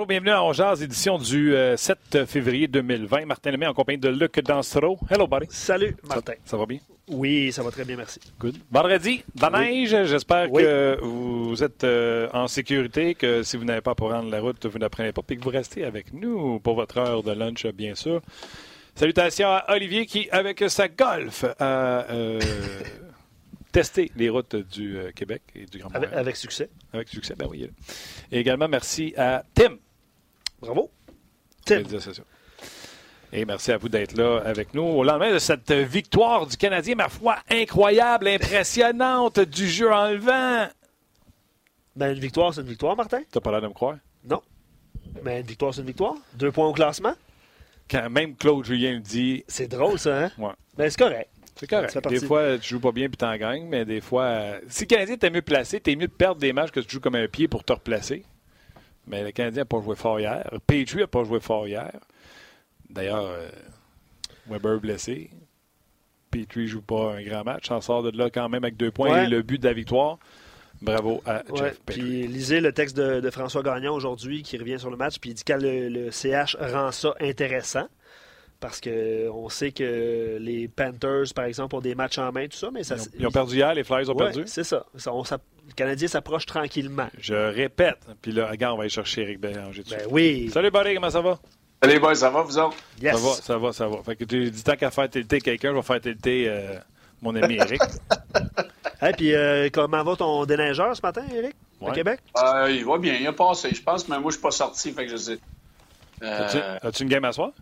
Bonjour, 0.00 0.08
bienvenue 0.08 0.30
à 0.30 0.42
Ongeaz, 0.42 0.82
édition 0.82 1.18
du 1.18 1.54
7 1.76 1.98
euh, 2.14 2.24
février 2.24 2.66
2020. 2.66 3.26
Martin 3.26 3.50
Lemay 3.50 3.66
en 3.66 3.74
compagnie 3.74 3.98
de 3.98 4.08
Luc 4.08 4.40
Danstro. 4.40 4.98
Hello, 5.10 5.26
buddy. 5.26 5.44
Salut, 5.50 5.94
Martin. 6.08 6.32
Ça, 6.46 6.56
va 6.56 6.64
bien? 6.64 6.78
Oui, 7.06 7.52
ça 7.52 7.62
va 7.62 7.70
très 7.70 7.84
bien, 7.84 7.98
merci. 7.98 8.18
Good. 8.38 8.56
Vendredi, 8.70 9.22
de 9.34 9.42
la 9.42 9.50
neige. 9.50 9.90
J'espère 10.06 10.50
que 10.50 10.98
vous 11.02 11.62
êtes 11.62 11.84
euh, 11.84 12.30
en 12.32 12.48
sécurité, 12.48 13.14
que 13.14 13.42
si 13.42 13.58
vous 13.58 13.64
n'avez 13.64 13.82
pas 13.82 13.94
pour 13.94 14.10
rendre 14.10 14.30
la 14.30 14.40
route, 14.40 14.64
vous 14.64 14.78
n'apprenez 14.78 15.12
pas, 15.12 15.20
puis 15.20 15.36
que 15.36 15.44
vous 15.44 15.50
restez 15.50 15.84
avec 15.84 16.14
nous 16.14 16.60
pour 16.60 16.76
votre 16.76 16.96
heure 16.96 17.22
de 17.22 17.32
lunch, 17.32 17.66
bien 17.66 17.94
sûr. 17.94 18.22
Salutations 18.94 19.48
à 19.48 19.66
Olivier 19.68 20.06
qui, 20.06 20.30
avec 20.30 20.64
sa 20.68 20.88
golf, 20.88 21.44
a 21.58 22.06
euh, 22.10 22.40
testé 23.70 24.10
les 24.16 24.30
routes 24.30 24.56
du 24.56 24.96
Québec 25.14 25.42
et 25.54 25.66
du 25.66 25.76
Grand 25.76 25.90
Montréal. 25.90 26.08
Avec, 26.14 26.20
avec, 26.20 26.36
succès. 26.36 26.70
Avec 26.90 27.08
succès, 27.08 27.34
ben 27.36 27.48
oui. 27.50 27.68
Et 28.32 28.40
également, 28.40 28.66
merci 28.66 29.12
à 29.18 29.44
Tim. 29.54 29.76
Bravo. 30.60 30.90
Tim. 31.64 31.82
Et 33.32 33.44
merci 33.44 33.70
à 33.70 33.78
vous 33.78 33.88
d'être 33.88 34.16
là 34.16 34.42
avec 34.44 34.74
nous 34.74 34.82
au 34.82 35.04
lendemain 35.04 35.32
de 35.32 35.38
cette 35.38 35.70
victoire 35.70 36.46
du 36.46 36.56
Canadien, 36.56 36.96
ma 36.96 37.08
foi, 37.08 37.36
incroyable, 37.48 38.26
impressionnante, 38.26 39.38
du 39.38 39.68
jeu 39.68 39.92
enlevant. 39.92 40.66
Ben, 41.94 42.14
une 42.14 42.20
victoire, 42.20 42.52
c'est 42.52 42.62
une 42.62 42.66
victoire, 42.66 42.96
Martin. 42.96 43.20
T'as 43.30 43.40
pas 43.40 43.52
l'air 43.52 43.62
de 43.62 43.68
me 43.68 43.72
croire? 43.72 43.96
Non. 44.24 44.42
Mais 45.22 45.40
une 45.40 45.46
victoire, 45.46 45.72
c'est 45.72 45.80
une 45.80 45.86
victoire. 45.86 46.14
Deux 46.34 46.50
points 46.50 46.66
au 46.66 46.72
classement. 46.72 47.14
Quand 47.88 48.10
même 48.10 48.34
Claude 48.36 48.64
Julien 48.64 48.94
me 48.94 49.00
dit. 49.00 49.44
C'est 49.46 49.68
drôle, 49.68 49.98
ça, 49.98 50.24
hein? 50.24 50.30
Ouais. 50.38 50.52
Ben, 50.76 50.90
c'est 50.90 50.98
correct. 50.98 51.30
C'est 51.56 51.68
correct. 51.68 52.08
Des 52.08 52.20
fois, 52.20 52.58
tu 52.58 52.70
joues 52.70 52.80
pas 52.80 52.92
bien 52.92 53.08
puis 53.08 53.16
t'en 53.16 53.36
gagnes, 53.36 53.66
mais 53.66 53.84
des 53.84 54.00
fois, 54.00 54.24
euh, 54.24 54.60
si 54.68 54.84
le 54.84 54.86
Canadien 54.86 55.14
était 55.16 55.30
mieux 55.30 55.42
placé, 55.42 55.78
t'es 55.78 55.94
mieux 55.94 56.06
de 56.06 56.12
perdre 56.12 56.40
des 56.40 56.52
matchs 56.52 56.70
que 56.70 56.80
tu 56.80 56.90
joues 56.90 57.00
comme 57.00 57.16
un 57.16 57.28
pied 57.28 57.48
pour 57.48 57.64
te 57.64 57.72
replacer. 57.72 58.24
Mais 59.06 59.24
le 59.24 59.32
Canadien 59.32 59.62
n'a 59.62 59.66
pas 59.66 59.80
joué 59.80 59.96
fort 59.96 60.20
hier. 60.20 60.48
Petrie 60.66 60.98
n'a 60.98 61.06
pas 61.06 61.24
joué 61.24 61.40
fort 61.40 61.66
hier. 61.66 61.92
D'ailleurs, 62.88 63.24
euh, 63.24 63.48
Weber 64.48 64.80
blessé. 64.80 65.30
Petrie 66.30 66.62
ne 66.62 66.66
joue 66.66 66.82
pas 66.82 67.14
un 67.14 67.22
grand 67.22 67.44
match. 67.44 67.70
En 67.70 67.80
sort 67.80 68.02
de 68.02 68.16
là 68.16 68.30
quand 68.30 68.48
même 68.48 68.64
avec 68.64 68.76
deux 68.76 68.90
points 68.90 69.24
et 69.24 69.26
le 69.26 69.42
but 69.42 69.60
de 69.60 69.66
la 69.66 69.74
victoire. 69.74 70.18
Bravo 70.82 71.22
à 71.26 71.42
Jeff 71.54 71.80
Petrie. 71.80 72.00
Puis 72.00 72.26
lisez 72.26 72.60
le 72.60 72.72
texte 72.72 72.96
de, 72.96 73.30
François 73.30 73.62
Gagnon 73.62 73.92
aujourd'hui 73.92 74.42
qui 74.42 74.56
revient 74.56 74.78
sur 74.78 74.90
le 74.90 74.96
match. 74.96 75.18
Puis 75.18 75.30
il 75.30 75.34
dit 75.34 75.44
que 75.44 75.52
le, 75.52 76.10
CH 76.10 76.56
rend 76.60 76.92
ça 76.92 77.14
intéressant 77.20 77.88
parce 78.60 78.80
qu'on 78.80 79.48
sait 79.48 79.72
que 79.72 80.36
les 80.38 80.68
Panthers, 80.68 81.32
par 81.34 81.46
exemple, 81.46 81.74
ont 81.76 81.80
des 81.80 81.94
matchs 81.94 82.18
en 82.18 82.30
main, 82.30 82.46
tout 82.46 82.58
ça, 82.58 82.70
mais 82.70 82.84
ça, 82.84 82.96
ils, 83.18 83.26
ont, 83.26 83.30
perdu 83.30 83.56
hier, 83.56 83.72
les 83.74 83.84
Flyers 83.84 84.08
ont 84.10 84.14
perdu. 84.14 84.42
C'est 84.46 84.64
ça. 84.64 84.84
le 84.94 85.72
Canadien 85.74 86.08
s'approche 86.08 86.44
tranquillement. 86.44 87.08
Je 87.18 87.34
répète. 87.34 87.98
Puis 88.20 88.32
là, 88.32 88.50
regarde, 88.50 88.74
on 88.74 88.76
va 88.76 88.82
aller 88.82 88.90
chercher 88.90 89.22
Eric 89.22 89.40
Bélanger. 89.40 89.82
Ben 89.90 90.02
oui. 90.10 90.50
Salut, 90.52 90.70
Barry, 90.70 90.94
comment 90.94 91.10
ça 91.10 91.22
va? 91.22 91.38
Salut, 91.82 91.98
boys, 91.98 92.14
ça 92.14 92.28
va, 92.28 92.42
vous 92.42 92.58
autres? 92.58 92.76
Ça 93.00 93.12
va, 93.12 93.32
ça 93.32 93.58
va, 93.58 93.72
ça 93.72 93.88
va. 93.88 94.02
Fait 94.02 94.14
que 94.14 94.24
tu 94.24 94.50
dis 94.50 94.62
tant 94.62 94.76
qu'à 94.76 94.90
faire 94.90 95.08
tilter 95.08 95.40
quelqu'un, 95.40 95.70
je 95.70 95.76
vais 95.76 95.82
faire 95.82 96.00
tilter 96.00 96.44
euh, 96.46 96.78
mon 97.22 97.34
ami 97.34 97.54
Eric. 97.54 97.80
Et 99.02 99.12
puis, 99.12 99.34
euh, 99.34 99.70
comment 99.72 100.04
va 100.04 100.14
ton 100.14 100.44
déneigeur 100.44 100.94
ce 100.94 101.00
matin, 101.00 101.22
Eric, 101.34 101.54
au 101.80 101.90
Québec? 101.90 102.20
Euh, 102.36 102.70
il 102.70 102.84
va 102.84 102.98
bien, 102.98 103.14
il 103.14 103.26
a 103.26 103.32
passé, 103.32 103.70
je 103.74 103.82
pense, 103.82 104.06
mais 104.08 104.20
moi, 104.20 104.30
je 104.30 104.34
suis 104.34 104.42
pas 104.42 104.50
sorti, 104.50 104.92
fait 104.92 105.06
que 105.06 105.12
je 105.12 105.16
sais. 105.16 105.38
As-tu 106.20 107.04
une 107.04 107.08
game 107.08 107.24
à 107.24 107.32
soir? 107.32 107.52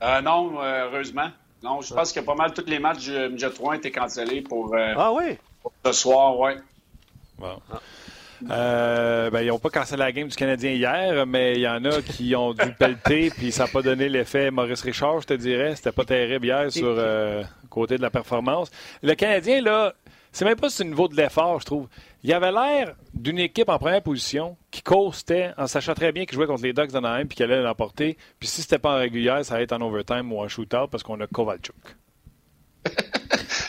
Non, 0.00 0.60
heureusement. 0.62 1.30
Non, 1.62 1.80
je 1.80 1.92
pense 1.92 2.12
que 2.12 2.20
pas 2.20 2.34
mal 2.34 2.52
tous 2.52 2.66
les 2.66 2.78
matchs 2.78 3.04
du 3.04 3.28
Midget 3.30 3.50
3 3.50 3.70
ont 3.70 3.72
été 3.72 3.90
cancellés 3.90 4.42
pour, 4.42 4.74
ah, 4.76 5.12
oui? 5.12 5.36
pour 5.60 5.72
ce 5.84 5.92
soir, 5.92 6.38
oui. 6.38 6.52
Bon. 7.38 7.60
Ah. 7.72 7.80
Euh, 8.50 9.30
ben, 9.30 9.40
ils 9.40 9.48
n'ont 9.48 9.58
pas 9.58 9.70
cancellé 9.70 9.98
la 9.98 10.12
game 10.12 10.28
du 10.28 10.36
Canadien 10.36 10.70
hier, 10.70 11.26
mais 11.26 11.54
il 11.54 11.60
y 11.60 11.68
en 11.68 11.84
a 11.84 12.02
qui 12.02 12.34
ont 12.36 12.52
dû 12.52 12.72
pelleter, 12.78 13.30
puis 13.30 13.50
ça 13.52 13.64
n'a 13.64 13.70
pas 13.70 13.82
donné 13.82 14.08
l'effet 14.08 14.50
Maurice 14.50 14.82
Richard, 14.82 15.20
je 15.20 15.26
te 15.26 15.34
dirais. 15.34 15.74
C'était 15.74 15.92
pas 15.92 16.04
terrible 16.04 16.46
hier 16.46 16.70
sur 16.70 16.92
le 16.92 16.98
euh, 16.98 17.42
côté 17.68 17.96
de 17.96 18.02
la 18.02 18.10
performance. 18.10 18.70
Le 19.02 19.14
Canadien, 19.14 19.60
là, 19.60 19.92
c'est 20.30 20.44
même 20.44 20.58
pas 20.58 20.70
sur 20.70 20.84
le 20.84 20.90
niveau 20.90 21.08
de 21.08 21.16
l'effort, 21.16 21.60
je 21.60 21.66
trouve. 21.66 21.88
Il 22.24 22.32
avait 22.32 22.50
l'air 22.50 22.96
d'une 23.14 23.38
équipe 23.38 23.68
en 23.68 23.78
première 23.78 24.02
position 24.02 24.56
qui 24.70 24.82
coastait 24.82 25.52
en 25.56 25.66
sachant 25.66 25.94
très 25.94 26.12
bien 26.12 26.26
qu'il 26.26 26.34
jouait 26.34 26.46
contre 26.46 26.64
les 26.64 26.72
Ducks 26.72 26.90
d'Anaheim 26.90 27.26
puis 27.26 27.36
qu'elle 27.36 27.52
allait 27.52 27.62
l'emporter. 27.62 28.18
Puis 28.40 28.48
si 28.48 28.62
c'était 28.62 28.78
pas 28.78 28.96
en 28.96 28.98
régulière, 28.98 29.44
ça 29.44 29.54
allait 29.54 29.64
être 29.64 29.72
en 29.72 29.80
overtime 29.80 30.32
ou 30.32 30.40
en 30.40 30.48
shootout 30.48 30.88
parce 30.90 31.02
qu'on 31.02 31.20
a 31.20 31.26
Kovalchuk. 31.26 31.74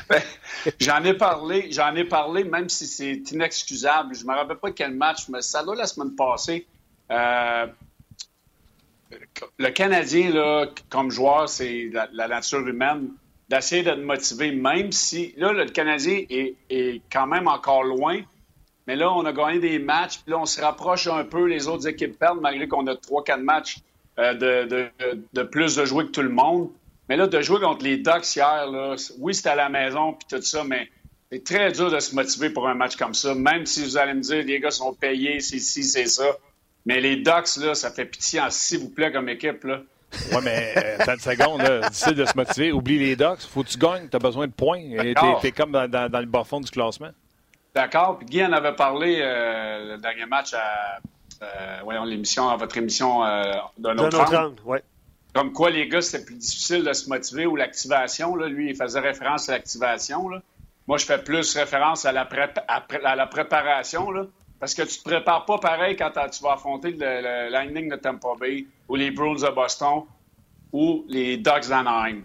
Ben, 0.10 0.24
j'en 0.80 1.04
ai 1.04 1.14
parlé, 1.14 1.72
j'en 1.72 1.94
ai 1.94 2.04
parlé, 2.04 2.44
même 2.44 2.68
si 2.68 2.88
c'est 2.88 3.22
inexcusable. 3.32 4.16
Je 4.16 4.26
me 4.26 4.34
rappelle 4.34 4.58
pas 4.58 4.72
quel 4.72 4.96
match, 4.96 5.30
mais 5.30 5.44
ça 5.44 5.62
là 5.62 5.76
la 5.76 5.86
semaine 5.86 6.16
passée. 6.16 6.66
Euh, 7.12 7.68
le 9.58 9.70
Canadien, 9.70 10.32
là, 10.32 10.68
comme 10.90 11.12
joueur, 11.12 11.50
c'est 11.50 11.90
la, 12.12 12.28
nature 12.28 12.68
humaine 12.68 13.10
d'essayer 13.50 13.84
de 13.84 13.92
te 13.92 14.00
motiver, 14.00 14.52
même 14.52 14.92
si 14.92 15.34
là, 15.38 15.52
le 15.52 15.66
Canadien 15.66 16.24
est, 16.30 17.02
quand 17.12 17.28
même 17.28 17.48
encore 17.48 17.84
loin. 17.84 18.22
Mais 18.90 18.96
là, 18.96 19.14
on 19.14 19.24
a 19.24 19.32
gagné 19.32 19.60
des 19.60 19.78
matchs, 19.78 20.18
puis 20.18 20.32
là, 20.32 20.40
on 20.40 20.48
se 20.48 20.60
rapproche 20.60 21.06
un 21.06 21.24
peu. 21.24 21.46
Les 21.46 21.68
autres 21.68 21.88
équipes 21.88 22.18
perdent, 22.18 22.42
malgré 22.42 22.68
qu'on 22.68 22.88
a 22.88 22.96
3-4 22.96 23.40
matchs 23.40 23.78
euh, 24.18 24.34
de, 24.34 24.90
de, 25.32 25.44
plus 25.44 25.76
de 25.76 25.86
jouer 25.86 26.06
que 26.06 26.10
tout 26.10 26.24
le 26.24 26.30
monde. 26.30 26.72
Mais 27.08 27.16
là, 27.16 27.28
de 27.28 27.40
jouer 27.40 27.60
contre 27.60 27.84
les 27.84 27.98
Ducks 27.98 28.36
hier, 28.36 28.66
là, 28.66 28.96
oui, 29.20 29.36
c'était 29.36 29.50
à 29.50 29.56
la 29.56 29.70
maison 29.70 30.14
puis 30.14 30.26
tout 30.28 30.44
ça, 30.44 30.64
mais 30.64 30.90
c'est 31.32 31.44
très 31.44 31.72
dur 31.72 31.92
de 31.92 32.00
se 32.00 32.16
motiver 32.16 32.50
pour 32.50 32.68
un 32.68 32.74
match 32.74 32.96
comme 32.96 33.14
ça. 33.14 33.36
Même 33.36 33.68
si 33.68 33.84
vous 33.84 33.96
allez 33.96 34.16
me 34.16 34.22
dire, 34.22 34.44
les 34.44 34.60
gars 34.60 34.72
sont 34.72 34.96
payés, 34.96 35.40
c'est 35.40 35.60
ci, 35.60 35.84
c'est 35.84 36.08
ça. 36.08 36.26
Mais 36.88 37.00
les 37.00 37.18
Ducks, 37.18 37.58
là, 37.58 37.76
ça 37.76 37.92
fait 37.92 38.06
pitié, 38.06 38.42
s'il 38.50 38.80
vous 38.80 38.90
plaît, 38.90 39.12
comme 39.12 39.30
équipe. 39.30 39.66
Là. 39.66 39.82
Oui, 40.32 40.38
mais 40.44 40.74
euh, 40.78 41.14
une 41.14 41.20
seconde, 41.20 41.62
difficile 41.90 42.16
de 42.16 42.26
se 42.26 42.36
motiver. 42.36 42.72
Oublie 42.72 42.98
les 42.98 43.16
Ducks. 43.16 43.42
Faut 43.42 43.62
que 43.62 43.70
tu 43.70 43.78
gagnes, 43.78 44.10
tu 44.10 44.16
as 44.16 44.20
besoin 44.20 44.48
de 44.48 44.52
points. 44.52 44.82
Tu 44.82 45.48
es, 45.48 45.52
comme 45.52 45.74
dans, 45.74 46.20
le 46.20 46.26
bas 46.26 46.44
fond 46.44 46.60
du 46.60 46.72
classement. 46.72 47.12
D'accord. 47.76 48.18
Puis 48.18 48.28
Guy 48.28 48.46
en 48.46 48.52
avait 48.52 48.76
parlé 48.76 49.20
euh, 49.22 49.96
le 49.96 49.98
dernier 50.02 50.26
match 50.26 50.54
à, 50.54 51.00
euh, 51.42 51.80
voyons, 51.84 52.04
l'émission, 52.04 52.50
à 52.50 52.58
votre 52.58 52.78
émission 52.78 53.24
euh, 53.24 53.54
d'un 53.78 53.98
autre, 53.98 54.20
angle. 54.20 54.56
Ouais. 54.66 54.84
Comme 55.34 55.54
quoi, 55.54 55.70
les 55.70 55.88
gars, 55.88 56.02
c'était 56.02 56.26
plus 56.26 56.36
difficile 56.36 56.84
de 56.84 56.94
se 56.94 57.08
motiver 57.08 57.46
ou 57.46 57.56
l'activation. 57.56 58.36
Lui, 58.36 58.72
il 58.72 58.76
faisait 58.76 59.00
référence 59.00 59.48
à 59.50 59.54
l'activation. 59.54 60.30
Moi, 60.88 60.98
je 60.98 61.06
fais 61.06 61.20
plus 61.20 61.56
référence 61.56 62.06
à 62.06 62.12
la, 62.12 62.28
à, 62.68 63.16
la 63.16 63.28
préparation. 63.28 64.10
Là, 64.10 64.26
parce 64.60 64.74
que 64.74 64.82
tu 64.82 64.98
te 64.98 65.04
prépares 65.04 65.46
pas 65.46 65.60
pareil 65.60 65.96
quand 65.96 66.12
tu 66.32 66.44
vas 66.44 66.54
affronter 66.54 66.92
le, 66.92 67.50
Lightning 67.50 67.90
de 67.90 67.96
Tampa 67.96 68.30
Bay 68.40 68.66
ou 68.88 68.96
les 68.96 69.12
Bruins 69.12 69.36
de 69.36 69.54
Boston 69.54 70.04
ou 70.74 71.06
les 71.08 71.38
Ducks 71.38 71.70
d'Anaheim. 71.70 72.24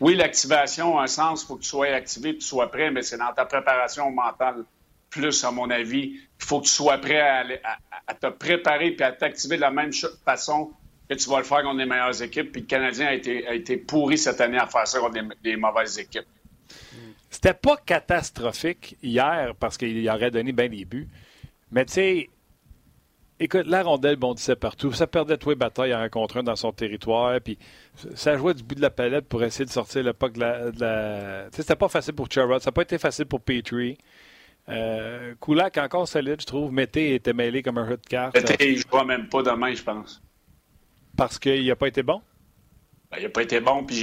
Oui, 0.00 0.14
l'activation 0.14 0.98
a 0.98 1.04
un 1.04 1.06
sens, 1.06 1.42
il 1.42 1.46
faut 1.46 1.56
que 1.56 1.62
tu 1.62 1.68
sois 1.68 1.88
activé 1.88 2.34
que 2.34 2.40
tu 2.40 2.46
sois 2.46 2.70
prêt, 2.70 2.90
mais 2.90 3.02
c'est 3.02 3.18
dans 3.18 3.32
ta 3.32 3.44
préparation 3.44 4.10
mentale 4.10 4.64
plus, 5.10 5.44
à 5.44 5.50
mon 5.50 5.68
avis. 5.70 6.20
Il 6.40 6.44
faut 6.44 6.60
que 6.60 6.66
tu 6.66 6.72
sois 6.72 6.98
prêt 6.98 7.20
à, 7.20 8.14
te 8.14 8.28
préparer 8.28 8.96
et 8.98 9.02
à 9.02 9.12
t'activer 9.12 9.56
de 9.56 9.60
la 9.60 9.70
même 9.70 9.92
façon 10.24 10.72
tu 11.16 11.28
vas 11.28 11.38
le 11.38 11.44
faire 11.44 11.62
contre 11.62 11.78
les 11.78 11.86
meilleures 11.86 12.22
équipes. 12.22 12.52
Puis 12.52 12.62
le 12.62 12.66
Canadien 12.66 13.06
a 13.08 13.14
été, 13.14 13.46
a 13.46 13.54
été 13.54 13.76
pourri 13.76 14.18
cette 14.18 14.40
année 14.40 14.58
à 14.58 14.66
faire 14.66 14.86
ça 14.86 14.98
contre 14.98 15.18
des, 15.42 15.56
mauvaises 15.56 15.98
équipes. 15.98 16.26
C'était 17.30 17.54
pas 17.54 17.76
catastrophique 17.76 18.96
hier 19.02 19.54
parce 19.58 19.78
qu'il 19.78 20.08
aurait 20.08 20.30
donné 20.30 20.52
bien 20.52 20.68
des 20.68 20.84
buts. 20.84 21.08
Mais 21.70 21.84
tu 21.86 21.92
sais, 21.94 22.30
écoute, 23.42 23.66
la 23.66 23.82
rondelle 23.82 24.16
bondissait 24.16 24.56
partout. 24.56 24.92
Ça 24.92 25.06
perdait 25.06 25.36
tous 25.36 25.50
les 25.50 25.56
batailles 25.56 25.92
à 25.92 26.00
un 26.00 26.08
contre 26.08 26.38
un 26.38 26.42
dans 26.42 26.56
son 26.56 26.72
territoire. 26.72 27.40
Puis 27.40 27.58
ça 28.14 28.36
jouait 28.36 28.54
du 28.54 28.62
bout 28.62 28.74
de 28.74 28.80
la 28.80 28.90
palette 28.90 29.26
pour 29.26 29.42
essayer 29.42 29.64
de 29.64 29.70
sortir 29.70 30.02
le 30.02 30.12
puck 30.12 30.34
de 30.34 30.40
la. 30.40 31.44
Tu 31.50 31.56
sais, 31.56 31.62
c'était 31.62 31.76
pas 31.76 31.88
facile 31.88 32.14
pour 32.14 32.30
Charrot. 32.30 32.60
Ça 32.60 32.70
n'a 32.70 32.72
pas 32.72 32.82
été 32.82 32.98
facile 32.98 33.26
pour 33.26 33.40
Petrie. 33.40 33.98
Euh, 34.68 35.34
Kulak 35.40 35.76
encore 35.78 36.06
solide, 36.06 36.40
je 36.40 36.46
trouve. 36.46 36.72
Mété 36.72 37.14
était 37.14 37.32
mêlé 37.32 37.62
comme 37.62 37.78
un 37.78 37.90
hot 37.90 37.96
carte. 38.08 38.34
Mété, 38.34 38.72
il 38.72 38.78
ne 38.78 39.04
même 39.04 39.28
pas 39.28 39.42
demain, 39.42 39.74
je 39.74 39.82
pense. 39.82 40.22
Parce 41.16 41.38
qu'il 41.38 41.66
n'a 41.66 41.76
pas 41.76 41.88
été 41.88 42.02
bon? 42.02 42.22
Ben, 43.12 43.18
il 43.18 43.24
n'a 43.24 43.28
pas 43.28 43.42
été 43.42 43.60
bon, 43.60 43.84
puis 43.84 43.94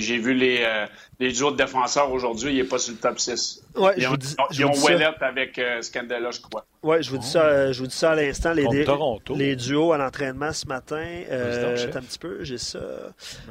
j'ai 0.00 0.18
vu 0.18 0.32
les, 0.32 0.62
euh, 0.62 0.86
les 1.20 1.42
autres 1.42 1.56
défenseurs 1.56 2.10
aujourd'hui, 2.10 2.52
il 2.52 2.56
n'est 2.56 2.64
pas 2.64 2.78
sur 2.78 2.94
le 2.94 2.98
top 2.98 3.20
6. 3.20 3.62
Ouais, 3.74 3.92
ils 3.98 4.08
ont, 4.08 4.14
dis, 4.16 4.34
ils 4.52 4.64
ont 4.64 4.72
avec 5.20 5.58
euh, 5.58 5.82
Scandella, 5.82 6.30
je 6.30 6.40
crois. 6.40 6.64
Oui, 6.82 7.02
je 7.02 7.10
vous 7.10 7.18
dis 7.18 7.26
ça, 7.26 7.72
je 7.72 7.78
vous 7.78 7.86
dis 7.86 7.94
ça 7.94 8.12
à 8.12 8.14
l'instant. 8.14 8.54
Les, 8.54 8.64
les, 9.34 9.56
duos 9.56 9.92
à 9.92 9.98
l'entraînement 9.98 10.52
ce 10.52 10.66
matin. 10.66 11.04
Euh, 11.30 11.76
un 11.94 12.00
petit 12.00 12.18
peu, 12.18 12.42
j'ai 12.42 12.56
ça. 12.56 12.78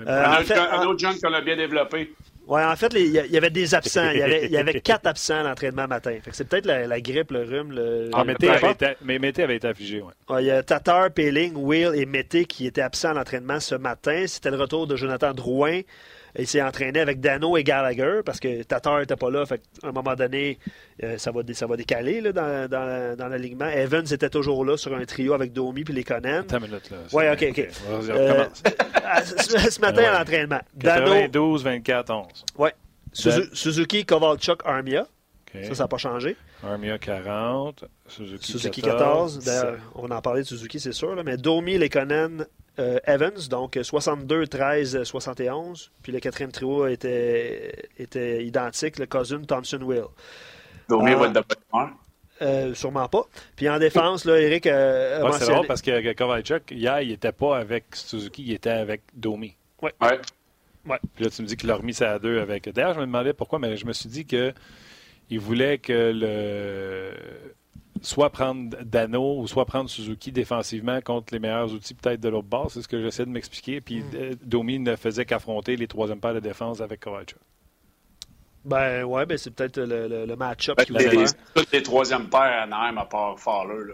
un, 0.08 0.32
un, 0.32 0.86
autre 0.88 1.00
jeune 1.00 1.20
qu'on 1.20 1.34
a 1.34 1.42
bien 1.42 1.58
développé. 1.58 2.12
Oui, 2.46 2.62
en 2.62 2.76
fait, 2.76 2.94
il 2.96 3.10
y, 3.10 3.38
avait 3.38 3.50
des 3.50 3.74
absents. 3.74 4.10
Il 4.12 4.18
y 4.18 4.58
avait, 4.58 4.82
quatre 4.84 5.08
absents 5.08 5.40
à 5.40 5.44
l'entraînement 5.44 5.88
matin. 5.88 6.18
C'est 6.32 6.48
peut-être 6.48 6.66
la, 6.66 7.00
grippe, 7.00 7.32
le 7.32 7.44
rhume. 7.44 7.72
Le, 7.72 8.10
ah, 8.14 8.26
Mété 8.26 8.50
avait, 8.50 8.72
été, 8.72 8.88
mais 9.02 9.18
Mété 9.18 9.44
avait 9.44 9.56
été 9.56 9.68
affligé, 9.68 10.02
oui. 10.02 10.12
Ouais, 10.30 10.44
il 10.44 10.48
y 10.48 10.52
a 10.52 10.62
Tatar, 10.62 11.12
Péling, 11.12 11.54
Will 11.56 11.92
et 11.96 12.06
Mété 12.06 12.46
qui 12.46 12.68
étaient 12.68 12.82
absents 12.82 13.12
à 13.12 13.14
l'entraînement 13.14 13.62
ce 13.62 13.76
matin. 13.76 14.26
C'était 14.28 14.52
le 14.52 14.58
retour 14.58 14.88
de 14.88 14.96
Jonathan 14.98 15.34
Drouin. 15.34 15.82
Il 16.38 16.48
s'est 16.48 16.62
entraîné 16.62 17.00
avec 17.00 17.20
Dano 17.20 17.58
et 17.58 17.64
Gallagher 17.64 18.22
parce 18.26 18.40
que 18.40 18.64
Tatar 18.64 19.00
n'était 19.00 19.16
pas 19.16 19.30
là. 19.30 19.46
Fait 19.46 19.62
à 19.84 19.90
un 19.90 19.92
moment 19.92 20.16
donné, 20.16 20.58
euh, 21.04 21.18
ça, 21.18 21.32
va, 21.32 21.42
ça 21.54 21.68
va 21.68 21.78
décaler 21.78 22.22
là, 22.22 22.32
dans, 22.32 22.68
dans, 22.70 23.16
dans 23.16 23.28
l'alignement. 23.28 23.68
Evans 23.68 24.06
était 24.12 24.30
toujours 24.30 24.66
là 24.66 24.76
sur 24.78 24.96
un 24.96 25.06
trio 25.06 25.34
avec 25.34 25.54
Domi 25.54 25.84
puis 25.84 25.94
les 25.94 26.04
Conan. 26.04 26.44
Oui, 27.14 27.24
OK, 27.32 27.46
OK. 27.50 27.68
Euh, 28.10 28.46
ce 29.24 29.82
matin 29.82 30.02
ouais. 30.02 30.08
à 30.08 30.20
l'entraînement. 30.20 30.62
92, 30.80 31.64
24, 31.64 32.10
11. 32.10 32.28
Oui. 32.58 32.70
Suzuki, 33.14 34.06
Kovalchuk, 34.06 34.62
Armia. 34.66 35.06
Okay. 35.48 35.66
Ça, 35.66 35.76
ça 35.76 35.84
n'a 35.84 35.88
pas 35.88 35.98
changé. 35.98 36.36
Armia 36.64 36.98
40, 36.98 37.86
Suzuki, 38.08 38.52
Suzuki 38.52 38.82
14. 38.82 39.44
14. 39.44 39.78
on 39.96 40.10
en 40.10 40.22
parler 40.22 40.42
de 40.42 40.48
Suzuki, 40.48 40.80
c'est 40.80 40.94
sûr. 40.94 41.14
Là, 41.14 41.24
mais 41.24 41.38
Domi, 41.38 41.78
Lekonen, 41.78 42.48
euh, 42.80 43.00
Evans, 43.06 43.48
donc 43.50 43.78
62, 43.82 44.48
13, 44.48 45.04
71. 45.04 45.92
Puis 46.02 46.12
le 46.12 46.20
quatrième 46.20 46.52
trio 46.52 46.88
était, 46.88 47.90
était 47.98 48.46
identique, 48.46 49.00
le 49.00 49.06
Cousin, 49.06 49.42
Thompson, 49.44 49.80
Will. 49.82 50.06
Domi 50.90 51.12
euh, 51.12 51.16
va 51.16 51.28
être 51.28 51.34
de 51.34 51.44
euh, 52.42 52.74
sûrement 52.74 53.08
pas. 53.08 53.24
Puis 53.56 53.70
en 53.70 53.80
défense, 53.80 54.26
là, 54.26 54.40
Eric. 54.40 54.66
Euh, 54.68 55.24
ouais, 55.24 55.32
c'est 55.34 55.52
drôle 55.52 55.68
parce 55.68 55.82
que 55.82 56.14
Kovalchuk, 56.14 56.72
hier, 56.72 57.02
il 57.02 57.10
n'était 57.10 57.32
pas 57.32 57.58
avec 57.58 57.86
Suzuki, 57.94 58.44
il 58.44 58.54
était 58.54 58.70
avec 58.70 59.02
Domi. 59.14 59.56
Oui. 59.82 59.92
Ouais. 60.02 60.20
Ouais. 60.86 61.00
Puis 61.16 61.24
là, 61.24 61.30
tu 61.30 61.42
me 61.42 61.48
dis 61.48 61.56
qu'il 61.56 61.70
l'a 61.70 61.76
remis 61.76 61.94
ça 61.94 62.14
à 62.14 62.20
deux 62.20 62.40
avec. 62.40 62.68
D'ailleurs, 62.70 62.96
je 62.96 63.00
me 63.00 63.06
demandais 63.06 63.34
pourquoi, 63.34 63.60
mais 63.60 63.78
je 63.78 63.86
me 63.86 63.94
suis 63.94 64.10
dit 64.10 64.26
que 64.26 64.54
il 65.30 65.40
voulait 65.40 65.78
que 65.78 66.12
le 66.14 67.14
soit 68.04 68.30
prendre 68.30 68.78
Dano 68.84 69.40
ou 69.40 69.48
soit 69.48 69.66
prendre 69.66 69.90
Suzuki 69.90 70.32
défensivement 70.32 71.02
contre 71.02 71.34
les 71.34 71.40
meilleurs 71.40 71.74
outils 71.74 71.94
peut-être 71.94 72.20
de 72.20 72.30
l'autre 72.30 72.48
bord. 72.48 72.70
C'est 72.70 72.82
ce 72.82 72.88
que 72.88 73.02
j'essaie 73.02 73.26
de 73.26 73.32
m'expliquer. 73.32 73.82
Puis 73.82 74.02
mm. 74.02 74.36
Domi 74.44 74.80
ne 74.80 74.96
faisait 74.96 75.26
qu'affronter 75.26 75.76
les 75.76 75.88
troisième 75.88 76.20
paires 76.20 76.34
de 76.34 76.40
défense 76.40 76.82
avec 76.82 77.00
Kovalchuk. 77.00 77.40
Ben 78.66 79.04
ouais, 79.04 79.26
ben 79.26 79.38
c'est 79.38 79.52
peut-être 79.52 79.78
le, 79.78 80.26
le, 80.26 80.36
match-up 80.36 80.78
ben, 80.78 80.86
qui 80.86 80.94
les, 80.94 81.26
Toutes 81.54 81.72
les 81.72 81.84
troisièmes 81.84 82.30
paires 82.30 82.40
à 82.40 82.64
Anaheim 82.64 82.98
à 82.98 83.06
part 83.06 83.38
Fowler. 83.38 83.88
Là, 83.88 83.94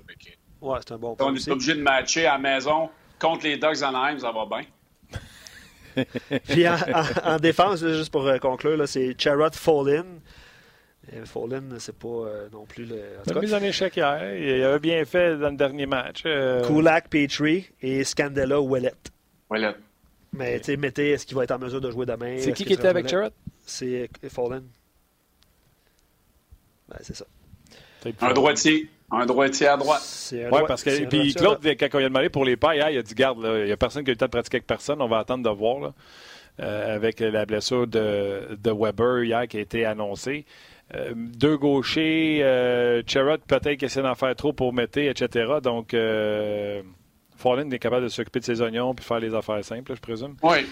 ouais, 0.62 0.80
c'est 0.86 0.94
un 0.94 0.98
bon 0.98 1.16
point. 1.16 1.28
On 1.28 1.36
est 1.36 1.50
obligé 1.50 1.74
de 1.74 1.82
matcher 1.82 2.28
à 2.28 2.34
la 2.34 2.38
maison 2.38 2.90
contre 3.20 3.46
les 3.46 3.58
Dogs 3.58 3.84
Anaheim, 3.84 4.20
ça 4.20 4.32
va 4.32 4.46
bien. 4.46 4.62
Puis 6.48 6.68
en, 6.68 6.76
en, 7.24 7.38
défense, 7.38 7.80
juste 7.80 8.12
pour 8.12 8.28
euh, 8.28 8.38
conclure, 8.38 8.88
c'est 8.88 9.16
Charrot 9.20 9.52
Fallin. 9.54 10.06
Fallin, 11.26 11.64
c'est 11.80 11.98
pas 11.98 12.08
euh, 12.08 12.50
non 12.52 12.66
plus 12.66 12.86
le. 12.86 13.02
Il 13.26 13.38
a 13.38 13.42
mis 13.42 13.54
en 13.54 13.64
échec 13.64 13.96
hier. 13.96 14.36
Il 14.36 14.64
avait 14.64 14.80
bien 14.80 15.04
fait 15.06 15.38
dans 15.38 15.50
le 15.50 15.58
dernier 15.58 15.86
match. 15.86 16.24
Euh... 16.26 16.66
Kulak, 16.66 17.10
Petrie 17.10 17.70
et 17.82 18.04
Scandella 18.04 18.62
Ouellet. 18.62 18.94
Ouellet. 19.50 19.76
Mais 20.34 20.60
tu 20.60 20.66
sais, 20.66 20.78
mettez, 20.78 21.12
est-ce 21.12 21.26
qu'il 21.26 21.36
va 21.36 21.44
être 21.44 21.52
en 21.52 21.60
mesure 21.60 21.82
de 21.82 21.90
jouer 21.90 22.06
demain? 22.06 22.38
C'est 22.40 22.54
qui 22.54 22.66
qui 22.66 22.74
était 22.74 22.88
avec 22.88 23.08
Charrot? 23.08 23.32
c'est 23.66 24.10
Fallen. 24.30 24.64
Ben, 26.88 26.98
c'est 27.02 27.16
ça. 27.16 27.26
Un 28.22 28.34
droitier. 28.34 28.90
Un 29.12 29.26
droitier 29.26 29.68
à 29.68 29.78
droite. 29.78 30.02
Oui, 30.32 30.60
parce 30.68 30.84
que. 30.84 31.06
Puis 31.06 31.34
Claude, 31.34 31.60
quand 31.64 32.00
il 32.00 32.06
a 32.06 32.10
demandé 32.10 32.30
pour 32.30 32.46
les 32.46 32.58
pailles, 32.58 32.84
il 32.92 32.98
a 32.98 33.02
dit 33.02 33.16
garde, 33.16 33.40
il 33.44 33.66
n'y 33.66 33.72
a 33.72 33.78
personne 33.78 34.04
qui 34.04 34.10
a 34.10 34.12
eu 34.12 34.14
le 34.14 34.20
temps 34.20 34.28
de 34.28 34.32
pratiquer 34.32 34.58
avec 34.58 34.68
personne, 34.68 35.02
on 35.02 35.08
va 35.08 35.20
attendre 35.20 35.44
de 35.44 35.56
voir. 35.56 35.80
Là, 35.80 35.94
euh, 36.62 36.96
avec 36.96 37.22
la 37.22 37.46
blessure 37.46 37.88
de, 37.88 38.58
de, 38.62 38.72
Weber 38.72 39.24
hier 39.24 39.48
qui 39.48 39.58
a 39.58 39.62
été 39.62 39.86
annoncée. 39.86 40.46
Euh, 40.96 41.14
deux 41.16 41.58
gauchers, 41.58 42.40
euh, 42.42 43.04
peut-être 43.04 43.76
qu'il 43.76 43.86
essaie 43.86 44.02
d'en 44.02 44.16
faire 44.16 44.36
trop 44.36 44.54
pour 44.54 44.74
mettre, 44.74 44.98
etc. 44.98 45.54
Donc, 45.62 45.94
euh, 45.94 46.82
Fallen 47.38 47.72
est 47.72 47.80
capable 47.80 48.04
de 48.04 48.10
s'occuper 48.10 48.40
de 48.40 48.46
ses 48.46 48.62
oignons 48.62 48.96
puis 48.96 49.06
faire 49.06 49.20
les 49.20 49.36
affaires 49.36 49.64
simples, 49.64 49.94
je 49.96 50.02
présume. 50.02 50.36
Oui. 50.42 50.66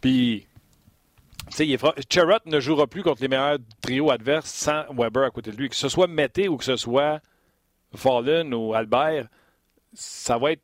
Puis 0.00 0.46
Cherrott 2.08 2.46
ne 2.46 2.60
jouera 2.60 2.86
plus 2.86 3.02
contre 3.02 3.20
les 3.22 3.28
meilleurs 3.28 3.58
trios 3.80 4.10
adverses 4.10 4.50
sans 4.50 4.84
Weber 4.92 5.24
à 5.24 5.30
côté 5.30 5.50
de 5.50 5.56
lui. 5.56 5.68
Que 5.68 5.76
ce 5.76 5.88
soit 5.88 6.06
Mété 6.06 6.48
ou 6.48 6.56
que 6.56 6.64
ce 6.64 6.76
soit 6.76 7.20
Fallen 7.94 8.54
ou 8.54 8.74
Albert, 8.74 9.26
ça 9.92 10.38
va 10.38 10.52
être 10.52 10.62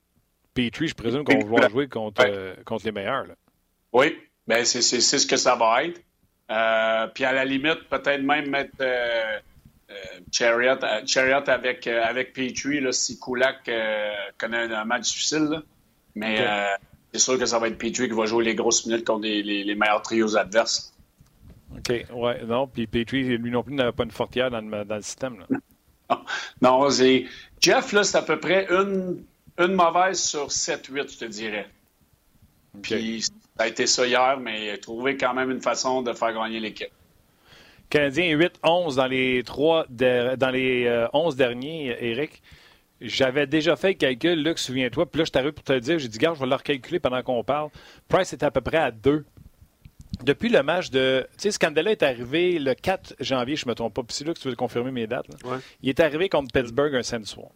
Petrie, 0.52 0.88
je 0.88 0.94
présume 0.94 1.24
qu'on 1.24 1.44
va 1.46 1.68
jouer 1.68 1.88
contre, 1.88 2.24
euh, 2.26 2.54
contre 2.64 2.84
les 2.84 2.92
meilleurs. 2.92 3.26
Là. 3.26 3.34
Oui, 3.92 4.18
ben 4.46 4.64
c'est 4.64 4.82
ce 4.82 5.26
que 5.26 5.36
ça 5.36 5.54
va 5.54 5.84
être. 5.84 6.00
Euh, 6.50 7.06
puis 7.14 7.24
à 7.24 7.32
la 7.32 7.44
limite, 7.44 7.88
peut-être 7.88 8.22
même 8.22 8.50
mettre 8.50 8.74
euh, 8.80 9.38
Chariot, 10.32 10.78
Chariot, 11.06 11.48
avec, 11.48 11.86
avec 11.86 12.32
Petrie 12.32 12.80
là, 12.80 12.92
si 12.92 13.18
Kulak 13.18 13.70
connaît 14.38 14.72
un 14.72 14.84
match 14.84 15.12
difficile. 15.12 15.62
Mais 16.14 16.44
c'est 17.12 17.18
sûr 17.18 17.38
que 17.38 17.46
ça 17.46 17.58
va 17.58 17.68
être 17.68 17.78
Petrie 17.78 18.08
qui 18.08 18.14
va 18.14 18.26
jouer 18.26 18.44
les 18.44 18.54
grosses 18.54 18.86
minutes 18.86 19.06
contre 19.06 19.22
les, 19.22 19.42
les, 19.42 19.74
meilleurs 19.74 20.02
trios 20.02 20.36
adverses. 20.36 20.94
OK, 21.76 22.06
ouais, 22.12 22.44
non, 22.44 22.66
puis 22.66 22.86
Petrie, 22.86 23.36
lui 23.36 23.50
non 23.50 23.62
plus, 23.62 23.74
n'avait 23.74 23.92
pas 23.92 24.04
une 24.04 24.10
fortière 24.10 24.50
dans 24.50 24.60
le, 24.60 24.84
dans 24.84 24.96
le 24.96 25.02
système. 25.02 25.38
Là. 25.38 26.20
non, 26.62 26.90
c'est... 26.90 27.26
Jeff, 27.60 27.92
là, 27.92 28.04
c'est 28.04 28.18
à 28.18 28.22
peu 28.22 28.38
près 28.40 28.66
une, 28.70 29.24
une 29.58 29.74
mauvaise 29.74 30.20
sur 30.20 30.48
7-8, 30.48 31.12
je 31.12 31.18
te 31.18 31.24
dirais. 31.26 31.68
Puis 32.82 33.24
ça 33.60 33.64
a 33.64 33.68
été 33.68 33.86
ça 33.86 34.06
hier, 34.06 34.38
mais 34.40 34.64
il 34.64 34.70
a 34.70 34.78
trouvé 34.78 35.18
quand 35.18 35.34
même 35.34 35.50
une 35.50 35.60
façon 35.60 36.00
de 36.00 36.14
faire 36.14 36.32
gagner 36.32 36.60
l'équipe. 36.60 36.88
Canadien 37.90 38.34
8-11 38.38 38.96
dans 38.96 39.06
les 39.06 39.42
trois 39.44 39.84
dans 39.90 40.50
les 40.50 41.06
11 41.12 41.34
euh, 41.34 41.36
derniers, 41.36 41.94
Eric. 42.00 42.42
J'avais 43.02 43.46
déjà 43.46 43.76
fait 43.76 43.88
le 43.88 43.94
calcul, 43.94 44.42
Luc, 44.42 44.58
souviens-toi. 44.58 45.10
Puis 45.10 45.18
là, 45.18 45.24
je 45.26 45.30
t'arrive 45.30 45.52
pour 45.52 45.64
te 45.64 45.74
le 45.74 45.80
dire. 45.80 45.98
J'ai 45.98 46.08
dit, 46.08 46.16
gars, 46.16 46.32
je 46.34 46.40
vais 46.40 46.46
le 46.46 46.54
recalculer 46.54 47.00
pendant 47.00 47.22
qu'on 47.22 47.44
parle. 47.44 47.68
Price 48.08 48.32
était 48.32 48.46
à 48.46 48.50
peu 48.50 48.62
près 48.62 48.78
à 48.78 48.90
2. 48.90 49.26
Depuis 50.22 50.48
le 50.48 50.62
match 50.62 50.88
de. 50.88 51.26
Tu 51.32 51.42
sais, 51.42 51.50
Scandella 51.50 51.90
est 51.90 52.02
arrivé 52.02 52.58
le 52.58 52.72
4 52.72 53.16
janvier, 53.20 53.56
je 53.56 53.66
ne 53.66 53.72
me 53.72 53.74
trompe 53.74 53.92
pas. 53.92 54.02
Puis 54.02 54.16
c'est 54.16 54.24
là 54.24 54.32
que 54.32 54.38
tu 54.38 54.48
veux 54.48 54.56
confirmer 54.56 54.90
mes 54.90 55.06
dates. 55.06 55.26
Il 55.82 55.90
est 55.90 56.00
arrivé 56.00 56.30
contre 56.30 56.50
Pittsburgh 56.50 56.94
un 56.94 57.02
samedi 57.02 57.28
soir. 57.28 57.48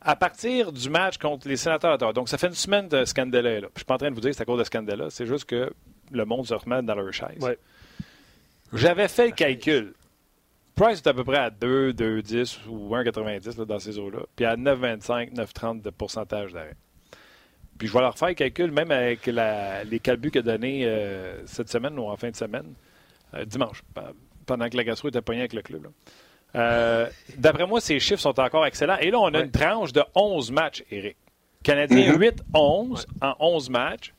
À 0.00 0.16
partir 0.16 0.72
du 0.72 0.90
match 0.90 1.18
contre 1.18 1.48
les 1.48 1.56
sénateurs 1.56 1.98
donc 2.12 2.28
ça 2.28 2.38
fait 2.38 2.46
une 2.46 2.54
semaine 2.54 2.88
de 2.88 3.04
Scandella 3.04 3.54
là. 3.54 3.58
Je 3.60 3.64
ne 3.64 3.70
suis 3.76 3.84
pas 3.84 3.94
en 3.94 3.98
train 3.98 4.10
de 4.10 4.14
vous 4.14 4.20
dire 4.20 4.30
que 4.30 4.36
c'est 4.36 4.42
à 4.42 4.46
cause 4.46 4.58
de 4.58 4.64
Scandella, 4.64 5.10
c'est 5.10 5.26
juste 5.26 5.44
que 5.44 5.72
le 6.10 6.24
monde 6.24 6.46
se 6.46 6.54
remet 6.54 6.82
dans 6.82 6.94
leur 6.94 7.12
chaise. 7.12 7.44
J'avais 8.72 9.08
fait 9.08 9.26
le 9.26 9.32
calcul. 9.32 9.94
Price 10.74 10.98
est 10.98 11.08
à 11.08 11.14
peu 11.14 11.24
près 11.24 11.38
à 11.38 11.50
2, 11.50 11.92
2,10 11.92 12.68
ou 12.68 12.94
1,90 12.94 13.64
dans 13.64 13.78
ces 13.78 13.98
eaux-là. 13.98 14.20
Puis 14.36 14.44
à 14.44 14.56
9,25, 14.56 15.34
9,30 15.34 15.82
de 15.82 15.90
pourcentage 15.90 16.52
d'arrêt. 16.52 16.76
Puis 17.78 17.88
je 17.88 17.92
vais 17.92 18.00
leur 18.00 18.16
faire 18.18 18.28
le 18.28 18.34
calcul, 18.34 18.70
même 18.70 18.90
avec 18.90 19.26
les 19.26 20.00
calbuts 20.00 20.30
qu'il 20.30 20.40
a 20.40 20.42
donnés 20.42 20.84
euh, 20.84 21.46
cette 21.46 21.68
semaine 21.68 21.98
ou 21.98 22.04
en 22.04 22.16
fin 22.16 22.30
de 22.30 22.36
semaine, 22.36 22.74
euh, 23.34 23.44
dimanche, 23.44 23.82
pendant 24.46 24.68
que 24.68 24.76
la 24.76 24.84
gastro 24.84 25.08
était 25.08 25.22
poignée 25.22 25.42
avec 25.42 25.52
le 25.52 25.62
club. 25.62 25.88
Euh, 26.54 27.08
d'après 27.36 27.66
moi, 27.66 27.80
ces 27.80 28.00
chiffres 28.00 28.20
sont 28.20 28.38
encore 28.40 28.66
excellents. 28.66 28.98
Et 28.98 29.10
là, 29.10 29.18
on 29.18 29.32
a 29.34 29.40
une 29.40 29.50
tranche 29.50 29.92
de 29.92 30.02
11 30.14 30.50
matchs, 30.52 30.84
Eric. 30.90 31.16
Canadien 31.62 32.14
8-11 32.14 32.32
mm-hmm. 32.52 33.04
en 33.20 33.34
11 33.40 33.70
matchs. 33.70 34.14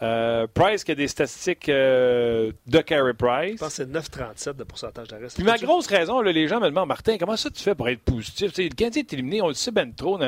Euh, 0.00 0.46
Price 0.54 0.84
qui 0.84 0.92
a 0.92 0.94
des 0.94 1.08
statistiques 1.08 1.68
euh, 1.68 2.52
de 2.68 2.78
Carey 2.78 3.14
Price. 3.14 3.54
Je 3.54 3.56
pense 3.56 3.76
que 3.76 3.84
c'est 3.84 3.90
9,37 3.90 4.54
de 4.54 4.62
pourcentage 4.62 5.08
d'arrêt. 5.08 5.26
Puis 5.34 5.42
ma 5.42 5.58
grosse 5.58 5.88
raison, 5.88 6.20
là, 6.20 6.30
les 6.30 6.46
gens 6.46 6.60
me 6.60 6.66
demandent 6.66 6.86
Martin, 6.86 7.18
comment 7.18 7.36
ça 7.36 7.50
tu 7.50 7.60
fais 7.60 7.74
pour 7.74 7.88
être 7.88 8.02
positif? 8.02 8.56
Le 8.56 8.68
Canadien 8.68 9.02
est 9.02 9.12
éliminé, 9.12 9.42
on 9.42 9.48
le 9.48 9.54
sait 9.54 9.72
ben 9.72 9.92
trop. 9.92 10.20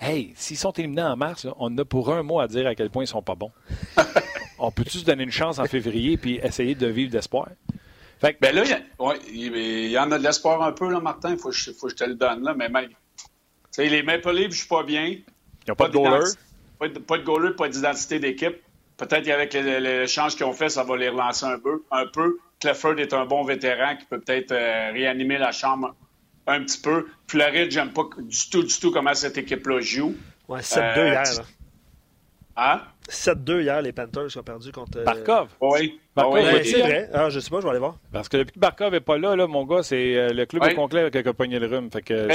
Hey, 0.00 0.32
s'ils 0.34 0.56
sont 0.56 0.72
éliminés 0.72 1.02
en 1.02 1.16
mars, 1.16 1.46
on 1.58 1.78
a 1.78 1.84
pour 1.84 2.12
un 2.12 2.24
mois 2.24 2.42
à 2.42 2.48
dire 2.48 2.66
à 2.66 2.74
quel 2.74 2.90
point 2.90 3.04
ils 3.04 3.08
sont 3.08 3.22
pas 3.22 3.36
bons. 3.36 3.52
on 4.58 4.72
peut-tu 4.72 4.98
se 4.98 5.04
donner 5.04 5.22
une 5.22 5.30
chance 5.30 5.60
en 5.60 5.66
février 5.66 6.16
puis 6.16 6.40
essayer 6.42 6.74
de 6.74 6.88
vivre 6.88 7.12
d'espoir? 7.12 7.50
Fait 8.24 8.34
que, 8.34 8.38
ben 8.40 8.54
là, 8.54 8.62
il 9.28 9.90
y, 9.90 9.98
en 9.98 10.10
a 10.10 10.18
de 10.18 10.22
l'espoir 10.22 10.62
un 10.62 10.72
peu, 10.72 10.90
là, 10.90 10.98
Martin. 11.00 11.32
Il 11.32 11.38
faut, 11.38 11.52
faut, 11.52 11.86
que 11.88 11.92
je 11.92 11.96
te 11.96 12.04
le 12.04 12.14
donne. 12.14 12.42
Là, 12.42 12.54
mais 12.54 12.68
les 13.78 14.02
Maple 14.02 14.32
Leafs, 14.32 14.52
je 14.52 14.58
suis 14.58 14.68
pas 14.68 14.82
bien. 14.82 15.04
Ils 15.06 15.24
n'ont 15.68 15.74
pas, 15.74 15.88
de 15.88 15.92
goaler. 15.92 16.30
Pas 16.78 16.88
de, 16.88 16.98
pas 16.98 17.18
de 17.18 17.24
goaler, 17.24 17.54
pas 17.54 17.68
d'identité 17.68 18.18
d'équipe. 18.18 18.56
Peut-être 18.96 19.24
qu'avec 19.24 19.52
l'échange 19.52 20.36
qu'ils 20.36 20.46
ont 20.46 20.52
fait, 20.52 20.70
ça 20.70 20.84
va 20.84 20.96
les 20.96 21.10
relancer 21.10 21.44
un 21.44 21.58
peu. 21.58 21.82
Un 21.90 22.06
peu. 22.06 22.38
Clifford 22.60 22.98
est 22.98 23.12
un 23.12 23.26
bon 23.26 23.44
vétéran 23.44 23.96
qui 23.96 24.06
peut 24.06 24.20
peut-être 24.20 24.52
euh, 24.52 24.92
réanimer 24.92 25.36
la 25.36 25.52
chambre 25.52 25.94
un 26.46 26.62
petit 26.62 26.80
peu. 26.80 27.06
Floride, 27.28 27.70
j'aime 27.70 27.92
pas 27.92 28.04
du 28.16 28.50
tout, 28.50 28.62
du 28.62 28.78
tout 28.78 28.90
comment 28.90 29.14
cette 29.14 29.36
équipe-là 29.36 29.80
joue. 29.80 30.14
Ouais, 30.48 30.60
7-2 30.60 30.80
euh, 30.80 31.06
hier. 31.08 31.24
Hein? 32.56 32.80
7-2 33.08 33.62
hier, 33.62 33.82
les 33.82 33.92
Panthers 33.92 34.36
ont 34.36 34.42
perdu 34.42 34.72
contre. 34.72 34.98
Euh, 34.98 35.04
Barkov. 35.04 35.48
Oui. 35.60 36.00
Barkov, 36.14 36.62
c'est 36.64 36.80
vrai. 36.80 37.10
Ah, 37.12 37.28
je 37.30 37.40
sais 37.40 37.50
pas, 37.50 37.58
je 37.60 37.64
vais 37.64 37.70
aller 37.70 37.78
voir. 37.78 37.98
Parce 38.12 38.28
que 38.28 38.38
depuis 38.38 38.52
que 38.52 38.60
Barkov 38.60 38.92
n'est 38.92 39.00
pas 39.00 39.18
là, 39.18 39.36
là, 39.36 39.46
mon 39.46 39.64
gars, 39.64 39.82
c'est 39.82 40.32
le 40.32 40.44
club 40.46 40.62
au 40.62 40.74
complet 40.74 41.10
qui 41.10 41.18
a 41.18 41.32
pogné 41.32 41.58
le 41.58 41.66
rhume. 41.66 41.90
Fait 41.90 42.02
que, 42.02 42.28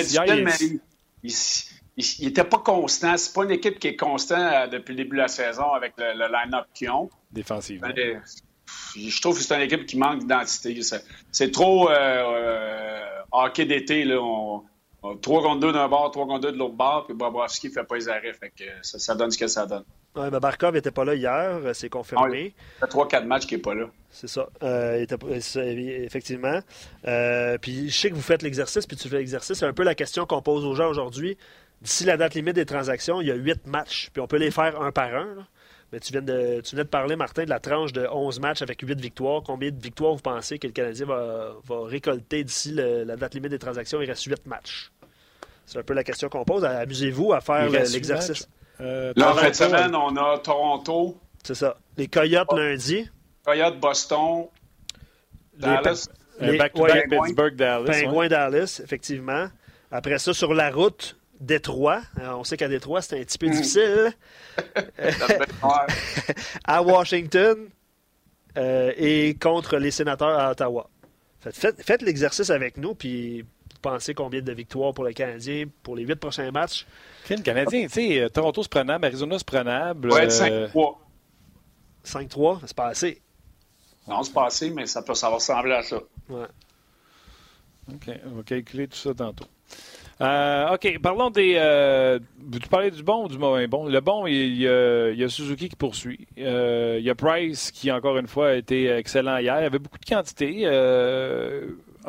il 1.99 2.25
n'était 2.25 2.43
pas 2.43 2.59
constant. 2.59 3.17
C'est 3.17 3.33
pas 3.33 3.43
une 3.43 3.51
équipe 3.51 3.79
qui 3.79 3.88
est 3.88 3.95
constante 3.95 4.39
euh, 4.39 4.67
depuis 4.67 4.91
le 4.91 5.03
début 5.03 5.17
de 5.17 5.21
la 5.21 5.27
saison 5.27 5.71
avec 5.71 5.93
le, 5.97 6.13
line-up 6.13 6.65
qu'ils 6.73 6.89
ont. 6.89 7.09
Défensivement. 7.31 7.89
Ben, 7.95 8.21
je 8.95 9.21
trouve 9.21 9.38
que 9.38 9.43
c'est 9.43 9.55
une 9.55 9.61
équipe 9.61 9.85
qui 9.85 9.97
manque 9.97 10.19
d'identité. 10.19 10.79
C'est 11.31 11.51
trop 11.51 11.89
euh, 11.89 11.93
euh, 11.93 12.99
hockey 13.31 13.65
d'été. 13.65 14.05
Là. 14.05 14.19
3 15.21 15.41
contre 15.41 15.59
2 15.59 15.71
d'un 15.71 15.88
bord, 15.88 16.11
3 16.11 16.27
contre 16.27 16.41
2 16.41 16.51
de 16.51 16.57
l'autre 16.57 16.75
bord, 16.75 17.05
puis 17.05 17.15
Bobrovski 17.15 17.67
ne 17.67 17.73
fait 17.73 17.83
pas 17.83 17.95
les 17.95 18.09
arrêts. 18.09 18.33
Fait 18.33 18.49
que 18.49 18.65
ça, 18.81 19.15
donne 19.15 19.31
ce 19.31 19.38
que 19.38 19.47
ça 19.47 19.65
donne. 19.65 19.85
Ouais, 20.15 20.29
mais 20.31 20.39
Barkov 20.39 20.73
n'était 20.73 20.91
pas 20.91 21.05
là 21.05 21.13
hier, 21.13 21.59
c'est 21.73 21.89
confirmé. 21.89 22.53
Il 22.77 22.81
y 22.81 22.83
a 22.83 22.87
3-4 22.87 23.25
matchs 23.25 23.45
qui 23.45 23.55
n'est 23.55 23.61
pas 23.61 23.75
là. 23.75 23.85
C'est 24.09 24.27
ça. 24.27 24.49
Euh, 24.63 25.05
effectivement. 26.03 26.59
Euh, 27.07 27.57
puis 27.59 27.89
je 27.89 27.95
sais 27.95 28.09
que 28.09 28.15
vous 28.15 28.21
faites 28.21 28.41
l'exercice, 28.41 28.87
puis 28.87 28.97
tu 28.97 29.07
fais 29.07 29.17
l'exercice. 29.17 29.59
C'est 29.59 29.65
un 29.65 29.73
peu 29.73 29.83
la 29.83 29.95
question 29.95 30.25
qu'on 30.25 30.41
pose 30.41 30.65
aux 30.65 30.73
gens 30.73 30.89
aujourd'hui. 30.89 31.37
D'ici 31.81 32.05
la 32.05 32.17
date 32.17 32.33
limite 32.33 32.55
des 32.55 32.65
transactions, 32.65 33.21
il 33.21 33.27
y 33.27 33.31
a 33.31 33.35
8 33.35 33.67
matchs, 33.67 34.09
puis 34.11 34.21
on 34.21 34.27
peut 34.27 34.37
les 34.37 34.51
faire 34.51 34.81
un 34.81 34.91
par 34.91 35.13
un. 35.15 35.47
Mais 35.91 35.99
tu 35.99 36.11
viens, 36.11 36.21
de, 36.21 36.61
tu 36.61 36.75
de 36.75 36.83
parler, 36.83 37.15
Martin, 37.15 37.45
de 37.45 37.49
la 37.49 37.59
tranche 37.59 37.93
de 37.93 38.05
11 38.05 38.39
matchs 38.39 38.61
avec 38.61 38.81
8 38.81 38.99
victoires. 38.99 39.41
Combien 39.43 39.71
de 39.71 39.79
victoires 39.81 40.13
vous 40.13 40.21
pensez 40.21 40.59
que 40.59 40.67
le 40.67 40.73
Canadien 40.73 41.05
va, 41.05 41.55
récolter 41.85 42.43
d'ici 42.43 42.73
la 42.73 43.15
date 43.15 43.35
limite 43.35 43.51
des 43.51 43.59
transactions? 43.59 44.01
Il 44.01 44.09
reste 44.09 44.23
8 44.23 44.45
matchs. 44.45 44.91
C'est 45.65 45.79
un 45.79 45.83
peu 45.83 45.93
la 45.93 46.03
question 46.03 46.29
qu'on 46.29 46.43
pose. 46.43 46.65
Amusez-vous 46.65 47.33
à 47.33 47.41
faire 47.41 47.69
l'exercice. 47.69 48.47
Euh, 48.81 49.13
Là, 49.15 49.31
en 49.31 49.36
fin 49.36 49.50
de 49.50 49.55
semaine, 49.55 49.95
on 49.95 50.15
a 50.15 50.38
Toronto. 50.39 51.17
C'est 51.43 51.55
ça. 51.55 51.77
Les 51.98 52.07
Coyotes 52.07 52.53
lundi. 52.53 53.09
Coyotes 53.45 53.79
Boston. 53.79 54.48
Dallas. 55.57 56.07
Les, 56.39 56.57
back 56.57 56.74
to 56.74 56.83
back 56.83 57.09
Pittsburgh, 57.09 57.55
Dallas. 57.55 57.91
Pingouin 57.91 58.27
Dallas, 58.29 58.81
effectivement. 58.83 59.48
Après 59.91 60.19
ça, 60.19 60.33
sur 60.33 60.53
la 60.53 60.71
route, 60.71 61.17
Détroit. 61.41 62.01
on 62.17 62.43
sait 62.43 62.55
qu'à 62.55 62.67
Détroit, 62.67 63.01
c'est 63.01 63.19
un 63.19 63.24
petit 63.24 63.38
peu 63.38 63.48
mm. 63.48 63.51
difficile. 63.51 64.13
à 66.63 66.81
Washington 66.81 67.69
euh, 68.57 68.91
et 68.98 69.36
contre 69.36 69.77
les 69.77 69.91
sénateurs 69.91 70.39
à 70.39 70.51
Ottawa. 70.51 70.89
Faites, 71.39 71.81
faites, 71.81 72.01
l'exercice 72.01 72.50
avec 72.50 72.77
nous, 72.77 72.95
puis 72.95 73.45
pensez 73.81 74.13
combien 74.13 74.41
de 74.41 74.51
victoires 74.51 74.93
pour 74.93 75.03
le 75.03 75.13
Canadien 75.13 75.65
pour 75.83 75.95
les 75.95 76.03
huit 76.03 76.15
prochains 76.15 76.51
matchs? 76.51 76.86
Le 77.29 77.38
Canadien, 77.38 77.83
tu 77.83 77.89
sais, 77.89 78.21
euh, 78.21 78.29
Toronto 78.29 78.63
c'est 78.63 78.71
prenable, 78.71 79.05
Arizona 79.05 79.38
c'est 79.38 79.48
prenable. 79.48 80.12
Ouais, 80.12 80.27
5-3. 80.27 80.98
5-3, 82.05 82.59
c'est 82.65 82.75
pas 82.75 82.88
assez. 82.88 83.21
Non, 84.07 84.24
c'est 84.24 84.33
pas 84.33 84.48
assez, 84.48 84.69
mais 84.71 84.86
ça 84.88 85.01
peut 85.01 85.13
ça 85.13 85.29
va 85.29 85.36
ressembler 85.36 85.74
à 85.74 85.83
ça. 85.83 85.98
Ouais. 86.29 86.48
OK, 87.93 88.09
on 88.25 88.36
va 88.38 88.43
calculer 88.43 88.88
tout 88.88 88.98
ça 88.98 89.13
tantôt. 89.13 89.45
Euh, 90.21 90.74
OK, 90.74 91.00
parlons 91.01 91.29
des. 91.29 91.53
Euh, 91.55 92.19
tu 92.51 92.67
parlais 92.67 92.91
du 92.91 93.03
bon 93.03 93.25
ou 93.25 93.27
du 93.29 93.38
mauvais? 93.38 93.67
Bon? 93.67 93.88
Le 93.88 94.01
bon, 94.01 94.27
il 94.27 94.57
y 94.57 94.67
a, 94.67 95.29
Suzuki 95.29 95.69
qui 95.69 95.75
poursuit. 95.75 96.27
Euh, 96.38 96.98
il 97.00 97.05
y 97.05 97.09
a 97.09 97.15
Price 97.15 97.71
qui, 97.71 97.89
encore 97.91 98.17
une 98.17 98.27
fois, 98.27 98.50
a 98.50 98.53
été 98.55 98.89
excellent 98.89 99.38
hier. 99.38 99.59
Il 99.59 99.63
y 99.63 99.65
avait 99.65 99.79
beaucoup 99.79 99.98
de 99.98 100.05
quantité, 100.05 100.63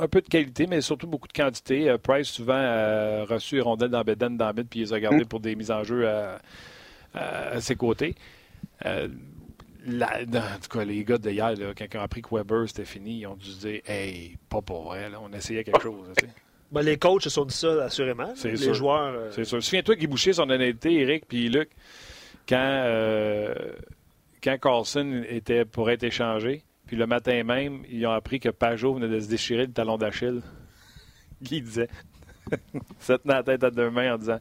un 0.00 0.08
peu 0.08 0.20
de 0.20 0.28
qualité, 0.28 0.66
mais 0.66 0.80
surtout 0.80 1.06
beaucoup 1.06 1.28
de 1.28 1.32
quantité. 1.32 1.94
Price, 2.02 2.28
souvent, 2.28 2.54
a 2.54 3.24
reçu 3.24 3.56
les 3.56 3.60
rondelles 3.60 3.90
dans 3.90 4.02
Beden, 4.02 4.36
dans 4.36 4.52
Bed, 4.52 4.66
puis 4.68 4.80
il 4.80 4.82
les 4.84 4.92
a 4.92 5.00
gardées 5.00 5.24
pour 5.24 5.40
des 5.40 5.54
mises 5.54 5.70
en 5.70 5.84
jeu 5.84 6.08
à, 6.08 7.60
ses 7.60 7.76
côtés. 7.76 8.14
en 8.84 9.08
tout 10.62 10.78
cas, 10.78 10.84
les 10.84 11.04
gars 11.04 11.18
de 11.18 11.30
hier, 11.30 11.54
quand 11.76 11.84
ils 11.92 11.98
ont 11.98 12.02
appris 12.02 12.22
que 12.22 12.34
Weber 12.34 12.68
c'était 12.68 12.84
fini, 12.84 13.20
ils 13.20 13.26
ont 13.26 13.36
dû 13.36 13.50
se 13.50 13.66
dire 13.66 13.80
Hey, 13.86 14.36
pas 14.48 14.60
pour 14.60 14.84
vrai, 14.84 15.10
on 15.20 15.32
essayait 15.32 15.64
quelque 15.64 15.82
chose. 15.82 16.06
Ben, 16.72 16.82
les 16.82 16.98
coachs 16.98 17.22
se 17.22 17.30
sont 17.30 17.44
dit 17.44 17.54
ça, 17.54 17.84
assurément. 17.84 18.32
Les 18.44 18.74
joueurs. 18.74 19.12
Euh, 19.14 19.30
C'est 19.32 19.44
sûr. 19.44 19.62
Souviens-toi 19.62 19.96
qui 19.96 20.06
bouchait 20.06 20.32
son 20.32 20.48
honnêteté, 20.48 21.00
Eric 21.00 21.26
puis 21.26 21.48
Luc, 21.48 21.70
quand, 22.48 22.82
euh, 22.86 23.54
quand 24.42 24.56
Carlson 24.60 25.24
était 25.28 25.64
pour 25.64 25.90
être 25.90 26.04
échangé. 26.04 26.62
Puis 26.90 26.96
le 26.96 27.06
matin 27.06 27.44
même, 27.44 27.84
ils 27.88 28.04
ont 28.04 28.10
appris 28.10 28.40
que 28.40 28.48
Pajot 28.48 28.94
venait 28.94 29.06
de 29.06 29.20
se 29.20 29.28
déchirer 29.28 29.66
le 29.66 29.72
talon 29.72 29.96
d'Achille. 29.96 30.42
Qui 31.44 31.62
disait 31.62 31.86
Se 32.98 33.12
tenait 33.12 33.34
la 33.34 33.44
tête 33.44 33.62
à 33.62 33.70
deux 33.70 33.90
mains 33.90 34.14
en 34.14 34.18
disant 34.18 34.40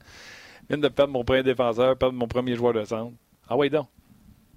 Je 0.64 0.70
viens 0.70 0.80
de 0.80 0.88
perdre 0.88 1.14
mon 1.14 1.24
premier 1.24 1.44
défenseur, 1.44 1.96
perdre 1.96 2.16
mon 2.16 2.28
premier 2.28 2.56
joueur 2.56 2.74
de 2.74 2.84
centre. 2.86 3.16
Ah 3.48 3.56
oui, 3.56 3.70
donc. 3.70 3.88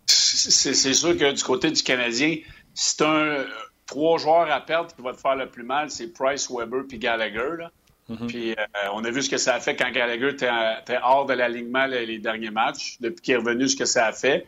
C'est 0.06 0.72
sûr 0.72 1.18
que 1.18 1.32
du 1.32 1.42
côté 1.42 1.70
du 1.70 1.82
Canadien, 1.82 2.36
c'est 2.72 3.02
un 3.02 3.44
trois 3.84 4.16
joueurs 4.16 4.50
à 4.50 4.62
perdre 4.62 4.94
qui 4.94 5.02
vont 5.02 5.12
te 5.12 5.20
faire 5.20 5.36
le 5.36 5.50
plus 5.50 5.62
mal, 5.62 5.90
c'est 5.90 6.14
Price, 6.14 6.50
Weber 6.50 6.84
puis 6.88 6.98
Gallagher. 6.98 7.66
Mm-hmm. 8.08 8.26
Puis 8.26 8.52
euh, 8.52 8.64
on 8.94 9.04
a 9.04 9.10
vu 9.10 9.20
ce 9.20 9.28
que 9.28 9.36
ça 9.36 9.56
a 9.56 9.60
fait 9.60 9.76
quand 9.76 9.90
Gallagher 9.92 10.30
était, 10.30 10.48
hors 11.02 11.26
de 11.26 11.34
l'alignement 11.34 11.84
les, 11.84 12.18
derniers 12.18 12.50
matchs. 12.50 12.96
Depuis 13.00 13.20
qu'il 13.20 13.34
est 13.34 13.36
revenu, 13.36 13.68
ce 13.68 13.76
que 13.76 13.84
ça 13.84 14.06
a 14.06 14.12
fait. 14.12 14.46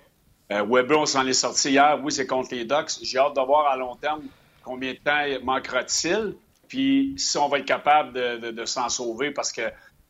Euh, 0.52 0.64
Weber, 0.68 0.98
on 0.98 1.06
s'en 1.06 1.26
est 1.26 1.32
sorti 1.32 1.70
hier. 1.70 1.98
Oui, 2.02 2.12
c'est 2.12 2.26
contre 2.26 2.54
les 2.54 2.64
Ducks. 2.64 2.98
J'ai 3.02 3.18
hâte 3.18 3.34
de 3.34 3.40
voir 3.40 3.66
à 3.66 3.76
long 3.76 3.96
terme 3.96 4.22
combien 4.62 4.92
de 4.92 4.98
temps 4.98 5.44
manquera-t-il. 5.44 6.34
Puis 6.68 7.14
si 7.16 7.38
on 7.38 7.48
va 7.48 7.58
être 7.58 7.64
capable 7.64 8.12
de, 8.12 8.64
s'en 8.64 8.88
sauver 8.88 9.30
parce 9.30 9.52
que 9.52 9.62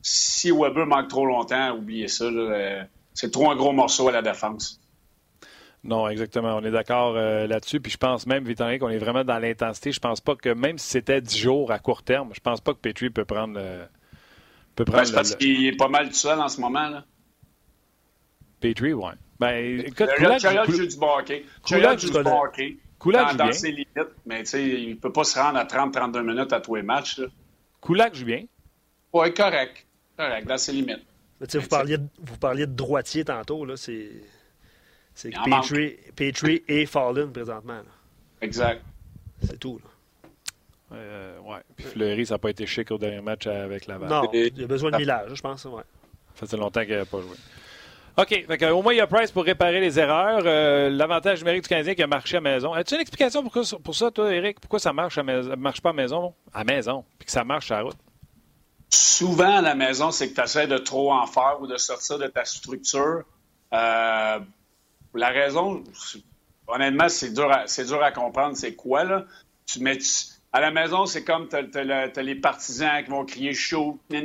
si 0.03 0.51
Weber 0.51 0.87
manque 0.87 1.09
trop 1.09 1.27
longtemps, 1.27 1.73
oubliez 1.77 2.09
ça. 2.09 2.25
Euh, 2.25 2.83
c'est 3.13 3.31
trop 3.31 3.51
un 3.51 3.57
gros 3.57 3.73
morceau 3.73 4.09
à 4.09 4.13
la 4.13 4.23
défense. 4.23 4.81
Non, 5.85 6.09
exactement. 6.09 6.57
On 6.57 6.65
est 6.65 6.71
d'accord 6.71 7.15
euh, 7.17 7.47
là-dessus. 7.47 7.81
Puis 7.81 7.93
je 7.93 7.99
pense 7.99 8.27
même, 8.27 8.45
Vitanric, 8.45 8.81
qu'on 8.81 8.89
est 8.89 8.99
vraiment 8.99 9.23
dans 9.23 9.39
l'intensité. 9.39 9.93
Je 9.93 10.01
pense 10.01 10.21
pas 10.21 10.35
que 10.35 10.49
même 10.49 10.79
si 10.79 10.89
c'était 10.89 11.21
10 11.21 11.39
jours 11.39 11.71
à 11.71 11.79
court 11.79 12.03
terme, 12.03 12.31
je 12.33 12.41
pense 12.41 12.61
pas 12.61 12.73
que 12.73 12.79
Petrie 12.79 13.11
peut 13.11 13.25
prendre. 13.25 13.61
peut 14.75 14.85
prendre 14.85 15.07
ben, 15.07 15.15
parce 15.15 15.37
qu'il 15.37 15.67
est 15.67 15.77
pas 15.77 15.89
mal 15.89 16.09
tout 16.09 16.15
seul 16.15 16.41
en 16.41 16.49
ce 16.49 16.61
moment. 16.61 16.89
Là. 16.89 17.05
Petrie, 18.65 18.95
oui. 18.95 19.11
Ben, 19.39 19.81
écoute, 19.81 20.09
Kulak 20.17 20.41
joue 20.71 20.87
du 20.87 20.97
hockey. 20.99 21.45
Kulak 21.67 21.99
joue 21.99 22.11
du 22.11 22.29
hockey. 22.29 22.77
Kulak 22.99 23.37
dans, 23.37 23.47
dans 23.47 23.53
ses 23.53 23.73
limites, 23.73 24.15
mais 24.25 24.41
tu 24.41 24.47
sais, 24.47 24.67
il 24.67 24.97
peut 24.99 25.13
pas 25.13 25.25
se 25.25 25.39
rendre 25.39 25.59
à 25.59 25.65
30-32 25.65 26.23
minutes 26.23 26.53
à 26.53 26.61
tous 26.61 26.77
les 26.77 26.83
matchs. 26.83 27.19
Là. 27.19 27.27
Kulak 27.83 28.15
joue 28.15 28.25
bien. 28.25 28.45
Oui, 29.13 29.35
correct. 29.35 29.87
Correct, 30.17 30.47
dans 30.47 30.57
ses 30.57 30.73
limites. 30.73 31.05
Mais, 31.41 31.47
vous, 31.53 31.69
parliez 31.69 31.99
de, 31.99 32.07
vous 32.23 32.39
parliez 32.39 32.67
de 32.67 32.73
droitier 32.73 33.25
tantôt. 33.25 33.67
Là, 33.67 33.77
c'est... 33.77 34.09
C'est 35.15 35.31
Petrie, 36.17 36.63
et 36.67 36.87
Fallen 36.87 37.33
présentement. 37.33 37.83
Exact. 38.41 38.83
C'est 39.43 39.59
tout. 39.61 39.79
Là. 39.79 40.97
Euh, 40.97 41.39
ouais. 41.41 41.61
Puis 41.77 41.87
Fleury, 41.87 42.27
ça 42.27 42.35
n'a 42.35 42.39
pas 42.39 42.51
été 42.51 42.67
chic 42.67 42.91
au 42.91 42.99
dernier 42.99 43.21
match 43.21 43.47
avec 43.47 43.87
Laval. 43.87 44.09
Non, 44.09 44.29
il 44.33 44.65
a 44.65 44.67
besoin 44.67 44.91
de 44.91 44.97
millage, 44.97 45.35
je 45.35 45.43
pense. 45.43 45.65
Ouais. 45.67 45.83
Ça 46.35 46.47
fait 46.47 46.57
longtemps 46.57 46.85
qu'il 46.85 46.97
n'a 46.97 47.05
pas 47.05 47.21
joué. 47.21 47.37
OK. 48.17 48.45
au 48.71 48.83
moins, 48.83 48.93
il 48.93 48.99
y 48.99 49.01
a 49.01 49.09
Price 49.09 49.33
pour 49.33 49.45
réparer 49.45 49.81
les 49.81 49.99
erreurs. 49.99 50.43
Euh, 50.45 50.89
l'avantage 50.89 51.41
numérique 51.41 51.65
du 51.65 51.69
Canadien 51.69 51.95
qui 51.95 52.03
a 52.03 52.07
marché 52.07 52.37
à 52.37 52.41
maison. 52.41 52.73
As-tu 52.73 52.95
une 52.95 53.01
explication 53.01 53.43
pour, 53.43 53.65
pour 53.83 53.95
ça, 53.95 54.11
toi, 54.11 54.33
Eric? 54.33 54.61
Pourquoi 54.61 54.79
ça 54.79 54.93
marche 54.93 55.19
à 55.19 55.23
marche 55.23 55.81
pas 55.81 55.91
à 55.91 55.93
maison? 55.93 56.33
À 56.53 56.63
maison. 56.63 57.05
Puis 57.19 57.27
que 57.27 57.33
ça 57.33 57.43
marche 57.43 57.73
à 57.73 57.79
la 57.79 57.83
route? 57.83 57.97
Souvent, 58.89 59.57
à 59.57 59.61
la 59.61 59.75
maison, 59.75 60.13
c'est 60.13 60.31
que 60.31 60.35
tu 60.35 60.41
essaies 60.41 60.69
de 60.69 60.79
trop 60.79 61.13
en 61.13 61.27
faire 61.27 61.59
ou 61.61 61.67
de 61.67 61.77
sortir 61.77 62.19
de 62.19 62.29
ta 62.29 62.45
structure. 62.45 63.25
Euh, 63.73 64.39
la 65.15 65.29
raison, 65.31 65.83
honnêtement, 66.69 67.09
c'est 67.09 67.33
dur, 67.33 67.51
à, 67.51 67.65
dur 67.67 68.03
à 68.03 68.13
comprendre. 68.13 68.57
C'est 68.57 68.77
quoi, 68.77 69.03
là? 69.03 69.25
Tu 69.67 69.81
mets, 69.81 69.99
à 70.53 70.61
la 70.61 70.71
maison, 70.71 71.07
c'est 71.07 71.25
comme 71.25 71.49
tu 71.49 71.57
as, 71.57 72.23
les 72.23 72.35
partisans 72.37 73.03
qui 73.03 73.11
vont 73.11 73.25
crier 73.25 73.55
chaud, 73.55 73.99
puis 74.09 74.25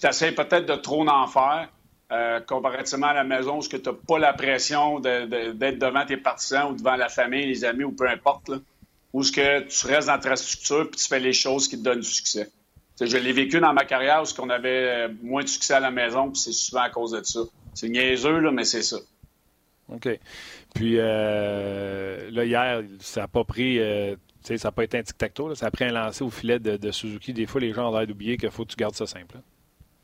tu 0.00 0.06
essaies 0.06 0.32
peut-être 0.32 0.66
de 0.66 0.76
trop 0.76 1.04
en 1.08 1.26
faire. 1.26 1.68
Euh, 2.14 2.38
comparativement 2.40 3.08
à 3.08 3.14
la 3.14 3.24
maison, 3.24 3.58
où 3.58 3.62
tu 3.62 3.76
n'as 3.76 3.92
pas 4.06 4.18
la 4.18 4.32
pression 4.32 5.00
d'être 5.00 5.78
devant 5.78 6.06
tes 6.06 6.16
partisans 6.16 6.70
ou 6.70 6.76
devant 6.76 6.94
la 6.94 7.08
famille, 7.08 7.46
les 7.46 7.64
amis 7.64 7.82
ou 7.82 7.90
peu 7.90 8.08
importe, 8.08 8.50
là, 8.50 8.58
où 9.12 9.24
ce 9.24 9.32
que 9.32 9.60
tu 9.60 9.86
restes 9.86 10.06
dans 10.06 10.18
ta 10.18 10.36
structure 10.36 10.88
puis 10.90 11.00
tu 11.00 11.08
fais 11.08 11.18
les 11.18 11.32
choses 11.32 11.66
qui 11.66 11.76
te 11.76 11.82
donnent 11.82 12.00
du 12.00 12.08
succès? 12.08 12.50
je 13.00 13.16
l'ai 13.16 13.32
vécu 13.32 13.58
dans 13.58 13.72
ma 13.72 13.84
carrière 13.84 14.22
où 14.22 14.40
on 14.40 14.50
avait 14.50 15.08
moins 15.22 15.42
de 15.42 15.48
succès 15.48 15.74
à 15.74 15.80
la 15.80 15.90
maison, 15.90 16.30
puis 16.30 16.40
c'est 16.40 16.52
souvent 16.52 16.82
à 16.82 16.90
cause 16.90 17.10
de 17.10 17.22
ça. 17.24 17.40
C'est 17.74 17.88
niaiseux, 17.88 18.38
là, 18.38 18.52
mais 18.52 18.64
c'est 18.64 18.82
ça. 18.82 18.98
OK. 19.88 20.08
Puis 20.74 20.94
euh, 20.98 22.30
là, 22.30 22.44
hier, 22.44 22.82
ça 23.00 23.22
n'a 23.22 23.28
pas 23.28 23.42
pris. 23.42 23.80
Euh, 23.80 24.14
ça 24.42 24.54
n'a 24.62 24.72
pas 24.72 24.84
été 24.84 24.98
un 24.98 25.02
tic-tac-toe. 25.02 25.56
Ça 25.56 25.66
a 25.66 25.70
pris 25.72 25.84
un 25.86 25.92
lancer 25.92 26.22
au 26.22 26.30
filet 26.30 26.60
de, 26.60 26.90
Suzuki. 26.92 27.32
Des 27.32 27.46
fois, 27.46 27.60
les 27.60 27.72
gens 27.72 27.90
ont 27.90 27.98
l'air 27.98 28.06
d'oublier 28.06 28.36
qu'il 28.36 28.50
faut 28.50 28.64
que 28.64 28.70
tu 28.70 28.76
gardes 28.76 28.94
ça 28.94 29.06
simple. 29.06 29.38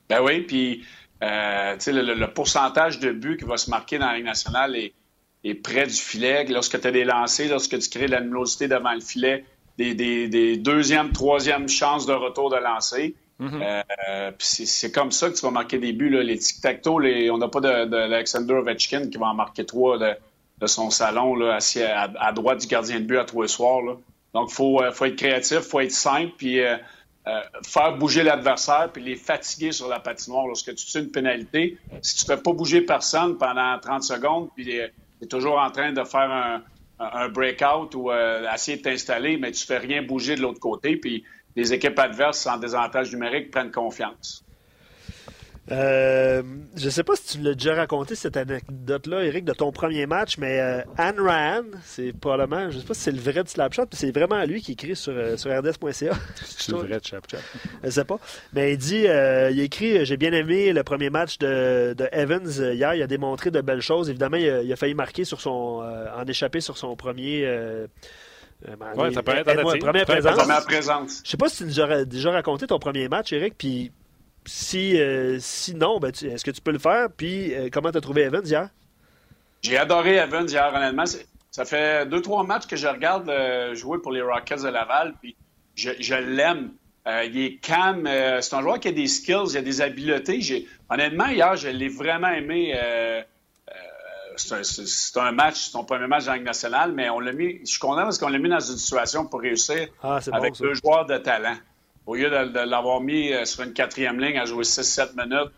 Ben 0.08 0.20
oui, 0.22 0.40
puis 0.40 0.84
euh, 1.22 1.76
le, 1.86 2.14
le, 2.14 2.26
pourcentage 2.32 2.98
de 2.98 3.12
buts 3.12 3.36
qui 3.36 3.44
va 3.44 3.56
se 3.56 3.68
marquer 3.68 3.98
dans 3.98 4.06
la 4.06 4.16
Ligue 4.16 4.24
nationale 4.24 4.74
est, 4.76 5.54
près 5.62 5.86
du 5.86 5.94
filet. 5.94 6.44
Lorsque 6.44 6.80
tu 6.80 6.86
as 6.86 6.90
des 6.90 7.04
lancers, 7.04 7.48
lorsque 7.48 7.78
tu 7.78 7.90
crées 7.90 8.06
de 8.06 8.12
l'animosité 8.12 8.68
devant 8.68 8.92
le 8.92 9.00
filet, 9.00 9.44
des, 9.76 9.94
des, 9.94 10.28
des 10.28 10.56
deuxième, 10.56 11.12
troisième 11.12 11.68
chances 11.68 12.06
de 12.06 12.12
retour 12.12 12.50
de 12.50 12.56
lancer. 12.56 13.14
Mm-hmm. 13.40 13.84
Euh, 14.10 14.32
c'est 14.38 14.92
comme 14.92 15.12
ça 15.12 15.30
que 15.30 15.34
tu 15.34 15.42
vas 15.42 15.50
marquer 15.50 15.78
des 15.78 15.92
buts. 15.92 16.10
Les 16.10 16.38
tic-tac-toe, 16.38 17.30
on 17.30 17.38
n'a 17.38 17.48
pas 17.48 17.60
d'Alexander 17.60 18.54
Ovechkin 18.54 19.08
qui 19.08 19.18
va 19.18 19.28
en 19.28 19.34
marquer 19.34 19.64
trois 19.64 19.98
de, 19.98 20.66
son 20.66 20.90
salon 20.90 21.34
là, 21.34 21.54
assis 21.56 21.82
à, 21.82 22.32
droite 22.32 22.60
du 22.60 22.66
gardien 22.66 23.00
de 23.00 23.04
but 23.04 23.18
à 23.18 23.26
les 23.40 23.48
soirs. 23.48 23.82
Donc, 24.34 24.48
il 24.50 24.54
faut, 24.54 24.82
euh, 24.82 24.92
faut, 24.92 25.06
être 25.06 25.16
créatif, 25.16 25.58
il 25.58 25.62
faut 25.62 25.80
être 25.80 25.92
simple, 25.92 26.32
puis 26.36 26.60
euh, 27.26 27.40
faire 27.66 27.96
bouger 27.96 28.22
l'adversaire, 28.22 28.90
puis 28.92 29.02
les 29.02 29.16
fatiguer 29.16 29.72
sur 29.72 29.88
la 29.88 30.00
patinoire. 30.00 30.46
Lorsque 30.46 30.74
tu 30.74 30.86
tues 30.86 30.98
une 30.98 31.10
pénalité, 31.10 31.78
si 32.02 32.16
tu 32.16 32.30
ne 32.30 32.36
fais 32.36 32.42
pas 32.42 32.52
bouger 32.52 32.80
personne 32.80 33.36
pendant 33.36 33.78
30 33.78 34.02
secondes, 34.02 34.48
puis 34.54 34.64
tu 34.64 34.80
es 34.80 35.26
toujours 35.28 35.58
en 35.58 35.70
train 35.70 35.92
de 35.92 36.04
faire 36.04 36.30
un, 36.30 36.62
breakout 37.28 37.94
ou 37.94 38.10
essayer 38.52 38.76
de 38.76 38.82
t'installer, 38.82 39.38
mais 39.38 39.52
tu 39.52 39.62
ne 39.62 39.66
fais 39.66 39.78
rien 39.78 40.02
bouger 40.02 40.34
de 40.34 40.42
l'autre 40.42 40.60
côté, 40.60 40.96
puis 40.96 41.24
les 41.56 41.72
équipes 41.72 41.98
adverses 41.98 42.46
en 42.46 42.58
désavantage 42.58 43.12
numérique 43.12 43.50
prennent 43.50 43.70
confiance. 43.70 44.44
Euh, 45.70 46.42
je 46.76 46.84
ne 46.86 46.90
sais 46.90 47.04
pas 47.04 47.14
si 47.16 47.38
tu 47.38 47.44
l'as 47.44 47.54
déjà 47.54 47.74
raconté 47.74 48.14
cette 48.14 48.36
anecdote-là, 48.36 49.24
Eric, 49.24 49.44
de 49.44 49.52
ton 49.52 49.70
premier 49.70 50.06
match, 50.06 50.36
mais 50.38 50.60
euh, 50.60 50.82
Anne 50.96 51.20
Rand, 51.20 51.78
c'est 51.84 52.12
probablement, 52.12 52.70
je 52.70 52.76
ne 52.76 52.80
sais 52.80 52.86
pas 52.86 52.94
si 52.94 53.02
c'est 53.02 53.12
le 53.12 53.20
vrai 53.20 53.44
de 53.44 53.48
Slapchat, 53.48 53.82
mais 53.82 53.96
c'est 53.96 54.10
vraiment 54.10 54.44
lui 54.44 54.62
qui 54.62 54.72
écrit 54.72 54.96
sur, 54.96 55.12
euh, 55.12 55.36
sur 55.36 55.56
RDS.ca. 55.56 55.92
C'est 56.44 56.72
le 56.72 56.78
vrai 56.78 56.98
de 57.00 57.06
Snapchat. 57.06 57.38
Je 57.82 57.86
ne 57.86 57.90
sais 57.90 58.04
pas. 58.04 58.18
Mais 58.52 58.72
il 58.72 58.78
dit, 58.78 59.06
euh, 59.06 59.50
il 59.50 59.60
écrit, 59.60 60.04
j'ai 60.04 60.16
bien 60.16 60.32
aimé 60.32 60.72
le 60.72 60.82
premier 60.82 61.10
match 61.10 61.38
de, 61.38 61.94
de 61.96 62.08
Evans 62.12 62.48
hier. 62.48 62.94
Il 62.94 63.02
a 63.02 63.06
démontré 63.06 63.50
de 63.50 63.60
belles 63.60 63.80
choses. 63.80 64.10
Évidemment, 64.10 64.36
il 64.36 64.48
a, 64.48 64.62
il 64.62 64.72
a 64.72 64.76
failli 64.76 64.94
marquer 64.94 65.24
sur 65.24 65.40
son, 65.40 65.50
en 65.50 66.26
échapper 66.26 66.60
sur 66.60 66.76
son 66.76 66.96
premier. 66.96 67.44
Euh, 68.68 68.76
ouais, 68.96 69.12
ça 69.12 69.22
première 69.22 69.44
tentative. 69.44 69.80
Première 69.80 70.06
présence. 70.06 70.36
Première 70.36 70.64
présence. 70.64 71.22
Je 71.24 71.30
sais 71.30 71.36
pas 71.36 71.48
si 71.48 71.58
tu 71.58 71.64
nous 71.64 71.80
as 71.80 72.04
déjà 72.04 72.30
raconté 72.30 72.66
ton 72.66 72.78
premier 72.78 73.08
match, 73.08 73.32
Eric, 73.32 73.54
puis 73.56 73.92
si, 74.46 75.00
euh, 75.00 75.38
si 75.40 75.74
non, 75.74 75.98
ben, 75.98 76.08
est-ce 76.08 76.44
que 76.44 76.50
tu 76.50 76.60
peux 76.60 76.72
le 76.72 76.78
faire? 76.78 77.08
Puis 77.14 77.54
euh, 77.54 77.68
comment 77.72 77.90
tu 77.90 77.98
as 77.98 78.00
trouvé 78.00 78.22
Evans 78.22 78.44
hier? 78.44 78.68
J'ai 79.62 79.76
adoré 79.76 80.16
Evans 80.16 80.48
hier, 80.48 80.72
honnêtement. 80.74 81.04
Ça 81.50 81.64
fait 81.64 82.06
deux, 82.06 82.22
trois 82.22 82.44
matchs 82.44 82.66
que 82.66 82.76
je 82.76 82.86
regarde 82.86 83.28
euh, 83.28 83.74
jouer 83.74 83.98
pour 83.98 84.12
les 84.12 84.22
Rockets 84.22 84.62
de 84.62 84.68
Laval, 84.68 85.14
puis 85.20 85.36
je, 85.74 85.90
je 85.98 86.14
l'aime. 86.14 86.70
il 87.06 87.38
est 87.38 87.56
calme. 87.56 88.08
c'est 88.40 88.54
un 88.54 88.62
joueur 88.62 88.80
qui 88.80 88.88
a 88.88 88.92
des 88.92 89.08
skills, 89.08 89.50
il 89.50 89.58
a 89.58 89.62
des 89.62 89.80
habiletés. 89.80 90.66
Honnêtement, 90.88 91.26
hier, 91.26 91.56
je 91.56 91.68
l'ai 91.68 91.88
vraiment 91.88 92.28
aimé. 92.28 92.74
c'est 94.36 95.18
un, 95.18 95.32
match, 95.32 95.56
c'est 95.56 95.70
son 95.72 95.84
premier 95.84 96.06
match 96.06 96.24
dans 96.24 96.32
la 96.32 96.38
Ligue 96.38 96.46
nationale, 96.46 96.92
mais 96.92 97.10
on 97.10 97.20
l'a 97.20 97.32
mis. 97.32 97.58
Je 97.60 97.72
suis 97.72 97.80
content 97.80 98.04
parce 98.04 98.18
qu'on 98.18 98.28
l'a 98.28 98.38
mis 98.38 98.48
dans 98.48 98.60
une 98.60 98.78
situation 98.78 99.26
pour 99.26 99.40
réussir 99.40 99.88
ah, 100.02 100.20
avec 100.32 100.54
bon, 100.54 100.66
deux 100.66 100.74
joueurs 100.74 101.04
de 101.04 101.18
talent 101.18 101.56
au 102.06 102.14
lieu 102.14 102.30
de, 102.30 102.58
l'avoir 102.58 103.00
mis 103.00 103.32
euh, 103.32 103.44
sur 103.44 103.62
une 103.62 103.72
quatrième 103.72 104.20
ligne 104.20 104.38
à 104.38 104.44
jouer 104.44 104.64
6-7 104.64 105.10
minutes. 105.16 105.52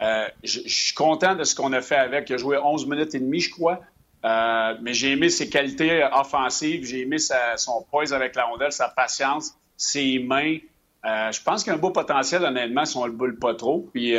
Euh, 0.00 0.26
je 0.42 0.60
suis 0.66 0.94
content 0.94 1.34
de 1.34 1.44
ce 1.44 1.54
qu'on 1.54 1.72
a 1.72 1.80
fait 1.80 1.96
avec. 1.96 2.28
Il 2.30 2.34
a 2.34 2.36
joué 2.38 2.58
11 2.58 2.86
minutes 2.86 3.14
et 3.14 3.20
demie, 3.20 3.40
je 3.40 3.50
crois. 3.50 3.80
Euh, 4.24 4.74
mais 4.82 4.94
j'ai 4.94 5.12
aimé 5.12 5.28
ses 5.28 5.48
qualités 5.48 6.08
offensives, 6.12 6.84
j'ai 6.84 7.00
aimé 7.00 7.16
son 7.18 7.82
poise 7.90 8.12
avec 8.12 8.36
la 8.36 8.44
rondelle, 8.44 8.72
sa 8.72 8.88
patience, 8.88 9.54
ses 9.76 10.20
mains. 10.20 10.58
je 11.04 11.42
pense 11.42 11.64
qu'il 11.64 11.72
a 11.72 11.76
un 11.76 11.78
beau 11.78 11.90
potentiel, 11.90 12.44
honnêtement, 12.44 12.84
si 12.84 12.96
on 12.96 13.06
le 13.06 13.12
boule 13.12 13.38
pas 13.38 13.54
trop. 13.54 13.88
Puis, 13.92 14.14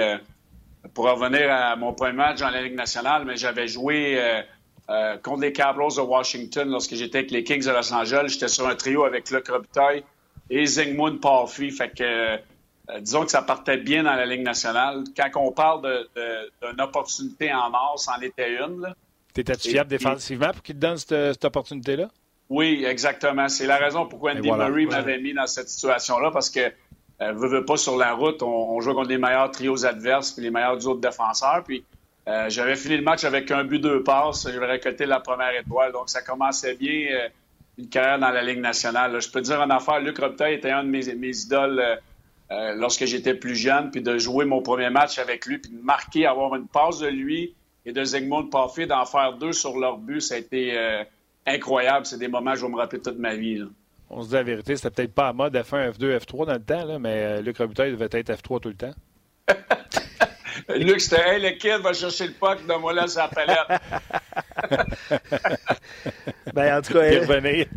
pour 0.94 1.06
revenir 1.06 1.50
à 1.50 1.78
mon 1.78 1.94
premier 1.94 2.14
match 2.14 2.40
dans 2.40 2.50
la 2.50 2.62
Ligue 2.62 2.76
nationale, 2.76 3.24
mais 3.26 3.38
j'avais 3.38 3.70
joué 3.70 4.22
contre 5.24 5.40
les 5.40 5.54
Cabros 5.54 5.96
de 5.96 6.02
Washington 6.02 6.70
lorsque 6.70 6.96
j'étais 6.96 7.20
avec 7.20 7.32
les 7.32 7.46
Kings 7.46 7.66
de 7.66 7.72
Los 7.72 7.94
Angeles. 7.94 8.26
J'étais 8.28 8.50
sur 8.50 8.68
un 8.68 8.76
trio 8.76 9.06
avec 9.06 9.32
Luc 9.32 9.48
Robitaille, 9.48 10.04
et 10.54 10.66
Zingmund 10.66 11.20
Parfy. 11.20 11.72
Fait 11.72 11.90
que, 11.90 12.04
euh, 12.04 12.38
disons 13.00 13.26
que 13.26 13.32
ça 13.32 13.42
partait 13.42 13.78
bien 13.78 14.04
dans 14.04 14.14
la 14.14 14.26
Ligue 14.26 14.44
nationale. 14.44 15.04
Quand 15.16 15.30
on 15.36 15.52
parle 15.52 16.08
d'une 16.16 16.82
opportunité 16.82 17.52
en 17.54 17.74
or, 17.74 17.96
c'en 17.98 18.20
était 18.22 18.58
une. 18.64 18.94
T'étais-tu 19.34 19.72
fiable 19.72 19.90
défensivement 19.90 20.52
pour 20.52 20.62
qu'il 20.62 20.76
te 20.76 20.80
donne 20.80 20.98
cette, 20.98 21.44
opportunité-là? 21.44 22.10
Oui, 22.50 22.86
exactement. 22.86 23.50
C'est 23.50 23.66
la 23.66 23.78
raison 23.78 24.06
pourquoi 24.06 24.34
Andy 24.34 24.52
Murray 24.52 24.86
m'avait 24.86 25.20
mis 25.20 25.34
dans 25.34 25.48
cette 25.48 25.70
situation-là, 25.70 26.30
parce 26.30 26.52
que 26.52 26.72
euh, 27.22 27.32
veut, 27.34 27.66
pas 27.66 27.78
sur 27.78 27.98
la 27.98 28.14
route, 28.14 28.44
on, 28.44 28.80
joue 28.82 28.94
contre 28.94 29.10
les 29.10 29.18
meilleurs 29.18 29.50
trios 29.52 29.86
adverses 29.86 30.32
puis 30.32 30.44
les 30.44 30.52
meilleurs 30.52 30.78
duos 30.78 30.96
de 30.96 31.02
défenseurs. 31.02 31.64
Puis 31.66 31.84
euh, 32.28 32.50
j'avais 32.50 32.76
fini 32.76 32.98
le 32.98 33.04
match 33.04 33.24
avec 33.24 33.50
un 33.50 33.64
but, 33.64 33.80
deux 33.80 34.04
passes. 34.04 34.48
J'avais 34.52 34.66
récolté 34.68 35.06
la 35.06 35.20
première 35.20 35.56
étoile, 35.60 35.92
donc 35.92 36.10
ça 36.10 36.22
commençait 36.22 36.76
bien. 36.76 37.08
Euh, 37.12 37.30
une 37.78 37.90
carrière 37.90 38.20
dans 38.20 38.30
la 38.30 38.44
Ligue 38.44 38.60
nationale. 38.60 39.20
Je 39.22 39.30
peux 39.30 39.42
dire 39.42 39.62
en 39.62 39.70
affaire, 39.70 40.00
Luc 40.00 40.18
Robitaille 40.18 40.56
était 40.56 40.72
un 40.72 40.84
de 40.84 40.90
mes, 40.90 41.08
idoles 41.08 41.80
euh, 41.80 41.96
euh, 42.52 42.76
lorsque 42.76 43.06
j'étais 43.06 43.34
plus 43.34 43.56
jeune, 43.56 43.90
puis 43.92 44.02
de 44.02 44.18
jouer 44.18 44.46
mon 44.46 44.62
premier 44.62 44.90
match 44.90 45.18
avec 45.18 45.46
lui, 45.46 45.58
puis 45.58 45.72
de 45.72 45.82
marquer, 45.82 46.26
avoir 46.26 46.56
une 46.56 46.68
passe 46.68 47.00
de 47.00 47.08
lui 47.08 47.56
et 47.86 47.92
de 47.92 48.04
Zygmunt 48.04 48.50
Parfait, 48.50 48.86
d'en 48.86 49.06
faire 49.06 49.34
deux 49.34 49.54
sur 49.54 49.78
leur 49.78 49.98
but, 49.98 50.22
ça 50.22 50.36
a 50.36 50.38
été 50.38 50.78
euh, 50.78 51.04
incroyable. 51.46 52.06
C'est 52.06 52.20
des 52.20 52.28
moments 52.28 52.54
que 52.54 52.60
je 52.60 52.66
vais 52.66 52.72
me 52.72 52.78
rappeler 52.78 53.02
toute 53.02 53.18
ma 53.18 53.36
vie. 53.36 53.64
On 54.10 54.22
se 54.22 54.28
dit 54.28 54.34
la 54.36 54.44
vérité, 54.44 54.76
c'était 54.76 54.92
peut-être 54.92 55.14
pas 55.14 55.32
en 55.32 55.34
mode 55.34 55.56
F1, 55.56 55.92
F2, 55.94 56.20
F3 56.20 56.46
dans 56.46 56.54
le 56.54 56.64
temps, 56.64 57.00
mais 57.00 57.42
Luc 57.42 57.58
Robitaille 57.58 57.92
devait 57.92 58.10
être 58.12 58.32
F3 58.32 58.60
tout 58.60 58.70
le 58.70 58.76
temps. 58.76 58.94
Luc, 60.70 61.02
c'était 61.02 61.22
Hey, 61.22 61.42
le 61.42 61.52
kid 61.52 61.82
va 61.82 61.94
chercher 61.94 62.28
le 62.28 62.34
puck, 62.34 62.66
donne-moi 62.66 62.94
là 62.94 63.08
sa 63.08 63.28
palette. 63.28 63.82
ben, 66.54 66.78
en 66.78 66.82
tout 66.82 66.94
cas. 66.94 67.02
Elle... 67.02 67.68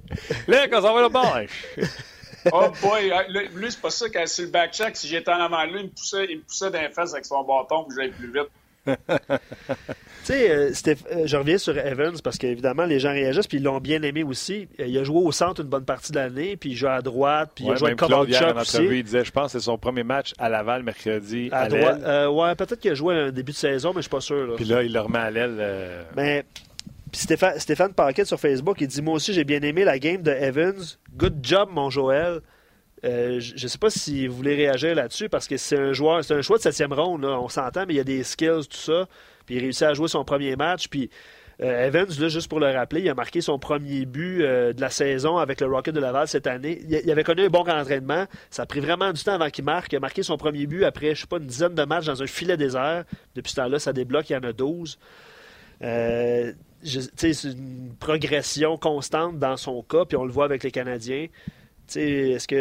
Luc, 0.48 0.70
on 0.72 0.80
s'en 0.80 0.94
va 0.94 1.00
là-bas. 1.02 1.42
oh 2.52 2.68
boy, 2.80 3.12
lui, 3.54 3.70
c'est 3.70 3.80
pas 3.80 3.90
ça, 3.90 4.08
quand 4.08 4.26
c'est 4.26 4.42
le 4.42 4.48
back-check, 4.48 4.96
si 4.96 5.08
j'étais 5.08 5.30
en 5.30 5.40
avant 5.40 5.66
de 5.66 5.72
lui, 5.72 5.80
il 5.80 5.86
me 5.86 5.90
poussait, 5.90 6.26
il 6.28 6.38
me 6.38 6.42
poussait 6.42 6.70
dans 6.70 6.80
les 6.80 6.90
fesses 6.90 7.12
avec 7.12 7.24
son 7.24 7.42
bâton 7.42 7.82
pour 7.82 7.88
que 7.88 7.94
j'aille 7.94 8.12
plus 8.12 8.32
vite. 8.32 8.50
tu 8.86 9.36
sais, 10.24 10.50
euh, 10.50 10.70
euh, 10.86 11.26
je 11.26 11.36
reviens 11.36 11.58
sur 11.58 11.76
Evans 11.76 12.14
parce 12.22 12.38
qu'évidemment, 12.38 12.84
les 12.84 13.00
gens 13.00 13.10
réagissent 13.10 13.46
puis 13.46 13.58
ils 13.58 13.62
l'ont 13.62 13.80
bien 13.80 14.02
aimé 14.02 14.22
aussi. 14.22 14.68
Euh, 14.80 14.86
il 14.86 14.96
a 14.98 15.04
joué 15.04 15.18
au 15.18 15.32
centre 15.32 15.60
une 15.62 15.68
bonne 15.68 15.84
partie 15.84 16.12
de 16.12 16.18
l'année, 16.18 16.56
puis 16.56 16.70
il 16.70 16.76
joue 16.76 16.88
à 16.88 17.02
droite, 17.02 17.52
puis 17.54 17.64
il 17.64 17.72
a 17.72 17.76
joué 17.76 17.96
comme 17.96 18.08
Kovalchuk 18.08 18.56
aussi. 18.56 18.84
Il 18.84 19.02
disait, 19.02 19.24
je 19.24 19.32
pense 19.32 19.52
que 19.52 19.58
c'est 19.58 19.64
son 19.64 19.78
premier 19.78 20.04
match 20.04 20.32
à 20.38 20.48
Laval 20.48 20.82
mercredi 20.82 21.48
à, 21.52 21.68
droite. 21.68 22.00
ouais, 22.30 22.54
peut-être 22.54 22.80
qu'il 22.80 22.92
a 22.92 22.94
joué 22.94 23.14
un 23.14 23.30
début 23.30 23.52
de 23.52 23.56
saison, 23.56 23.90
mais 23.90 23.98
je 23.98 24.02
suis 24.02 24.10
pas 24.10 24.20
sûr. 24.20 24.54
Puis 24.56 24.64
là, 24.64 24.82
il 24.82 24.92
le 24.92 25.00
remet 25.00 25.18
à 25.18 25.30
l'aile. 25.30 26.06
Mais 26.16 26.44
puis 27.12 27.20
Stéphane, 27.20 27.58
Stéphane 27.58 27.94
Paquet 27.94 28.24
sur 28.24 28.38
Facebook, 28.38 28.78
il 28.80 28.88
dit 28.88 29.00
Moi 29.00 29.14
aussi, 29.14 29.32
j'ai 29.32 29.44
bien 29.44 29.60
aimé 29.62 29.84
la 29.84 29.98
game 29.98 30.22
de 30.22 30.30
Evans. 30.30 30.82
Good 31.16 31.38
job, 31.42 31.68
mon 31.72 31.88
Joël. 31.88 32.40
Euh, 33.06 33.40
je 33.40 33.62
ne 33.62 33.68
sais 33.68 33.78
pas 33.78 33.90
si 33.90 34.26
vous 34.26 34.36
voulez 34.36 34.54
réagir 34.54 34.94
là-dessus 34.94 35.28
parce 35.28 35.46
que 35.46 35.56
c'est 35.56 35.78
un 35.78 35.92
joueur, 35.92 36.24
c'est 36.24 36.34
un 36.34 36.42
choix 36.42 36.56
de 36.56 36.62
septième 36.62 36.92
ronde, 36.92 37.24
on 37.24 37.48
s'entend, 37.48 37.84
mais 37.86 37.94
il 37.94 37.96
y 37.96 38.00
a 38.00 38.04
des 38.04 38.24
skills, 38.24 38.66
tout 38.68 38.76
ça. 38.76 39.06
Puis 39.44 39.56
il 39.56 39.60
réussit 39.60 39.84
à 39.84 39.94
jouer 39.94 40.08
son 40.08 40.24
premier 40.24 40.56
match. 40.56 40.88
Puis 40.88 41.08
euh, 41.62 41.86
Evans, 41.86 42.08
là, 42.18 42.28
juste 42.28 42.48
pour 42.48 42.58
le 42.58 42.70
rappeler, 42.70 43.02
il 43.02 43.08
a 43.08 43.14
marqué 43.14 43.40
son 43.40 43.58
premier 43.58 44.06
but 44.06 44.42
euh, 44.42 44.72
de 44.72 44.80
la 44.80 44.90
saison 44.90 45.36
avec 45.36 45.60
le 45.60 45.68
Rocket 45.68 45.94
de 45.94 46.00
Laval 46.00 46.26
cette 46.26 46.48
année. 46.48 46.80
Il, 46.88 47.10
avait 47.10 47.22
connu 47.22 47.44
un 47.44 47.48
bon 47.48 47.60
entraînement. 47.60 48.26
Ça 48.50 48.62
a 48.62 48.66
pris 48.66 48.80
vraiment 48.80 49.12
du 49.12 49.22
temps 49.22 49.34
avant 49.34 49.50
qu'il 49.50 49.64
marque. 49.64 49.92
Il 49.92 49.96
a 49.96 50.00
marqué 50.00 50.22
son 50.22 50.36
premier 50.36 50.66
but 50.66 50.84
après, 50.84 51.14
je 51.14 51.20
sais 51.20 51.26
pas, 51.26 51.38
une 51.38 51.46
dizaine 51.46 51.74
de 51.74 51.84
matchs 51.84 52.06
dans 52.06 52.22
un 52.22 52.26
filet 52.26 52.56
désert. 52.56 53.04
Depuis 53.36 53.50
ce 53.52 53.56
temps-là, 53.56 53.78
ça 53.78 53.92
débloque, 53.92 54.30
il 54.30 54.32
y 54.32 54.36
en 54.36 54.42
a 54.42 54.52
12 54.52 54.98
c'est 56.82 57.44
une 57.44 57.94
progression 57.98 58.76
constante 58.76 59.38
dans 59.38 59.56
son 59.56 59.82
cas, 59.82 60.04
puis 60.04 60.16
on 60.16 60.24
le 60.24 60.32
voit 60.32 60.44
avec 60.44 60.62
les 60.62 60.70
Canadiens. 60.70 61.26
Est-ce 61.94 62.48
que 62.48 62.56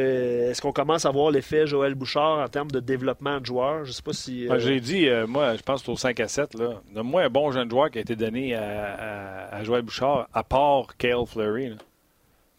est-ce 0.52 0.62
qu'on 0.62 0.72
commence 0.72 1.06
à 1.06 1.12
voir 1.12 1.32
l'effet 1.32 1.66
Joël 1.66 1.96
Bouchard 1.96 2.40
en 2.40 2.48
termes 2.48 2.70
de 2.70 2.80
développement 2.80 3.40
de 3.40 3.46
joueur? 3.46 3.86
Je 3.86 3.92
sais 3.92 4.04
pas 4.04 4.14
si. 4.14 4.48
Euh, 4.48 4.60
J'ai 4.60 4.80
dit, 4.80 5.08
euh, 5.08 5.26
moi, 5.26 5.56
je 5.56 5.62
pense 5.62 5.82
que 5.82 5.86
c'est 5.88 5.92
au 5.92 5.98
5 5.98 6.20
à 6.20 6.28
7. 6.28 6.54
Là. 6.56 6.82
Donne-moi 6.94 7.24
un 7.24 7.30
bon 7.30 7.52
jeune 7.52 7.70
joueur 7.70 7.90
qui 7.90 7.98
a 7.98 8.02
été 8.02 8.16
donné 8.16 8.56
à, 8.56 9.64
Joël 9.64 9.82
Bouchard, 9.82 10.28
à 10.34 10.44
part 10.44 10.96
Cale 10.98 11.26
Fleury. 11.26 11.72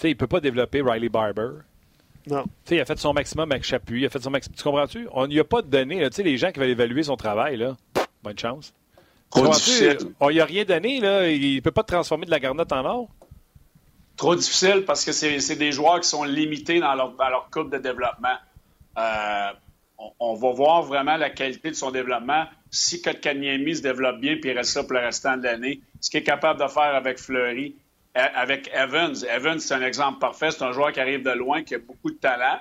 Il 0.03 0.09
ne 0.11 0.15
peut 0.15 0.27
pas 0.27 0.41
développer 0.41 0.83
Riley 0.83 1.09
Barber. 1.09 1.61
Non. 2.29 2.45
il 2.71 2.81
a 2.81 2.85
fait 2.85 2.99
son 2.99 3.13
maximum 3.13 3.53
avec 3.53 3.63
Chapuis. 3.63 4.01
Il 4.01 4.07
a 4.07 4.11
fait 4.11 4.21
son 4.21 4.31
maximum. 4.31 4.57
Tu 4.57 4.65
comprends-tu? 4.65 5.09
On 5.13 5.29
n'y 5.29 5.39
a 5.39 5.45
pas 5.45 5.63
donné. 5.63 6.01
Là, 6.01 6.09
les 6.19 6.37
gens 6.37 6.51
qui 6.51 6.59
veulent 6.59 6.71
évaluer 6.71 7.05
son 7.05 7.17
travail, 7.17 7.57
là, 7.57 7.77
bonne 8.23 8.39
chance. 8.39 8.75
Trop 9.31 9.47
difficile. 9.49 9.99
On 10.19 10.31
n'y 10.31 10.41
a 10.41 10.45
rien 10.45 10.65
donné, 10.65 11.01
là. 11.01 11.29
Il 11.29 11.57
ne 11.57 11.61
peut 11.61 11.71
pas 11.71 11.85
transformer 11.85 12.27
de 12.27 12.31
la 12.31 12.41
garnotte 12.41 12.73
en 12.73 12.85
or. 12.85 13.09
Trop 14.17 14.35
difficile 14.35 14.85
parce 14.87 15.05
que 15.05 15.13
c'est 15.13 15.57
des 15.57 15.73
joueurs 15.73 16.01
qui 16.01 16.09
sont 16.09 16.25
limités 16.25 16.81
dans 16.81 16.95
leur, 16.95 17.11
dans 17.11 17.27
courbe 17.51 17.73
de 17.73 17.79
développement. 17.79 18.37
Euh, 18.99 19.51
on, 20.19 20.35
va 20.35 20.53
voir 20.53 20.83
vraiment 20.83 21.17
la 21.17 21.31
qualité 21.31 21.71
de 21.71 21.77
son 21.77 21.91
développement 21.91 22.45
si 22.71 23.03
Kotkaniemi 23.03 23.77
se 23.77 23.83
développe 23.83 24.19
bien 24.21 24.37
puis 24.41 24.53
reste 24.53 24.71
ça 24.71 24.85
pour 24.85 24.95
le 24.95 25.01
restant 25.01 25.37
de 25.37 25.43
l'année. 25.43 25.81
Ce 26.01 26.11
qu'il 26.11 26.21
est 26.21 26.25
capable 26.25 26.61
de 26.61 26.69
faire 26.69 26.95
avec 26.95 27.19
Fleury, 27.19 27.77
avec 28.15 28.71
Evans. 28.75 29.15
Evans, 29.31 29.59
c'est 29.59 29.75
un 29.75 29.83
exemple 29.83 30.19
parfait. 30.19 30.51
C'est 30.51 30.65
un 30.65 30.73
joueur 30.73 30.93
qui 30.93 31.01
arrive 31.01 31.23
de 31.23 31.33
loin, 31.33 31.63
qui 31.63 31.75
a 31.75 31.79
beaucoup 31.79 32.11
de 32.11 32.17
talent, 32.17 32.59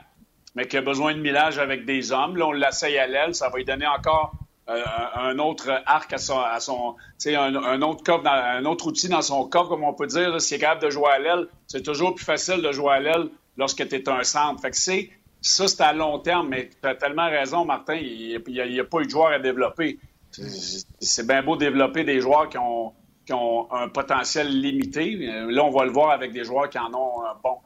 mais 0.55 0.67
qui 0.67 0.75
a 0.75 0.81
besoin 0.81 1.13
de 1.13 1.19
millage 1.19 1.57
avec 1.57 1.85
des 1.85 2.11
hommes. 2.11 2.35
Là, 2.35 2.47
on 2.47 2.51
l'essaye 2.51 2.97
à 2.97 3.07
l'aile. 3.07 3.33
Ça 3.33 3.49
va 3.49 3.57
lui 3.57 3.65
donner 3.65 3.87
encore 3.87 4.33
euh, 4.67 4.83
un 5.15 5.37
autre 5.37 5.83
arc 5.85 6.11
à 6.13 6.17
son, 6.17 6.95
un, 7.27 7.81
autre 7.83 8.87
outil 8.87 9.09
dans 9.09 9.21
son 9.21 9.47
corps, 9.47 9.69
comme 9.69 9.83
on 9.83 9.93
peut 9.93 10.07
dire. 10.07 10.41
S'il 10.41 10.57
est 10.57 10.59
capable 10.59 10.81
de 10.81 10.89
jouer 10.89 11.09
à 11.11 11.19
l'aile, 11.19 11.47
c'est 11.67 11.83
toujours 11.83 12.15
plus 12.15 12.25
facile 12.25 12.61
de 12.61 12.71
jouer 12.71 12.93
à 12.93 12.99
l'aile 12.99 13.29
lorsque 13.57 13.87
tu 13.87 13.95
es 13.95 14.09
un 14.09 14.23
centre. 14.23 14.59
Fait 14.61 14.71
que 14.71 14.77
c'est, 14.77 15.09
ça, 15.41 15.67
c'est 15.67 15.81
à 15.81 15.93
long 15.93 16.17
terme, 16.17 16.49
mais 16.49 16.69
tu 16.81 16.87
as 16.87 16.95
tellement 16.95 17.29
raison, 17.29 17.63
Martin, 17.63 17.95
il 17.95 18.41
n'y 18.47 18.79
a, 18.79 18.83
pas 18.83 19.01
eu 19.01 19.05
de 19.05 19.09
joueurs 19.09 19.33
à 19.33 19.39
développer. 19.39 19.99
C'est 20.99 21.27
bien 21.27 21.43
beau 21.43 21.55
développer 21.57 22.03
des 22.03 22.19
joueurs 22.19 22.49
qui 22.49 22.57
ont, 22.57 22.93
qui 23.25 23.33
ont 23.33 23.71
un 23.71 23.87
potentiel 23.87 24.49
limité. 24.49 25.15
Là, 25.47 25.63
on 25.63 25.69
va 25.69 25.85
le 25.85 25.91
voir 25.91 26.09
avec 26.09 26.33
des 26.33 26.43
joueurs 26.43 26.69
qui 26.71 26.79
en 26.79 26.91
ont 26.91 27.23
un 27.23 27.35
bon. 27.43 27.57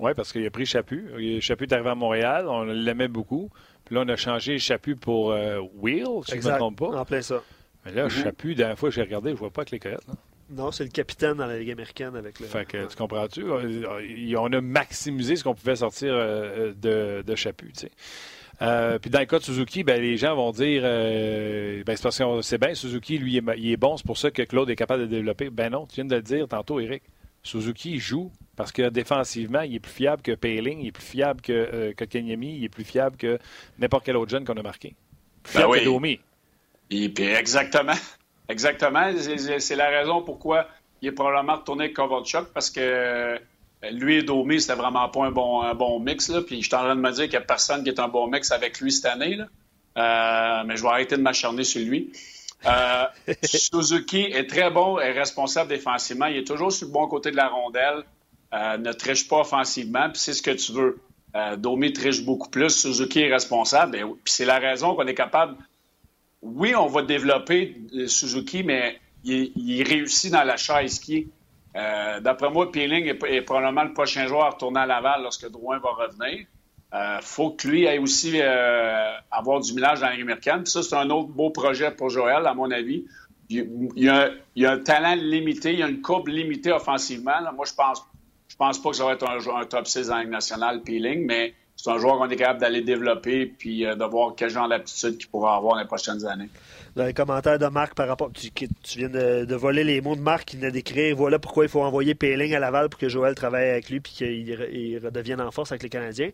Oui, 0.00 0.12
parce 0.14 0.32
qu'il 0.32 0.44
a 0.44 0.50
pris 0.50 0.66
Chaput. 0.66 1.40
Chaput 1.40 1.64
est 1.64 1.72
arrivé 1.72 1.90
à 1.90 1.94
Montréal, 1.94 2.48
on 2.48 2.64
l'aimait 2.64 3.08
beaucoup. 3.08 3.50
Puis 3.84 3.94
là, 3.94 4.02
on 4.04 4.08
a 4.08 4.16
changé 4.16 4.58
Chapu 4.58 4.96
pour 4.96 5.32
euh, 5.32 5.60
Wheel, 5.76 6.06
si 6.26 6.40
je 6.40 6.46
ne 6.46 6.52
me 6.52 6.58
trompe 6.58 6.78
pas. 6.78 6.86
En 7.00 7.04
plein 7.04 7.22
ça. 7.22 7.42
Mais 7.84 7.92
là, 7.92 8.04
mm 8.04 8.08
-hmm. 8.08 8.22
Chapu, 8.22 8.48
la 8.50 8.54
dernière 8.54 8.78
fois 8.78 8.88
que 8.88 8.94
j'ai 8.94 9.02
regardé, 9.02 9.30
je 9.30 9.34
ne 9.34 9.38
vois 9.38 9.50
pas 9.50 9.62
avec 9.62 9.72
les 9.72 9.78
coyotes. 9.78 10.06
Non, 10.50 10.70
c'est 10.72 10.84
le 10.84 10.90
capitaine 10.90 11.34
dans 11.34 11.46
la 11.46 11.58
Ligue 11.58 11.70
américaine 11.70 12.16
avec 12.16 12.38
le. 12.38 12.46
Fait 12.46 12.66
que, 12.66 12.86
tu 12.86 12.96
comprends-tu? 12.96 13.44
On 14.36 14.52
a 14.52 14.60
maximisé 14.60 15.36
ce 15.36 15.44
qu'on 15.44 15.54
pouvait 15.54 15.76
sortir 15.76 16.12
euh, 16.12 16.74
de, 16.74 17.22
de 17.26 17.34
Chapu, 17.34 17.72
tu 17.72 17.80
sais. 17.80 17.90
Euh, 18.62 18.98
puis 19.00 19.10
dans 19.10 19.18
le 19.18 19.24
cas 19.26 19.38
de 19.38 19.44
Suzuki, 19.44 19.82
ben, 19.82 20.00
les 20.00 20.16
gens 20.16 20.36
vont 20.36 20.52
dire 20.52 20.82
euh, 20.84 21.82
ben, 21.84 21.96
c'est 21.96 22.02
parce 22.02 22.18
que 22.18 22.42
c'est 22.42 22.58
bien, 22.58 22.74
Suzuki, 22.74 23.18
lui, 23.18 23.40
il 23.56 23.72
est, 23.72 23.76
bon, 23.76 23.96
c'est 23.96 24.06
pour 24.06 24.18
ça 24.18 24.30
que 24.30 24.42
Claude 24.42 24.70
est 24.70 24.76
capable 24.76 25.02
de 25.02 25.06
développer. 25.06 25.50
Ben 25.50 25.70
non, 25.70 25.86
tu 25.86 25.96
viens 25.96 26.04
de 26.04 26.14
le 26.14 26.22
dire 26.22 26.46
tantôt, 26.46 26.78
Eric. 26.78 27.02
Suzuki 27.42 27.98
joue 27.98 28.30
parce 28.56 28.72
que 28.72 28.88
défensivement, 28.88 29.62
il 29.62 29.76
est 29.76 29.80
plus 29.80 29.92
fiable 29.92 30.22
que 30.22 30.32
Payling, 30.32 30.80
il 30.80 30.88
est 30.88 30.92
plus 30.92 31.04
fiable 31.04 31.40
que, 31.40 31.52
euh, 31.52 31.92
que 31.92 32.04
Kenyami, 32.04 32.56
il 32.56 32.64
est 32.64 32.68
plus 32.68 32.84
fiable 32.84 33.16
que 33.16 33.38
n'importe 33.78 34.04
quel 34.04 34.16
autre 34.16 34.30
jeune 34.30 34.44
qu'on 34.44 34.56
a 34.56 34.62
marqué. 34.62 34.94
Plus 35.42 35.54
ben 35.54 35.60
fiable 35.60 35.78
que 35.78 35.84
Domi. 35.84 36.20
exactement. 36.90 37.94
Exactement. 38.46 39.10
C'est 39.58 39.74
la 39.74 39.88
raison 39.88 40.20
pourquoi 40.20 40.68
il 41.00 41.08
est 41.08 41.12
probablement 41.12 41.56
retourné 41.56 41.84
avec 41.84 41.96
Kovalchuk 41.96 42.52
parce 42.52 42.68
que 42.68 43.40
lui 43.90 44.16
et 44.16 44.22
Domi, 44.22 44.60
c'était 44.60 44.74
vraiment 44.74 45.08
pas 45.08 45.24
un 45.24 45.30
bon, 45.30 45.62
un 45.62 45.74
bon 45.74 45.98
mix. 46.00 46.28
Là. 46.28 46.42
Puis 46.42 46.60
je 46.60 46.66
suis 46.66 46.74
en 46.74 46.80
train 46.80 46.96
de 46.96 47.00
me 47.00 47.10
dire 47.10 47.24
qu'il 47.24 47.32
n'y 47.32 47.36
a 47.36 47.40
personne 47.40 47.82
qui 47.82 47.90
est 47.90 48.00
un 48.00 48.08
bon 48.08 48.26
mix 48.28 48.50
avec 48.50 48.80
lui 48.80 48.92
cette 48.92 49.06
année. 49.06 49.36
Là. 49.36 49.46
Euh, 49.96 50.64
mais 50.66 50.76
je 50.76 50.82
vais 50.82 50.88
arrêter 50.88 51.16
de 51.16 51.22
m'acharner 51.22 51.64
sur 51.64 51.80
lui. 51.80 52.12
Euh, 52.66 53.04
Suzuki 53.42 54.22
est 54.22 54.48
très 54.48 54.70
bon 54.70 54.98
et 54.98 55.10
responsable 55.12 55.68
défensivement. 55.68 56.26
Il 56.26 56.38
est 56.38 56.46
toujours 56.46 56.72
sur 56.72 56.86
le 56.86 56.92
bon 56.92 57.06
côté 57.08 57.30
de 57.30 57.36
la 57.36 57.48
rondelle. 57.48 58.04
Euh, 58.54 58.78
ne 58.78 58.92
triche 58.92 59.28
pas 59.28 59.40
offensivement, 59.40 60.08
puis 60.10 60.20
c'est 60.20 60.32
ce 60.32 60.42
que 60.42 60.52
tu 60.52 60.72
veux. 60.72 61.00
Domi 61.58 61.92
triche 61.92 62.24
beaucoup 62.24 62.48
plus. 62.48 62.70
Suzuki 62.70 63.22
est 63.22 63.32
responsable. 63.32 63.98
puis 63.98 64.32
c'est 64.32 64.44
la 64.44 64.60
raison 64.60 64.94
qu'on 64.94 65.06
est 65.08 65.16
capable. 65.16 65.56
Oui, 66.42 66.76
on 66.76 66.86
va 66.86 67.02
développer 67.02 67.76
Suzuki, 68.06 68.62
mais 68.62 69.00
il, 69.24 69.82
réussit 69.82 70.30
dans 70.30 70.44
la 70.44 70.56
chaise 70.56 70.98
qui. 70.98 71.28
Euh, 71.76 72.20
d'après 72.20 72.50
moi, 72.50 72.70
Peeling 72.70 73.06
est, 73.06 73.42
probablement 73.42 73.82
le 73.82 73.92
prochain 73.92 74.26
joueur 74.26 74.44
à 74.44 74.50
retourner 74.50 74.80
à 74.80 74.86
Laval 74.86 75.22
lorsque 75.22 75.50
Drouin 75.50 75.78
va 75.78 75.90
revenir. 75.90 76.46
Il 76.92 76.96
euh, 76.96 77.20
faut 77.20 77.50
que 77.50 77.66
lui 77.66 77.84
ait 77.86 77.98
aussi 77.98 78.40
euh, 78.40 79.16
avoir 79.32 79.60
du 79.60 79.74
millage 79.74 80.00
dans 80.00 80.06
la 80.06 80.12
américaine. 80.12 80.64
ça, 80.64 80.82
c'est 80.84 80.94
un 80.94 81.10
autre 81.10 81.30
beau 81.30 81.50
projet 81.50 81.90
pour 81.90 82.10
Joël, 82.10 82.46
à 82.46 82.54
mon 82.54 82.70
avis. 82.70 83.04
Il, 83.50 83.90
y 83.96 84.08
a, 84.08 84.30
un 84.70 84.78
talent 84.78 85.16
limité, 85.16 85.72
il 85.72 85.80
y 85.80 85.82
a 85.82 85.88
une 85.88 86.00
courbe 86.00 86.28
limitée 86.28 86.70
offensivement. 86.70 87.32
Moi, 87.54 87.66
je 87.66 87.74
pense, 87.74 88.06
je 88.54 88.58
pense 88.58 88.80
pas 88.80 88.90
que 88.90 88.96
ça 88.96 89.04
va 89.04 89.14
être 89.14 89.28
un, 89.28 89.64
top 89.64 89.88
6 89.88 90.10
en 90.12 90.20
Ligue 90.20 90.30
nationale, 90.30 90.80
Peeling, 90.82 91.26
mais 91.26 91.54
c'est 91.74 91.90
un 91.90 91.98
joueur 91.98 92.18
qu'on 92.18 92.28
est 92.28 92.36
capable 92.36 92.60
d'aller 92.60 92.82
développer 92.82 93.46
puis 93.46 93.80
de 93.80 94.04
voir 94.04 94.34
quel 94.36 94.48
genre 94.48 94.68
d'aptitude 94.68 95.18
qu'il 95.18 95.28
pourra 95.28 95.56
avoir 95.56 95.76
les 95.76 95.86
prochaines 95.86 96.24
années 96.24 96.48
dans 96.94 97.04
les 97.04 97.14
commentaires 97.14 97.58
de 97.58 97.66
Marc 97.66 97.94
par 97.94 98.06
rapport. 98.06 98.30
Tu, 98.32 98.50
viens 98.96 99.08
de, 99.08 99.54
voler 99.54 99.82
les 99.82 100.00
mots 100.00 100.14
de 100.14 100.20
Marc 100.20 100.44
qui 100.44 100.56
venait 100.56 100.70
d'écrire 100.70 101.16
voilà 101.16 101.40
pourquoi 101.40 101.64
il 101.64 101.68
faut 101.68 101.82
envoyer 101.82 102.14
Péling 102.14 102.54
à 102.54 102.60
Laval 102.60 102.88
pour 102.88 103.00
que 103.00 103.08
Joël 103.08 103.34
travaille 103.34 103.70
avec 103.70 103.90
lui 103.90 103.96
et 103.96 104.00
qu'il 104.00 105.00
redevienne 105.02 105.40
en 105.40 105.50
force 105.50 105.72
avec 105.72 105.82
les 105.82 105.88
Canadiens. 105.88 106.30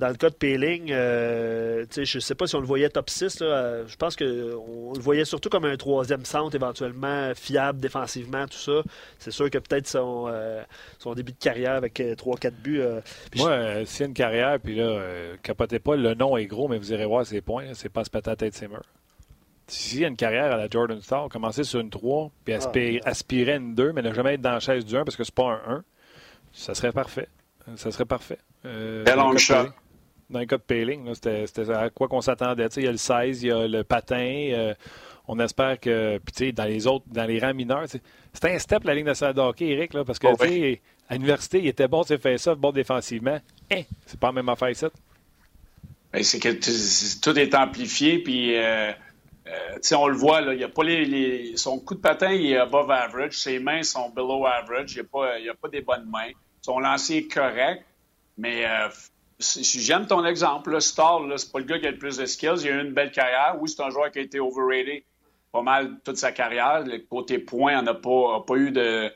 Dans 0.00 0.08
le 0.08 0.14
cas 0.14 0.30
de 0.30 0.34
Péling, 0.34 0.90
euh, 0.92 1.84
je 1.94 2.16
ne 2.16 2.20
sais 2.20 2.34
pas 2.34 2.46
si 2.46 2.56
on 2.56 2.60
le 2.60 2.66
voyait 2.66 2.88
top 2.88 3.10
6. 3.10 3.40
Euh, 3.42 3.84
je 3.86 3.96
pense 3.96 4.16
qu'on 4.16 4.24
le 4.24 5.00
voyait 5.00 5.26
surtout 5.26 5.50
comme 5.50 5.66
un 5.66 5.76
troisième 5.76 6.24
centre 6.24 6.54
éventuellement 6.54 7.32
fiable 7.34 7.80
défensivement, 7.80 8.46
tout 8.46 8.56
ça. 8.56 8.82
C'est 9.18 9.30
sûr 9.30 9.50
que 9.50 9.58
peut-être 9.58 9.86
son, 9.86 10.24
euh, 10.28 10.62
son 10.98 11.12
début 11.12 11.32
de 11.32 11.38
carrière 11.38 11.74
avec 11.74 12.00
3-4 12.00 12.54
buts. 12.62 12.82
Moi, 13.36 13.84
c'est 13.84 14.06
une 14.06 14.14
carrière, 14.14 14.58
puis 14.58 14.74
là, 14.74 15.02
capotez 15.42 15.80
pas, 15.80 15.96
le 15.96 16.14
nom 16.14 16.34
est 16.38 16.46
gros, 16.46 16.66
mais 16.66 16.78
vous 16.78 16.94
irez 16.94 17.04
voir 17.04 17.26
ses 17.26 17.42
points. 17.42 17.66
C'est 17.74 17.90
pas 17.90 18.02
ce 18.02 18.10
patate 18.10 18.38
tête 18.38 18.54
ses 18.54 18.68
murs 18.68 18.86
s'il 19.68 20.00
y 20.00 20.04
a 20.04 20.08
une 20.08 20.16
carrière 20.16 20.52
à 20.52 20.56
la 20.56 20.68
Jordan 20.68 21.00
Star, 21.00 21.28
commencer 21.28 21.62
sur 21.62 21.78
une 21.78 21.90
3, 21.90 22.32
puis 22.44 22.54
ah. 22.54 23.08
aspirer, 23.08 23.52
à 23.52 23.56
une 23.56 23.76
2, 23.76 23.92
mais 23.92 24.02
ne 24.02 24.12
jamais 24.12 24.34
être 24.34 24.40
dans 24.40 24.50
la 24.50 24.58
chaise 24.58 24.84
du 24.84 24.96
1 24.96 25.04
parce 25.04 25.14
que 25.14 25.22
c'est 25.22 25.34
pas 25.34 25.60
un 25.64 25.74
1, 25.76 25.84
ça 26.52 26.74
serait 26.74 26.90
parfait. 26.90 27.28
Ça 27.76 27.92
serait 27.92 28.04
parfait. 28.04 28.38
Euh, 28.64 29.04
shot. 29.38 29.68
Dans 30.30 30.38
le 30.40 30.46
cas 30.46 30.56
de 30.56 30.62
Payling, 30.62 31.14
c'était 31.14 31.70
à 31.70 31.90
quoi 31.90 32.08
qu'on 32.08 32.20
s'attendait. 32.20 32.66
Il 32.76 32.84
y 32.84 32.88
a 32.88 32.92
le 32.92 32.96
16, 32.96 33.42
il 33.42 33.48
y 33.48 33.52
a 33.52 33.66
le 33.66 33.84
patin. 33.84 34.48
Euh, 34.52 34.74
on 35.28 35.38
espère 35.38 35.78
que, 35.78 36.18
puis 36.18 36.52
dans 36.52 36.64
les 36.64 36.86
autres, 36.86 37.04
dans 37.08 37.24
les 37.24 37.38
rangs 37.38 37.54
mineurs, 37.54 37.86
c'était 38.32 38.54
un 38.54 38.58
step 38.58 38.84
la 38.84 38.94
ligne 38.94 39.06
de 39.06 39.14
salle 39.14 39.38
hockey, 39.38 39.68
Eric, 39.68 39.94
là, 39.94 40.04
parce 40.04 40.18
que 40.18 40.26
oh, 40.26 40.80
à 41.08 41.14
l'université, 41.14 41.58
il 41.58 41.66
était 41.66 41.88
bon, 41.88 42.02
il 42.08 42.18
fait 42.18 42.38
ça, 42.38 42.54
bon 42.54 42.72
défensivement. 42.72 43.38
Hein, 43.70 43.82
c'est 44.06 44.18
pas 44.18 44.28
la 44.28 44.32
même 44.34 44.48
affaire 44.48 44.74
ça. 44.74 44.88
Ben, 46.12 46.22
c'est 46.22 46.40
que 46.40 47.20
tout 47.20 47.38
est 47.38 47.54
amplifié, 47.54 48.18
puis. 48.18 48.56
Euh, 48.56 48.92
euh, 49.46 49.96
on 49.96 50.06
le 50.06 50.16
voit, 50.16 50.40
là, 50.40 50.54
y 50.54 50.62
a 50.62 50.68
pas 50.68 50.84
les, 50.84 51.56
son 51.56 51.80
coup 51.80 51.94
de 51.94 52.00
patin 52.00 52.30
est 52.30 52.56
above 52.56 52.90
average, 52.90 53.38
ses 53.38 53.58
mains 53.58 53.82
sont 53.82 54.10
below 54.10 54.46
average, 54.46 54.92
il 54.94 55.02
n'y 55.42 55.48
a, 55.48 55.54
pas 55.54 55.68
des 55.68 55.80
bonnes 55.80 56.08
mains. 56.08 56.30
Son 56.60 56.78
lancer 56.78 57.16
est 57.16 57.32
correct, 57.32 57.84
mais 58.36 58.64
euh, 58.64 58.88
j'aime 59.40 60.06
ton 60.06 60.24
exemple. 60.24 60.70
Là, 60.70 60.80
Star, 60.80 61.20
c'est 61.36 61.50
pas 61.50 61.58
le 61.58 61.64
gars 61.64 61.78
qui 61.78 61.86
a 61.86 61.90
le 61.90 61.98
plus 61.98 62.16
de 62.16 62.26
skills. 62.26 62.62
Il 62.62 62.68
a 62.68 62.76
eu 62.76 62.80
une 62.80 62.92
belle 62.92 63.10
carrière. 63.10 63.56
Oui, 63.60 63.68
c'est 63.68 63.82
un 63.82 63.90
joueur 63.90 64.10
qui 64.10 64.18
a 64.18 64.22
été 64.22 64.40
overrated 64.40 65.02
pas 65.52 65.62
mal 65.62 65.98
toute 66.04 66.16
sa 66.16 66.32
carrière. 66.32 66.84
Le 66.84 66.98
côté 66.98 67.38
point, 67.38 67.78
on 67.78 67.82
n'a 67.82 67.94
pas, 67.94 68.44
pas 68.46 68.54
eu 68.54 68.70
de, 68.70 69.10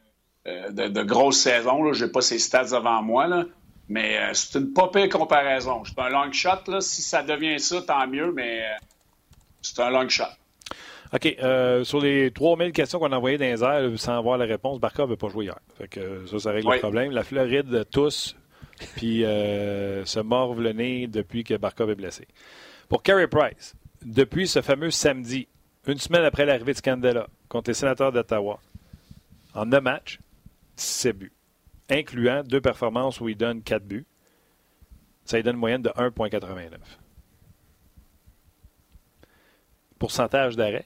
euh, 0.46 0.70
de, 0.70 1.02
grosses 1.02 1.38
saisons. 1.38 1.92
Je 1.92 2.04
n'ai 2.04 2.10
pas 2.10 2.20
ses 2.20 2.38
stats 2.38 2.64
devant 2.64 3.02
moi. 3.02 3.26
Là. 3.26 3.44
Mais 3.88 4.18
c'est 4.32 4.58
une 4.58 4.72
pas 4.72 4.88
pire 4.88 5.08
comparaison. 5.08 5.82
C'est 5.84 5.98
un 5.98 6.08
long 6.08 6.32
shot. 6.32 6.68
Là. 6.68 6.80
Si 6.80 7.02
ça 7.02 7.22
devient 7.22 7.60
ça, 7.60 7.82
tant 7.82 8.06
mieux, 8.06 8.32
mais 8.32 8.64
c'est 9.62 9.80
un 9.80 9.90
long 9.90 10.08
shot. 10.08 10.24
OK. 11.12 11.36
Euh, 11.42 11.84
sur 11.84 12.00
les 12.00 12.30
3000 12.32 12.72
questions 12.72 12.98
qu'on 12.98 13.12
a 13.12 13.16
envoyées 13.16 13.38
dans 13.38 13.44
les 13.44 13.62
airs 13.62 13.98
sans 13.98 14.18
avoir 14.18 14.36
la 14.36 14.46
réponse, 14.46 14.80
Barca 14.80 15.04
ne 15.04 15.10
veut 15.10 15.16
pas 15.16 15.28
jouer 15.28 15.44
hier. 15.44 15.58
que 15.90 16.26
ça, 16.26 16.38
ça 16.38 16.50
règle 16.50 16.72
le 16.72 16.78
problème. 16.78 17.12
La 17.12 17.22
Floride 17.22 17.84
tous, 17.92 18.34
puis 18.96 19.24
euh, 19.24 20.04
se 20.04 20.20
morve 20.20 20.60
le 20.60 20.72
nez 20.72 21.06
depuis 21.06 21.44
que 21.44 21.54
Barkov 21.54 21.90
est 21.90 21.94
blessé. 21.94 22.26
Pour 22.88 23.02
Carey 23.02 23.28
Price, 23.28 23.74
depuis 24.04 24.46
ce 24.46 24.62
fameux 24.62 24.90
samedi, 24.90 25.48
une 25.86 25.98
semaine 25.98 26.24
après 26.24 26.46
l'arrivée 26.46 26.72
de 26.72 26.78
Scandella 26.78 27.28
contre 27.48 27.70
les 27.70 27.74
sénateurs 27.74 28.12
d'Ottawa, 28.12 28.60
en 29.54 29.66
9 29.66 29.82
matchs, 29.82 30.20
17 30.76 31.18
buts, 31.18 31.32
incluant 31.90 32.42
deux 32.42 32.60
performances 32.60 33.20
où 33.20 33.28
il 33.28 33.36
donne 33.36 33.62
4 33.62 33.84
buts. 33.84 34.06
Ça 35.24 35.36
lui 35.36 35.44
donne 35.44 35.54
une 35.54 35.60
moyenne 35.60 35.82
de 35.82 35.90
1,89. 35.90 36.70
Pourcentage 39.98 40.56
d'arrêt? 40.56 40.84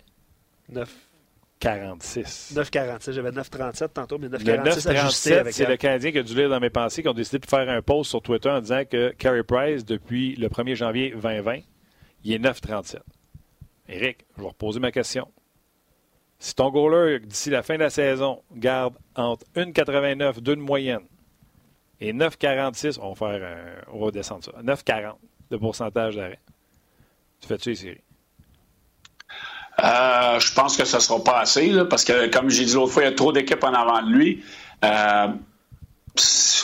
9,46. 1.60 2.54
9,46. 2.54 3.12
J'avais 3.12 3.30
9,37 3.30 3.88
tantôt, 3.88 4.18
mais 4.18 4.28
9,47 4.28 5.50
c'est 5.50 5.68
le 5.68 5.76
Canadien 5.76 6.12
qui 6.12 6.18
a 6.18 6.22
dû 6.22 6.34
lire 6.34 6.48
dans 6.48 6.60
mes 6.60 6.70
pensées, 6.70 7.02
qui 7.02 7.08
ont 7.08 7.14
décidé 7.14 7.38
de 7.38 7.46
faire 7.46 7.68
un 7.68 7.82
post 7.82 8.10
sur 8.10 8.22
Twitter 8.22 8.50
en 8.50 8.60
disant 8.60 8.82
que 8.84 9.10
Carey 9.10 9.42
Price, 9.42 9.84
depuis 9.84 10.36
le 10.36 10.48
1er 10.48 10.74
janvier 10.74 11.10
2020, 11.10 11.60
il 12.24 12.32
est 12.32 12.38
9,37. 12.38 12.98
Éric, 13.88 14.26
je 14.36 14.42
vais 14.42 14.48
reposer 14.48 14.80
ma 14.80 14.92
question. 14.92 15.28
Si 16.38 16.54
ton 16.54 16.70
goaler, 16.70 17.20
d'ici 17.20 17.50
la 17.50 17.62
fin 17.62 17.74
de 17.74 17.80
la 17.80 17.90
saison, 17.90 18.42
garde 18.54 18.94
entre 19.16 19.44
1,89, 19.56 20.40
2 20.40 20.56
de 20.56 20.60
moyenne, 20.60 21.06
et 22.00 22.12
9,46, 22.12 22.98
on, 23.00 23.12
va 23.12 23.14
faire 23.14 23.84
on 23.92 24.04
va 24.04 24.10
descendre 24.12 24.44
ça, 24.44 24.52
9,40 24.62 25.14
de 25.50 25.56
pourcentage 25.56 26.14
d'arrêt, 26.14 26.38
tu 27.40 27.48
fais-tu 27.48 27.70
les 27.70 27.74
séries? 27.74 28.00
Euh, 29.82 30.40
je 30.40 30.52
pense 30.54 30.76
que 30.76 30.84
ce 30.84 30.96
ne 30.96 31.00
sera 31.00 31.22
pas 31.22 31.40
assez, 31.40 31.72
parce 31.88 32.04
que, 32.04 32.28
comme 32.28 32.50
j'ai 32.50 32.64
dit 32.64 32.74
l'autre 32.74 32.92
fois, 32.92 33.02
il 33.02 33.06
y 33.06 33.08
a 33.08 33.14
trop 33.14 33.32
d'équipes 33.32 33.62
en 33.62 33.72
avant 33.72 34.02
de 34.02 34.10
lui. 34.10 34.44
Euh, 34.84 35.28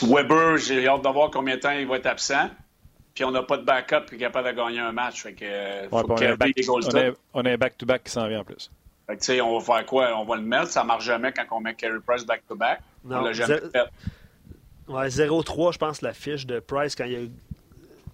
Weber, 0.01 0.57
j'ai 0.57 0.87
hâte 0.87 1.03
de 1.03 1.09
voir 1.09 1.31
combien 1.31 1.55
de 1.55 1.61
temps 1.61 1.71
il 1.71 1.87
va 1.87 1.97
être 1.97 2.07
absent. 2.07 2.49
Puis 3.13 3.23
on 3.23 3.31
n'a 3.31 3.43
pas 3.43 3.55
de 3.55 3.63
backup 3.63 4.05
qui 4.09 4.15
est 4.15 4.17
capable 4.17 4.49
de 4.49 4.53
gagner 4.53 4.79
un 4.79 4.91
match. 4.91 5.23
Fait 5.23 5.33
que, 5.33 5.87
faut 5.89 5.97
on, 5.97 6.15
a 6.17 6.31
un 6.31 6.35
back, 6.35 6.53
on, 7.33 7.45
a, 7.45 7.49
un 7.49 7.57
back-to-back 7.57 8.03
qui 8.03 8.11
s'en 8.11 8.27
vient 8.27 8.41
en 8.41 8.43
plus. 8.43 8.69
Fait 9.07 9.15
que, 9.15 9.41
on 9.41 9.57
va 9.57 9.63
faire 9.63 9.85
quoi? 9.85 10.19
On 10.19 10.25
va 10.25 10.35
le 10.35 10.41
mettre. 10.41 10.67
Ça 10.67 10.81
ne 10.81 10.87
marche 10.87 11.05
jamais 11.05 11.31
quand 11.31 11.45
on 11.51 11.61
met 11.61 11.75
Carey 11.75 11.99
Price 12.05 12.25
back-to-back. 12.25 12.81
On 13.09 13.21
l'a 13.21 13.31
jamais 13.31 13.59
fait. 13.71 13.89
Ouais, 14.87 15.07
0-3, 15.07 15.73
je 15.73 15.77
pense, 15.77 16.01
la 16.01 16.13
fiche 16.13 16.45
de 16.45 16.59
Price 16.59 16.95
quand 16.95 17.05
il 17.05 17.15
a 17.15 17.19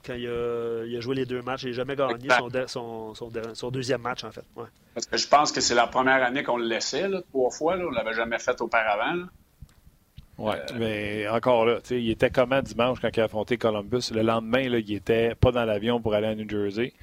quand 0.06 0.16
il 0.16 0.28
a, 0.28 1.00
joué 1.00 1.16
les 1.16 1.26
deux 1.26 1.42
matchs. 1.42 1.64
Il 1.64 1.70
n'a 1.70 1.76
jamais 1.76 1.96
gagné 1.96 2.30
son, 2.68 3.14
son, 3.14 3.72
deuxième 3.72 4.02
match, 4.02 4.24
en 4.24 4.32
fait. 4.32 4.46
Parce 4.94 5.06
que 5.06 5.18
je 5.18 5.28
pense 5.28 5.52
que 5.52 5.62
c'est 5.62 5.76
la 5.76 5.88
première 5.88 6.24
année 6.24 6.44
qu'on 6.44 6.58
le 6.58 6.66
laissait, 6.66 7.10
trois 7.30 7.52
fois. 7.52 7.76
On 7.76 7.92
ne 7.92 7.96
l'avait 7.96 8.14
jamais 8.14 8.40
fait 8.40 8.60
auparavant. 8.62 9.28
Oui, 10.38 10.56
euh, 10.56 10.76
mais 10.80 11.28
encore 11.28 11.66
là, 11.66 11.78
il 11.92 12.10
était 12.10 12.32
comment 12.32 12.62
dimanche 12.62 13.00
quand 13.00 13.16
il 13.16 13.20
a 13.22 13.26
affronté 13.26 13.58
Columbus? 13.58 14.12
Le 14.12 14.24
lendemain, 14.24 14.70
là, 14.70 14.80
il 14.80 14.94
n'était 14.94 15.36
pas 15.36 15.52
dans 15.52 15.66
l'avion 15.66 16.02
pour 16.02 16.16
aller 16.16 16.28
à 16.28 16.36
New 16.36 16.50
Jersey. 16.50 16.94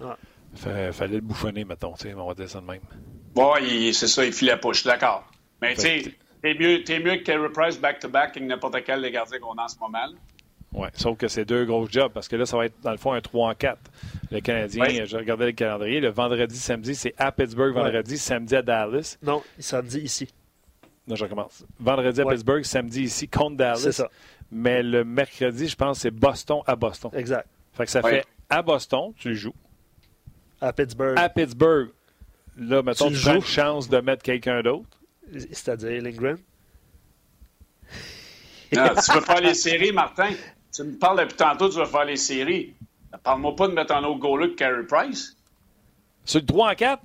Il 0.00 0.92
fallait 0.92 1.14
le 1.16 1.20
bouffonner, 1.20 1.64
mettons, 1.64 1.94
on 2.16 2.26
va 2.26 2.34
dire 2.34 2.48
ça 2.48 2.60
de 2.60 2.66
même. 2.66 2.80
Oui, 3.36 3.94
c'est 3.94 4.08
ça, 4.08 4.24
il 4.24 4.32
filait 4.32 4.56
pas, 4.56 4.72
je 4.72 4.80
suis 4.80 4.88
d'accord. 4.88 5.24
Mais 5.60 5.74
tu 5.74 5.82
sais, 5.82 6.14
t'es 6.42 6.54
mieux, 6.54 6.90
es 6.90 6.98
mieux 7.00 7.16
que 7.16 7.22
Carey 7.22 7.48
Price 7.52 7.78
back-to-back 7.78 8.32
que 8.32 8.40
n'importe 8.40 8.82
quel 8.84 9.02
des 9.02 9.10
gardiens 9.10 9.38
qu'on 9.38 9.54
a 9.54 9.64
en 9.64 9.68
ce 9.68 9.78
moment. 9.78 10.08
Oui, 10.74 10.88
sauf 10.94 11.16
que 11.16 11.28
c'est 11.28 11.44
deux 11.44 11.64
gros 11.64 11.86
jobs 11.88 12.12
parce 12.12 12.26
que 12.26 12.34
là, 12.34 12.46
ça 12.46 12.56
va 12.56 12.66
être 12.66 12.74
dans 12.82 12.90
le 12.90 12.96
fond 12.96 13.12
un 13.12 13.20
3 13.20 13.50
en 13.50 13.54
4. 13.54 13.78
Le 14.32 14.40
Canadien, 14.40 15.04
je 15.04 15.16
regardais 15.16 15.46
le 15.46 15.52
calendrier, 15.52 16.00
le 16.00 16.10
vendredi, 16.10 16.56
samedi, 16.56 16.96
c'est 16.96 17.14
à 17.16 17.30
Pittsburgh, 17.30 17.72
vendredi, 17.72 18.18
samedi 18.18 18.56
à 18.56 18.62
Dallas. 18.62 19.16
Non, 19.22 19.42
samedi 19.58 20.00
ici. 20.00 20.28
Non, 21.06 21.14
je 21.14 21.24
recommence. 21.24 21.64
Vendredi 21.78 22.20
à 22.20 22.24
Pittsburgh, 22.24 22.64
samedi 22.64 23.02
ici 23.02 23.28
contre 23.28 23.56
Dallas. 23.56 23.76
C'est 23.76 23.92
ça. 23.92 24.10
Mais 24.50 24.82
le 24.82 25.04
mercredi, 25.04 25.68
je 25.68 25.76
pense, 25.76 26.00
c'est 26.00 26.10
Boston 26.10 26.62
à 26.66 26.74
Boston. 26.74 27.10
Exact. 27.14 27.46
Fait 27.72 27.84
que 27.84 27.90
ça 27.90 28.02
fait 28.02 28.24
à 28.50 28.60
Boston, 28.62 29.12
tu 29.16 29.28
le 29.28 29.34
joues. 29.34 29.54
À 30.60 30.72
Pittsburgh. 30.72 31.18
À 31.18 31.28
Pittsburgh, 31.28 31.90
là, 32.56 32.82
mettons, 32.82 33.10
Tu 33.10 33.16
tu, 33.16 33.28
une 33.28 33.42
chance 33.42 33.88
de 33.88 33.98
mettre 33.98 34.22
quelqu'un 34.22 34.60
d'autre. 34.62 34.98
C'est-à-dire 35.32 36.02
Lindgren? 36.02 36.38
Non, 38.72 38.88
tu 38.88 39.12
veux 39.12 39.20
faire 39.20 39.40
les 39.40 39.54
séries, 39.54 39.92
Martin? 39.92 40.30
Tu 40.74 40.82
me 40.82 40.92
parles 40.98 41.20
depuis 41.20 41.36
tantôt, 41.36 41.68
tu 41.68 41.78
veux 41.78 41.84
faire 41.86 42.04
les 42.04 42.16
séries. 42.16 42.74
Parle-moi 43.22 43.54
pas 43.54 43.68
de 43.68 43.72
mettre 43.74 43.94
un 43.94 44.02
autre 44.04 44.18
goaler 44.18 44.50
que 44.50 44.54
Carey 44.56 44.82
Price. 44.88 45.36
Sur 46.24 46.40
le 46.40 46.46
3 46.46 46.70
en 46.72 46.74
4, 46.74 47.02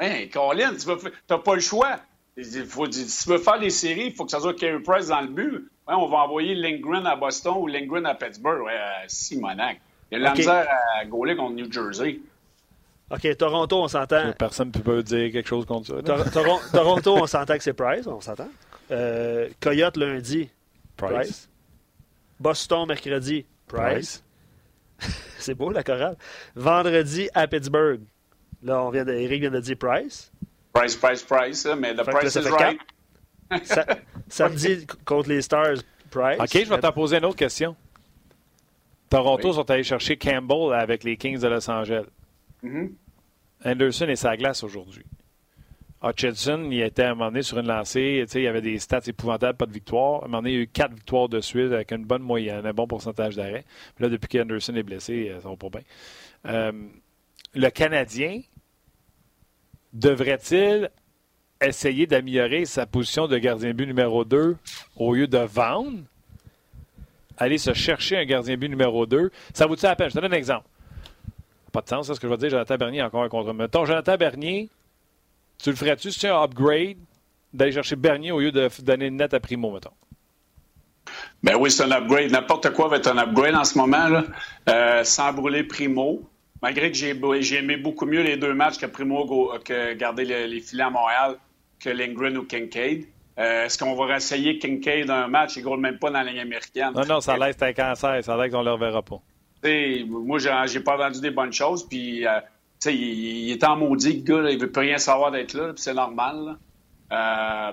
Hein, 0.00 0.26
Colin, 0.32 0.74
tu 0.74 0.88
n'as 1.30 1.38
pas 1.38 1.54
le 1.54 1.60
choix. 1.60 1.98
Il 2.36 2.64
faut, 2.66 2.90
si 2.90 3.24
tu 3.24 3.28
veux 3.30 3.38
faire 3.38 3.58
les 3.58 3.70
séries, 3.70 4.06
il 4.06 4.14
faut 4.14 4.24
que 4.24 4.30
ça 4.30 4.40
soit 4.40 4.54
Carey 4.58 4.80
Price 4.80 5.08
dans 5.08 5.20
le 5.20 5.28
but. 5.28 5.68
Ouais, 5.86 5.94
on 5.94 6.08
va 6.08 6.18
envoyer 6.18 6.54
Lindgren 6.54 7.06
à 7.06 7.14
Boston 7.16 7.54
ou 7.58 7.66
Lindgren 7.66 8.06
à 8.06 8.14
Pittsburgh. 8.14 8.62
Ouais, 8.62 8.72
euh, 8.72 9.04
Simonac. 9.08 9.80
Il 10.10 10.14
y 10.14 10.16
a 10.16 10.18
de 10.18 10.24
la 10.24 10.30
misère 10.34 10.66
à 11.00 11.04
gauler 11.04 11.36
contre 11.36 11.54
New 11.54 11.70
Jersey. 11.72 12.20
OK, 13.10 13.36
Toronto, 13.36 13.82
on 13.82 13.88
s'entend. 13.88 14.32
personne 14.38 14.72
ne 14.74 14.80
peut 14.80 15.02
dire 15.02 15.30
quelque 15.32 15.48
chose 15.48 15.66
contre 15.66 15.88
ça. 15.88 15.94
là. 15.96 16.02
Tor- 16.02 16.24
Toron- 16.32 16.70
Toronto, 16.72 17.16
on 17.16 17.26
s'entend 17.26 17.56
que 17.56 17.62
c'est 17.62 17.74
Price, 17.74 18.06
on 18.06 18.20
s'entend. 18.20 18.48
Euh, 18.90 19.48
Coyote 19.60 19.96
lundi, 19.98 20.48
Price. 20.96 21.48
Boston 22.42 22.86
mercredi, 22.88 23.46
Price. 23.66 24.22
c'est 25.38 25.54
beau 25.54 25.70
la 25.70 25.82
chorale. 25.82 26.16
Vendredi 26.54 27.28
à 27.34 27.46
Pittsburgh. 27.46 28.00
Là, 28.62 28.82
on 28.82 28.90
vient 28.90 29.04
de, 29.04 29.12
Eric 29.12 29.40
vient 29.40 29.50
de 29.50 29.60
dire 29.60 29.76
Price. 29.78 30.30
Price, 30.72 30.96
Price, 30.96 31.22
Price. 31.22 31.66
hein, 31.66 31.76
mais 31.76 31.94
là, 31.94 32.04
price 32.04 32.30
ça 32.30 32.40
is 32.40 32.48
right. 32.48 32.80
Sa- 33.64 33.86
samedi 34.28 34.86
contre 35.04 35.28
les 35.28 35.42
Stars, 35.42 35.76
Price. 36.10 36.38
OK, 36.40 36.64
je 36.64 36.68
vais 36.68 36.80
t'en 36.80 36.92
poser 36.92 37.18
une 37.18 37.24
autre 37.24 37.36
question. 37.36 37.76
Toronto 39.10 39.48
Oui. 39.48 39.54
sont 39.54 39.70
allés 39.70 39.82
chercher 39.82 40.16
Campbell 40.16 40.72
avec 40.74 41.04
les 41.04 41.16
Kings 41.16 41.38
de 41.38 41.48
Los 41.48 41.68
Angeles. 41.70 42.06
Mhm. 42.62 42.94
Anderson 43.64 44.06
est 44.08 44.16
sa 44.16 44.36
glace 44.36 44.62
aujourd'hui. 44.64 45.04
Hutchinson, 46.02 46.68
il 46.70 46.82
était 46.82 47.04
à 47.04 47.12
un 47.12 47.14
moment 47.14 47.30
donné 47.30 47.42
sur 47.42 47.58
une 47.58 47.68
lancée, 47.68 48.26
il 48.34 48.40
y 48.40 48.46
avait 48.48 48.60
des 48.60 48.78
stats 48.78 49.02
épouvantables, 49.06 49.56
pas 49.56 49.66
de 49.66 49.72
victoire. 49.72 50.22
À 50.22 50.24
un 50.24 50.28
moment 50.28 50.38
donné, 50.38 50.50
il 50.50 50.56
y 50.56 50.58
a 50.58 50.62
eu 50.62 50.66
quatre 50.66 50.94
victoires 50.94 51.28
de 51.28 51.40
suite 51.40 51.72
avec 51.72 51.92
une 51.92 52.04
bonne 52.04 52.22
moyenne, 52.22 52.66
un 52.66 52.72
bon 52.72 52.86
pourcentage 52.88 53.36
d'arrêt. 53.36 53.64
Là, 54.00 54.08
depuis 54.08 54.28
qu'Anderson 54.28 54.74
est 54.74 54.82
blessé, 54.82 55.30
euh, 55.30 55.40
ça 55.40 55.48
va 55.48 55.56
pas 55.56 55.68
bien. 55.68 55.82
Euh, 56.46 56.72
le 57.54 57.70
Canadien 57.70 58.40
devrait-il 59.92 60.90
essayer 61.60 62.06
d'améliorer 62.06 62.64
sa 62.64 62.86
position 62.86 63.28
de 63.28 63.38
gardien 63.38 63.72
but 63.72 63.86
numéro 63.86 64.24
2 64.24 64.56
au 64.96 65.14
lieu 65.14 65.28
de 65.28 65.38
vendre? 65.38 65.98
Aller 67.38 67.58
se 67.58 67.72
chercher 67.74 68.18
un 68.18 68.24
gardien 68.24 68.56
but 68.56 68.68
numéro 68.68 69.06
2. 69.06 69.30
Ça 69.54 69.66
vaut-il 69.66 69.84
la 69.84 69.94
peine? 69.94 70.08
Je 70.08 70.14
te 70.14 70.20
donne 70.20 70.32
un 70.32 70.36
exemple. 70.36 70.66
Pas 71.70 71.80
de 71.80 71.88
sens, 71.88 72.06
c'est 72.06 72.14
ce 72.14 72.20
que 72.20 72.26
je 72.26 72.32
vais 72.32 72.38
dire. 72.38 72.50
Jonathan 72.50 72.76
Bernier 72.76 73.02
encore 73.02 73.22
un 73.22 73.28
contre. 73.28 73.52
Mettons, 73.54 73.84
Jonathan 73.84 74.16
Bernier, 74.16 74.68
tu 75.58 75.70
le 75.70 75.76
ferais-tu 75.76 76.10
si 76.10 76.18
c'est 76.20 76.28
un 76.28 76.42
upgrade 76.42 76.98
d'aller 77.52 77.72
chercher 77.72 77.96
Bernier 77.96 78.32
au 78.32 78.40
lieu 78.40 78.52
de 78.52 78.68
donner 78.82 79.06
une 79.06 79.16
net 79.16 79.34
à 79.34 79.40
Primo, 79.40 79.72
mettons? 79.72 79.90
Ben 81.42 81.56
oui, 81.56 81.70
c'est 81.70 81.82
un 81.82 81.90
upgrade. 81.90 82.30
N'importe 82.30 82.70
quoi 82.72 82.88
va 82.88 82.96
être 82.96 83.08
un 83.08 83.18
upgrade 83.18 83.54
en 83.54 83.64
ce 83.64 83.76
moment, 83.76 84.08
là. 84.08 84.24
Euh, 84.68 85.04
sans 85.04 85.32
brûler 85.32 85.64
Primo. 85.64 86.22
Malgré 86.62 86.92
que 86.92 86.96
j'ai 86.96 87.18
j'ai 87.40 87.56
aimé 87.58 87.76
beaucoup 87.76 88.06
mieux 88.06 88.22
les 88.22 88.36
deux 88.36 88.54
matchs 88.54 88.78
que 88.78 88.86
Primo 88.86 89.24
go- 89.26 89.52
que 89.64 89.94
garder 89.94 90.24
le- 90.24 90.46
les 90.46 90.60
filets 90.60 90.84
à 90.84 90.90
Montréal 90.90 91.36
que 91.80 91.90
Lindgren 91.90 92.38
ou 92.38 92.44
Kincaid. 92.44 93.06
Euh, 93.38 93.64
Est-ce 93.64 93.76
qu'on 93.76 93.96
va 93.96 94.06
réessayer 94.06 94.58
Kincaid 94.58 95.10
un 95.10 95.26
match? 95.26 95.56
Il 95.56 95.64
ne 95.64 95.76
même 95.76 95.98
pas 95.98 96.10
dans 96.10 96.22
la 96.22 96.30
ligne 96.30 96.40
américaine. 96.40 96.92
Non, 96.94 97.04
non, 97.04 97.20
ça 97.20 97.34
c'est 97.52 97.62
un 97.64 97.72
cancer. 97.72 98.22
Ça 98.22 98.34
a 98.34 98.36
l'air 98.36 98.50
qu'on 98.50 98.60
ne 98.60 98.66
le 98.66 98.72
reverra 98.72 99.02
pas. 99.02 99.20
Moi, 100.08 100.38
j'ai 100.38 100.52
j'ai 100.66 100.80
pas 100.80 100.94
entendu 100.94 101.20
des 101.20 101.30
bonnes 101.32 101.52
choses. 101.52 101.88
Puis, 101.88 102.24
euh, 102.26 102.38
t'sais, 102.82 102.94
il, 102.94 103.48
il 103.48 103.50
est 103.52 103.64
en 103.64 103.76
maudit, 103.76 104.18
le 104.18 104.22
gars. 104.22 104.40
là, 104.42 104.50
il 104.50 104.58
veut 104.58 104.70
plus 104.70 104.82
rien 104.82 104.98
savoir 104.98 105.30
d'être 105.30 105.54
là. 105.54 105.72
puis 105.72 105.82
c'est 105.82 105.94
normal. 105.94 106.56
là. 107.10 107.68
Euh, 107.70 107.72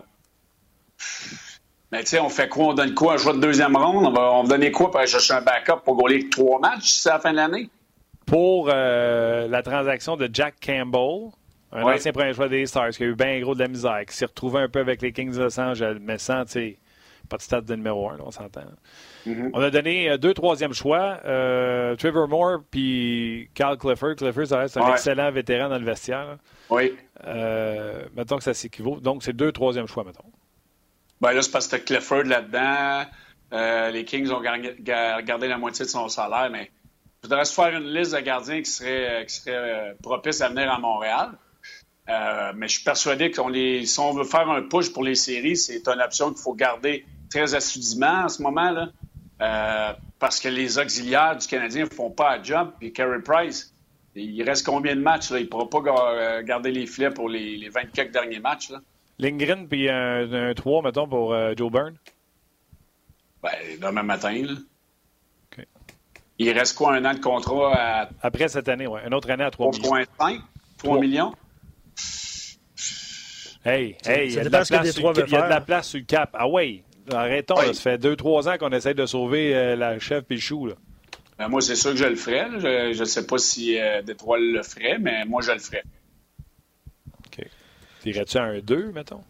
mais 1.92 2.02
tu 2.02 2.08
sais, 2.08 2.20
on 2.20 2.30
fait 2.30 2.48
quoi? 2.50 2.68
On 2.68 2.74
donne 2.74 2.94
quoi? 2.94 3.14
Un 3.14 3.18
joueur 3.18 3.36
de 3.36 3.40
deuxième 3.42 3.76
ronde? 3.76 4.06
On 4.06 4.12
va, 4.12 4.32
on 4.34 4.44
va 4.44 4.50
donner 4.50 4.72
quoi 4.72 4.92
pour 4.92 5.00
aller 5.00 5.08
chercher 5.10 5.34
un 5.34 5.42
backup 5.42 5.82
pour 5.84 5.96
gauler 5.96 6.30
trois 6.30 6.60
matchs 6.60 6.92
si 6.92 7.00
c'est 7.00 7.10
à 7.10 7.14
la 7.14 7.20
fin 7.20 7.32
de 7.32 7.38
l'année? 7.38 7.70
Pour 8.26 8.70
euh, 8.72 9.48
la 9.48 9.64
transaction 9.64 10.16
de 10.16 10.30
Jack 10.32 10.56
Campbell, 10.64 11.32
un 11.72 11.84
Ouais. 11.84 11.96
ancien 11.96 12.12
premier 12.12 12.34
choix 12.34 12.48
des 12.48 12.66
Stars 12.68 12.90
qui 12.92 13.04
a 13.04 13.08
eu 13.08 13.16
bien 13.16 13.40
gros 13.40 13.56
de 13.56 13.60
la 13.60 13.68
misère, 13.68 14.02
qui 14.08 14.16
s'est 14.16 14.26
retrouvé 14.26 14.60
un 14.62 14.70
peu 14.70 14.80
avec 14.80 15.02
les 15.02 15.12
Kings 15.12 15.32
de 15.32 15.40
Los 15.40 15.60
Angeles, 15.60 15.98
mais 16.02 16.18
sans, 16.20 16.46
tu 16.46 16.52
sais, 16.52 16.78
pas 17.30 17.38
de 17.38 17.42
stade 17.42 17.66
de 17.66 17.76
numéro 17.76 18.10
un, 18.10 18.18
là, 18.18 18.24
on 18.26 18.32
s'entend. 18.32 18.62
Mhm. 19.26 19.52
On 19.54 19.62
a 19.62 19.70
donné 19.70 20.10
euh, 20.10 20.18
deux 20.18 20.34
troisièmes 20.34 20.74
choix, 20.74 21.20
euh, 21.26 21.96
Trevor 21.96 22.28
Moore 22.28 22.60
puis 22.70 23.50
Carl 23.54 23.78
Clifford. 23.78 24.16
Clifford, 24.16 24.48
ça 24.48 24.58
reste 24.60 24.78
un 24.78 24.86
Ouais. 24.86 24.92
excellent 24.92 25.32
vétéran 25.32 25.70
dans 25.70 25.78
le 25.78 25.86
vestiaire. 25.86 26.26
là. 26.26 26.38
Oui. 26.70 26.96
Euh, 27.26 28.04
mettons 28.16 28.38
que 28.38 28.44
ça 28.44 28.54
s'équivaut. 28.54 29.00
Donc, 29.00 29.24
c'est 29.24 29.34
deux 29.36 29.52
troisièmes 29.52 29.88
choix, 29.88 30.04
mettons. 30.04 30.24
Ben 31.22 31.32
là, 31.34 31.42
c'est 31.42 31.52
parce 31.52 31.68
que 31.68 31.76
Clifford 31.78 32.24
là-dedans. 32.24 33.06
Euh, 33.52 33.90
les 33.92 34.06
Kings 34.06 34.30
ont 34.32 34.42
gar- 34.42 34.60
gar- 34.60 35.22
gardé 35.24 35.48
la 35.48 35.58
moitié 35.58 35.84
de 35.86 35.90
son 35.90 36.08
salaire, 36.08 36.50
mais 36.52 36.70
il 36.72 37.28
faudrait 37.28 37.46
se 37.46 37.54
faire 37.54 37.76
une 37.76 37.92
liste 37.92 38.14
de 38.16 38.20
gardiens 38.22 38.62
qui 38.62 38.70
seraient, 38.70 39.26
qui 39.28 39.34
seraient 39.36 39.90
euh, 39.92 39.94
propices 40.02 40.42
à 40.42 40.50
venir 40.50 40.72
à 40.72 40.80
Montréal. 40.80 41.30
Euh, 42.10 42.54
mais 42.56 42.68
je 42.68 42.76
suis 42.76 42.84
persuadé 42.84 43.32
les, 43.50 43.86
si 43.86 44.00
on 44.00 44.14
veut 44.14 44.24
faire 44.24 44.50
un 44.50 44.62
push 44.64 44.92
pour 44.94 45.04
les 45.04 45.14
séries, 45.16 45.58
c'est 45.58 45.88
une 45.88 46.02
option 46.02 46.30
qu'il 46.32 46.42
faut 46.42 46.54
garder 46.54 47.06
très 47.30 47.56
assidûment 47.56 48.24
en 48.26 48.30
ce 48.30 48.42
moment, 48.42 48.72
là. 48.72 48.90
Euh, 49.42 49.94
parce 50.20 50.40
que 50.40 50.50
les 50.50 50.78
auxiliaires 50.78 51.38
du 51.38 51.48
Canadien 51.48 51.86
ne 51.86 51.90
font 51.90 52.10
pas 52.10 52.38
un 52.38 52.44
job. 52.44 52.72
Puis 52.80 52.92
Carey 52.92 53.22
Price, 53.24 53.74
il 54.16 54.44
reste 54.44 54.66
combien 54.66 54.96
de 54.96 55.02
matchs? 55.02 55.32
Là? 55.32 55.40
Il 55.40 55.44
ne 55.46 55.48
pourra 55.48 55.70
pas 55.70 55.80
euh, 56.14 56.44
garder 56.44 56.72
les 56.72 56.86
filets 56.86 57.12
pour 57.12 57.30
les, 57.30 57.56
les 57.56 57.70
24 57.70 58.12
derniers 58.12 58.40
matchs. 58.40 58.70
Là. 58.70 58.82
Lindgren 59.18 59.68
puis 59.68 59.90
un, 59.90 60.32
un 60.32 60.54
3, 60.54 60.84
mettons, 60.84 61.08
pour 61.08 61.34
euh, 61.34 61.54
Joe 61.56 61.72
Byrne. 61.72 61.96
Ben, 63.42 63.52
demain 63.82 64.04
matin. 64.04 64.34
Là. 64.44 64.56
Il 66.42 66.52
reste 66.52 66.78
quoi, 66.78 66.94
un 66.96 67.04
an 67.04 67.14
de 67.14 67.20
contrat 67.20 67.74
à 67.76 68.10
Après 68.22 68.48
cette 68.48 68.70
année, 68.70 68.88
oui. 68.88 69.02
Une 69.06 69.14
autre 69.14 69.30
année 69.30 69.44
à 69.44 69.52
3 69.52 69.72
millions. 69.72 69.92
3,5? 69.92 70.08
3 70.18 70.38
Trois. 70.78 71.00
millions? 71.00 71.34
Hey, 73.66 73.98
hey, 74.06 74.28
il 74.28 74.32
y 74.32 74.36
y 74.36 74.40
a 74.40 74.46
de 74.46 74.50
la 74.50 75.62
place 75.62 75.88
sur 75.88 76.00
le 76.00 76.06
cap. 76.06 76.30
Ah 76.34 76.48
ouais, 76.48 76.82
arrêtons. 77.16 77.56
Oui. 77.60 77.68
là. 77.68 77.74
ça 77.74 77.82
fait 77.82 77.98
deux, 77.98 78.16
trois 78.16 78.48
ans 78.48 78.58
qu'on 78.58 78.70
essaie 78.72 78.94
de 78.94 79.06
sauver 79.06 79.56
euh, 79.56 79.76
la 79.76 80.00
chef 80.00 80.26
et 80.30 80.36
le 80.36 80.40
chou. 80.40 80.68
Là. 80.68 80.74
Ben, 81.38 81.48
moi, 81.48 81.62
c'est 81.62 81.76
sûr 81.76 81.92
que 81.92 81.98
je 81.98 82.06
le 82.06 82.16
ferais. 82.16 82.50
là. 82.50 82.92
Je 82.94 83.00
ne 83.00 83.06
sais 83.06 83.26
pas 83.26 83.38
si 83.38 83.80
euh, 83.80 84.02
Détroit 84.02 84.38
le 84.40 84.62
ferait, 84.64 84.98
mais 85.00 85.26
moi, 85.26 85.42
je 85.42 85.52
le 85.52 85.60
ferais. 85.60 85.84
OK. 87.26 87.46
T'irais-tu 88.02 88.38
à 88.38 88.44
un 88.44 88.60
2, 88.60 88.92
mettons? 88.92 89.24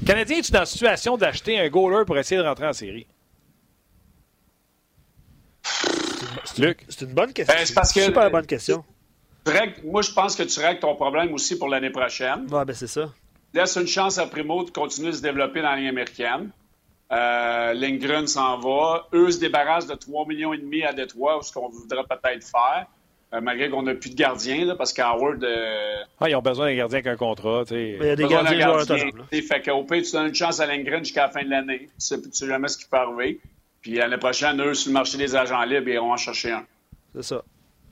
Le 0.00 0.06
Canadien, 0.06 0.38
es-tu 0.38 0.52
dans 0.52 0.60
la 0.60 0.66
situation 0.66 1.16
d'acheter 1.16 1.58
un 1.58 1.68
goaler 1.68 2.04
pour 2.04 2.18
essayer 2.18 2.40
de 2.40 2.46
rentrer 2.46 2.66
en 2.66 2.72
série? 2.72 3.06
Luc? 6.58 6.84
C'est 6.88 7.02
une 7.02 7.14
bonne 7.14 7.32
question. 7.32 7.54
Ben, 7.56 7.64
c'est 7.64 7.74
parce 7.74 7.92
que- 7.92 8.00
Super 8.04 8.30
bonne 8.30 8.46
question. 8.46 8.84
Moi, 9.84 10.02
je 10.02 10.12
pense 10.12 10.36
que 10.36 10.42
tu 10.44 10.60
règles 10.60 10.80
ton 10.80 10.94
problème 10.94 11.32
aussi 11.32 11.58
pour 11.58 11.68
l'année 11.68 11.90
prochaine. 11.90 12.46
Ouais, 12.52 12.64
ben 12.64 12.74
c'est 12.74 12.86
ça. 12.86 13.12
Laisse 13.54 13.76
une 13.76 13.86
chance 13.86 14.18
à 14.18 14.26
Primo 14.26 14.64
de 14.64 14.70
continuer 14.70 15.10
de 15.10 15.16
se 15.16 15.22
développer 15.22 15.60
dans 15.62 15.70
la 15.70 15.76
ligne 15.76 15.88
américaine. 15.88 16.50
Euh, 17.12 17.74
Lindgren 17.74 18.26
s'en 18.26 18.58
va. 18.58 19.06
Eux 19.12 19.30
se 19.30 19.38
débarrassent 19.40 19.86
de 19.86 19.94
3,5 19.94 20.28
millions 20.28 20.52
et 20.54 20.58
demi 20.58 20.82
à 20.82 20.92
Détroit, 20.94 21.40
ce 21.42 21.52
qu'on 21.52 21.68
voudrait 21.68 22.04
peut-être 22.08 22.42
faire, 22.44 22.86
euh, 23.34 23.40
malgré 23.42 23.68
qu'on 23.68 23.82
n'a 23.82 23.94
plus 23.94 24.08
de 24.10 24.14
gardien, 24.16 24.64
là, 24.64 24.74
parce 24.76 24.94
qu'Howard... 24.94 25.44
Euh, 25.44 25.96
Ah, 26.20 26.30
ils 26.30 26.34
ont 26.36 26.40
besoin 26.40 26.66
d'un 26.70 26.76
gardien 26.76 26.98
avec 27.00 27.06
un 27.08 27.16
contrat. 27.16 27.64
il 27.70 27.96
y 28.02 28.08
a 28.08 28.16
des 28.16 28.26
gardiens 28.26 28.56
gardien. 28.58 29.10
Fait 29.30 29.60
qu'au 29.62 29.84
pire, 29.84 30.02
tu 30.02 30.12
donnes 30.12 30.28
une 30.28 30.34
chance 30.34 30.58
à 30.60 30.66
Lindgren 30.66 31.04
jusqu'à 31.04 31.26
la 31.26 31.30
fin 31.30 31.44
de 31.44 31.50
l'année. 31.50 31.80
Tu 31.80 31.90
sais, 31.98 32.22
tu 32.22 32.28
sais 32.32 32.46
jamais 32.46 32.68
ce 32.68 32.78
qui 32.78 32.86
peut 32.88 32.96
arriver. 32.96 33.40
Puis 33.82 33.92
l'année 33.96 34.16
prochaine, 34.16 34.58
eux, 34.62 34.72
sur 34.72 34.88
le 34.90 34.94
marché 34.94 35.18
des 35.18 35.36
agents 35.36 35.62
libres, 35.64 35.88
ils 35.88 35.94
iront 35.94 36.12
en 36.12 36.16
chercher 36.16 36.52
un. 36.52 36.64
C'est 37.14 37.24
ça. 37.24 37.42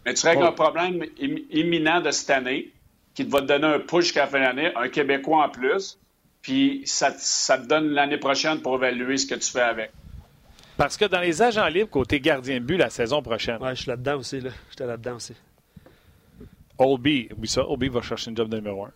Mais 0.06 0.14
tu 0.14 0.26
règles 0.26 0.44
Oh. 0.44 0.48
un 0.48 0.52
problème 0.52 1.02
im- 1.20 1.42
imminent 1.50 2.00
de 2.00 2.10
cette 2.10 2.30
année 2.30 2.70
qui 3.22 3.26
te 3.26 3.32
va 3.32 3.40
te 3.42 3.46
donner 3.46 3.66
un 3.66 3.78
push 3.80 4.04
jusqu'à 4.04 4.22
la 4.22 4.26
fin 4.28 4.38
de 4.38 4.44
l'année, 4.44 4.72
un 4.76 4.88
Québécois 4.88 5.44
en 5.44 5.48
plus, 5.50 5.98
puis 6.42 6.82
ça, 6.86 7.10
te- 7.12 7.16
ça 7.18 7.58
te 7.58 7.66
donne 7.66 7.88
l'année 7.90 8.16
prochaine 8.18 8.60
pour 8.62 8.76
évaluer 8.76 9.16
ce 9.18 9.26
que 9.26 9.34
tu 9.34 9.50
fais 9.50 9.60
avec. 9.60 9.90
Parce 10.78 10.96
que 10.96 11.04
dans 11.04 11.20
les 11.20 11.42
agents 11.42 11.66
libres, 11.68 11.90
côté 11.90 12.20
gardien 12.20 12.54
de 12.60 12.64
but 12.64 12.78
la 12.78 12.88
saison 12.88 13.20
prochaine, 13.22 13.62
Ouais, 13.62 13.74
je 13.76 13.82
suis 13.82 13.90
là-dedans 13.90 14.16
aussi. 14.16 14.40
Là. 14.40 14.50
J'étais 14.70 14.86
là-dedans 14.86 15.16
aussi. 15.16 15.34
Olby, 16.78 17.28
oui, 17.38 17.46
ça, 17.46 17.68
Olby 17.68 17.88
va 17.88 18.00
chercher 18.00 18.30
une 18.30 18.36
job 18.36 18.48
de 18.48 18.56
numéro 18.56 18.84
1. 18.86 18.90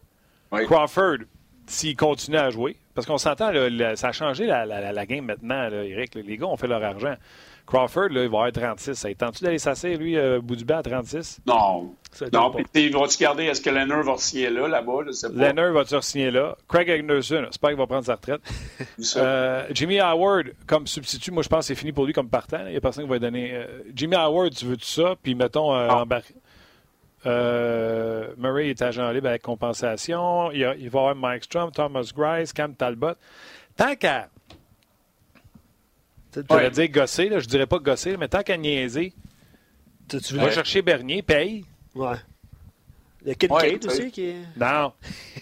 Oui. 0.53 0.65
Crawford, 0.67 1.19
s'il 1.67 1.97
continue 1.97 2.39
à 2.39 2.49
jouer, 2.51 2.77
parce 2.95 3.07
qu'on 3.07 3.19
s'entend, 3.19 3.51
ça 3.97 4.09
a 4.09 4.13
changé 4.13 4.47
la, 4.47 4.65
la- 4.65 4.81
la- 4.81 4.93
la 4.93 5.07
game 5.07 5.27
maintenant, 5.27 5.69
là, 5.69 5.85
Eric. 5.85 6.15
les 6.15 6.37
gars 6.39 6.47
ont 6.47 6.57
fait 6.57 6.67
leur 6.69 6.83
argent. 6.83 7.17
Crawford, 7.67 8.11
là, 8.11 8.23
il 8.25 8.29
va 8.29 8.39
avoir 8.45 8.53
36. 8.53 8.95
Ça 8.95 9.15
tente-tu 9.15 9.43
d'aller 9.45 9.59
s'asseoir, 9.59 9.95
lui, 9.97 10.19
euh, 10.19 10.41
bout 10.41 10.55
du 10.57 10.65
banc 10.65 10.77
à 10.79 10.83
36? 10.83 11.41
Non. 11.47 11.95
Ça 12.13 12.27
Non, 12.33 12.51
puis 12.53 12.65
ils 12.75 12.93
vont-tu 12.93 13.17
garder, 13.19 13.45
est-ce 13.45 13.61
que 13.61 13.71
Leonard 13.71 14.03
va 14.05 14.17
signer 14.19 14.51
là, 14.51 14.69
là-bas? 14.69 15.11
Sais 15.13 15.29
pas. 15.33 15.49
Leonard 15.49 15.73
va-tu 15.73 16.01
signer 16.03 16.31
là? 16.31 16.57
Craig 16.69 16.89
Anderson, 16.91 17.43
j'espère 17.47 17.71
qu'il 17.71 17.79
va 17.79 17.87
prendre 17.87 18.05
sa 18.05 18.15
retraite. 18.15 18.41
Euh, 19.17 19.67
Jimmy 19.73 19.99
Howard, 19.99 20.53
comme 20.67 20.87
substitut, 20.87 21.31
moi, 21.33 21.43
je 21.43 21.49
pense 21.49 21.61
que 21.61 21.65
c'est 21.69 21.75
fini 21.75 21.93
pour 21.93 22.05
lui 22.07 22.13
comme 22.13 22.29
partant. 22.29 22.65
Il 22.67 22.73
n'y 22.73 22.77
a 22.77 22.81
personne 22.81 23.05
qui 23.05 23.09
va 23.11 23.17
lui 23.17 23.21
donner. 23.21 23.51
euh, 23.55 23.67
Jimmy 23.95 24.15
Howard, 24.15 24.55
tu 24.55 24.67
veux 24.67 24.77
tout 24.77 24.85
ça? 24.85 25.15
Puis 25.23 25.35
mettons, 25.35 25.75
euh, 25.75 25.89
embarquer. 25.89 26.35
Murray 28.37 28.69
est 28.71 28.83
agent 28.83 29.11
libre 29.11 29.29
avec 29.29 29.43
compensation. 29.43 30.51
Il, 30.53 30.61
y 30.61 30.65
a- 30.65 30.75
il 30.77 30.91
va 30.91 30.99
y 30.99 31.03
avoir 31.03 31.15
Mike 31.17 31.45
Strom, 31.45 31.71
Thomas 31.73 32.11
Grice, 32.15 32.53
Cam 32.53 32.75
Talbot. 32.75 33.15
Tant 33.77 33.95
qu'à. 33.97 34.29
Vais 36.51 36.71
dire 36.71 36.89
gosser, 36.91 37.29
là, 37.29 37.39
je 37.39 37.47
dirais 37.47 37.67
pas 37.67 37.79
gosser, 37.79 38.17
mais 38.17 38.29
tant 38.29 38.43
qu'à 38.43 38.57
niaiser, 38.57 39.13
Tu, 40.09 40.21
tu 40.21 40.35
va 40.37 40.51
chercher 40.51 40.83
Bernier, 40.83 41.23
paye. 41.23 41.65
Ouais. 41.95 42.17
Il 43.23 43.29
y 43.29 43.31
a 43.31 43.35
Kincaid 43.35 43.85
Ouais, 43.85 43.87
aussi 43.87 44.03
oui. 44.03 44.11
qui 44.11 44.25
est. 44.27 44.37
Non. 44.57 44.93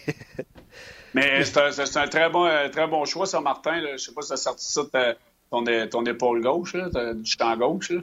Mais 1.15 1.45
c'est 1.45 1.59
un, 1.59 1.71
c'est 1.73 1.97
un 1.99 2.07
très, 2.09 2.31
bon, 2.31 2.47
euh, 2.47 2.69
très 2.69 2.87
bon 2.87 3.05
choix, 3.05 3.27
ça, 3.27 3.41
Martin. 3.41 3.81
Là. 3.81 3.97
Je 3.97 4.05
sais 4.05 4.13
pas 4.13 4.23
si 4.23 4.29
tu 4.29 4.35
as 4.35 4.37
sorti 4.39 4.65
ça 4.73 4.83
de 4.83 5.17
ton, 5.51 5.65
ton 5.91 6.07
épaule 6.07 6.41
gauche, 6.41 6.75
là, 6.75 6.89
du 7.15 7.31
champ 7.31 7.55
gauche. 7.57 7.91
Là. 7.91 8.01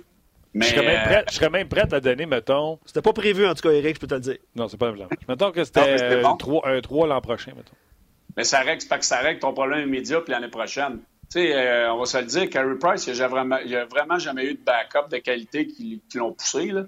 Mais, 0.54 0.66
Je 0.66 0.72
serais, 0.76 0.86
même 0.86 1.00
euh, 1.00 1.04
prêt, 1.06 1.26
je 1.30 1.34
serais 1.36 1.50
même 1.50 1.68
prêt 1.68 1.94
à 1.94 2.00
donner, 2.00 2.26
mettons. 2.26 2.80
C'était 2.86 3.02
pas 3.02 3.14
prévu, 3.14 3.46
en 3.48 3.54
tout 3.54 3.62
cas, 3.62 3.72
Eric, 3.72 3.96
je 3.96 4.00
peux 4.02 4.08
te 4.08 4.16
le 4.16 4.20
dire. 4.20 4.38
Non, 4.56 4.68
c'est 4.68 4.78
pas 4.78 4.88
un 4.90 4.94
blanc. 4.94 5.08
Mettons 5.28 5.52
que 5.52 5.64
c'était 5.64 6.02
euh, 6.02 6.22
bon. 6.22 6.38
3, 6.38 6.68
un 6.68 6.82
3 6.82 7.08
l'an 7.08 7.22
prochain, 7.22 7.52
mettons. 7.56 7.76
mais 8.36 8.44
ça 8.44 8.60
règle, 8.60 8.82
c'est 8.82 8.88
pas 8.90 8.98
que 9.00 9.06
ça 9.06 9.20
règle 9.20 9.40
ton 9.40 9.54
problème 9.54 9.88
immédiat 9.88 10.22
puis 10.22 10.32
l'année 10.32 10.48
prochaine. 10.48 11.00
Tu 11.32 11.42
sais, 11.42 11.54
euh, 11.56 11.94
on 11.94 12.00
va 12.00 12.06
se 12.06 12.18
le 12.18 12.24
dire, 12.26 12.50
Carey 12.50 12.76
Price, 12.80 13.06
il 13.08 13.14
n'y 13.14 13.22
a, 13.22 13.82
a 13.82 13.86
vraiment 13.86 14.18
jamais 14.18 14.46
eu 14.46 14.54
de 14.56 14.64
backup 14.64 15.10
de 15.12 15.18
qualité 15.18 15.68
qui, 15.68 16.02
qui 16.10 16.18
l'ont 16.18 16.34
poussé. 16.34 16.68
Là. 16.68 16.82
Tu 16.84 16.88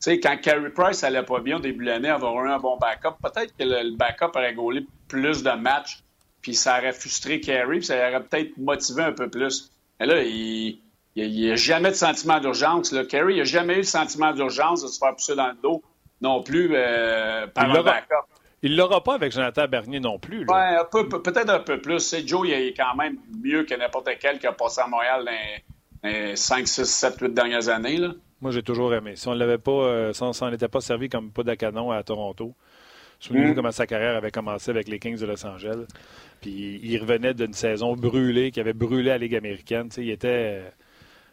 sais, 0.00 0.20
quand 0.20 0.36
Carey 0.40 0.70
Price 0.70 1.02
allait 1.04 1.22
pas 1.22 1.40
bien 1.40 1.56
au 1.56 1.60
début 1.60 1.84
de 1.86 1.90
l'année, 1.90 2.08
avoir 2.10 2.44
eu 2.44 2.50
un 2.50 2.58
bon 2.58 2.76
backup, 2.76 3.14
peut-être 3.22 3.56
que 3.56 3.64
le, 3.64 3.90
le 3.90 3.96
backup 3.96 4.36
aurait 4.36 4.52
gaulé 4.54 4.86
plus 5.08 5.42
de 5.42 5.50
matchs, 5.52 6.02
puis 6.42 6.54
ça 6.54 6.78
aurait 6.78 6.92
frustré 6.92 7.40
Carey, 7.40 7.78
puis 7.78 7.84
ça 7.86 7.96
aurait 7.96 8.22
peut-être 8.22 8.56
motivé 8.58 9.02
un 9.04 9.12
peu 9.12 9.28
plus. 9.30 9.70
Mais 9.98 10.06
là, 10.06 10.22
il 10.22 10.78
n'y 11.16 11.50
a, 11.50 11.56
jamais 11.56 11.88
de 11.88 11.94
sentiment 11.96 12.38
d'urgence. 12.40 12.94
Carey, 13.08 13.32
il 13.32 13.36
n'y 13.36 13.40
a 13.40 13.44
jamais 13.44 13.74
eu 13.74 13.78
de 13.78 13.82
sentiment 13.82 14.32
d'urgence 14.32 14.82
de 14.82 14.88
se 14.88 14.98
faire 14.98 15.14
pousser 15.14 15.34
dans 15.34 15.48
le 15.48 15.56
dos 15.62 15.82
non 16.20 16.42
plus 16.42 16.70
euh, 16.74 17.46
par 17.46 17.64
Il 17.64 17.74
l'aura- 17.74 17.82
backup. 17.92 18.26
Il 18.62 18.76
l'aura 18.76 19.02
pas 19.04 19.14
avec 19.14 19.32
Jonathan 19.32 19.66
Bernier 19.68 20.00
non 20.00 20.18
plus. 20.18 20.44
là. 20.44 20.52
Ouais, 20.52 20.78
un 20.80 20.84
peu- 20.84 21.08
peut- 21.08 21.22
peut-être 21.22 21.48
un 21.50 21.60
peu 21.60 21.80
plus. 21.80 22.00
C'est 22.00 22.26
Joe, 22.26 22.48
il 22.48 22.52
est 22.54 22.74
quand 22.76 22.94
même 22.96 23.16
mieux 23.42 23.62
que 23.64 23.74
n'importe 23.74 24.08
quel 24.20 24.38
qui 24.38 24.46
a 24.46 24.52
passé 24.52 24.80
à 24.80 24.86
Montréal 24.88 25.24
dans 25.24 26.08
les 26.10 26.34
5, 26.36 26.66
6, 26.66 26.84
7, 26.84 27.20
8 27.20 27.34
dernières 27.34 27.68
années. 27.68 27.96
Là. 27.98 28.12
Moi, 28.40 28.50
j'ai 28.50 28.62
toujours 28.62 28.92
aimé. 28.94 29.14
Si 29.16 29.28
on 29.28 29.34
l'avait 29.34 29.58
pas, 29.58 29.70
euh, 29.70 30.12
si 30.12 30.22
on 30.22 30.32
s'en 30.32 30.52
était 30.52 30.68
pas 30.68 30.80
servi 30.80 31.08
comme 31.08 31.30
à 31.46 31.56
canon 31.56 31.90
à 31.92 32.02
Toronto, 32.02 32.54
souvenez-vous 33.20 33.52
Mm. 33.52 33.54
comment 33.54 33.70
sa 33.72 33.86
carrière 33.86 34.16
avait 34.16 34.30
commencé 34.30 34.70
avec 34.70 34.88
les 34.88 34.98
Kings 34.98 35.18
de 35.18 35.26
Los 35.26 35.44
Angeles. 35.46 35.86
Puis 36.40 36.80
il 36.82 36.98
revenait 37.00 37.34
d'une 37.34 37.52
saison 37.52 37.94
brûlée, 37.96 38.50
qui 38.50 38.60
avait 38.60 38.72
brûlé 38.72 39.10
la 39.10 39.18
Ligue 39.18 39.34
américaine. 39.36 39.88
Tu 39.88 39.96
sais, 39.96 40.02
il 40.02 40.10
était. 40.10 40.62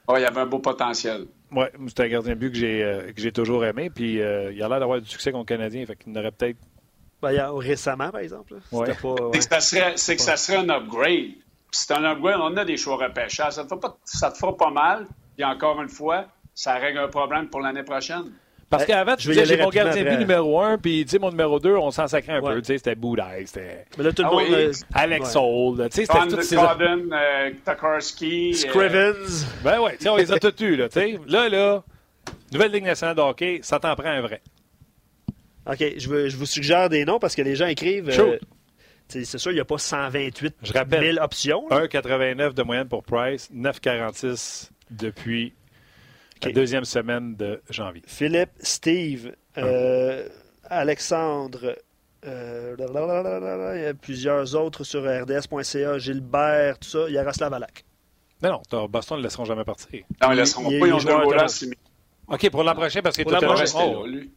euh, 0.10 0.18
il 0.18 0.26
avait 0.26 0.42
un 0.42 0.46
beau 0.48 0.60
potentiel. 0.60 1.26
Ouais, 1.52 1.72
c'est 1.88 2.00
un 2.02 2.08
gardien 2.08 2.34
de 2.34 2.40
but 2.40 2.52
que 2.52 2.58
j'ai 2.58 2.84
euh, 2.84 3.12
que 3.12 3.22
j'ai 3.22 3.32
toujours 3.32 3.66
aimé. 3.66 3.90
Puis 3.90 4.20
euh, 4.22 4.52
il 4.52 4.62
a 4.64 4.68
l'air 4.68 4.80
d'avoir 4.80 5.00
du 5.02 5.08
succès 5.08 5.32
contre 5.32 5.52
le 5.54 5.58
Canadien. 5.58 5.86
Fait 5.86 5.96
qu'il 5.96 6.16
aurait 6.18 6.32
peut-être. 6.32 6.58
Ben, 7.26 7.32
il 7.32 7.36
y 7.38 7.40
a- 7.40 7.52
récemment, 7.52 8.10
par 8.10 8.22
exemple. 8.22 8.54
Ouais. 8.72 8.86
C'est 8.94 9.06
ouais. 9.08 9.32
que 9.32 9.42
ça 9.44 9.60
serait, 9.60 9.94
c'est 9.96 10.16
que 10.16 10.22
ça 10.22 10.38
serait 10.38 10.58
un 10.58 10.70
upgrade. 10.70 11.34
Puis 11.72 11.82
c'est 11.82 11.94
un 11.94 12.04
upgrade, 12.04 12.40
on 12.42 12.56
a 12.58 12.64
des 12.66 12.78
choix 12.78 12.96
repêchés. 12.98 13.44
Ça 13.50 13.64
te, 13.64 13.68
fait 13.70 13.80
pas, 13.80 13.98
ça 14.06 14.32
te 14.32 14.38
fera 14.38 14.56
pas 14.56 14.70
mal. 14.70 15.08
Puis 15.36 15.44
encore 15.44 15.82
une 15.82 15.90
fois, 15.90 16.26
ça 16.54 16.76
règle 16.76 17.00
un 17.00 17.08
problème 17.08 17.48
pour 17.50 17.62
l'année 17.62 17.84
prochaine. 17.84 18.32
Parce 18.70 18.84
Ouais, 18.84 18.88
qu'avant, 18.88 19.16
tu 19.16 19.28
disais, 19.28 19.46
j'ai 19.46 19.58
mon 19.58 19.70
gardien 19.70 20.04
de 20.04 20.10
but 20.10 20.18
numéro 20.18 20.60
un, 20.60 20.78
puis 20.80 21.04
tu 21.06 21.12
sais, 21.12 21.20
mon 21.20 21.30
numéro 21.30 21.60
2, 21.60 21.76
on 21.76 21.92
s'en 21.92 22.08
sacrait 22.08 22.34
un 22.34 22.42
Ouais. 22.42 22.56
peu. 22.56 22.62
Tu 22.62 22.68
sais, 22.68 22.78
c'était 22.80 22.96
Boudaille, 22.96 23.46
c'était 23.46 23.86
Mais 23.98 24.04
là, 24.06 24.12
tout 24.12 24.24
le 24.24 24.28
Ah 24.28 24.32
monde. 24.32 24.44
oui. 24.50 24.54
euh, 24.56 24.72
Alex 24.94 25.36
Ouais. 25.36 25.42
Hall. 25.42 25.90
Tu 25.90 25.96
sais, 26.04 26.06
c'était 26.12 26.42
ces. 26.42 26.56
Codden, 26.56 27.14
euh, 27.14 27.52
Tokarski. 27.64 28.52
euh, 28.52 28.54
Scrivens. 28.58 29.46
Ben 29.64 29.80
ouais, 29.82 29.98
tu 29.98 30.04
sais, 30.04 30.10
on 30.10 30.16
les 30.18 30.32
a 30.32 30.40
tous 30.40 30.64
eus, 30.64 30.76
là. 30.78 30.90
tu 30.90 31.00
sais. 31.00 31.20
Là, 31.28 31.48
là, 31.50 31.84
nouvelle 32.52 32.72
Ligue 32.72 32.86
nationale 32.86 33.16
de 33.16 33.22
hockey, 33.22 33.60
ça 33.62 33.80
t'en 33.80 33.96
prend 33.96 34.10
un 34.10 34.22
vrai. 34.22 34.42
OK, 35.68 35.84
je, 35.98 36.10
veux- 36.10 36.30
je 36.30 36.38
vous 36.38 36.46
suggère 36.46 36.90
des 36.90 37.06
noms 37.06 37.20
parce 37.20 37.36
que 37.36 37.42
les 37.42 37.56
gens 37.56 37.68
écrivent. 37.68 38.10
Euh, 38.10 38.38
c'est 39.08 39.26
sûr, 39.38 39.52
il 39.52 39.56
n'y 39.56 39.62
a 39.62 39.66
pas 39.66 39.78
128 39.78 40.56
Je 40.64 40.74
rappelle. 40.74 41.14
000 41.14 41.24
options. 41.24 41.68
là. 41.70 41.86
1,89 41.88 42.54
de 42.54 42.64
moyenne 42.64 42.88
pour 42.88 43.04
Price, 43.04 43.50
9,46 43.54 44.70
depuis 44.92 45.54
la 46.44 46.52
deuxième 46.52 46.86
semaine 46.86 47.36
de 47.36 47.62
janvier. 47.70 48.02
Philippe, 48.08 48.50
Steve, 48.60 49.32
euh, 49.58 50.28
Alexandre, 50.64 51.76
euh, 52.26 52.76
il 53.76 53.82
y 53.82 53.86
a 53.86 53.94
plusieurs 53.94 54.56
autres 54.56 54.84
sur 54.84 55.02
rds.ca, 55.04 55.98
Gilbert, 56.00 56.80
tout 56.80 56.90
ça, 56.90 57.10
Yaroslav 57.10 57.54
Alak. 57.54 57.84
Non, 58.44 58.62
non, 58.72 58.88
Boston 58.88 59.18
ne 59.18 59.22
le 59.22 59.28
laisseront 59.28 59.46
jamais 59.46 59.64
partir. 59.64 60.04
Non, 60.22 60.32
ils 60.32 60.36
laisseront 60.38 60.70
Il- 60.70 60.80
pas, 60.80 60.88
il 60.88 60.94
ils 60.96 61.08
ont. 61.10 61.74
OK, 62.28 62.50
pour 62.50 62.64
l'an 62.64 62.74
prochain, 62.74 63.02
parce 63.02 63.16
que 63.16 63.24
Pour 63.24 63.32
tout 63.34 63.46
l'an 63.46 63.54
le 64.06 64.28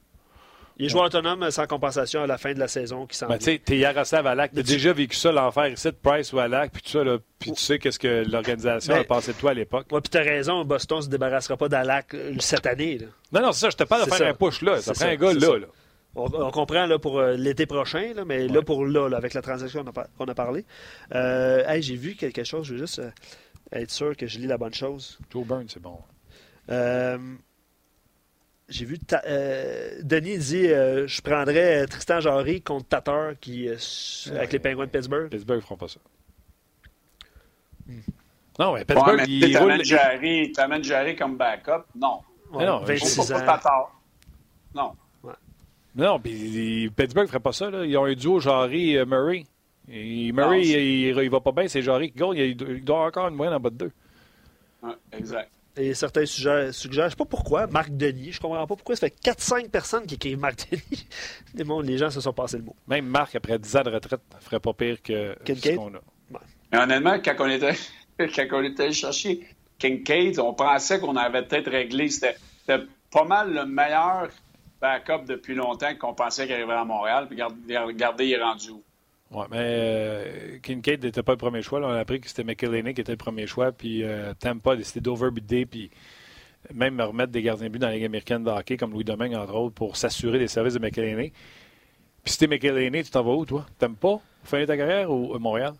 Il 0.78 0.86
est 0.86 0.88
joueur 0.88 1.06
autonome 1.06 1.50
sans 1.50 1.66
compensation 1.66 2.22
à 2.22 2.26
la 2.26 2.38
fin 2.38 2.52
de 2.54 2.58
la 2.60 2.68
saison 2.68 3.06
qui 3.06 3.16
s'en 3.16 3.26
Ben, 3.28 3.38
tu 3.38 3.58
t'es 3.58 3.78
Yaroslav 3.78 4.26
Alak, 4.26 4.52
tu- 4.54 4.62
déjà 4.62 4.92
vécu 4.92 5.16
ça, 5.16 5.32
l'enfer 5.32 5.66
ici 5.68 5.88
de 5.88 5.96
Price 6.00 6.32
ou 6.32 6.38
Alak, 6.38 6.70
puis 6.72 6.82
tout 6.82 6.90
ça, 6.90 7.02
là, 7.02 7.18
puis 7.38 7.50
tu 7.52 7.60
sais 7.60 7.78
qu'est-ce 7.78 7.98
que 7.98 8.24
l'organisation 8.30 8.94
Ben- 8.94 9.00
a 9.00 9.04
pensé 9.04 9.32
de 9.32 9.38
toi 9.38 9.50
à 9.50 9.54
l'époque. 9.54 9.86
Ouais, 9.90 10.00
puis 10.00 10.10
t'as 10.10 10.22
raison, 10.22 10.64
Boston 10.64 10.98
ne 10.98 11.02
se 11.02 11.08
débarrassera 11.08 11.56
pas 11.56 11.68
d'Alak 11.68 12.14
euh, 12.14 12.34
cette 12.38 12.66
année. 12.66 12.98
là. 12.98 13.06
Non, 13.32 13.46
non, 13.46 13.52
c'est 13.52 13.60
ça, 13.62 13.70
je 13.70 13.76
te 13.76 13.84
parle 13.84 14.04
de 14.04 14.08
faire 14.08 14.18
ça. 14.18 14.28
un 14.28 14.34
push 14.34 14.62
là. 14.62 14.80
Ça 14.80 14.92
prend 14.92 15.00
ça, 15.00 15.08
un 15.08 15.16
gars 15.16 15.32
là. 15.32 15.66
On, 16.14 16.24
on 16.32 16.50
comprend 16.50 16.86
là, 16.86 16.98
pour 16.98 17.18
euh, 17.18 17.34
l'été 17.34 17.66
prochain, 17.66 18.12
là, 18.14 18.24
mais 18.24 18.48
là, 18.48 18.62
pour 18.62 18.86
là, 18.86 19.08
avec 19.16 19.34
la 19.34 19.42
transaction 19.42 19.84
qu'on 20.16 20.24
a, 20.28 20.34
parlé. 20.34 20.64
Euh, 21.14 21.64
hey, 21.68 21.82
J'ai 21.82 21.96
vu 21.96 22.14
quelque 22.14 22.44
chose, 22.44 22.66
je 22.66 22.74
veux 22.74 22.78
juste 22.80 23.00
euh, 23.00 23.10
être 23.72 23.90
sûr 23.90 24.16
que 24.16 24.26
je 24.26 24.38
lis 24.38 24.46
la 24.46 24.58
bonne 24.58 24.74
chose. 24.74 25.18
Joe 25.32 25.44
Burns, 25.46 25.66
c'est 25.68 25.82
bon. 25.82 25.98
Euh, 28.68 28.72
J'ai 28.72 28.84
vu 28.84 28.98
ta- 28.98 29.22
euh, 29.26 29.98
Denis 30.02 30.38
dit 30.38 30.66
euh, 30.68 31.06
je 31.06 31.20
prendrais 31.22 31.86
Tristan 31.86 32.20
Jarry 32.20 32.60
contre 32.60 32.86
Tatar 32.88 33.32
qui, 33.40 33.68
euh, 33.68 33.76
avec 34.30 34.52
les 34.52 34.58
Penguins 34.58 34.84
de 34.86 34.90
Pittsburgh. 34.90 35.30
Pittsburgh 35.30 35.56
ne 35.56 35.62
feront 35.62 35.76
pas 35.76 35.88
ça. 35.88 36.00
Non, 38.58 38.72
mais 38.74 38.80
Ouais, 38.80 38.84
Pittsburgh, 38.84 39.16
mais 39.18 39.24
il 39.28 39.50
tu 39.52 39.58
roule. 39.58 39.84
Jarry, 39.84 40.52
Jarry 40.82 41.16
comme 41.16 41.36
backup. 41.36 41.84
Non. 41.94 42.20
Ouais, 42.52 42.66
non, 42.66 42.80
26 42.80 43.16
Faut 43.16 43.32
ans. 43.32 43.44
pas. 43.44 43.90
Non. 44.74 44.92
Non, 45.94 46.20
puis 46.20 46.90
Pittsburgh 46.94 47.24
ne 47.24 47.28
ferait 47.28 47.40
pas 47.40 47.52
ça. 47.52 47.70
Là. 47.70 47.84
Ils 47.84 47.96
ont 47.96 48.04
un 48.04 48.14
duo 48.14 48.38
Jarry-Murray. 48.40 49.44
Et 49.90 50.32
Murray, 50.32 50.48
Non, 50.58 50.62
il, 50.62 51.18
il 51.24 51.30
va 51.30 51.40
pas 51.40 51.50
bien, 51.52 51.66
c'est 51.66 51.82
Jarry 51.82 52.10
qui 52.12 52.18
gagne. 52.18 52.34
Il, 52.36 52.50
il 52.50 52.84
doit 52.84 52.96
avoir 52.96 53.08
encore 53.08 53.28
une 53.28 53.34
moyenne 53.34 53.54
en 53.54 53.60
bas 53.60 53.70
de 53.70 53.76
deux. 53.76 53.92
Ouais, 54.82 54.92
exact. 55.12 55.50
Et 55.78 55.94
certains 55.94 56.26
suggèrent, 56.26 56.74
suggèrent, 56.74 57.06
je 57.06 57.10
sais 57.10 57.16
pas 57.16 57.24
pourquoi, 57.24 57.66
Marc 57.68 57.90
Denis. 57.90 58.32
Je 58.32 58.40
comprends 58.40 58.66
pas 58.66 58.74
pourquoi. 58.74 58.96
Ça 58.96 59.08
fait 59.08 59.16
4-5 59.24 59.70
personnes 59.70 60.06
qui 60.06 60.16
écrivent 60.16 60.38
Marc 60.38 60.68
Denis. 60.70 61.06
Les, 61.84 61.98
gens 61.98 62.10
se 62.10 62.20
sont 62.20 62.32
passés 62.32 62.58
le 62.58 62.64
mot. 62.64 62.76
Même 62.88 63.06
Marc, 63.06 63.34
après 63.36 63.58
10 63.58 63.76
ans 63.76 63.82
de 63.82 63.90
retraite, 63.90 64.20
ne 64.34 64.40
ferait 64.40 64.60
pas 64.60 64.72
pire 64.72 65.00
que 65.02 65.36
ce 65.46 65.74
qu'on 65.76 65.94
a. 65.94 66.00
Mais 66.72 66.78
honnêtement, 66.78 67.18
quand 67.24 67.34
on 67.38 67.48
était, 67.48 67.74
quand 68.18 68.58
on 68.58 68.64
était 68.64 68.84
allé 68.84 68.92
chercher 68.92 69.46
Kincaid, 69.78 70.38
on 70.40 70.52
pensait 70.52 70.98
qu'on 70.98 71.16
avait 71.16 71.42
peut-être 71.44 71.70
réglé. 71.70 72.08
C'était 72.08 72.36
pas 73.10 73.24
mal 73.24 73.54
le 73.54 73.64
meilleur 73.64 74.28
backup 74.80 75.24
depuis 75.26 75.54
longtemps 75.54 75.94
qu'on 75.96 76.14
pensait 76.14 76.46
qu'il 76.46 76.54
arriverait 76.54 76.76
à 76.76 76.84
Montréal. 76.84 77.28
Puis 77.28 77.40
regardez, 77.42 78.26
il 78.26 78.32
est 78.32 78.42
rendu 78.42 78.70
où? 78.70 78.82
Ouais, 79.30 79.44
mais 79.50 79.58
euh, 79.60 80.58
Kincaid 80.62 81.04
n'était 81.04 81.22
pas 81.22 81.32
le 81.32 81.38
premier 81.38 81.60
choix. 81.60 81.80
Là. 81.80 81.88
On 81.88 81.92
a 81.92 81.98
appris 81.98 82.20
que 82.20 82.28
c'était 82.28 82.44
McElhaney 82.44 82.94
qui 82.94 83.02
était 83.02 83.12
le 83.12 83.18
premier 83.18 83.46
choix. 83.46 83.72
Puis 83.72 84.02
euh, 84.02 84.32
Tampa 84.38 84.72
a 84.72 84.76
décidé 84.76 85.00
d'overbider. 85.00 85.66
Puis 85.66 85.90
même 86.72 87.00
remettre 87.00 87.32
des 87.32 87.42
gardiens 87.42 87.66
de 87.66 87.72
but 87.72 87.78
dans 87.78 87.88
la 87.88 87.94
Ligue 87.94 88.04
américaine 88.04 88.42
de 88.42 88.50
hockey, 88.50 88.76
comme 88.76 88.92
Louis 88.92 89.04
Domingue, 89.04 89.34
entre 89.34 89.54
autres, 89.54 89.74
pour 89.74 89.96
s'assurer 89.96 90.38
des 90.38 90.48
services 90.48 90.74
de 90.74 90.78
McElhaney. 90.78 91.32
Puis 92.24 92.32
si 92.32 92.38
t'es 92.38 92.46
McElhaney, 92.46 93.04
tu 93.04 93.10
t'en 93.10 93.22
vas 93.22 93.32
où, 93.32 93.44
toi? 93.44 93.66
T'aimes 93.78 93.96
pas 93.96 94.20
finir 94.44 94.66
ta 94.66 94.76
carrière 94.76 95.10
ou 95.10 95.34
à 95.34 95.38
Montréal? 95.38 95.74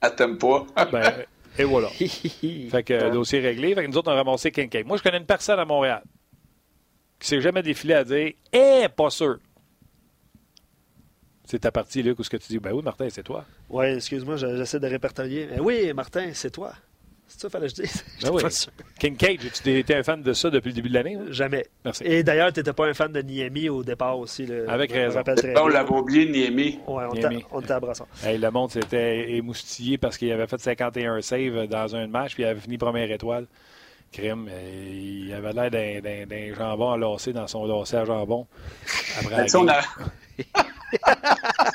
Elle 0.00 0.14
t'aime 0.14 0.38
pas? 0.38 0.66
Ben, 0.92 1.12
et 1.58 1.64
voilà. 1.64 1.88
Fait 1.88 2.82
que 2.84 2.92
euh, 2.92 3.10
dossier 3.10 3.40
réglé. 3.40 3.74
Fait 3.74 3.84
que 3.84 3.90
nous 3.90 3.96
autres, 3.96 4.10
on 4.10 4.14
a 4.14 4.16
ramassé 4.16 4.50
Kincaid. 4.50 4.86
Moi, 4.86 4.96
je 4.96 5.02
connais 5.02 5.18
une 5.18 5.26
personne 5.26 5.58
à 5.58 5.64
Montréal 5.64 6.02
qui 7.18 7.28
s'est 7.28 7.40
jamais 7.40 7.62
défilé 7.62 7.94
à 7.94 8.04
dire 8.04 8.32
Eh, 8.52 8.86
pas 8.94 9.10
sûr. 9.10 9.38
C'est 11.46 11.60
ta 11.60 11.70
partie, 11.70 12.02
Luc, 12.02 12.18
où 12.18 12.24
ce 12.24 12.30
que 12.30 12.36
tu 12.36 12.48
dis 12.48 12.58
Ben 12.58 12.72
oui, 12.72 12.82
Martin, 12.82 13.06
c'est 13.08 13.22
toi. 13.22 13.44
Oui, 13.70 13.86
excuse-moi, 13.86 14.36
je- 14.36 14.56
j'essaie 14.56 14.80
de 14.80 14.86
répertorier. 14.88 15.48
Mais 15.50 15.60
oui, 15.60 15.92
Martin, 15.94 16.30
c'est 16.32 16.50
toi. 16.50 16.72
C'est 17.28 17.40
ça, 17.40 17.50
fallait 17.50 17.66
que 17.68 17.74
je 17.76 17.82
dise. 17.82 18.04
J'étais 18.18 18.30
oui. 18.32 18.42
pas 18.42 18.50
sûr. 18.50 18.70
Kincaid, 19.00 19.40
tu 19.62 19.70
été 19.78 19.94
un 19.96 20.02
fan 20.04 20.22
de 20.22 20.32
ça 20.32 20.48
depuis 20.48 20.68
le 20.68 20.74
début 20.74 20.88
de 20.88 20.94
l'année? 20.94 21.18
Jamais. 21.30 21.66
Merci. 21.84 22.04
Et 22.04 22.22
d'ailleurs, 22.22 22.52
tu 22.52 22.60
n'étais 22.60 22.72
pas 22.72 22.86
un 22.86 22.94
fan 22.94 23.10
de 23.12 23.20
Niemi 23.20 23.68
au 23.68 23.82
départ 23.82 24.16
aussi. 24.18 24.46
là. 24.46 24.64
Avec 24.68 24.92
Je 24.92 24.98
raison. 24.98 25.22
on 25.56 25.66
l'avait 25.68 25.90
oublié, 25.90 26.26
Niemi. 26.26 26.78
Ouais, 26.86 27.04
on, 27.10 27.14
était- 27.14 27.26
à. 27.26 28.28
Hey, 28.28 28.38
le 28.38 28.50
monde 28.52 28.70
s'était 28.70 29.32
émoustillé 29.32 29.98
parce 29.98 30.16
qu'il 30.18 30.30
avait 30.32 30.46
fait 30.46 30.60
51 30.60 31.20
saves 31.20 31.66
dans 31.66 31.96
un 31.96 32.06
match 32.06 32.34
puis 32.34 32.44
il 32.44 32.46
avait 32.46 32.60
fini 32.60 32.78
première 32.78 33.10
étoile. 33.10 33.46
crime. 34.12 34.48
Il 34.88 35.32
avait 35.34 35.52
l'air 35.70 36.26
d'un 36.26 36.54
jambon 36.54 36.92
à 36.92 36.96
lasser 36.96 37.32
dans 37.32 37.48
son 37.48 37.66
lacet 37.66 37.96
à 37.98 38.04
jambon. 38.04 38.46
Après 39.18 39.36
ben, 39.36 39.68
a... 39.68 39.80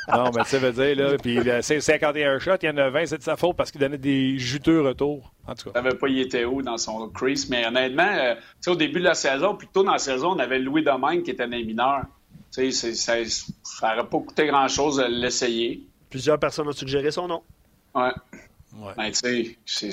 non, 0.08 0.32
mais 0.36 0.44
ça 0.46 0.58
veut 0.60 0.72
dire, 0.72 0.96
là, 0.96 1.18
puis 1.18 1.40
c'est 1.62 1.82
51 1.82 2.40
shots, 2.40 2.52
il 2.62 2.66
y 2.68 2.70
en 2.70 2.78
a 2.78 2.90
20, 2.90 3.06
c'est 3.08 3.18
de 3.18 3.24
sa 3.24 3.36
faute 3.36 3.56
parce 3.56 3.72
qu'il 3.72 3.82
donnait 3.82 3.98
des 3.98 4.38
juteux 4.38 4.82
retours. 4.82 5.34
En 5.48 5.56
tout 5.56 5.70
cas. 5.70 5.80
Je 5.80 5.84
savais 5.84 5.98
pas, 5.98 6.08
il 6.08 6.20
était 6.20 6.46
où 6.46 6.62
dans 6.62 6.78
son 6.78 7.10
crease, 7.10 7.50
mais 7.50 7.66
honnêtement, 7.66 8.12
euh, 8.12 8.36
au 8.68 8.76
début 8.76 9.00
de 9.00 9.06
la 9.06 9.14
saison, 9.14 9.56
plutôt 9.56 9.84
dans 9.84 9.94
la 9.94 10.00
saison, 10.00 10.32
on 10.32 10.40
avait 10.40 10.60
Louis 10.60 10.84
Domingue 10.84 11.24
qui 11.24 11.32
était 11.32 11.44
un 11.44 11.48
mineur. 11.48 12.04
Ça 12.52 12.64
n'aurait 12.64 14.10
pas 14.10 14.20
coûté 14.20 14.48
grand-chose 14.48 14.98
de 14.98 15.06
l'essayer. 15.06 15.84
Plusieurs 16.10 16.38
personnes 16.38 16.68
ont 16.68 16.74
suggéré 16.74 17.12
son 17.12 17.28
nom. 17.28 17.44
Ouais. 17.96 18.12
ouais. 18.76 18.94
Ben, 18.98 19.12
tu 19.12 19.20
sais, 19.20 19.58
c'est. 19.66 19.92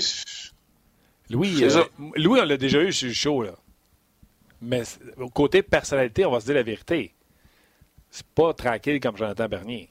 Louis, 1.30 1.62
euh, 1.62 1.84
Louis, 2.16 2.40
on 2.40 2.44
l'a 2.44 2.56
déjà 2.56 2.82
eu 2.82 2.92
sur 2.92 3.08
le 3.08 3.14
show, 3.14 3.42
là. 3.42 3.52
Mais 4.60 4.82
au 5.18 5.28
côté 5.28 5.62
personnalité, 5.62 6.26
on 6.26 6.32
va 6.32 6.40
se 6.40 6.46
dire 6.46 6.54
la 6.56 6.62
vérité. 6.62 7.14
C'est 8.10 8.26
pas 8.26 8.52
tranquille 8.54 9.00
comme 9.00 9.16
Jonathan 9.16 9.48
Bernier. 9.48 9.90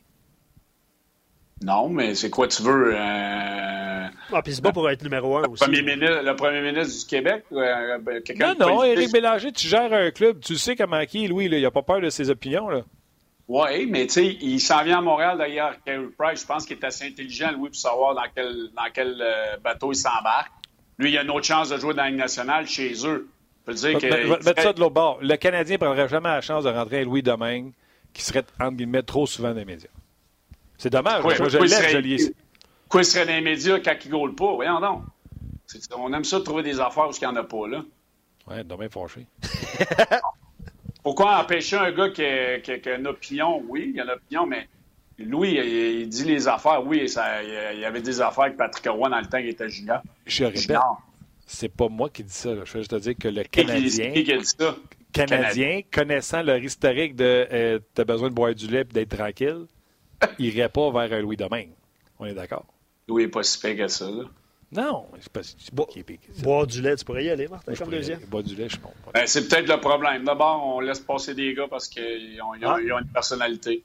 Non, 1.63 1.89
mais 1.89 2.13
c'est 2.13 2.29
quoi 2.29 2.47
tu 2.47 2.61
veux? 2.61 2.93
Euh... 2.95 4.07
Ah, 4.31 4.41
puis 4.43 4.53
c'est 4.53 4.61
pas 4.61 4.71
pour 4.71 4.89
être 4.89 5.01
numéro 5.03 5.37
un 5.37 5.43
aussi. 5.43 5.63
Premier 5.63 5.81
ministre, 5.81 6.21
le 6.21 6.35
premier 6.35 6.61
ministre 6.61 6.99
du 6.99 7.05
Québec? 7.05 7.45
Euh, 7.51 7.97
non, 8.39 8.53
non, 8.59 8.83
Éric 8.83 9.11
Bélanger, 9.11 9.51
tu 9.51 9.67
gères 9.67 9.91
un 9.91 10.11
club, 10.11 10.39
tu 10.39 10.55
sais 10.55 10.75
comment 10.75 11.03
qui 11.05 11.25
est, 11.25 11.27
Louis, 11.27 11.45
il 11.45 11.61
n'a 11.61 11.71
pas 11.71 11.81
peur 11.81 12.01
de 12.01 12.09
ses 12.09 12.29
opinions. 12.29 12.69
Là. 12.69 12.81
Oui, 13.47 13.87
mais 13.87 14.05
tu 14.07 14.13
sais, 14.13 14.25
il 14.41 14.59
s'en 14.59 14.83
vient 14.83 14.99
à 14.99 15.01
Montréal 15.01 15.37
d'ailleurs, 15.37 15.75
Carey 15.85 16.07
Price. 16.17 16.41
Je 16.41 16.45
pense 16.45 16.65
qu'il 16.65 16.77
est 16.77 16.85
assez 16.85 17.05
intelligent, 17.05 17.51
Louis, 17.53 17.69
pour 17.69 17.77
savoir 17.77 18.13
dans 18.13 18.25
quel, 18.35 18.69
dans 18.75 18.91
quel 18.93 19.17
euh, 19.19 19.57
bateau 19.63 19.93
il 19.93 19.95
s'embarque. 19.95 20.51
Lui, 20.99 21.11
il 21.11 21.17
a 21.17 21.23
une 21.23 21.31
autre 21.31 21.45
chance 21.45 21.69
de 21.69 21.77
jouer 21.77 21.93
dans 21.93 22.03
la 22.03 22.09
Ligue 22.09 22.19
nationale 22.19 22.67
chez 22.67 22.93
eux. 23.05 23.29
Je 23.67 23.73
dire 23.73 23.99
que. 23.99 24.45
Mettre 24.45 24.61
ça 24.61 24.73
de 24.73 24.79
l'autre 24.79 24.93
bord. 24.93 25.19
Le 25.21 25.35
Canadien 25.37 25.75
ne 25.75 25.79
prendrait 25.79 26.09
jamais 26.09 26.29
la 26.29 26.41
chance 26.41 26.65
de 26.65 26.69
rentrer 26.69 26.99
à 26.99 27.03
Louis 27.03 27.23
Domingue 27.23 27.71
qui 28.17 28.23
serait, 28.23 28.43
entre 28.59 28.75
guillemets, 28.75 29.03
trop 29.03 29.27
souvent 29.27 29.49
dans 29.49 29.59
les 29.59 29.65
médias. 29.65 29.89
C'est 30.79 30.89
dommage. 30.89 31.21
Quoi, 31.21 31.37
moi, 31.37 31.49
je 31.49 31.57
l'aime, 31.59 32.33
Quoi, 32.89 33.01
il 33.01 33.05
serait 33.05 33.27
dans 33.27 33.33
les 33.33 33.41
médias 33.41 33.79
quand 33.79 33.95
il 34.03 34.11
ne 34.11 34.33
pas? 34.33 34.55
Voyons 34.55 34.79
donc. 34.79 35.03
On 35.95 36.11
aime 36.13 36.23
ça 36.23 36.39
de 36.39 36.43
trouver 36.43 36.63
des 36.63 36.79
affaires 36.79 37.07
où 37.07 37.11
il 37.11 37.19
n'y 37.19 37.27
en 37.27 37.35
a 37.35 37.43
pas, 37.43 37.67
là. 37.67 37.83
Ouais, 38.47 38.63
demain 38.63 38.89
fâché. 38.89 39.27
Pourquoi 41.03 41.39
empêcher 41.39 41.75
un 41.75 41.91
gars 41.91 42.09
qui 42.09 42.23
a, 42.23 42.59
qui, 42.59 42.89
a, 42.89 42.95
une 42.95 43.05
opinion? 43.05 43.63
Oui, 43.67 43.87
il 43.89 43.95
y 43.97 43.99
a 43.99 44.03
une 44.03 44.09
opinion, 44.09 44.47
mais 44.47 44.67
Louis, 45.19 45.51
il, 45.51 46.09
dit 46.09 46.23
les 46.23 46.47
affaires. 46.47 46.83
Oui, 46.83 47.07
ça, 47.07 47.43
il 47.43 47.79
y 47.79 47.85
avait 47.85 48.01
des 48.01 48.19
affaires 48.19 48.45
avec 48.45 48.57
Patrick 48.57 48.87
Roy 48.89 49.09
dans 49.09 49.19
le 49.19 49.27
temps 49.27 49.37
qu'il 49.37 49.49
était 49.49 49.69
junior. 49.69 50.01
Je 50.25 50.45
répète, 50.45 50.77
c'est 51.45 51.69
pas 51.69 51.87
moi 51.87 52.09
qui 52.09 52.23
dis 52.23 52.33
ça. 52.33 52.49
Je 52.55 52.59
veux 52.59 52.79
juste 52.79 52.91
te 52.91 52.95
dire 52.95 53.15
que 53.15 53.27
le 53.27 53.43
Canadien. 53.43 54.11
Qui, 54.11 54.23
qui 54.23 54.33
a 54.33 54.37
dit 54.37 54.45
ça? 54.45 54.75
Canadien, 55.11 55.81
connaissant 55.91 56.43
leur 56.43 56.57
historique 56.57 57.15
de 57.15 57.47
euh, 57.51 57.79
t'as 57.93 58.03
besoin 58.03 58.29
de 58.29 58.33
boire 58.33 58.53
du 58.53 58.67
lait 58.67 58.81
et 58.81 58.83
d'être 58.83 59.15
tranquille, 59.15 59.65
irait 60.39 60.69
pas 60.69 60.91
vers 60.91 61.17
un 61.17 61.21
Louis 61.21 61.37
Domingue. 61.37 61.71
On 62.19 62.25
est 62.25 62.33
d'accord? 62.33 62.65
Louis 63.07 63.23
n'est 63.23 63.29
pas 63.29 63.43
si 63.43 63.59
pire 63.59 63.77
que 63.77 63.87
ça. 63.87 64.09
Là. 64.09 64.23
Non, 64.71 65.07
c'est 65.19 65.31
pas 65.31 65.43
si 65.43 65.55
pire. 66.03 66.17
Boire 66.39 66.67
du 66.67 66.81
lait, 66.81 66.95
tu 66.95 67.05
pourrais 67.05 67.23
y 67.23 67.29
aller, 67.29 67.47
Martin, 67.47 67.73
comme 67.73 67.89
deuxième. 67.89 68.19
Boire 68.25 68.43
du 68.43 68.55
lait, 68.55 68.67
je 68.67 68.77
pense 68.77 68.93
ben, 69.13 69.25
c'est 69.25 69.47
peut-être 69.47 69.69
le 69.69 69.79
problème. 69.79 70.25
D'abord, 70.25 70.75
on 70.75 70.79
laisse 70.81 70.99
passer 70.99 71.33
des 71.33 71.53
gars 71.53 71.67
parce 71.69 71.87
qu'ils 71.87 72.41
ont, 72.41 72.53
ah. 72.63 72.77
une 72.79 73.07
personnalité. 73.13 73.83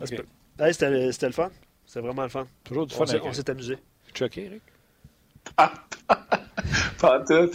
Okay. 0.00 0.20
Hey, 0.60 0.72
c'était 0.72 1.26
le 1.26 1.32
fun. 1.32 1.50
C'était 1.84 2.00
vraiment 2.00 2.22
le 2.22 2.28
fun. 2.28 2.46
Toujours 2.62 2.86
du 2.86 2.94
fun. 2.94 3.04
On 3.24 3.32
s'est 3.32 3.50
amusé. 3.50 3.76
Tu 4.12 4.18
choqué, 4.18 4.44
Eric? 4.44 4.62
pas 7.00 7.24
tout. 7.26 7.50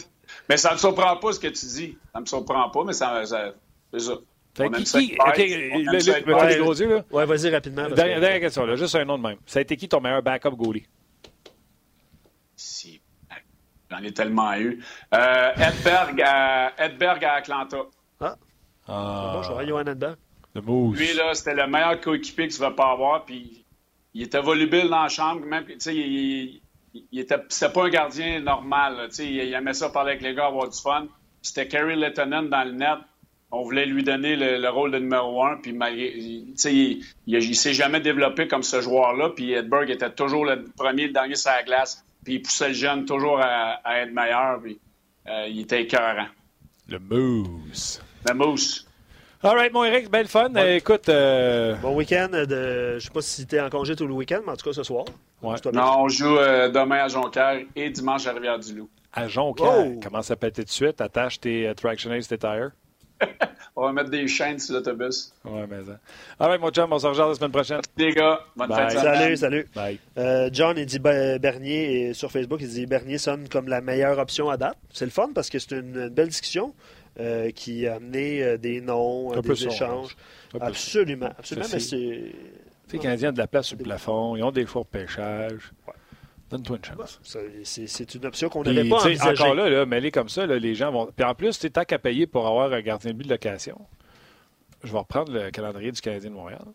Mais 0.50 0.58
ça 0.58 0.70
ne 0.70 0.74
me 0.74 0.80
surprend 0.80 1.18
pas 1.18 1.32
ce 1.34 1.40
que 1.40 1.48
tu 1.48 1.66
dis. 1.66 1.98
Ça 2.12 2.20
ne 2.20 2.22
me 2.22 2.26
surprend 2.26 2.70
pas, 2.70 2.84
mais 2.84 2.94
ça, 2.94 3.26
ça 3.26 3.54
c'est 3.92 4.00
ça. 4.00 4.14
Fait 4.56 4.70
qui, 4.70 4.84
qui, 4.84 5.18
OK, 5.20 5.38
les 5.38 6.58
gros 6.60 6.74
yeux, 6.74 6.90
là. 6.90 7.06
Ouais, 7.12 7.26
vas-y 7.26 7.50
rapidement. 7.50 7.90
Dernière, 7.90 8.20
dernière 8.20 8.40
question, 8.40 8.66
là, 8.66 8.76
juste 8.76 8.96
un 8.96 9.06
nom 9.06 9.18
de 9.18 9.24
même. 9.24 9.38
Ça 9.46 9.60
a 9.60 9.62
été 9.62 9.76
qui 9.76 9.90
ton 9.90 10.00
meilleur 10.00 10.22
backup 10.22 10.52
goalie? 10.52 10.86
Si. 12.56 13.02
J'en 13.90 14.04
ai 14.04 14.12
tellement 14.12 14.56
eu. 14.56 14.84
Euh, 15.14 15.52
Edberg, 15.56 16.22
à, 16.26 16.74
Edberg 16.84 17.24
à 17.24 17.34
Atlanta. 17.34 17.78
Ah. 18.20 18.36
ah. 18.88 19.32
Bon, 19.36 19.66
Johan 19.66 19.86
Edberg. 19.86 20.18
Le 20.56 20.62
mousse. 20.62 20.98
Lui, 20.98 21.14
là, 21.14 21.34
c'était 21.36 21.54
le 21.54 21.68
meilleur 21.68 22.00
coéquipier 22.02 22.48
que 22.48 22.54
tu 22.54 22.60
vas 22.60 22.72
pas 22.72 22.92
avoir. 22.92 23.26
Puis 23.26 23.66
il 24.16 24.24
était 24.24 24.42
volubile 24.42 24.90
dans 24.90 25.04
la 25.04 25.10
chambre. 25.10 25.46
Même, 25.46 25.66
tu 25.66 25.76
sais, 25.80 25.96
il, 25.96 26.63
il 26.94 27.20
était, 27.20 27.38
c'était 27.50 27.72
pas 27.72 27.86
un 27.86 27.90
gardien 27.90 28.40
normal. 28.40 29.10
il, 29.20 29.26
il, 29.26 29.54
aimait 29.54 29.74
ça 29.74 29.90
parler 29.90 30.12
avec 30.12 30.24
les 30.24 30.34
gars, 30.34 30.48
avoir 30.48 30.70
du 30.70 30.80
fun. 30.80 31.08
C'était 31.42 31.68
Kerry 31.68 31.96
Lettonen 31.96 32.50
dans 32.50 32.64
le 32.64 32.72
net. 32.72 33.00
On 33.52 33.64
voulait 33.64 33.86
lui 33.86 34.04
donner 34.04 34.36
le, 34.36 34.68
rôle 34.70 34.92
de 34.92 34.98
numéro 34.98 35.44
un. 35.44 35.58
Puis 35.58 35.78
il, 35.78 36.56
il, 36.66 37.04
il, 37.28 37.56
s'est 37.56 37.74
jamais 37.74 38.00
développé 38.00 38.48
comme 38.48 38.64
ce 38.64 38.82
joueur-là. 38.82 39.30
Puis 39.30 39.52
Edberg 39.52 39.90
était 39.92 40.10
toujours 40.10 40.46
le 40.46 40.64
premier, 40.76 41.08
le 41.08 41.14
dernier 41.14 41.36
sur 41.36 41.52
la 41.52 41.62
glace. 41.62 42.04
Puis 42.24 42.36
il 42.36 42.42
poussait 42.42 42.70
le 42.70 42.74
jeune 42.74 43.06
toujours 43.06 43.40
à, 43.40 44.02
être 44.02 44.12
meilleur. 44.12 44.60
Puis 44.62 44.80
euh, 45.28 45.48
il 45.50 45.62
était 45.62 45.84
écœurant. 45.84 46.28
Le 46.88 46.98
mousse. 46.98 48.02
Le 48.28 48.34
mousse. 48.34 48.88
All 49.46 49.58
right, 49.58 49.74
mon 49.74 49.84
Eric, 49.84 50.10
belle 50.10 50.30
fun. 50.30 50.54
écoute. 50.56 51.10
Euh, 51.10 51.76
bon 51.82 51.94
week-end. 51.96 52.30
De... 52.32 52.96
Je 52.98 53.00
sais 53.00 53.10
pas 53.10 53.22
si 53.22 53.46
tu 53.46 53.58
es 53.58 53.60
en 53.60 53.70
congé 53.70 53.94
tout 53.94 54.08
le 54.08 54.14
week-end, 54.14 54.40
mais 54.46 54.54
en 54.54 54.56
tout 54.56 54.70
cas 54.70 54.72
ce 54.72 54.84
soir. 54.84 55.04
Non, 55.42 55.60
on 55.74 56.08
joue 56.08 56.38
euh, 56.38 56.70
demain 56.70 57.04
à 57.04 57.10
Jonquière 57.10 57.60
et 57.76 57.90
dimanche 57.90 58.26
à 58.26 58.32
Rivière-du-Loup. 58.32 58.90
À 59.12 59.28
Jonquière? 59.28 59.86
Oh! 59.86 60.00
Commence 60.02 60.32
à 60.32 60.38
péter 60.38 60.62
tout 60.62 60.68
de 60.68 60.72
suite? 60.72 61.02
Attache 61.02 61.42
tes 61.42 61.70
uh, 61.70 61.76
Traction 61.76 62.14
Ace, 62.14 62.30
tes 62.30 62.38
tires? 62.38 62.72
on 63.76 63.84
va 63.84 63.92
mettre 63.92 64.10
des 64.12 64.30
chaînes 64.30 64.60
sur 64.60 64.76
l'autobus. 64.76 65.34
Ouais, 65.44 65.68
mais 65.70 65.84
ça. 65.84 66.00
All 66.40 66.48
right, 66.48 66.62
mon 66.62 66.70
chum, 66.70 66.94
on 66.94 67.00
se 67.00 67.08
rejoint 67.08 67.28
la 67.28 67.36
semaine 67.36 67.52
prochaine. 67.52 67.82
Les 67.98 68.14
gars, 68.14 68.40
bonne 68.56 68.70
Bye. 68.70 68.92
Salut, 68.92 69.36
salut. 69.36 69.68
Bye. 69.76 70.00
Euh, 70.18 70.50
John, 70.54 70.78
il 70.78 70.86
dit 70.86 71.00
Bernier, 71.00 72.08
et 72.08 72.14
sur 72.14 72.32
Facebook, 72.32 72.62
il 72.62 72.70
dit 72.70 72.86
Bernier 72.86 73.18
sonne 73.18 73.50
comme 73.50 73.68
la 73.68 73.82
meilleure 73.82 74.20
option 74.20 74.50
à 74.50 74.56
date. 74.56 74.78
C'est 74.94 75.06
le 75.06 75.12
fun 75.12 75.32
parce 75.36 75.50
que 75.50 75.60
c'est 75.60 75.76
une 75.76 76.08
belle 76.08 76.30
discussion. 76.30 76.74
Euh, 77.20 77.52
qui 77.52 77.86
a 77.88 77.96
amené 77.96 78.42
euh, 78.42 78.58
des 78.58 78.82
noms, 78.82 79.40
des 79.40 79.68
échanges. 79.68 80.18
Absolument, 80.60 81.30
absolument. 81.38 81.68
Mais 81.72 81.80
c'est. 81.80 82.32
Les 82.92 83.00
Canadiens 83.00 83.30
ont 83.30 83.34
de 83.34 83.38
la 83.38 83.48
place 83.48 83.68
sur 83.68 83.78
le 83.78 83.84
plafond, 83.84 84.36
ils 84.36 84.44
ont 84.44 84.52
des 84.52 84.66
choix 84.66 84.82
de 84.82 84.88
pêchage. 84.88 85.72
Donne-toi 86.50 86.78
une 86.78 86.86
chance. 86.86 87.20
C'est 87.64 88.16
une 88.16 88.26
option 88.26 88.50
qu'on 88.50 88.64
n'avait 88.64 88.90
pas 88.90 89.06
envisagée. 89.06 89.44
Encore 89.44 89.54
là, 89.54 89.70
là 89.70 89.86
mêlé 89.86 90.10
comme 90.10 90.30
ça, 90.30 90.46
les 90.48 90.76
gens 90.76 90.92
vont. 90.92 91.08
Puis 91.16 91.24
en 91.24 91.36
plus, 91.36 91.60
tu 91.60 91.70
tant 91.70 91.84
qu'à 91.84 92.00
payer 92.00 92.26
pour 92.26 92.48
avoir 92.48 92.74
un 92.74 92.82
gardien 92.82 93.12
de 93.12 93.18
but 93.18 93.26
de 93.26 93.30
location, 93.30 93.80
je 94.84 94.92
vais 94.92 94.98
reprendre 94.98 95.32
le 95.32 95.52
calendrier 95.52 95.92
du 95.92 96.02
Canadien 96.02 96.32
de 96.32 96.36
Montréal. 96.36 96.66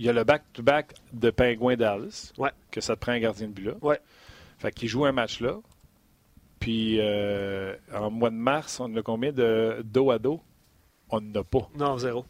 Il 0.00 0.06
y 0.06 0.08
a 0.08 0.12
le 0.12 0.24
back-to-back 0.24 0.94
de 1.12 1.30
Pingouin 1.30 1.76
Dallas, 1.76 2.32
ouais. 2.38 2.50
que 2.70 2.80
ça 2.80 2.94
te 2.94 3.00
prend 3.00 3.12
un 3.12 3.18
gardien 3.18 3.48
de 3.48 3.52
but 3.52 3.66
là. 3.66 3.74
Ouais. 3.82 4.00
Fait 4.58 4.72
qu'il 4.72 4.88
joue 4.88 5.04
un 5.04 5.12
match 5.12 5.40
là. 5.40 5.58
Puis 6.60 6.98
euh, 7.00 7.74
en 7.94 8.10
mois 8.10 8.30
de 8.30 8.36
mars, 8.36 8.80
on 8.80 8.94
a 8.96 9.02
combien 9.02 9.32
de 9.32 9.82
dos 9.84 10.10
à 10.10 10.18
dos? 10.18 10.40
On 11.10 11.20
n'en 11.20 11.40
a 11.40 11.44
pas. 11.44 11.68
Non, 11.76 11.98
zéro. 11.98 12.24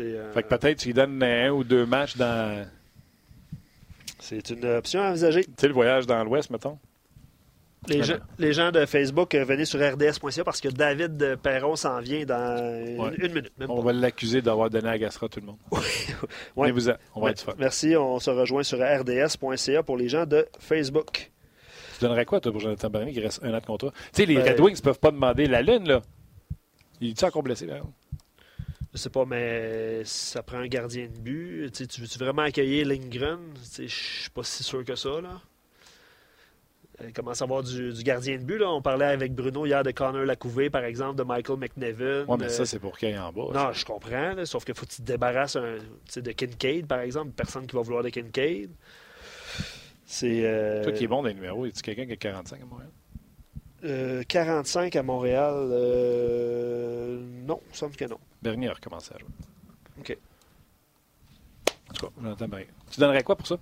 Euh... 0.00 0.32
Fait 0.32 0.42
que 0.42 0.48
peut-être 0.48 0.78
tu 0.78 0.88
lui 0.88 0.94
donnes 0.94 1.22
un 1.22 1.50
ou 1.50 1.64
deux 1.64 1.86
matchs 1.86 2.16
dans. 2.16 2.66
C'est 4.18 4.50
une 4.50 4.64
option 4.64 5.02
à 5.02 5.10
envisager. 5.10 5.44
Tu 5.44 5.52
sais, 5.58 5.68
le 5.68 5.74
voyage 5.74 6.06
dans 6.06 6.22
l'Ouest, 6.24 6.50
mettons. 6.50 6.78
Les, 7.86 8.02
gens, 8.02 8.16
les 8.38 8.54
gens 8.54 8.70
de 8.70 8.86
Facebook, 8.86 9.34
euh, 9.34 9.44
venez 9.44 9.66
sur 9.66 9.78
rds.ca 9.78 10.42
parce 10.42 10.62
que 10.62 10.68
David 10.68 11.36
Perron 11.42 11.76
s'en 11.76 12.00
vient 12.00 12.24
dans 12.24 13.12
une, 13.18 13.28
minute. 13.28 13.52
on 13.68 13.82
va 13.82 13.92
l'accuser 13.92 14.40
d'avoir 14.40 14.70
donné 14.70 14.88
à 14.88 14.96
Gastra 14.96 15.28
tout 15.28 15.40
le 15.40 15.46
monde. 15.46 15.58
ouais. 16.56 16.70
vous 16.70 16.88
on 17.14 17.20
va 17.20 17.32
être 17.32 17.42
fun. 17.42 17.52
Merci. 17.58 17.94
On 17.94 18.18
se 18.20 18.30
rejoint 18.30 18.62
sur 18.62 18.78
rds.ca 18.78 19.82
pour 19.82 19.98
les 19.98 20.08
gens 20.08 20.24
de 20.24 20.46
Facebook. 20.58 21.30
Tu 21.94 22.04
donnerais 22.04 22.24
quoi, 22.24 22.40
toi, 22.40 22.52
pour 22.52 22.60
Jonathan 22.60 22.90
Bernier 22.90 23.12
qui 23.12 23.20
reste 23.20 23.42
un 23.42 23.54
an 23.54 23.60
de 23.60 23.66
contrat? 23.66 23.90
Tu 23.90 23.98
sais, 24.12 24.26
les 24.26 24.36
ben, 24.36 24.48
Red 24.48 24.60
Wings 24.60 24.76
ne 24.76 24.82
peuvent 24.82 24.98
pas 24.98 25.10
demander 25.10 25.46
la 25.46 25.62
lune, 25.62 25.88
là. 25.88 26.02
Il 27.00 27.10
est-tu 27.10 27.24
encore 27.24 27.42
blessé, 27.42 27.66
là? 27.66 27.80
Je 28.92 28.98
sais 28.98 29.10
pas, 29.10 29.24
mais 29.24 30.04
ça 30.04 30.42
prend 30.42 30.58
un 30.58 30.68
gardien 30.68 31.06
de 31.06 31.18
but. 31.18 31.70
Tu, 31.72 31.86
tu 31.86 32.00
veux-tu 32.00 32.18
vraiment 32.18 32.42
accueillir 32.42 32.86
Lindgren? 32.86 33.40
Je 33.76 33.86
suis 33.86 34.30
pas 34.30 34.44
si 34.44 34.62
sûr 34.62 34.84
que 34.84 34.94
ça, 34.94 35.20
là. 35.20 35.40
Il 37.02 37.12
commence 37.12 37.40
à 37.40 37.44
avoir 37.44 37.62
du, 37.62 37.92
gardien 38.04 38.38
de 38.38 38.44
but. 38.44 38.58
Là. 38.58 38.70
On 38.70 38.80
parlait 38.80 39.06
avec 39.06 39.34
Bruno 39.34 39.66
hier 39.66 39.82
de 39.82 39.90
Connor 39.90 40.24
Lacouvé, 40.24 40.70
par 40.70 40.84
exemple, 40.84 41.16
de 41.16 41.24
Michael 41.24 41.58
McNevin. 41.58 42.24
Oui, 42.28 42.36
mais 42.38 42.48
ça, 42.48 42.64
c'est 42.64 42.78
pour 42.78 42.96
qu'il 42.96 43.18
en 43.18 43.32
bas. 43.32 43.48
Non, 43.52 43.72
je 43.72 43.84
comprends. 43.84 44.32
sauf 44.44 44.64
qu'il 44.64 44.74
faut 44.74 44.86
que 44.86 44.92
tu 44.92 44.98
te 44.98 45.02
débarrasses 45.02 45.56
un, 45.56 45.78
de 46.16 46.32
Kincaid, 46.32 46.86
par 46.86 47.00
exemple. 47.00 47.32
Personne 47.32 47.66
qui 47.66 47.74
va 47.74 47.82
vouloir 47.82 48.04
de 48.04 48.10
Kincaid. 48.10 48.70
C'est. 50.06 50.44
Euh... 50.44 50.82
Toi 50.82 50.92
qui 50.92 51.04
est 51.04 51.08
bon 51.08 51.22
dans 51.22 51.28
les 51.28 51.34
numéros, 51.34 51.66
est-ce 51.66 51.82
quelqu'un 51.82 52.06
qui 52.06 52.12
a 52.12 52.16
45 52.16 52.60
à 52.60 52.64
Montréal? 52.64 52.90
Euh, 53.84 54.22
45 54.26 54.96
à 54.96 55.02
Montréal, 55.02 55.54
euh... 55.56 57.20
non, 57.46 57.60
il 57.70 57.76
semble 57.76 57.96
que 57.96 58.06
non. 58.06 58.18
Bernier 58.42 58.68
a 58.68 58.74
recommencé 58.74 59.12
à 59.14 59.18
jouer. 59.18 59.28
OK. 59.98 60.16
En 61.90 61.92
tout 61.92 62.06
cas, 62.06 62.12
j'entends 62.22 62.48
bien. 62.48 62.64
Tu 62.90 63.00
donnerais 63.00 63.22
quoi 63.22 63.36
pour 63.36 63.46
ça? 63.46 63.58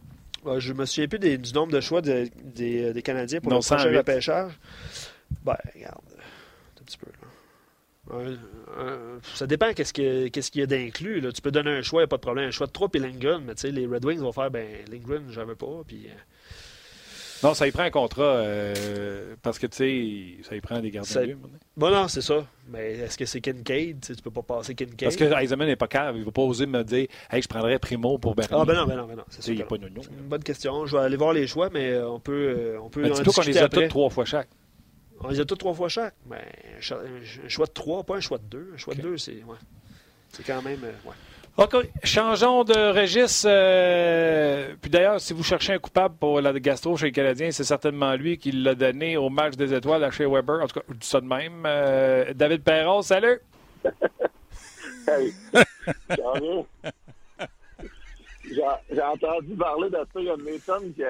je 0.59 0.72
me 0.72 0.84
souviens 0.86 1.09
plus 1.09 1.18
du 1.18 1.53
nombre 1.53 1.72
de 1.72 1.80
choix 1.80 2.03
des, 2.03 3.03
Canadiens 3.05 3.40
pour 3.40 3.53
le 3.53 3.59
prochain 3.59 3.97
repêchage. 3.97 4.53
Ben, 5.45 5.57
regarde. 5.74 6.03
Un 6.80 6.84
petit 6.84 6.99
peu. 6.99 7.07
Ça 9.34 9.46
dépend 9.46 9.72
qu'est-ce 9.74 9.92
qu'il 9.92 10.61
y 10.61 10.62
a 10.62 10.66
d'inclus. 10.66 11.22
Tu 11.34 11.42
peux 11.42 11.50
donner 11.50 11.70
un 11.70 11.82
choix, 11.82 12.00
il 12.00 12.05
n'y 12.05 12.07
a 12.07 12.09
pas 12.09 12.16
de 12.16 12.22
problème. 12.22 12.48
Un 12.48 12.50
choix 12.50 12.66
de 12.66 12.72
3 12.72 12.88
puis 12.88 13.00
Lindgren, 13.00 13.42
mais 13.44 13.55
tu 13.55 13.62
sais, 13.62 13.70
les 13.70 13.86
Red 13.86 14.05
Wings 14.05 14.18
vont 14.18 14.32
faire, 14.32 14.50
ben, 14.50 14.66
Lindgren, 14.90 15.24
veux 15.26 15.55
pas. 15.55 15.82
Puis, 15.86 16.07
euh, 16.07 16.14
non, 17.42 17.55
ça 17.55 17.66
y 17.66 17.72
prend 17.72 17.82
un 17.82 17.90
contrat 17.90 18.22
euh, 18.22 19.34
parce 19.42 19.59
que, 19.59 19.66
tu 19.66 19.76
sais, 19.76 20.48
ça 20.48 20.55
y 20.55 20.61
prend 20.61 20.78
des 20.80 20.90
gardiens 20.90 21.22
de 21.22 21.26
but. 21.34 21.38
Bon, 21.76 21.90
non, 21.90 22.07
c'est 22.07 22.20
ça. 22.20 22.46
Mais 22.68 22.92
est-ce 22.92 23.18
que 23.18 23.24
c'est 23.24 23.40
Kincaid? 23.40 24.00
Tu, 24.00 24.14
sais, 24.14 24.22
peux 24.22 24.30
pas 24.30 24.42
passer 24.42 24.74
Kincaid. 24.74 25.03
Parce 25.03 25.16
que 25.16 25.24
Eisenman 25.24 25.66
n'est 25.66 25.76
pas 25.76 25.88
calme. 25.88 26.16
Il 26.16 26.20
ne 26.20 26.24
va 26.24 26.30
pas 26.30 26.42
oser 26.42 26.66
me 26.66 26.84
dire 26.84 27.09
Hey, 27.30 27.42
je 27.42 27.48
prendrais 27.48 27.78
Primo 27.80 28.18
pour 28.18 28.34
Bernier. 28.36 28.57
Ah, 28.61 28.64
ben 28.64 28.74
non, 28.74 28.86
ben 28.86 28.96
non, 28.96 29.07
ben 29.07 29.16
non. 29.16 29.24
C'est 29.28 29.55
pas 29.64 29.76
une 29.76 30.28
bonne 30.28 30.42
question. 30.42 30.86
Je 30.86 30.96
vais 30.96 31.03
aller 31.03 31.16
voir 31.16 31.32
les 31.32 31.46
choix, 31.46 31.68
mais 31.72 31.98
on 31.98 32.20
peut. 32.20 32.55
Euh, 32.57 32.78
on 32.80 32.90
peut 32.90 33.09
dis-toi 33.09 33.32
qu'on 33.32 33.42
les 33.42 33.59
a 33.59 33.68
tous 33.68 33.88
trois 33.88 34.11
fois 34.11 34.24
chaque. 34.24 34.48
On 35.24 35.28
les 35.28 35.40
a 35.40 35.44
tous 35.44 35.56
trois 35.56 35.74
fois 35.74 35.88
chaque. 35.88 36.14
Ben, 36.26 36.38
un 36.76 37.48
choix 37.48 37.66
de 37.66 37.72
trois, 37.72 38.02
pas 38.02 38.16
un 38.16 38.20
choix 38.20 38.38
de 38.38 38.44
deux. 38.44 38.70
Un 38.74 38.76
choix 38.76 38.94
de 38.94 39.02
deux, 39.02 39.16
c'est. 39.18 39.42
Ouais. 39.44 39.56
C'est 40.30 40.44
quand 40.44 40.62
même. 40.62 40.82
Euh, 40.84 41.08
ouais. 41.08 41.14
OK. 41.58 41.76
Changeons 42.02 42.64
de 42.64 42.98
registre. 42.98 43.46
Euh, 43.48 44.74
puis 44.80 44.90
d'ailleurs, 44.90 45.20
si 45.20 45.34
vous 45.34 45.42
cherchez 45.42 45.74
un 45.74 45.78
coupable 45.78 46.16
pour 46.18 46.40
la 46.40 46.52
gastro 46.58 46.96
chez 46.96 47.06
les 47.06 47.12
Canadiens, 47.12 47.50
c'est 47.50 47.64
certainement 47.64 48.14
lui 48.14 48.38
qui 48.38 48.52
l'a 48.52 48.74
donné 48.74 49.16
au 49.16 49.28
match 49.28 49.54
des 49.54 49.74
étoiles 49.74 50.02
à 50.02 50.10
chez 50.10 50.26
Weber. 50.26 50.62
En 50.62 50.66
tout 50.66 50.80
cas, 50.80 50.86
je 50.88 50.94
dis 50.94 51.06
ça 51.06 51.20
de 51.20 51.26
même. 51.26 51.64
Euh, 51.66 52.32
David 52.34 52.62
Perron, 52.62 53.02
salut! 53.02 53.40
hey, 55.08 55.34
J'ai 58.90 59.02
entendu 59.02 59.54
parler 59.54 59.90
de 59.90 59.96
ça. 59.96 60.06
Il 60.16 60.24
y 60.24 60.30
a 60.30 60.34
une 60.34 60.42
méthode 60.42 60.94
que 60.96 61.02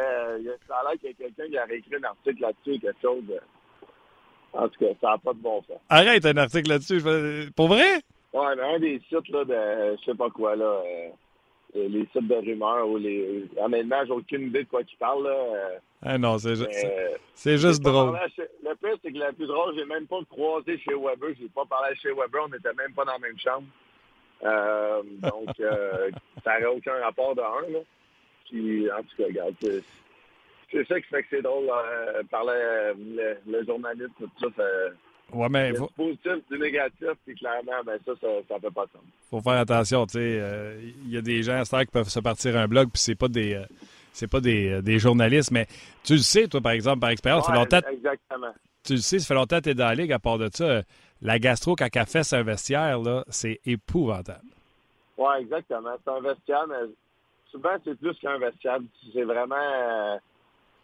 ça 0.66 0.76
a 0.76 0.90
l'air 0.90 1.00
qu'il 1.00 1.10
y 1.10 1.12
a 1.12 1.14
quelqu'un 1.14 1.48
qui 1.48 1.58
a 1.58 1.64
réécrit 1.64 1.94
un 2.02 2.04
article 2.04 2.42
là-dessus, 2.42 2.80
quelque 2.80 3.00
chose. 3.00 3.22
En 4.52 4.68
tout 4.68 4.80
cas, 4.80 4.92
ça 5.00 5.10
n'a 5.10 5.18
pas 5.18 5.32
de 5.32 5.38
bon 5.38 5.62
sens. 5.62 5.78
Arrête 5.88 6.24
un 6.26 6.36
article 6.36 6.68
là-dessus. 6.68 7.00
Pour 7.56 7.68
vrai? 7.68 8.02
Ouais, 8.32 8.56
mais 8.56 8.62
un 8.62 8.78
des 8.78 9.00
sites 9.08 9.28
là, 9.28 9.44
de 9.44 9.96
je 9.98 10.04
sais 10.04 10.16
pas 10.16 10.30
quoi 10.30 10.56
là, 10.56 10.64
euh, 11.76 11.88
les 11.88 12.06
sites 12.12 12.28
de 12.28 12.34
rumeurs 12.34 12.88
ou 12.88 12.98
les. 12.98 13.44
Honnêtement, 13.58 14.04
j'ai 14.06 14.12
aucune 14.12 14.48
idée 14.48 14.64
de 14.64 14.68
quoi 14.68 14.84
tu 14.84 14.96
parles 14.96 15.24
là. 15.24 15.30
Euh, 15.30 15.78
ah 16.04 16.18
non, 16.18 16.38
c'est 16.38 16.56
juste, 16.56 16.70
c'est 17.34 17.58
juste 17.58 17.82
drôle. 17.82 18.18
le 18.38 18.74
pire, 18.74 18.96
c'est 19.02 19.12
que 19.12 19.18
la 19.18 19.32
plus 19.32 19.46
drôle, 19.46 19.74
j'ai 19.76 19.84
même 19.84 20.06
pas 20.06 20.18
croisé 20.28 20.78
chez 20.78 20.94
Weber. 20.94 21.30
J'ai 21.38 21.48
pas 21.48 21.64
parlé 21.64 21.94
chez 21.96 22.08
Weber. 22.08 22.42
On 22.44 22.48
n'était 22.48 22.74
même 22.74 22.92
pas 22.94 23.04
dans 23.04 23.12
la 23.12 23.18
même 23.18 23.38
chambre. 23.38 23.66
Euh, 24.44 25.02
donc, 25.18 25.48
ça 26.44 26.58
n'aurait 26.58 26.76
aucun 26.76 26.94
rapport 27.02 27.34
de 27.34 27.42
un. 27.42 27.70
Là. 27.70 27.78
Puis, 28.50 28.90
en 28.90 29.02
tout 29.02 29.16
cas, 29.16 29.24
regarde, 29.26 29.54
c'est 30.72 30.86
ça 30.88 31.00
qui 31.00 31.06
fait 31.08 31.22
que 31.22 31.28
c'est 31.30 31.42
drôle. 31.42 31.70
parler 32.30 32.94
le, 32.98 33.36
le, 33.46 33.64
journaliste, 33.64 34.10
tout 34.18 34.30
ça, 34.40 34.46
ça 34.56 34.64
Ouais, 35.32 35.48
mais. 35.48 35.72
Du 35.72 35.80
positif, 35.96 36.32
du 36.50 36.58
négatif, 36.58 37.08
puis 37.24 37.34
clairement, 37.34 37.82
ben 37.86 37.98
ça, 38.04 38.12
ça, 38.20 38.28
ça 38.48 38.60
fait 38.60 38.70
pas 38.70 38.84
ça. 38.92 38.98
faut 39.30 39.40
faire 39.40 39.60
attention, 39.60 40.06
tu 40.06 40.18
sais. 40.18 40.32
Il 40.32 40.40
euh, 40.40 40.92
y 41.06 41.16
a 41.16 41.22
des 41.22 41.42
gens 41.42 41.62
à 41.62 41.84
qui 41.84 41.90
peuvent 41.90 42.08
se 42.08 42.20
partir 42.20 42.56
un 42.56 42.68
blog, 42.68 42.90
puis 42.92 43.00
c'est 43.00 43.14
pas 43.14 43.28
des. 43.28 43.54
Euh, 43.54 43.64
c'est 44.12 44.30
pas 44.30 44.40
des, 44.40 44.68
euh, 44.68 44.82
des, 44.82 44.98
journalistes, 44.98 45.50
mais 45.50 45.66
tu 46.04 46.14
le 46.14 46.18
sais, 46.18 46.46
toi, 46.46 46.60
par 46.60 46.72
exemple, 46.72 47.00
par 47.00 47.08
expérience, 47.08 47.48
ouais, 47.48 47.54
longtemps. 47.54 47.80
Exactement. 47.90 48.52
Tu 48.84 48.94
le 48.94 48.98
sais, 48.98 49.18
ça 49.18 49.26
fait 49.26 49.34
longtemps 49.34 49.56
que 49.56 49.64
tu 49.64 49.70
es 49.70 49.74
dans 49.74 49.86
la 49.86 49.94
ligue, 49.94 50.12
à 50.12 50.18
part 50.18 50.36
de 50.36 50.50
ça. 50.52 50.82
La 51.22 51.38
gastro, 51.38 51.76
quand 51.76 51.88
elle 51.90 52.06
fait 52.06 52.34
un 52.34 52.42
vestiaire, 52.42 52.98
là, 52.98 53.24
c'est 53.28 53.60
épouvantable. 53.64 54.44
Oui, 55.16 55.32
exactement. 55.40 55.94
C'est 56.04 56.10
un 56.10 56.20
vestiaire, 56.20 56.66
mais 56.68 56.92
souvent, 57.50 57.70
c'est 57.84 57.98
plus 57.98 58.14
qu'un 58.18 58.38
vestiaire. 58.38 58.80
C'est 59.14 59.22
vraiment 59.22 60.18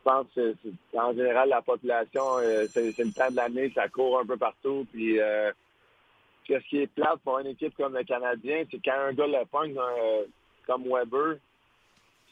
pense 0.08 0.26
que 0.34 0.54
en 0.94 1.12
général, 1.12 1.50
la 1.50 1.60
population, 1.60 2.38
euh, 2.38 2.66
c'est 2.72 2.98
le 2.98 3.12
temps 3.12 3.30
de 3.30 3.36
l'année, 3.36 3.70
ça 3.74 3.88
court 3.88 4.18
un 4.18 4.24
peu 4.24 4.38
partout. 4.38 4.86
Puis, 4.90 5.20
euh, 5.20 5.52
ce 6.48 6.56
qui 6.70 6.78
est 6.78 6.86
plate 6.86 7.20
pour 7.22 7.38
une 7.40 7.48
équipe 7.48 7.76
comme 7.76 7.94
le 7.94 8.04
Canadien, 8.04 8.64
c'est 8.70 8.80
quand 8.82 8.98
un 8.98 9.12
gars 9.12 9.26
le 9.26 9.44
pogne 9.44 9.76
euh, 9.76 10.24
comme 10.66 10.84
Weber, 10.84 11.36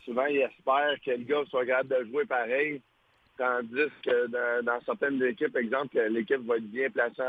souvent 0.05 0.25
il 0.25 0.39
espère 0.39 0.97
que 1.05 1.11
le 1.11 1.25
gars 1.25 1.45
soit 1.51 1.67
capable 1.67 1.91
de 1.91 2.11
jouer 2.11 2.25
pareil. 2.25 2.81
Tandis 3.37 3.93
que 4.03 4.63
dans, 4.63 4.81
certaines 4.87 5.23
équipes, 5.23 5.55
exemple, 5.57 6.01
l'équipe 6.09 6.41
va 6.47 6.57
être 6.57 6.71
bien 6.71 6.89
placée 6.89 7.23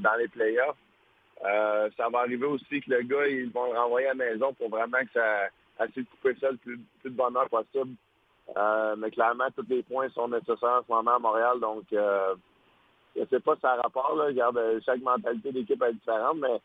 dans 0.00 0.14
les 0.18 0.28
playoffs. 0.28 0.76
ça 1.96 2.10
va 2.10 2.18
arriver 2.18 2.44
aussi 2.44 2.82
que 2.82 2.90
le 2.90 3.02
gars, 3.04 3.26
ils 3.26 3.50
vont 3.50 3.72
le 3.72 3.78
renvoyer 3.78 4.08
à 4.08 4.14
la 4.14 4.26
maison 4.26 4.52
pour 4.52 4.68
vraiment 4.68 4.98
que 4.98 5.12
ça 5.14 5.46
essaie 5.82 6.02
de 6.02 6.06
couper 6.10 6.36
ça 6.38 6.50
le 6.50 6.58
plus, 6.58 6.78
plus 7.00 7.10
de 7.10 7.16
bonheur 7.16 7.48
possible 7.48 7.94
euh, 7.94 8.05
mais 8.96 9.10
clairement, 9.10 9.46
tous 9.56 9.66
les 9.68 9.82
points 9.82 10.08
sont 10.10 10.28
nécessaires 10.28 10.80
en 10.80 10.82
ce 10.86 10.92
moment 10.92 11.16
à 11.16 11.18
Montréal. 11.18 11.60
Donc, 11.60 11.84
euh, 11.92 12.34
je 13.16 13.24
sais 13.30 13.40
pas 13.40 13.54
si 13.54 13.62
ça 13.62 13.72
a 13.72 13.82
rapport. 13.82 14.14
Là. 14.16 14.26
Regarde, 14.26 14.60
chaque 14.84 15.02
mentalité 15.02 15.52
d'équipe 15.52 15.82
est 15.82 15.92
différente, 15.92 16.38
mais 16.38 16.60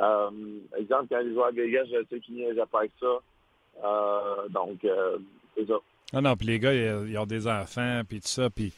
euh, 0.00 0.30
exemple, 0.78 1.06
quand 1.10 1.20
ils 1.20 1.34
jouent 1.34 1.44
à 1.44 1.50
Vegas, 1.50 1.84
je 1.86 2.04
sais 2.08 2.20
qu'ils 2.20 2.36
n'y 2.36 2.54
pas 2.54 2.78
avec 2.78 2.92
ça. 3.00 4.48
donc, 4.50 4.86
c'est 5.56 5.66
ça. 5.66 5.78
Non, 6.14 6.22
non, 6.22 6.36
puis 6.36 6.46
les 6.46 6.58
gars, 6.58 6.72
ils 6.72 7.18
ont 7.18 7.26
des 7.26 7.46
enfants, 7.46 8.00
puis 8.08 8.20
tout 8.20 8.28
ça, 8.28 8.48
puis 8.48 8.72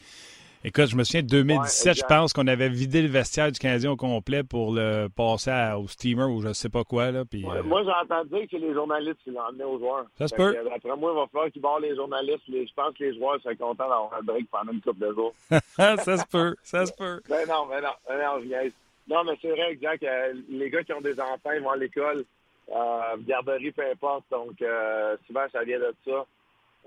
Écoute, 0.63 0.85
je 0.85 0.95
me 0.95 1.03
souviens, 1.03 1.23
2017, 1.23 1.97
je 1.97 2.05
pense 2.05 2.33
qu'on 2.33 2.45
avait 2.45 2.69
vidé 2.69 3.01
le 3.01 3.07
vestiaire 3.07 3.51
du 3.51 3.57
Canadien 3.57 3.91
au 3.91 3.95
complet 3.95 4.43
pour 4.43 4.71
le 4.71 5.07
passer 5.07 5.51
au 5.75 5.87
steamer 5.87 6.25
ou 6.25 6.39
je 6.39 6.49
ne 6.49 6.53
sais 6.53 6.69
pas 6.69 6.83
quoi. 6.83 7.09
Là, 7.09 7.25
puis, 7.25 7.43
euh, 7.43 7.63
Moi, 7.63 7.81
j'ai 7.83 7.89
entendu 7.89 8.45
que 8.45 8.47
c'est 8.51 8.59
les 8.59 8.71
journalistes 8.71 9.17
qui 9.23 9.31
l'ont 9.31 9.41
emmené 9.41 9.63
aux 9.63 9.79
joueurs. 9.79 10.05
Ça 10.19 10.27
se 10.27 10.35
peut. 10.35 10.55
Après 10.75 10.95
moi, 10.95 11.13
il 11.13 11.19
va 11.19 11.25
falloir 11.31 11.51
qu'ils 11.51 11.63
barrent 11.63 11.79
les 11.79 11.95
journalistes. 11.95 12.43
je 12.47 12.73
pense 12.75 12.93
que 12.95 13.03
les 13.05 13.17
joueurs 13.17 13.41
seraient 13.41 13.55
contents 13.55 13.89
d'avoir 13.89 14.13
un 14.19 14.21
break 14.21 14.51
pendant 14.51 14.71
une 14.71 14.81
couple 14.81 14.99
de 14.99 15.13
jours. 15.15 15.33
ça 15.49 15.97
se 15.97 16.27
peut, 16.27 16.55
ça 16.61 16.85
se 16.85 16.93
peut. 16.93 17.21
Ben 17.29 17.47
non, 17.47 17.65
mais 17.67 17.81
non, 17.81 17.93
ben 18.07 18.17
non, 18.19 18.41
je 18.43 18.71
Non, 19.07 19.23
mais 19.23 19.37
c'est 19.41 19.49
vrai, 19.49 19.71
exact. 19.71 20.03
Euh, 20.03 20.33
les 20.47 20.69
gars 20.69 20.83
qui 20.83 20.93
ont 20.93 21.01
des 21.01 21.19
enfants, 21.19 21.51
ils 21.55 21.61
vont 21.61 21.71
à 21.71 21.77
l'école, 21.77 22.23
euh, 22.69 23.17
garderie, 23.25 23.71
peu 23.71 23.83
importe. 23.89 24.25
Donc, 24.29 24.61
euh, 24.61 25.17
souvent, 25.25 25.45
ça 25.51 25.63
vient 25.63 25.79
de 25.79 25.93
ça. 26.05 26.25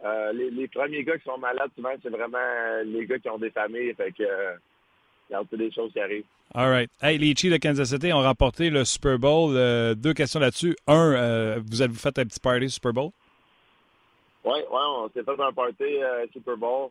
Euh, 0.02 0.32
les, 0.32 0.68
premiers 0.68 1.04
gars 1.04 1.16
qui 1.18 1.24
sont 1.24 1.38
malades, 1.38 1.70
souvent, 1.74 1.92
c'est 2.02 2.10
vraiment 2.10 2.38
les 2.84 3.06
gars 3.06 3.18
qui 3.18 3.28
ont 3.28 3.38
des 3.38 3.50
familles. 3.50 3.94
Fait 3.94 4.12
que, 4.12 4.22
euh, 4.22 4.54
il 5.30 5.32
y 5.32 5.36
a 5.36 5.42
des 5.52 5.72
choses 5.72 5.92
qui 5.92 6.00
arrivent. 6.00 6.24
All 6.54 6.68
right. 6.68 6.90
Hey, 7.00 7.16
les 7.18 7.34
Chiefs 7.34 7.52
de 7.52 7.56
Kansas 7.56 7.88
City 7.88 8.12
ont 8.12 8.20
remporté 8.20 8.70
le 8.70 8.84
Super 8.84 9.18
Bowl. 9.18 9.54
Euh, 9.56 9.94
deux 9.94 10.12
questions 10.12 10.40
là-dessus. 10.40 10.76
Un, 10.86 11.58
vous 11.60 11.80
avez 11.80 11.94
fait 11.94 12.18
un 12.18 12.24
petit 12.24 12.40
party 12.40 12.68
Super 12.68 12.92
Bowl? 12.92 13.10
Oui, 14.44 14.58
ouais, 14.58 14.64
on 14.70 15.08
s'est 15.08 15.22
fait 15.22 15.40
un 15.40 15.52
party 15.52 16.00
Super 16.32 16.56
Bowl. 16.56 16.90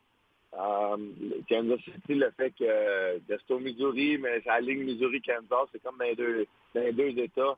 Kansas 1.47 1.79
City, 1.85 2.15
le 2.15 2.31
fait 2.31 2.51
que 2.57 3.19
c'est 3.27 3.53
au 3.53 3.59
Missouri, 3.59 4.17
mais 4.17 4.41
c'est 4.43 4.49
la 4.49 4.61
ligne 4.61 4.83
Missouri-Kansas, 4.83 5.69
c'est 5.71 5.81
comme 5.83 5.97
dans 5.97 6.05
les, 6.05 6.15
deux, 6.15 6.47
dans 6.73 6.81
les 6.81 6.93
deux 6.93 7.19
États. 7.19 7.57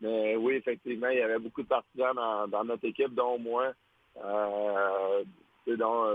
Mais 0.00 0.36
oui, 0.36 0.54
effectivement, 0.54 1.08
il 1.08 1.18
y 1.18 1.22
avait 1.22 1.38
beaucoup 1.38 1.62
de 1.62 1.68
partisans 1.68 2.14
dans, 2.14 2.48
dans 2.48 2.64
notre 2.64 2.84
équipe, 2.84 3.14
dont 3.14 3.38
moi. 3.38 3.72
Euh, 4.24 5.24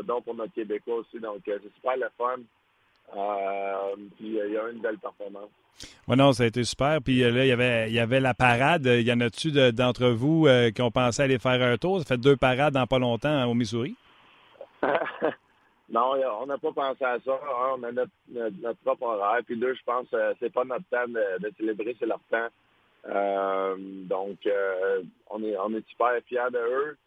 donc, 0.03 0.23
pour 0.23 0.35
notre 0.35 0.53
Québécois 0.53 0.95
aussi. 0.95 1.19
Donc, 1.19 1.47
euh, 1.47 1.59
c'est 1.63 1.73
super 1.75 1.97
le 1.97 2.07
fun. 2.17 2.37
Euh, 3.15 3.95
puis 4.15 4.27
il 4.27 4.53
y 4.53 4.57
a 4.57 4.69
une 4.69 4.79
belle 4.79 4.97
performance. 4.97 5.49
Oui, 6.07 6.15
non, 6.15 6.31
ça 6.31 6.43
a 6.43 6.45
été 6.47 6.63
super. 6.63 6.99
Puis 7.01 7.19
là, 7.19 7.45
il 7.45 7.49
y 7.49 7.51
avait, 7.51 7.89
il 7.89 7.93
y 7.93 7.99
avait 7.99 8.19
la 8.19 8.33
parade. 8.33 8.85
Il 8.85 9.07
y 9.07 9.11
en 9.11 9.19
a-tu 9.19 9.51
d'entre 9.73 10.07
vous 10.07 10.47
qui 10.73 10.81
ont 10.81 10.91
pensé 10.91 11.23
aller 11.23 11.39
faire 11.39 11.61
un 11.61 11.77
tour? 11.77 11.99
Ça 11.99 12.05
fait 12.05 12.17
deux 12.17 12.37
parades 12.37 12.73
dans 12.73 12.87
pas 12.87 12.99
longtemps 12.99 13.49
au 13.49 13.53
Missouri? 13.53 13.95
non, 15.89 16.13
on 16.41 16.45
n'a 16.45 16.57
pas 16.57 16.71
pensé 16.71 17.03
à 17.03 17.17
ça. 17.19 17.39
on 17.75 17.83
a 17.83 17.91
notre, 17.91 18.79
propre 18.83 19.03
horaire. 19.03 19.41
Puis 19.45 19.57
deux, 19.57 19.73
je 19.73 19.83
pense 19.83 20.07
que 20.09 20.33
c'est 20.39 20.53
pas 20.53 20.63
notre 20.63 20.85
temps 20.89 21.07
de, 21.07 21.51
célébrer, 21.57 21.95
c'est 21.99 22.05
leur 22.05 22.21
temps. 22.29 22.47
donc, 24.07 24.37
on, 25.29 25.43
est, 25.43 25.57
on 25.57 25.73
est 25.73 25.87
super 25.89 26.11
fiers 26.27 26.51
de 26.51 26.59
eux. 26.59 26.97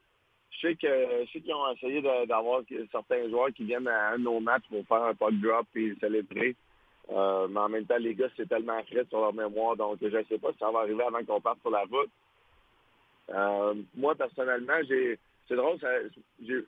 Je 0.54 0.68
sais 0.68 0.74
que 0.76 0.86
je 1.26 1.32
sais 1.32 1.40
qu'ils 1.40 1.54
ont 1.54 1.72
essayé 1.72 2.02
d'avoir 2.26 2.62
certains 2.90 3.28
joueurs 3.28 3.52
qui 3.52 3.64
viennent 3.64 3.88
à 3.88 4.10
un 4.10 4.18
de 4.18 4.24
nos 4.24 4.40
matchs 4.40 4.64
pour 4.68 4.86
faire 4.86 5.02
un 5.02 5.14
puck 5.14 5.34
drop 5.40 5.66
et 5.74 5.94
célébrer. 6.00 6.54
Euh, 7.10 7.48
mais 7.48 7.60
en 7.60 7.68
même 7.68 7.84
temps, 7.84 7.98
les 7.98 8.14
gars, 8.14 8.28
c'est 8.36 8.48
tellement 8.48 8.82
frais 8.84 9.04
sur 9.08 9.20
leur 9.20 9.34
mémoire, 9.34 9.76
donc 9.76 9.98
je 10.00 10.06
ne 10.06 10.22
sais 10.24 10.38
pas 10.38 10.52
si 10.52 10.58
ça 10.58 10.70
va 10.70 10.80
arriver 10.80 11.02
avant 11.02 11.22
qu'on 11.24 11.40
parte 11.40 11.60
sur 11.60 11.70
la 11.70 11.82
route. 11.82 12.10
Euh, 13.30 13.74
moi, 13.94 14.14
personnellement, 14.14 14.80
j'ai. 14.88 15.18
C'est 15.48 15.56
drôle, 15.56 15.78
j'ai. 16.42 16.64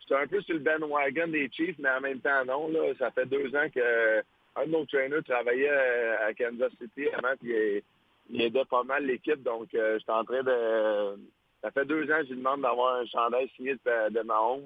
J'étais 0.00 0.14
un 0.14 0.26
peu 0.26 0.40
sur 0.42 0.54
le 0.54 0.60
bandwagon 0.60 1.28
des 1.28 1.50
Chiefs, 1.50 1.78
mais 1.78 1.90
en 1.90 2.00
même 2.00 2.20
temps, 2.20 2.44
non. 2.46 2.68
Là, 2.68 2.94
ça 2.98 3.10
fait 3.10 3.26
deux 3.26 3.54
ans 3.54 3.68
que 3.74 4.22
un 4.56 4.66
de 4.66 4.70
nos 4.70 4.84
trainers 4.86 5.22
travaillait 5.22 5.68
à 5.68 6.32
Kansas 6.34 6.72
City 6.80 7.08
avant, 7.10 7.36
puis 7.38 7.82
il, 8.30 8.42
aidait 8.42 8.64
pas 8.64 8.82
mal 8.82 9.04
l'équipe, 9.04 9.42
donc 9.42 9.72
euh, 9.74 9.98
j'étais 9.98 10.12
en 10.12 10.24
train 10.24 10.42
de 10.42 11.16
ça 11.62 11.70
fait 11.70 11.84
deux 11.84 12.04
ans 12.04 12.20
que 12.20 12.24
je 12.24 12.30
lui 12.30 12.38
demande 12.38 12.62
d'avoir 12.62 12.96
un 12.96 13.06
chandail 13.06 13.48
signé 13.56 13.74
de, 13.74 14.10
de 14.10 14.20
ma 14.22 14.40
11. 14.40 14.62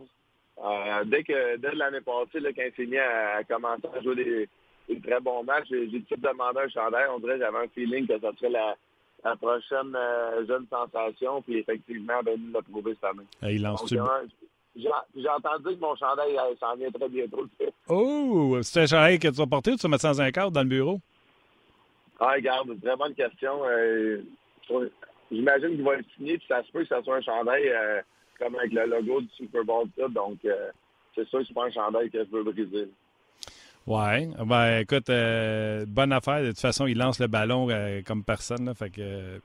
Euh, 0.63 1.05
dès 1.07 1.25
que 1.25 1.57
dès 1.57 1.75
l'année 1.75 2.01
passée, 2.01 2.41
là, 2.41 2.51
quand 2.53 2.63
il 2.65 2.73
s'est 2.77 2.87
mis 2.87 2.99
à, 2.99 3.43
commencer 3.45 3.89
à 3.93 4.01
jouer 4.01 4.49
des, 4.89 5.01
très 5.01 5.21
bons 5.21 5.43
matchs, 5.43 5.69
j'ai 5.71 6.03
tout 6.03 6.17
demandé 6.17 6.61
un 6.61 6.69
chandail. 6.69 7.07
On 7.11 7.19
dirait 7.19 7.35
que 7.35 7.41
j'avais 7.41 7.59
un 7.59 7.69
feeling 7.69 8.07
que 8.07 8.19
ça 8.21 8.31
serait 8.39 8.51
la, 8.51 9.37
prochaine 9.37 9.97
euh, 9.97 10.47
jeune 10.47 10.67
sensation. 10.71 11.43
Puis 11.43 11.59
effectivement, 11.59 12.23
ben, 12.25 12.35
il 12.37 12.53
l'a 12.53 12.63
trouvé 12.63 12.95
cette 12.95 13.05
année. 13.05 13.55
il 13.55 13.63
lance 13.63 13.85
J'ai 13.89 15.29
entendu 15.29 15.77
que 15.77 15.81
mon 15.81 15.97
chandail 15.97 16.37
s'en 16.61 16.77
vient 16.77 16.91
très 16.91 17.09
bientôt. 17.09 17.47
Oh! 17.89 18.59
C'est 18.63 18.83
un 18.83 18.87
chandail 18.87 19.19
que 19.19 19.29
tu 19.29 19.35
vas 19.35 19.47
porter 19.47 19.73
ou 19.73 19.77
tu 19.77 19.83
vas 19.83 19.89
mettre 19.89 20.03
sans 20.03 20.21
un 20.21 20.31
cadre 20.31 20.53
dans 20.53 20.63
le 20.63 20.69
bureau? 20.69 21.01
Ah, 22.21 22.33
regarde, 22.35 22.81
très 22.81 22.97
bonne 22.97 23.15
question. 23.15 23.61
Euh, 23.65 24.23
j'imagine 25.31 25.71
qu'il 25.71 25.83
va 25.83 25.95
être 25.95 26.07
signé, 26.17 26.39
puis 26.39 26.47
ça 26.49 26.63
se 26.63 26.71
peut 26.73 26.83
que 26.83 26.89
ça 26.89 27.03
soit 27.03 27.17
un 27.17 27.23
chandail 27.23 27.69
euh, 27.69 28.01
comme 28.39 28.55
avec 28.57 28.73
le 28.73 28.87
logo 28.87 29.21
du 29.21 29.29
Super 29.31 29.65
Bowl. 29.65 29.89
donc, 30.11 30.39
euh, 30.45 30.71
c'est 31.15 31.27
sûr 31.29 31.41
que 31.41 31.47
c'est 31.47 31.55
pas 31.55 31.67
un 31.67 31.71
chandail 31.71 32.11
que 32.11 32.25
je 32.25 32.31
veux 32.31 32.43
briser. 32.43 32.89
Ouais. 33.87 34.29
Ben, 34.45 34.81
écoute, 34.81 35.09
bonne 35.89 36.13
affaire. 36.13 36.43
De 36.43 36.49
toute 36.49 36.61
façon, 36.61 36.87
il 36.87 36.97
lance 36.97 37.21
le 37.21 37.27
ballon 37.27 37.69
comme 38.07 38.25
personne. 38.25 38.75
fait 38.75 38.91
que 38.91 39.41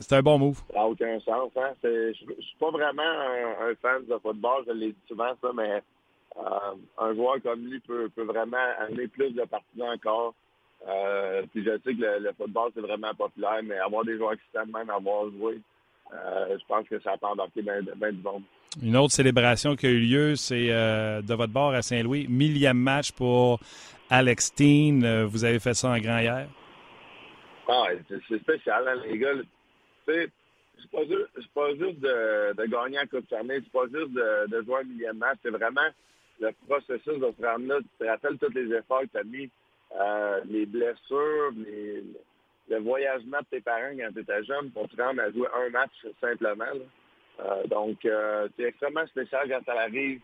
c'est 0.00 0.16
un 0.16 0.22
bon 0.22 0.38
move. 0.38 0.62
Ça 0.72 0.80
n'a 0.80 0.86
aucun 0.86 1.20
sens. 1.20 1.50
Hein? 1.56 1.72
Je 1.84 2.12
suis 2.14 2.56
pas 2.58 2.70
vraiment 2.70 3.02
un, 3.02 3.74
fan 3.80 4.04
de 4.06 4.18
football, 4.18 4.64
je 4.66 4.72
l'ai 4.72 4.88
dit 4.88 5.02
souvent, 5.06 5.32
ça, 5.40 5.50
mais 5.54 5.82
un 6.98 7.14
joueur 7.14 7.36
comme 7.42 7.66
lui 7.66 7.78
peut, 7.80 8.08
peut 8.14 8.24
vraiment 8.24 8.56
amener 8.80 9.06
plus 9.06 9.30
de 9.30 9.44
partisans 9.44 9.94
encore. 9.94 10.34
Euh, 10.88 11.42
puis 11.52 11.64
je 11.64 11.70
sais 11.70 11.94
que 11.94 12.22
le, 12.22 12.32
football, 12.36 12.70
c'est 12.74 12.80
vraiment 12.80 13.12
populaire, 13.14 13.60
mais 13.64 13.78
avoir 13.78 14.04
des 14.04 14.16
joueurs 14.16 14.34
qui 14.34 14.44
s'aiment 14.52 14.72
même 14.72 14.90
avoir 14.90 15.28
joué, 15.30 15.60
euh, 16.12 16.56
je 16.58 16.64
pense 16.68 16.86
que 16.88 17.00
ça 17.00 17.16
peut 17.16 17.26
embarquer 17.26 17.62
bien, 17.62 17.80
bien 17.96 18.12
du 18.12 18.22
monde. 18.22 18.42
Une 18.82 18.96
autre 18.96 19.12
célébration 19.12 19.74
qui 19.74 19.86
a 19.86 19.90
eu 19.90 20.00
lieu, 20.00 20.36
c'est 20.36 20.68
euh, 20.70 21.22
de 21.22 21.34
votre 21.34 21.52
bord 21.52 21.72
à 21.72 21.82
Saint-Louis. 21.82 22.26
Millième 22.28 22.78
match 22.78 23.10
pour 23.12 23.58
Alex 24.10 24.54
Teen. 24.54 25.24
vous 25.24 25.44
avez 25.44 25.58
fait 25.58 25.74
ça 25.74 25.88
en 25.88 25.98
grand 25.98 26.18
hier? 26.18 26.46
Ah, 27.68 27.86
c'est 28.08 28.38
spécial, 28.38 28.86
hein, 28.86 29.02
les 29.08 29.18
gars. 29.18 29.32
C'est 30.06 30.30
pas 30.92 31.02
juste, 31.02 31.52
pas 31.52 31.70
juste 31.70 31.98
de, 31.98 32.54
de, 32.54 32.66
gagner 32.66 33.00
en 33.00 33.06
Coupe 33.06 33.28
Fermée, 33.28 33.56
c'est 33.56 33.72
pas 33.72 33.86
juste 33.86 34.12
de, 34.12 34.46
de, 34.48 34.62
jouer 34.62 34.82
un 34.82 34.84
millième 34.84 35.18
match, 35.18 35.38
c'est 35.42 35.50
vraiment 35.50 35.88
le 36.38 36.50
processus 36.68 37.18
de 37.18 37.32
se 37.36 37.44
rendre 37.44 37.66
là. 37.66 37.78
Tu 37.80 37.88
te 37.98 38.04
rappelles 38.04 38.38
tous 38.38 38.52
les 38.54 38.72
efforts 38.72 39.00
que 39.02 39.06
tu 39.12 39.18
as 39.18 39.24
mis 39.24 39.50
euh, 39.94 40.40
les 40.46 40.66
blessures, 40.66 41.52
le 42.68 42.78
voyagement 42.80 43.38
de 43.38 43.46
tes 43.50 43.60
parents 43.60 43.96
quand 43.96 44.12
tu 44.12 44.20
étais 44.20 44.44
jeune 44.44 44.70
pour 44.70 44.88
te 44.88 45.00
rendre 45.00 45.22
à 45.22 45.30
jouer 45.30 45.48
un 45.54 45.70
match 45.70 45.92
simplement. 46.20 46.64
Euh, 47.40 47.66
donc, 47.66 48.04
euh, 48.04 48.48
c'est 48.56 48.64
extrêmement 48.64 49.06
spécial 49.06 49.48
quand 49.48 49.64
ça 49.64 49.80
arrive. 49.80 50.20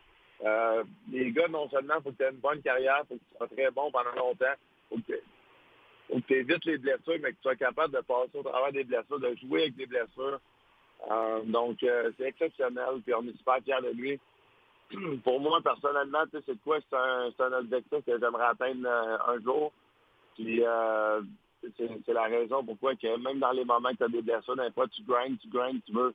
les 1.10 1.30
gars, 1.30 1.48
non 1.48 1.68
seulement 1.70 2.00
faut 2.02 2.10
que 2.10 2.16
tu 2.16 2.22
aies 2.24 2.30
une 2.30 2.38
bonne 2.38 2.62
carrière, 2.62 3.04
faut 3.08 3.14
que 3.14 3.20
tu 3.20 3.36
sois 3.36 3.48
très 3.48 3.70
bon 3.70 3.90
pendant 3.92 4.14
longtemps, 4.16 4.54
faut 4.90 4.96
que 4.96 6.20
tu 6.26 6.34
évites 6.34 6.64
les 6.64 6.78
blessures, 6.78 7.18
mais 7.22 7.30
que 7.30 7.36
tu 7.36 7.42
sois 7.42 7.56
capable 7.56 7.94
de 7.94 8.00
passer 8.00 8.36
au 8.36 8.42
travers 8.42 8.72
des 8.72 8.84
blessures, 8.84 9.20
de 9.20 9.36
jouer 9.36 9.62
avec 9.62 9.76
des 9.76 9.86
blessures. 9.86 10.40
donc, 11.44 11.78
c'est 11.80 12.26
exceptionnel, 12.26 13.00
puis 13.04 13.14
on 13.14 13.22
est 13.28 13.36
super 13.38 13.62
fiers 13.62 13.82
de 13.82 13.90
lui. 13.90 14.20
pour 15.24 15.40
moi, 15.40 15.60
personnellement, 15.62 16.24
c'est 16.32 16.60
quoi? 16.62 16.78
C'est 16.88 17.42
un, 17.42 17.52
objectif 17.52 18.04
que 18.04 18.18
j'aimerais 18.18 18.46
atteindre 18.46 18.86
euh, 18.86 19.16
un 19.26 19.40
jour. 19.40 19.72
Puis, 20.34 20.64
euh, 20.64 21.20
c'est 21.76 22.12
la 22.12 22.24
raison 22.24 22.64
pourquoi 22.64 22.96
que 22.96 23.16
même 23.18 23.38
dans 23.38 23.52
les 23.52 23.64
moments 23.64 23.90
que 23.90 23.98
tu 23.98 24.04
as 24.04 24.08
des 24.08 24.22
blessures, 24.22 24.56
d'un 24.56 24.70
fois, 24.72 24.88
tu 24.88 25.02
grindes, 25.02 25.38
tu 25.38 25.48
grindes, 25.48 25.80
tu 25.86 25.92
veux 25.92 26.14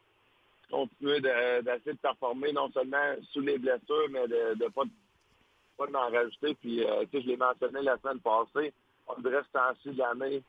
continuer 0.69 1.21
d'essayer 1.21 1.93
de, 1.93 1.97
performer 2.01 2.51
non 2.51 2.69
seulement 2.71 3.15
sous 3.31 3.39
les 3.39 3.57
blessures, 3.57 4.09
mais 4.09 4.27
de 4.27 4.55
ne 4.61 4.69
pas, 4.69 4.83
d'en 5.87 6.09
rajouter. 6.09 6.55
Puis, 6.55 6.83
euh, 6.83 7.05
tu 7.05 7.17
sais, 7.17 7.23
je 7.23 7.27
l'ai 7.27 7.37
mentionné 7.37 7.81
la 7.81 7.97
semaine 7.99 8.19
passée, 8.19 8.73
on 9.07 9.21
devrait 9.21 9.43
se 9.43 9.51
temps-ci 9.53 9.91
de 9.91 9.99
l'année, 9.99 10.43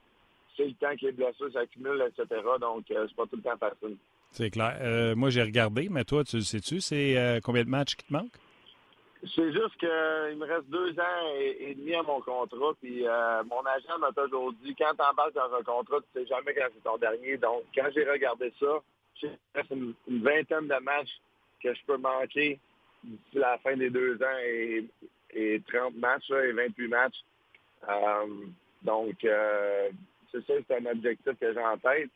c'est 0.56 0.66
le 0.66 0.74
temps 0.74 0.96
que 0.96 1.06
les 1.06 1.12
blessures 1.12 1.52
s'accumulent, 1.52 2.02
etc. 2.08 2.42
Donc, 2.60 2.84
c'est 2.88 3.14
pas 3.14 3.26
tout 3.26 3.36
le 3.36 3.42
temps 3.42 3.58
facile. 3.58 3.96
C'est 4.32 4.50
clair. 4.50 4.76
Euh, 4.80 5.14
moi, 5.14 5.30
j'ai 5.30 5.42
regardé, 5.42 5.88
mais 5.90 6.04
toi, 6.04 6.24
tu 6.24 6.36
le 6.36 6.42
sais-tu, 6.42 6.80
c'est 6.80 7.16
euh, 7.16 7.40
combien 7.42 7.64
de 7.64 7.68
matchs 7.68 7.96
qui 7.96 8.04
te 8.06 8.12
manquent? 8.12 8.36
C'est 9.34 9.52
juste 9.52 9.76
qu'il 9.80 9.88
me 10.38 10.46
reste 10.46 10.68
deux 10.68 10.92
ans 10.92 11.34
et, 11.40 11.74
demi 11.74 11.94
à 11.94 12.02
mon 12.02 12.20
contrat. 12.20 12.72
Puis 12.80 13.04
euh, 13.04 13.42
mon 13.44 13.62
agent 13.66 13.98
m'a 13.98 14.12
toujours 14.12 14.52
dit 14.62 14.76
quand 14.76 14.92
tu 14.94 15.02
embarques 15.02 15.34
dans 15.34 15.52
un 15.52 15.62
contrat, 15.62 15.96
tu 16.00 16.20
sais 16.20 16.26
jamais 16.26 16.54
quand 16.54 16.66
c'est 16.72 16.84
ton 16.84 16.98
dernier. 16.98 17.36
Donc, 17.36 17.64
quand 17.74 17.88
j'ai 17.92 18.08
regardé 18.08 18.52
ça, 18.60 18.80
j'ai 19.20 19.30
une, 19.72 19.94
une, 20.06 20.22
vingtaine 20.22 20.68
de 20.68 20.80
matchs 20.80 21.20
que 21.60 21.74
je 21.74 21.80
peux 21.84 21.96
manquer 21.96 22.60
d'ici 23.02 23.38
la 23.38 23.58
fin 23.58 23.76
des 23.76 23.90
deux 23.90 24.14
ans 24.22 24.38
et, 24.44 24.84
et 25.30 25.60
30 25.66 25.96
matchs 25.96 26.30
et 26.30 26.52
28 26.52 26.88
matchs. 26.88 27.24
donc, 28.82 29.16
c'est 29.20 30.46
ça, 30.46 30.52
c'est 30.68 30.76
un 30.76 30.86
objectif 30.92 31.32
que 31.40 31.52
j'ai 31.52 31.60
en 31.60 31.78
tête. 31.78 32.10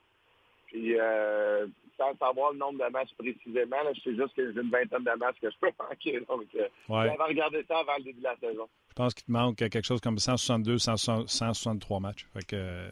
Puis, 0.67 0.97
sans 1.97 2.16
savoir 2.18 2.53
le 2.53 2.59
nombre 2.59 2.84
de 2.84 2.90
matchs 2.90 3.12
précisément. 3.18 3.76
je 3.95 4.01
sais 4.01 4.16
juste 4.16 4.34
que 4.34 4.53
j'ai 4.53 4.61
une 4.61 4.70
vingtaine 4.70 5.05
de 5.05 5.18
matchs 5.18 5.36
que 5.40 5.51
je 5.51 5.57
peux 5.61 5.70
manquer. 5.88 6.20
Donc, 6.28 6.47
euh, 6.55 6.68
ouais. 6.88 7.16
va 7.16 7.24
regarder 7.24 7.64
ça 7.68 7.78
avant 7.78 7.97
le 7.99 8.05
début 8.05 8.20
de 8.20 8.24
la 8.24 8.36
saison. 8.36 8.68
Je 8.88 8.95
pense 8.95 9.14
qu'il 9.14 9.24
te 9.26 9.32
manque 9.32 9.57
quelque 9.57 9.82
chose 9.82 10.01
comme 10.01 10.18
162, 10.18 10.78
163 10.78 12.01
matchs. 12.01 12.26
Fait 12.32 12.45
que, 12.45 12.57
euh, 12.57 12.88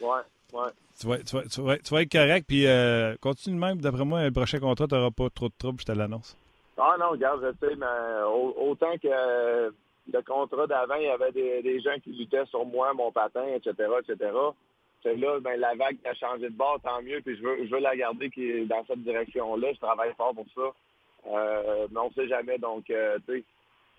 ouais, 0.00 0.22
ouais. 0.52 0.70
Tu 0.98 1.06
vas, 1.06 1.18
tu, 1.18 1.36
vas, 1.36 1.42
tu, 1.44 1.60
vas, 1.62 1.78
tu 1.78 1.94
vas, 1.94 2.02
être 2.02 2.12
correct, 2.12 2.44
puis 2.46 2.66
euh, 2.66 3.16
continue 3.20 3.58
même. 3.58 3.80
D'après 3.80 4.04
moi, 4.04 4.24
le 4.24 4.30
prochain 4.30 4.60
contrat, 4.60 4.86
tu 4.86 4.94
n'auras 4.94 5.10
pas 5.10 5.30
trop 5.30 5.48
de 5.48 5.54
troubles, 5.58 5.80
je 5.80 5.86
te 5.86 5.92
l'annonce. 5.92 6.36
Ah 6.76 6.96
non, 6.98 7.10
regarde, 7.10 7.42
je 7.42 7.66
sais, 7.66 7.74
mais 7.76 7.86
autant 8.26 8.96
que 8.98 9.72
le 10.12 10.22
contrat 10.22 10.66
d'avant, 10.66 10.96
il 10.96 11.04
y 11.04 11.08
avait 11.08 11.32
des, 11.32 11.62
des, 11.62 11.80
gens 11.80 11.98
qui 12.02 12.10
luttaient 12.10 12.44
sur 12.46 12.64
moi, 12.64 12.92
mon 12.92 13.12
patin, 13.12 13.44
etc., 13.46 13.74
etc 14.00 14.30
là, 15.04 15.40
ben, 15.40 15.58
la 15.58 15.74
vague 15.74 15.98
a 16.04 16.14
changé 16.14 16.48
de 16.48 16.56
bord, 16.56 16.80
tant 16.82 17.02
mieux, 17.02 17.20
puis 17.20 17.36
je 17.36 17.42
veux, 17.42 17.64
je 17.66 17.70
veux 17.70 17.80
la 17.80 17.96
garder 17.96 18.30
qui 18.30 18.48
est 18.48 18.64
dans 18.66 18.84
cette 18.86 19.02
direction-là. 19.02 19.72
Je 19.72 19.78
travaille 19.78 20.14
fort 20.14 20.34
pour 20.34 20.46
ça. 20.54 20.72
Euh, 21.26 21.86
mais 21.90 22.00
on 22.00 22.08
ne 22.08 22.14
sait 22.14 22.28
jamais. 22.28 22.58
Donc, 22.58 22.88
euh, 22.90 23.18
tu 23.26 23.34
sais, 23.34 23.44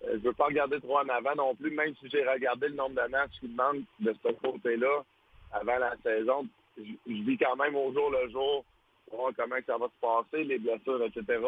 euh, 0.04 0.18
je 0.18 0.28
veux 0.28 0.32
pas 0.32 0.46
regarder 0.46 0.80
trop 0.80 0.98
en 0.98 1.08
avant 1.08 1.34
non 1.36 1.54
plus, 1.54 1.70
même 1.70 1.94
si 1.96 2.08
j'ai 2.10 2.26
regardé 2.26 2.68
le 2.68 2.74
nombre 2.74 3.02
de 3.02 3.08
matchs 3.08 3.38
qui 3.40 3.48
demandent 3.48 3.84
de 4.00 4.14
ce 4.22 4.32
côté-là 4.32 5.04
avant 5.52 5.78
la 5.78 5.94
saison. 6.02 6.46
Je, 6.76 6.82
vis 7.06 7.38
quand 7.38 7.56
même 7.56 7.76
au 7.76 7.92
jour 7.92 8.10
le 8.10 8.28
jour 8.30 8.64
comment 9.36 9.56
ça 9.64 9.78
va 9.78 9.86
se 9.86 10.00
passer, 10.00 10.42
les 10.42 10.58
blessures, 10.58 11.04
etc. 11.04 11.40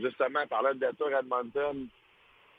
justement, 0.00 0.46
parlant 0.48 0.74
de 0.74 0.78
blessures 0.78 1.14
à 1.16 1.20
Edmonton, 1.20 1.88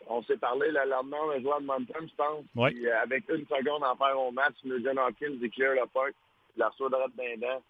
on 0.07 0.23
s'est 0.23 0.37
parlé 0.37 0.71
le 0.71 0.89
lendemain, 0.89 1.17
on 1.25 1.29
a 1.31 1.39
joué 1.39 1.51
à 1.51 1.57
Edmonton, 1.57 2.07
je 2.07 2.15
pense. 2.15 2.43
Puis, 2.53 2.87
euh, 2.87 3.01
avec 3.01 3.23
une 3.29 3.45
seconde 3.45 3.83
à 3.83 3.95
faire 3.95 4.19
au 4.19 4.31
match, 4.31 4.55
Nugent 4.63 4.97
Hawkins 4.97 5.49
clear 5.53 5.73
le 5.73 5.85
puck, 5.87 6.13
la 6.55 6.69
reçoit 6.69 6.89
droite 6.89 7.11
d'un 7.15 7.37
dent. 7.37 7.61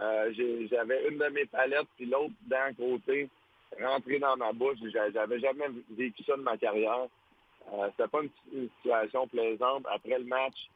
Euh, 0.00 0.32
j'avais 0.70 1.08
une 1.08 1.18
de 1.18 1.28
mes 1.28 1.44
palettes, 1.46 1.88
puis 1.96 2.06
l'autre 2.06 2.32
d'un 2.46 2.72
côté, 2.74 3.28
rentrée 3.80 4.18
dans 4.18 4.36
ma 4.36 4.52
bouche. 4.52 4.78
J'avais 4.92 5.40
jamais 5.40 5.66
vécu 5.90 6.22
ça 6.24 6.36
de 6.36 6.42
ma 6.42 6.56
carrière. 6.56 7.06
Euh, 7.72 7.88
C'était 7.90 8.08
pas 8.08 8.20
une, 8.22 8.68
situation 8.76 9.26
plaisante. 9.28 9.84
Après 9.90 10.18
le 10.18 10.24
match, 10.24 10.68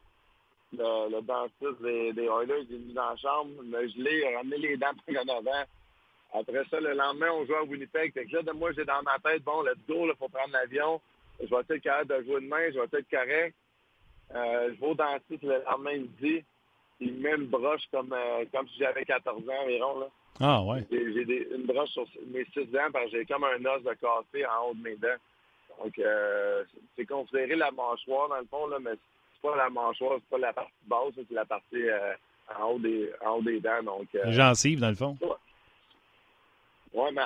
le, 0.72 1.20
dentiste 1.22 1.82
des, 1.82 2.12
des 2.12 2.24
Oilers 2.24 2.60
est 2.60 2.72
venu 2.72 2.92
dans 2.92 3.10
la 3.10 3.16
chambre, 3.16 3.50
me 3.62 3.88
gelé, 3.88 4.24
a 4.26 4.38
ramené 4.38 4.58
les 4.58 4.76
dents 4.76 4.88
en 5.08 5.38
avant. 5.38 5.64
Après 6.38 6.64
ça, 6.70 6.80
le 6.80 6.92
lendemain, 6.92 7.30
on 7.32 7.46
joue 7.46 7.54
à 7.54 7.62
Winnipeg. 7.64 8.12
Fait 8.12 8.26
que 8.26 8.36
là, 8.36 8.42
de 8.42 8.52
moi, 8.52 8.70
j'ai 8.72 8.84
dans 8.84 9.02
ma 9.02 9.18
tête, 9.18 9.42
bon, 9.42 9.62
let's 9.62 9.78
go, 9.88 10.06
il 10.06 10.12
faut 10.18 10.28
prendre 10.28 10.52
l'avion. 10.52 11.00
Je 11.40 11.46
vais 11.46 11.60
être 11.60 11.82
capable 11.82 12.18
de 12.18 12.24
jouer 12.24 12.40
demain, 12.40 12.70
je 12.72 12.78
vais 12.78 12.98
être 12.98 13.10
correct. 13.10 13.54
Euh, 14.34 14.74
je 14.74 14.80
vais 14.80 14.86
au 14.86 14.94
dentiste 14.94 15.42
le 15.42 15.62
lendemain 15.64 15.98
midi. 15.98 16.44
Il 17.00 17.14
me 17.14 17.20
met 17.20 17.36
une 17.36 17.46
broche 17.46 17.82
comme, 17.90 18.12
euh, 18.12 18.44
comme 18.52 18.66
si 18.68 18.78
j'avais 18.78 19.04
14 19.04 19.48
ans 19.48 19.64
environ. 19.64 20.00
Là. 20.00 20.06
Ah, 20.40 20.62
ouais. 20.62 20.86
J'ai 20.90 21.54
une 21.54 21.66
broche 21.66 21.90
sur 21.90 22.06
mes 22.26 22.44
6 22.52 22.66
dents 22.66 22.90
parce 22.92 23.10
que 23.10 23.18
j'ai 23.18 23.26
comme 23.26 23.44
un 23.44 23.64
os 23.64 23.82
de 23.82 23.94
cassé 23.94 24.46
en 24.46 24.68
haut 24.68 24.74
de 24.74 24.82
mes 24.82 24.96
dents. 24.96 25.08
Donc, 25.82 25.98
euh, 25.98 26.64
c'est 26.96 27.06
considéré 27.06 27.54
la 27.54 27.70
mâchoire, 27.70 28.28
dans 28.28 28.38
le 28.38 28.46
fond, 28.46 28.66
là, 28.66 28.78
mais 28.80 28.92
c'est 28.92 29.42
pas 29.42 29.56
la 29.56 29.68
mâchoire, 29.68 30.18
c'est 30.18 30.30
pas 30.30 30.38
la 30.38 30.52
partie 30.52 30.72
basse, 30.86 31.12
c'est 31.16 31.34
la 31.34 31.44
partie 31.44 31.84
en, 32.58 32.64
haut 32.64 32.78
des, 32.78 33.10
en 33.24 33.32
haut 33.32 33.42
des 33.42 33.60
dents. 33.60 33.82
Donc, 33.82 34.08
Gencive, 34.28 34.80
dans 34.80 34.88
le 34.88 34.94
fond. 34.94 35.18
Oui, 36.96 37.10
mais 37.12 37.22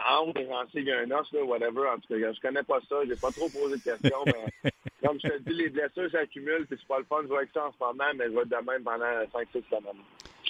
il 0.75 0.85
y 0.85 0.91
a 0.91 0.99
un 0.99 1.11
os, 1.13 1.33
là, 1.33 1.45
whatever. 1.45 1.87
En 1.95 2.01
tout 2.01 2.09
cas, 2.09 2.33
je 2.33 2.41
connais 2.41 2.65
pas 2.65 2.81
ça. 2.89 2.97
J'ai 3.07 3.15
pas 3.15 3.31
trop 3.31 3.49
posé 3.49 3.77
de 3.77 3.83
questions, 3.83 4.19
mais 4.27 4.73
comme 5.07 5.17
je 5.23 5.29
te 5.29 5.39
dis, 5.49 5.55
les 5.55 5.69
blessures 5.69 6.11
s'accumulent, 6.11 6.67
puis 6.67 6.77
c'est 6.81 6.89
pas 6.89 6.99
le 6.99 7.05
fun 7.05 7.23
de 7.23 7.29
jouer 7.29 7.37
avec 7.37 7.51
ça 7.55 7.67
en 7.67 7.73
ce 7.73 7.77
moment, 7.79 8.11
mais 8.17 8.25
je 8.25 8.31
vais 8.31 8.41
être 8.41 8.49
de 8.49 8.67
même 8.69 8.83
pendant 8.83 9.07
5-6 9.07 9.63
semaines. 9.69 10.03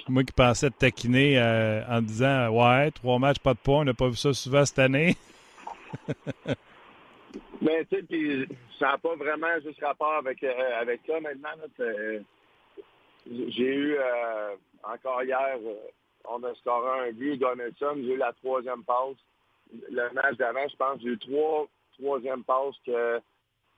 Moi 0.08 0.24
qui 0.24 0.32
pensais 0.32 0.70
te 0.70 0.78
taquiner 0.78 1.38
euh, 1.38 1.82
en 1.86 2.00
disant 2.00 2.48
Ouais, 2.48 2.90
trois 2.92 3.18
matchs, 3.18 3.40
pas 3.40 3.52
de 3.52 3.58
points, 3.58 3.80
on 3.80 3.84
n'a 3.84 3.92
pas 3.92 4.08
vu 4.08 4.16
ça 4.16 4.32
souvent 4.32 4.64
cette 4.64 4.78
année. 4.78 5.14
mais 7.60 7.84
tu 7.90 7.96
sais, 7.96 8.02
puis 8.04 8.48
ça 8.78 8.92
n'a 8.92 8.98
pas 8.98 9.16
vraiment 9.16 9.60
juste 9.62 9.84
rapport 9.84 10.14
avec, 10.14 10.42
euh, 10.42 10.80
avec 10.80 11.02
ça 11.06 11.20
maintenant. 11.20 11.50
J'ai 13.26 13.66
eu 13.66 13.96
euh, 13.98 14.54
encore 14.82 15.22
hier 15.22 15.58
on 16.24 16.42
a 16.42 16.54
scoré 16.56 17.08
un 17.08 17.12
but, 17.12 17.36
Donaldson, 17.36 17.94
j'ai 17.96 18.14
eu 18.14 18.16
la 18.16 18.32
troisième 18.32 18.84
passe. 18.84 19.16
Le 19.72 20.12
match 20.12 20.36
d'avant, 20.36 20.68
je 20.68 20.76
pense, 20.76 21.00
j'ai 21.00 21.08
eu 21.08 21.18
trois 21.18 21.68
troisième 21.98 22.44
passes 22.44 22.76
que 22.86 23.20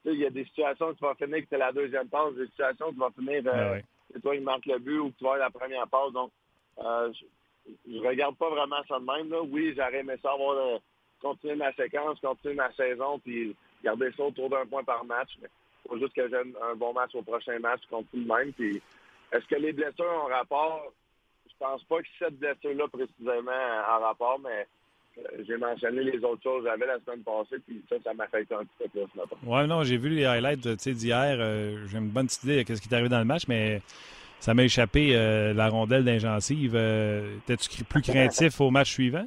il 0.04 0.18
y 0.18 0.26
a 0.26 0.30
des 0.30 0.44
situations 0.44 0.88
où 0.88 0.94
tu 0.94 1.04
vas 1.04 1.14
finir 1.14 1.38
que 1.42 1.46
c'est 1.48 1.58
la 1.58 1.72
deuxième 1.72 2.08
passe, 2.08 2.34
des 2.34 2.46
situations 2.46 2.88
où 2.88 2.92
tu 2.92 2.98
vas 2.98 3.10
finir 3.10 3.42
euh, 3.46 3.78
ah 3.78 3.86
c'est 4.12 4.20
toi 4.20 4.34
qui 4.34 4.42
marque 4.42 4.66
le 4.66 4.78
but 4.78 4.98
ou 4.98 5.10
que 5.10 5.18
tu 5.18 5.24
vas 5.24 5.36
la 5.38 5.50
première 5.50 5.86
passe. 5.88 6.12
Donc 6.12 6.30
euh, 6.78 7.12
je, 7.86 7.98
ne 7.98 8.06
regarde 8.06 8.36
pas 8.36 8.50
vraiment 8.50 8.82
ça 8.88 8.98
de 8.98 9.04
même. 9.04 9.30
Là. 9.30 9.42
Oui, 9.42 9.74
j'aurais 9.76 10.00
aimé 10.00 10.14
ça 10.22 10.32
avoir 10.32 10.80
continuer 11.20 11.54
ma 11.54 11.72
séquence, 11.72 12.20
continuer 12.20 12.54
ma 12.54 12.72
saison, 12.72 13.18
puis 13.20 13.56
garder 13.82 14.10
ça 14.16 14.24
autour 14.24 14.50
d'un 14.50 14.66
point 14.66 14.84
par 14.84 15.04
match. 15.04 15.30
Il 15.40 15.48
faut 15.88 15.98
juste 15.98 16.14
que 16.14 16.28
j'aie 16.28 16.42
un 16.62 16.74
bon 16.74 16.92
match 16.92 17.14
au 17.14 17.22
prochain 17.22 17.58
match, 17.60 17.80
continue 17.88 18.24
le 18.24 18.34
même. 18.34 18.52
Puis, 18.52 18.82
est-ce 19.32 19.46
que 19.46 19.54
les 19.54 19.72
blessures 19.72 20.24
ont 20.24 20.28
rapport? 20.28 20.92
Je 21.62 21.68
pense 21.68 21.84
pas 21.84 22.02
que 22.02 22.08
cette 22.18 22.38
blessure-là 22.40 22.88
précisément 22.88 23.52
a 23.52 23.98
rapport, 23.98 24.40
mais 24.42 24.66
euh, 25.18 25.44
j'ai 25.46 25.56
mentionné 25.56 26.02
les 26.02 26.18
autres 26.24 26.42
choses 26.42 26.64
que 26.64 26.70
j'avais 26.70 26.86
la 26.86 26.98
semaine 26.98 27.22
passée, 27.22 27.62
puis 27.64 27.84
ça, 27.88 27.96
ça 28.02 28.12
m'affecte 28.14 28.50
un 28.50 28.64
petit 28.64 28.90
peu 28.92 29.06
plus. 29.06 29.22
Oui, 29.46 29.68
non, 29.68 29.84
j'ai 29.84 29.96
vu 29.96 30.08
les 30.08 30.24
highlights 30.24 30.66
d'hier. 30.66 31.36
Euh, 31.38 31.86
j'ai 31.86 31.98
une 31.98 32.08
bonne 32.08 32.26
idée 32.42 32.64
de 32.64 32.74
ce 32.74 32.80
qui 32.80 32.88
est 32.88 32.94
arrivé 32.94 33.08
dans 33.08 33.20
le 33.20 33.24
match, 33.24 33.46
mais 33.46 33.80
ça 34.40 34.54
m'a 34.54 34.64
échappé 34.64 35.14
euh, 35.14 35.54
la 35.54 35.68
rondelle 35.68 36.04
d'ingensive. 36.04 36.72
T'es-tu 37.46 37.84
plus 37.84 38.02
craintif 38.02 38.60
au 38.60 38.70
match 38.72 38.90
suivant? 38.90 39.26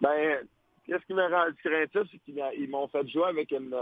Ben, 0.00 0.38
qu'est-ce 0.84 1.06
qui 1.06 1.14
m'a 1.14 1.28
rendu 1.28 1.56
craintif, 1.62 2.10
c'est 2.10 2.18
qu'ils 2.24 2.70
m'ont 2.70 2.88
fait 2.88 3.06
jouer 3.08 3.26
avec 3.28 3.52
une, 3.52 3.72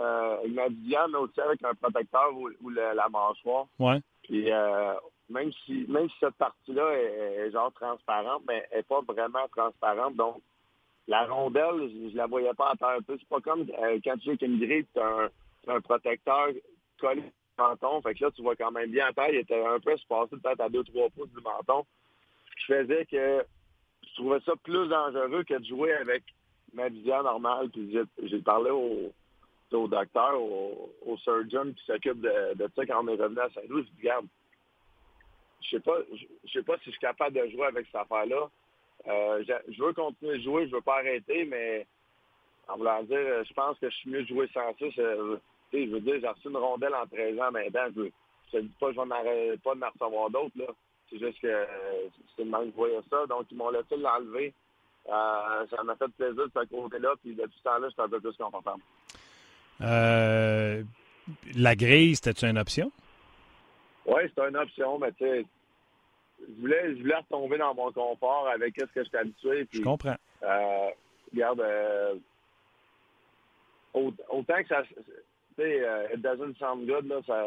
une 0.44 0.54
mais 0.54 1.18
aussi 1.18 1.40
avec 1.40 1.64
un 1.64 1.72
protecteur 1.80 2.30
ou, 2.34 2.68
la 2.68 3.08
mâchoire. 3.08 3.68
Ouais. 3.78 4.00
Puis 4.24 4.50
même 5.28 5.52
si 5.64 5.86
même 5.88 6.08
si 6.10 6.16
cette 6.20 6.34
partie-là 6.36 6.92
est, 6.92 7.50
genre 7.50 7.72
transparente, 7.72 8.42
mais 8.46 8.66
elle 8.70 8.78
n'est 8.78 8.82
pas 8.84 9.00
vraiment 9.00 9.46
transparente. 9.54 10.16
Donc, 10.16 10.40
la 11.08 11.24
rondelle, 11.26 11.90
je, 11.90 12.12
ne 12.12 12.16
la 12.16 12.26
voyais 12.26 12.54
pas 12.54 12.72
en 12.72 12.76
terre. 12.76 12.98
C'est 13.06 13.28
pas 13.28 13.40
comme 13.40 13.62
euh, 13.62 13.98
quand 14.04 14.16
tu 14.18 14.24
joues 14.24 14.30
avec 14.30 14.42
une 14.42 14.58
grille, 14.58 14.86
tu 14.92 15.00
as, 15.00 15.30
un 15.68 15.80
protecteur 15.80 16.48
collé 17.00 17.22
au 17.58 17.62
menton. 17.62 18.00
Fait 18.02 18.14
que 18.14 18.24
là, 18.24 18.30
tu 18.30 18.42
vois 18.42 18.56
quand 18.56 18.70
même 18.70 18.90
bien 18.90 19.08
en 19.08 19.12
terre. 19.12 19.30
Il 19.30 19.38
était 19.38 19.64
un 19.64 19.80
peu 19.80 19.92
espacé 19.92 20.36
peut-être 20.36 20.60
à 20.60 20.68
2-3 20.68 21.10
pouces 21.10 21.30
du 21.30 21.42
menton. 21.42 21.84
Ce 22.50 22.56
qui 22.56 22.72
faisait 22.72 23.06
que 23.06 23.44
je 24.02 24.14
trouvais 24.14 24.40
ça 24.40 24.52
plus 24.62 24.88
dangereux 24.88 25.44
que 25.44 25.54
de 25.54 25.64
jouer 25.64 25.92
avec 25.94 26.22
ma 26.72 26.88
vision 26.88 27.22
normale. 27.22 27.68
Puis 27.70 27.96
j'ai 28.22 28.38
parlé 28.38 28.70
au, 28.70 29.12
au 29.72 29.88
docteur, 29.88 30.40
au, 30.40 31.16
surgeon 31.18 31.72
qui 31.72 31.84
s'occupe 31.84 32.20
de, 32.20 32.54
de, 32.54 32.70
ça 32.74 32.86
quand 32.86 33.04
on 33.04 33.08
est 33.08 33.20
revenu 33.20 33.40
à 33.40 33.50
Saint-Louis. 33.50 33.82
Je 33.82 33.90
dis, 33.90 34.08
regarde, 34.08 34.26
je 35.62 35.70
sais 35.70 35.80
pas, 35.80 35.96
je 36.44 36.52
sais 36.52 36.62
pas 36.62 36.76
si 36.78 36.86
je 36.86 36.90
suis 36.90 37.00
capable 37.00 37.36
de 37.36 37.50
jouer 37.50 37.66
avec 37.66 37.86
cette 37.86 38.00
affaire-là. 38.00 38.48
Euh, 39.08 39.44
je, 39.68 39.82
veux 39.82 39.92
continuer 39.92 40.38
de 40.38 40.42
jouer, 40.42 40.68
je 40.68 40.74
veux 40.74 40.80
pas 40.80 40.98
arrêter, 40.98 41.44
mais 41.44 41.86
en 42.68 42.76
voulant 42.76 43.02
dire, 43.04 43.44
je 43.44 43.52
pense 43.54 43.78
que 43.78 43.88
je 43.88 43.94
suis 43.96 44.10
mieux 44.10 44.22
de 44.22 44.28
jouer 44.28 44.48
sans 44.52 44.72
ça. 44.78 44.86
Je, 44.90 45.38
je 45.72 45.90
veux 45.90 46.00
dire, 46.00 46.20
j'ai 46.20 46.28
reçu 46.28 46.48
une 46.48 46.56
rondelle 46.56 46.94
en 46.94 47.06
13 47.06 47.38
ans 47.38 47.50
maintenant. 47.52 47.86
Je 48.52 48.56
ne 48.56 48.62
dis 48.62 48.74
pas 48.80 48.88
que 48.88 48.92
je 48.94 49.56
pas 49.56 49.74
de 49.74 49.84
recevoir 49.84 50.30
d'autres. 50.30 50.74
C'est 51.10 51.18
juste 51.18 51.40
que 51.40 51.66
c'est 52.36 52.44
le 52.44 52.50
même 52.50 52.66
que 52.66 52.70
je 52.70 52.76
voyais 52.76 53.00
ça. 53.10 53.26
Donc, 53.26 53.46
ils 53.50 53.56
m'ont 53.56 53.70
laissé 53.70 53.96
l'enlever. 53.96 54.52
Euh, 55.08 55.66
ça 55.70 55.82
m'a 55.84 55.94
fait 55.94 56.08
plaisir 56.08 56.34
de 56.34 56.50
ce 56.52 56.66
côté-là. 56.66 57.14
Puis 57.22 57.34
depuis 57.34 57.58
ce 57.58 57.62
temps-là, 57.62 57.88
j'étais 57.88 58.02
un 58.02 58.08
peu 58.08 58.20
plus 58.20 58.36
confortable. 58.36 58.82
Euh, 59.82 60.82
la 61.54 61.76
grille, 61.76 62.16
c'était-tu 62.16 62.46
une 62.46 62.58
option? 62.58 62.90
Oui, 64.06 64.22
c'était 64.28 64.48
une 64.48 64.56
option, 64.56 64.98
mais 64.98 65.12
tu 65.12 65.24
sais, 65.24 65.44
je 66.40 66.60
voulais, 66.60 66.94
je 66.96 67.02
voulais 67.02 67.16
retomber 67.16 67.58
dans 67.58 67.74
mon 67.74 67.92
confort 67.92 68.48
avec 68.48 68.74
ce 68.78 68.84
que 68.84 69.04
j'étais 69.04 69.18
habitué. 69.18 69.64
Puis, 69.64 69.78
je 69.78 69.84
comprends. 69.84 70.16
Euh, 70.42 70.90
regarde, 71.32 71.60
euh, 71.60 72.14
autant 73.94 74.62
que 74.62 74.68
ça, 74.68 74.82
tu 74.84 74.94
sais, 75.56 75.80
euh, 75.82 76.08
it 76.14 76.20
doesn't 76.20 76.56
sound 76.58 76.86
good, 76.86 77.06
là, 77.06 77.20
ça, 77.26 77.46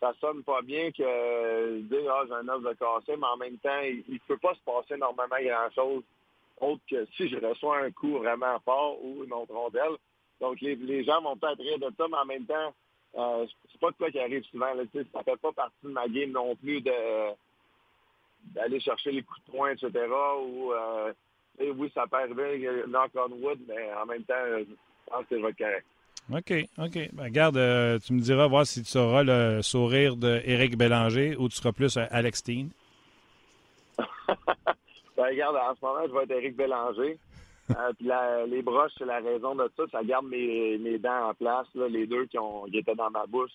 ça 0.00 0.12
sonne 0.20 0.42
pas 0.42 0.60
bien 0.62 0.90
que 0.90 1.02
euh, 1.02 1.80
dire, 1.82 2.10
ah, 2.10 2.24
j'ai 2.26 2.34
un 2.34 2.48
os 2.48 2.62
de 2.62 2.72
cassé, 2.72 3.16
mais 3.16 3.26
en 3.26 3.36
même 3.36 3.58
temps, 3.58 3.80
il 3.82 4.04
ne 4.08 4.18
peut 4.26 4.38
pas 4.38 4.54
se 4.54 4.60
passer 4.60 4.96
normalement 4.96 5.36
grand-chose 5.40 6.02
autre 6.60 6.82
que 6.88 7.06
si 7.16 7.28
je 7.28 7.36
reçois 7.36 7.78
un 7.78 7.90
coup 7.90 8.18
vraiment 8.18 8.58
fort 8.60 9.02
ou 9.02 9.24
une 9.24 9.32
autre 9.32 9.54
rondelle. 9.54 9.96
Donc, 10.40 10.60
les, 10.60 10.76
les 10.76 11.04
gens 11.04 11.20
vont 11.20 11.36
peut-être 11.36 11.58
rire 11.58 11.78
de 11.78 11.90
ça, 11.96 12.06
mais 12.08 12.16
en 12.16 12.24
même 12.24 12.44
temps, 12.44 12.74
euh, 13.16 13.46
c'est 13.70 13.80
pas 13.80 13.90
de 13.90 13.96
quoi 13.96 14.10
qui 14.10 14.18
arrive 14.18 14.44
souvent. 14.44 14.72
Là, 14.74 14.82
ça 14.92 15.22
fait 15.22 15.36
pas 15.36 15.52
partie 15.52 15.76
de 15.84 15.90
ma 15.90 16.08
game 16.08 16.30
non 16.30 16.54
plus 16.56 16.80
de 16.80 16.92
d'aller 18.54 18.78
chercher 18.78 19.10
les 19.10 19.22
coups 19.22 19.40
de 19.46 19.52
poing, 19.52 19.70
etc. 19.70 19.90
Ou 20.42 20.72
euh, 20.72 21.12
oui, 21.58 21.90
ça 21.94 22.06
peut 22.06 22.16
arriver, 22.16 22.84
knock 22.86 23.10
on 23.14 23.32
wood, 23.32 23.58
mais 23.66 23.92
en 23.94 24.06
même 24.06 24.22
temps, 24.24 24.34
je 24.58 24.74
pense 25.06 25.26
que 25.26 25.38
je 25.38 25.42
vais 25.42 25.50
être 25.50 25.58
correct. 25.58 25.86
OK, 26.32 26.52
OK. 26.78 27.10
Ben, 27.12 27.24
regarde, 27.24 27.56
euh, 27.56 27.98
tu 27.98 28.14
me 28.14 28.20
diras 28.20 28.46
voir 28.46 28.66
si 28.66 28.82
tu 28.82 28.96
auras 28.96 29.22
le 29.22 29.60
sourire 29.62 30.16
d'Éric 30.16 30.76
Bélanger 30.76 31.36
ou 31.36 31.48
tu 31.48 31.56
seras 31.56 31.72
plus 31.72 31.96
Alex 31.96 32.38
Steen. 32.38 32.70
ben, 33.98 35.24
regarde, 35.24 35.56
en 35.56 35.74
ce 35.74 35.84
moment, 35.84 36.06
je 36.06 36.12
vais 36.12 36.24
être 36.24 36.30
Éric 36.30 36.56
Bélanger. 36.56 37.18
Euh, 37.70 37.92
puis 37.98 38.10
les 38.48 38.62
broches, 38.62 38.92
c'est 38.98 39.06
la 39.06 39.20
raison 39.20 39.54
de 39.54 39.70
ça. 39.76 39.84
Ça 39.90 40.04
garde 40.04 40.26
mes, 40.26 40.78
mes 40.78 40.98
dents 40.98 41.30
en 41.30 41.34
place, 41.34 41.66
là, 41.74 41.88
les 41.88 42.06
deux 42.06 42.26
qui, 42.26 42.38
ont, 42.38 42.64
qui 42.64 42.78
étaient 42.78 42.94
dans 42.94 43.10
ma 43.10 43.26
bouche 43.26 43.52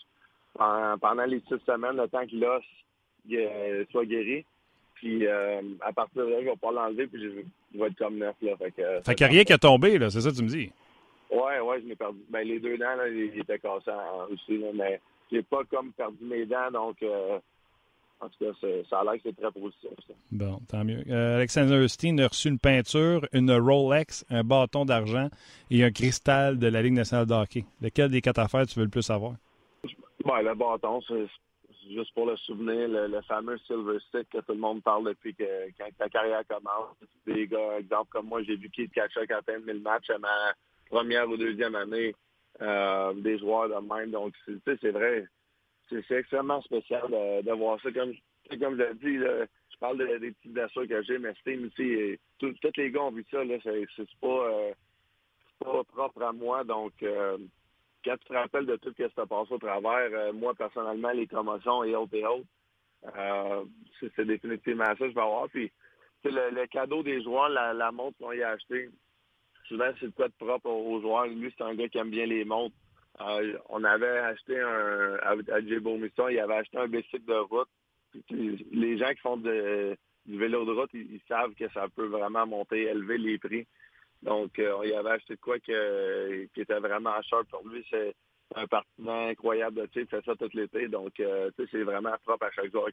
pendant, 0.55 1.25
les 1.25 1.39
six 1.41 1.59
semaines, 1.65 1.97
le 1.97 2.07
temps 2.07 2.25
que 2.25 2.35
l'os 2.35 3.87
soit 3.91 4.05
guéri. 4.05 4.45
Puis 4.99 5.25
euh, 5.25 5.61
à 5.81 5.93
partir 5.93 6.25
de 6.25 6.29
là, 6.29 6.37
je 6.41 6.45
vais 6.45 6.55
pas 6.57 6.71
l'enlever, 6.71 7.07
puis 7.07 7.23
je, 7.23 7.79
vais 7.79 7.87
être 7.87 7.97
comme 7.97 8.17
neuf. 8.17 8.35
Là, 8.41 8.57
fait 8.57 8.71
que, 8.71 9.01
fait 9.01 9.15
qu'il 9.15 9.25
n'y 9.25 9.31
a 9.31 9.33
rien 9.33 9.43
qui 9.45 9.53
a 9.53 9.57
tombé, 9.57 9.97
là, 9.97 10.09
c'est 10.09 10.19
ça 10.19 10.29
que 10.29 10.35
tu 10.35 10.43
me 10.43 10.49
dis? 10.49 10.71
Ouais, 11.31 11.59
ouais, 11.59 11.81
je 11.81 11.87
l'ai 11.87 11.95
perdu. 11.95 12.19
Ben, 12.29 12.45
les 12.45 12.59
deux 12.59 12.77
dents, 12.77 12.95
là, 12.95 13.07
ils 13.07 13.39
étaient 13.39 13.59
cassés 13.59 13.91
aussi, 14.29 14.57
là, 14.57 14.67
mais 14.73 14.99
j'ai 15.31 15.41
pas 15.41 15.61
comme 15.69 15.93
perdu 15.93 16.25
mes 16.25 16.45
dents, 16.45 16.71
donc 16.71 17.01
euh, 17.01 17.39
en 18.21 18.29
tout 18.29 18.45
cas, 18.45 18.51
ça 18.89 18.99
a 18.99 19.03
l'air 19.03 19.13
que 19.13 19.21
c'est 19.23 19.35
très 19.35 19.51
positif. 19.51 19.89
Ça. 20.07 20.13
Bon, 20.31 20.59
tant 20.67 20.83
mieux. 20.83 21.03
Euh, 21.09 21.37
Alexander 21.37 21.87
Steen 21.87 22.19
a 22.19 22.27
reçu 22.27 22.49
une 22.49 22.59
peinture, 22.59 23.25
une 23.31 23.51
Rolex, 23.51 24.25
un 24.29 24.43
bâton 24.43 24.85
d'argent 24.85 25.29
et 25.71 25.83
un 25.83 25.91
cristal 25.91 26.59
de 26.59 26.67
la 26.67 26.81
Ligue 26.81 26.93
nationale 26.93 27.25
de 27.25 27.33
hockey. 27.33 27.65
Lequel 27.81 28.11
des 28.11 28.21
quatre 28.21 28.39
affaires 28.39 28.67
tu 28.67 28.77
veux 28.77 28.85
le 28.85 28.91
plus 28.91 29.03
savoir? 29.03 29.35
Ben, 30.25 30.41
le 30.41 30.53
bâton, 30.53 30.99
c'est 31.07 31.27
juste 31.89 32.13
pour 32.13 32.25
le 32.25 32.35
souvenir, 32.35 32.89
le, 32.89 33.21
fameux 33.21 33.57
Silver 33.59 33.99
Stick 34.09 34.29
que 34.29 34.39
tout 34.39 34.51
le 34.53 34.59
monde 34.59 34.83
parle 34.83 35.07
depuis 35.07 35.33
que 35.33 35.69
quand 35.77 35.87
ta 35.97 36.09
carrière 36.09 36.43
commence. 36.47 36.95
Des 37.25 37.47
gars, 37.47 37.79
exemple 37.79 38.09
comme 38.11 38.27
moi, 38.27 38.43
j'ai 38.43 38.57
vu 38.57 38.69
Keith 38.69 38.91
Kachuk 38.91 39.31
atteindre 39.31 39.65
1000 39.65 39.81
matchs 39.81 40.09
à 40.09 40.17
ma 40.17 40.53
première 40.89 41.29
ou 41.29 41.37
deuxième 41.37 41.75
année. 41.75 42.13
Euh, 42.61 43.13
des 43.13 43.37
joueurs 43.39 43.69
de 43.69 43.75
même. 43.75 44.11
Donc, 44.11 44.33
c'est 44.65 44.91
vrai, 44.91 45.25
c'est 45.89 46.15
extrêmement 46.15 46.61
spécial 46.61 47.03
de, 47.09 47.51
voir 47.51 47.79
ça. 47.81 47.91
Comme, 47.91 48.13
comme 48.59 48.77
je 48.77 48.83
l'ai 48.83 48.93
dit, 48.95 49.17
je 49.17 49.77
parle 49.79 50.19
des 50.19 50.31
petites 50.31 50.53
blessures 50.53 50.87
que 50.87 51.01
j'ai, 51.03 51.17
mais 51.17 51.33
Steam 51.35 51.67
aussi, 51.67 52.19
tous 52.37 52.53
les 52.77 52.91
gars 52.91 53.03
ont 53.03 53.11
vu 53.11 53.25
ça. 53.31 53.39
C'est 53.63 54.09
pas, 54.19 54.27
euh, 54.27 54.73
pas 55.59 55.83
propre 55.85 56.21
à 56.23 56.33
moi. 56.33 56.63
Donc, 56.63 56.93
euh, 57.03 57.37
quand 58.03 58.17
tu 58.17 58.25
te 58.25 58.33
rappelles 58.33 58.65
de 58.65 58.75
tout 58.75 58.89
ce 58.89 59.03
qui 59.03 59.15
s'est 59.15 59.25
passé 59.25 59.53
au 59.53 59.57
travers, 59.57 60.09
euh, 60.11 60.33
moi, 60.33 60.53
personnellement, 60.53 61.11
les 61.11 61.27
promotions 61.27 61.83
et 61.83 61.95
autres 61.95 62.15
et 62.15 62.25
autres, 62.25 62.47
c'est 64.15 64.25
définitivement 64.25 64.85
ça 64.85 64.95
que 64.95 65.09
je 65.09 65.15
vais 65.15 65.21
avoir. 65.21 65.47
Puis, 65.49 65.71
le, 66.25 66.53
le, 66.53 66.67
cadeau 66.67 67.01
des 67.01 67.23
joueurs, 67.23 67.49
la, 67.49 67.91
montre 67.91 68.17
qu'on 68.17 68.33
y 68.33 68.43
a 68.43 68.49
acheté, 68.49 68.89
souvent, 69.67 69.91
c'est 69.99 70.07
de 70.07 70.11
quoi 70.11 70.27
de 70.27 70.33
propre 70.37 70.69
aux 70.69 70.99
joueurs. 70.99 71.27
Lui, 71.27 71.53
c'est 71.57 71.63
un 71.63 71.75
gars 71.75 71.87
qui 71.87 71.97
aime 71.97 72.09
bien 72.09 72.25
les 72.25 72.43
montres. 72.43 72.75
Euh, 73.21 73.57
on 73.69 73.83
avait 73.83 74.19
acheté 74.19 74.59
un, 74.59 75.17
à, 75.21 75.61
J. 75.61 75.79
Beaumisson, 75.79 76.29
il 76.29 76.39
avait 76.39 76.55
acheté 76.55 76.77
un 76.77 76.87
bicycle 76.87 77.25
de 77.25 77.33
route. 77.33 77.69
Les 78.71 78.97
gens 78.97 79.09
qui 79.09 79.19
font 79.19 79.37
du 79.37 80.37
vélo 80.37 80.65
de 80.65 80.71
route, 80.71 80.89
ils, 80.93 81.21
savent 81.27 81.53
que 81.53 81.69
ça 81.73 81.87
peut 81.95 82.07
vraiment 82.07 82.47
monter, 82.47 82.83
élever 82.83 83.17
les 83.17 83.37
prix. 83.37 83.67
Donc, 84.21 84.57
euh, 84.59 84.85
y 84.85 84.93
avait 84.93 85.11
acheté 85.11 85.35
de 85.35 85.39
quoi 85.39 85.59
que, 85.59 86.45
qui 86.53 86.61
était 86.61 86.79
vraiment 86.79 87.21
cher 87.21 87.39
pour 87.49 87.67
lui. 87.67 87.85
C'est 87.89 88.13
un 88.55 88.67
partenaire 88.67 89.29
incroyable. 89.29 89.87
Il 89.95 90.07
fait 90.07 90.23
ça 90.25 90.35
tout 90.35 90.49
l'été. 90.53 90.87
Donc, 90.87 91.19
euh, 91.19 91.51
c'est 91.71 91.83
vraiment 91.83 92.15
propre 92.25 92.45
à 92.45 92.51
chaque 92.51 92.71
joueur. 92.71 92.87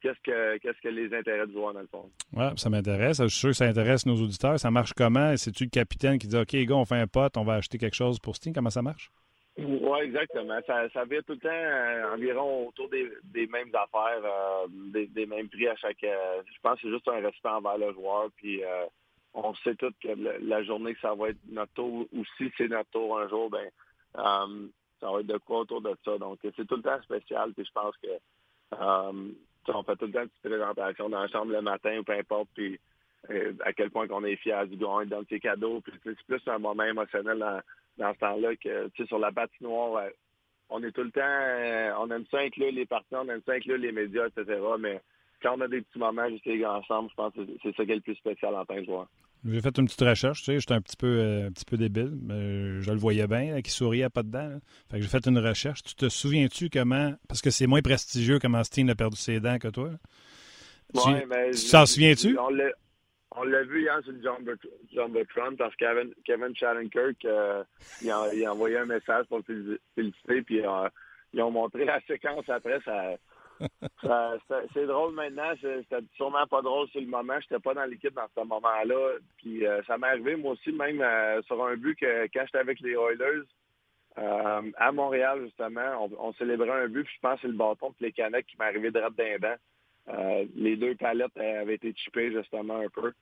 Qu'est-ce 0.00 0.20
que, 0.22 0.58
qu'est-ce 0.58 0.80
que 0.80 0.88
les 0.88 1.14
intérêts 1.14 1.46
du 1.46 1.54
joueur, 1.54 1.74
dans 1.74 1.80
le 1.80 1.86
fond? 1.86 2.10
Oui, 2.32 2.44
ça 2.56 2.70
m'intéresse. 2.70 3.18
Je 3.18 3.28
suis 3.28 3.38
sûr 3.38 3.48
que 3.50 3.56
ça 3.56 3.66
intéresse 3.66 4.06
nos 4.06 4.16
auditeurs. 4.16 4.58
Ça 4.58 4.70
marche 4.70 4.92
comment? 4.94 5.36
C'est-tu 5.36 5.64
le 5.64 5.70
capitaine 5.70 6.18
qui 6.18 6.26
dit 6.26 6.36
OK, 6.36 6.54
gars, 6.54 6.76
on 6.76 6.84
fait 6.84 6.96
un 6.96 7.06
pote, 7.06 7.36
on 7.36 7.44
va 7.44 7.54
acheter 7.54 7.78
quelque 7.78 7.96
chose 7.96 8.18
pour 8.18 8.36
Steam? 8.36 8.54
Comment 8.54 8.70
ça 8.70 8.82
marche? 8.82 9.10
Oui, 9.58 9.98
exactement. 10.02 10.60
Ça, 10.68 10.88
ça 10.90 11.04
vient 11.04 11.20
tout 11.22 11.32
le 11.32 11.40
temps 11.40 11.48
euh, 11.50 12.14
environ 12.14 12.68
autour 12.68 12.88
des, 12.90 13.10
mêmes 13.48 13.74
affaires, 13.74 14.22
euh, 14.24 14.66
des, 14.68 15.26
mêmes 15.26 15.48
prix 15.48 15.66
à 15.66 15.74
chaque. 15.74 16.04
Euh, 16.04 16.42
je 16.46 16.60
pense 16.62 16.76
que 16.76 16.82
c'est 16.82 16.92
juste 16.92 17.08
un 17.08 17.20
respect 17.20 17.48
envers 17.48 17.76
le 17.76 17.92
joueur. 17.92 18.28
Puis 18.36 18.62
on 19.34 19.52
sait 19.56 19.74
tout 19.74 19.92
que 20.00 20.08
la 20.42 20.62
journée 20.62 20.94
que 20.94 21.00
ça 21.00 21.14
va 21.14 21.30
être 21.30 21.38
notre 21.48 21.72
tour, 21.72 22.06
ou 22.12 22.24
si 22.36 22.52
c'est 22.56 22.68
notre 22.68 22.90
tour 22.90 23.18
un 23.18 23.28
jour, 23.28 23.50
ben 23.50 23.68
ça 24.14 25.10
va 25.10 25.20
être 25.20 25.26
de 25.26 25.38
quoi 25.38 25.60
autour 25.60 25.80
de 25.80 25.94
ça. 26.04 26.16
Donc 26.18 26.38
c'est 26.42 26.66
tout 26.66 26.76
le 26.76 26.82
temps 26.82 27.02
spécial. 27.02 27.52
Puis 27.52 27.64
je 27.64 27.72
pense 27.72 27.96
que 27.96 28.08
on 29.70 29.82
fait 29.82 29.96
tout 29.96 30.06
le 30.06 30.12
temps 30.12 30.22
une 30.22 30.28
petite 30.28 30.42
présentation 30.42 31.08
dans 31.08 31.20
la 31.20 31.28
chambre 31.28 31.52
le 31.52 31.62
matin 31.62 31.98
ou 31.98 32.04
peu 32.04 32.12
importe. 32.12 32.48
Puis 32.54 32.78
à 33.64 33.72
quel 33.72 33.90
point 33.90 34.06
qu'on 34.06 34.24
est 34.24 34.36
fiers 34.36 34.66
du 34.68 34.76
gars, 34.76 35.04
dans 35.06 35.24
ses 35.28 35.40
cadeaux. 35.40 35.80
Puis 35.80 35.92
c'est 36.04 36.16
plus 36.28 36.46
un 36.46 36.58
moment 36.58 36.84
émotionnel 36.84 37.42
dans 37.98 38.14
ce 38.14 38.18
temps-là 38.18 38.56
que, 38.56 38.88
tu 38.88 39.02
sais, 39.02 39.08
sur 39.08 39.18
la 39.18 39.32
patinoire, 39.32 40.08
on 40.70 40.82
est 40.82 40.92
tout 40.92 41.02
le 41.02 41.10
temps, 41.10 41.20
euh, 41.22 41.92
on 41.98 42.10
aime 42.10 42.24
ça 42.30 42.38
inclure 42.38 42.72
les 42.72 42.86
partisans, 42.86 43.26
on 43.26 43.32
aime 43.32 43.42
ça 43.46 43.52
inclure 43.52 43.78
les 43.78 43.92
médias, 43.92 44.26
etc. 44.26 44.60
Mais 44.78 45.00
quand 45.42 45.56
on 45.56 45.60
a 45.62 45.68
des 45.68 45.82
petits 45.82 45.98
moments 45.98 46.28
juste 46.28 46.44
les 46.46 46.58
gars 46.58 46.74
ensemble, 46.74 47.10
je 47.10 47.14
pense 47.14 47.32
que 47.34 47.40
c'est 47.62 47.74
ça 47.74 47.84
qui 47.84 47.92
est 47.92 47.96
le 47.96 48.00
plus 48.00 48.16
spécial 48.16 48.54
en 48.54 48.64
tant 48.64 48.76
que 48.76 48.84
joueur. 48.84 49.08
J'ai 49.44 49.60
fait 49.60 49.78
une 49.78 49.86
petite 49.86 50.00
recherche, 50.00 50.40
tu 50.40 50.46
sais, 50.46 50.58
j'étais 50.58 50.74
un 50.74 50.80
petit 50.80 50.96
peu, 50.96 51.06
euh, 51.06 51.46
un 51.46 51.52
petit 51.52 51.64
peu 51.64 51.76
débile, 51.76 52.18
mais 52.20 52.82
je 52.82 52.90
le 52.90 52.98
voyais 52.98 53.26
bien, 53.28 53.62
qui 53.62 53.70
souriait 53.70 54.10
pas 54.10 54.24
dedans. 54.24 54.58
Fait 54.90 54.96
que 54.96 55.02
j'ai 55.02 55.08
fait 55.08 55.24
une 55.26 55.38
recherche. 55.38 55.84
Tu 55.84 55.94
te 55.94 56.08
souviens-tu 56.08 56.70
comment, 56.70 57.14
parce 57.28 57.40
que 57.40 57.50
c'est 57.50 57.68
moins 57.68 57.80
prestigieux 57.80 58.40
comment 58.40 58.64
Steen 58.64 58.90
a 58.90 58.96
perdu 58.96 59.16
ses 59.16 59.38
dents 59.38 59.58
que 59.58 59.68
toi? 59.68 59.90
tu 60.94 61.10
mais 61.28 61.50
t'en 61.70 61.86
souviens-tu? 61.86 62.36
On 62.38 62.48
l'a 62.48 62.70
vu 63.44 63.82
hier 63.82 64.00
sur 64.02 64.12
le 64.12 64.58
Jumbotron 64.92 65.56
parce 65.56 65.74
que 65.76 65.84
Kevin, 65.84 66.14
Kevin 66.24 66.54
Shattenkirk, 66.56 67.24
euh, 67.24 67.64
il, 68.02 68.10
a, 68.10 68.34
il, 68.34 68.44
a, 68.44 68.52
envoyé 68.52 68.78
un 68.78 68.86
message 68.86 69.26
pour 69.26 69.40
le 69.46 69.78
féliciter, 69.94 70.42
puis 70.42 70.64
euh, 70.64 70.88
ils 71.32 71.42
ont 71.42 71.50
montré 71.50 71.84
la 71.84 72.00
séquence 72.02 72.48
après. 72.48 72.80
Ça, 72.84 73.16
c'est 74.74 74.86
drôle 74.86 75.14
maintenant. 75.14 75.52
C'était 75.60 76.04
sûrement 76.16 76.46
pas 76.46 76.62
drôle 76.62 76.88
sur 76.88 77.00
le 77.00 77.06
moment. 77.06 77.38
J'étais 77.40 77.60
pas 77.60 77.74
dans 77.74 77.84
l'équipe 77.84 78.14
dans 78.14 78.28
ce 78.34 78.44
moment-là. 78.46 79.16
Puis 79.38 79.66
euh, 79.66 79.82
ça 79.86 79.98
m'est 79.98 80.08
arrivé, 80.08 80.36
moi 80.36 80.52
aussi, 80.52 80.72
même 80.72 81.00
euh, 81.00 81.42
sur 81.42 81.64
un 81.64 81.76
but 81.76 81.98
que 81.98 82.26
quand 82.32 82.44
j'étais 82.44 82.58
avec 82.58 82.80
les 82.80 82.92
Oilers, 82.92 83.44
à 84.16 84.90
Montréal, 84.90 85.42
justement, 85.44 86.10
on, 86.18 86.32
célébrait 86.32 86.82
un 86.82 86.88
but, 86.88 87.04
puis 87.04 87.14
je 87.14 87.20
pense 87.20 87.36
que 87.36 87.42
c'est 87.42 87.46
le 87.46 87.54
bâton 87.54 87.92
puis 87.92 88.06
les 88.06 88.12
canettes 88.12 88.46
qui 88.46 88.56
m'est 88.58 88.64
arrivé 88.64 88.90
droit 88.90 89.10
d'un 89.10 89.56
les 90.56 90.76
deux 90.76 90.96
palettes 90.96 91.36
avaient 91.36 91.76
été 91.76 91.94
chippées, 91.94 92.32
justement, 92.32 92.80
un 92.80 92.88
peu. 92.88 93.12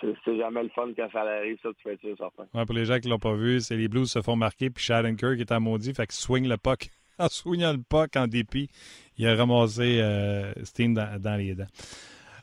C'est 0.00 0.36
jamais 0.36 0.62
le 0.62 0.68
fun 0.70 0.88
quand 0.96 1.08
ça 1.12 1.20
arrive, 1.20 1.58
ça, 1.62 1.70
tu 1.76 1.82
fais 1.82 1.98
ça, 2.02 2.08
certain. 2.16 2.46
Ouais, 2.54 2.64
pour 2.64 2.74
les 2.74 2.84
gens 2.84 2.98
qui 2.98 3.08
l'ont 3.08 3.18
pas 3.18 3.34
vu, 3.34 3.60
c'est 3.60 3.76
les 3.76 3.88
Blues 3.88 4.10
se 4.10 4.22
font 4.22 4.36
marquer, 4.36 4.70
puis 4.70 4.84
Kirk 4.84 5.40
est 5.40 5.52
à 5.52 5.60
maudit, 5.60 5.92
fait 5.94 6.06
qu'il 6.06 6.16
swing 6.16 6.48
le 6.48 6.56
puck 6.56 6.90
en 7.18 7.28
soignant 7.28 7.72
le 7.72 7.78
puck 7.78 8.16
en 8.16 8.26
dépit, 8.26 8.68
il 9.16 9.26
a 9.26 9.34
ramassé 9.34 9.98
euh, 10.00 10.52
Steen 10.64 10.94
dans, 10.94 11.36
les 11.36 11.54
dents. 11.54 11.66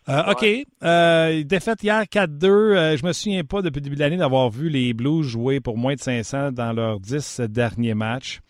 Euh, 0.08 0.32
OK. 0.32 0.46
Euh, 0.84 1.44
défaite 1.44 1.82
hier 1.82 2.04
4-2. 2.04 2.98
je 2.98 3.06
me 3.06 3.14
souviens 3.14 3.44
pas 3.44 3.62
depuis 3.62 3.80
le 3.80 3.86
début 3.86 3.96
de 3.96 4.02
l'année 4.02 4.18
d'avoir 4.18 4.50
vu 4.50 4.70
les 4.70 4.94
Blues 4.94 5.26
jouer 5.26 5.60
pour 5.60 5.78
moins 5.78 5.96
de 5.96 6.00
500 6.00 6.52
dans 6.52 6.74
leurs 6.74 7.00
10 7.00 7.42
derniers 7.50 7.96
matchs. 7.96 8.42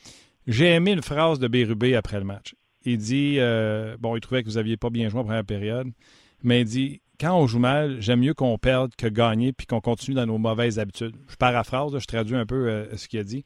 J'ai 0.47 0.67
aimé 0.67 0.91
une 0.91 1.01
phrase 1.01 1.39
de 1.39 1.47
Bérubé 1.47 1.95
après 1.95 2.19
le 2.19 2.25
match. 2.25 2.55
Il 2.83 2.97
dit 2.97 3.39
bon, 3.99 4.15
il 4.15 4.21
trouvait 4.21 4.43
que 4.43 4.47
vous 4.47 4.57
aviez 4.57 4.77
pas 4.77 4.89
bien 4.89 5.09
joué 5.09 5.21
en 5.21 5.23
première 5.23 5.45
période, 5.45 5.87
mais 6.43 6.61
il 6.61 6.65
dit 6.65 7.01
quand 7.19 7.37
on 7.37 7.47
joue 7.47 7.59
mal, 7.59 8.01
j'aime 8.01 8.19
mieux 8.19 8.33
qu'on 8.33 8.57
perde 8.57 8.95
que 8.95 9.07
gagner 9.07 9.53
puis 9.53 9.67
qu'on 9.67 9.81
continue 9.81 10.15
dans 10.15 10.25
nos 10.25 10.37
mauvaises 10.37 10.79
habitudes. 10.79 11.15
Je 11.27 11.35
paraphrase, 11.35 11.97
je 11.97 12.05
traduis 12.05 12.35
un 12.35 12.45
peu 12.45 12.85
ce 12.95 13.07
qu'il 13.07 13.19
a 13.19 13.23
dit. 13.23 13.43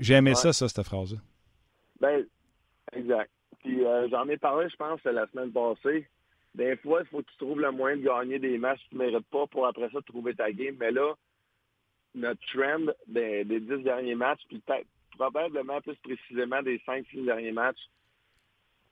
J'ai 0.00 0.14
aimé 0.14 0.34
ça, 0.34 0.52
ça, 0.52 0.68
cette 0.68 0.84
phrase-là. 0.84 1.18
Ben, 2.00 2.24
exact. 2.92 3.30
Puis 3.62 3.84
euh, 3.84 4.08
j'en 4.08 4.28
ai 4.28 4.36
parlé, 4.36 4.68
je 4.68 4.76
pense, 4.76 5.02
la 5.04 5.26
semaine 5.28 5.52
passée. 5.52 6.06
Des 6.54 6.76
fois, 6.76 7.02
il 7.02 7.06
faut 7.06 7.18
que 7.18 7.30
tu 7.30 7.36
trouves 7.36 7.60
le 7.60 7.70
moyen 7.70 7.96
de 7.96 8.02
gagner 8.02 8.38
des 8.38 8.58
matchs 8.58 8.82
que 8.84 8.90
tu 8.90 8.94
ne 8.96 9.04
mérites 9.04 9.26
pas 9.30 9.46
pour 9.46 9.66
après 9.66 9.88
ça 9.90 10.00
trouver 10.02 10.34
ta 10.34 10.50
game. 10.50 10.76
Mais 10.80 10.90
là, 10.90 11.14
notre 12.14 12.40
trend 12.52 12.92
des, 13.06 13.44
dix 13.44 13.84
derniers 13.84 14.14
matchs, 14.14 14.40
puis 14.48 14.62
probablement 15.16 15.80
plus 15.80 15.96
précisément 15.96 16.62
des 16.62 16.80
cinq, 16.84 17.06
six 17.10 17.22
derniers 17.22 17.52
matchs, 17.52 17.80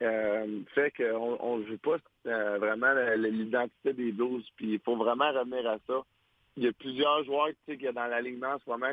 euh, 0.02 0.60
fait 0.74 0.92
qu'on 0.92 1.58
ne 1.58 1.66
joue 1.66 1.78
pas 1.78 1.96
euh, 2.26 2.58
vraiment 2.58 2.92
l'identité 3.16 3.92
des 3.92 4.12
Blues. 4.12 4.46
Puis 4.56 4.74
il 4.74 4.80
faut 4.80 4.96
vraiment 4.96 5.30
revenir 5.32 5.68
à 5.68 5.78
ça. 5.86 6.02
Il 6.56 6.64
y 6.64 6.68
a 6.68 6.72
plusieurs 6.72 7.24
joueurs 7.24 7.48
tu 7.68 7.78
sais, 7.78 7.92
dans 7.92 8.06
l'alignement 8.06 8.54
en 8.54 8.58
ce 8.58 8.70
moment, 8.70 8.92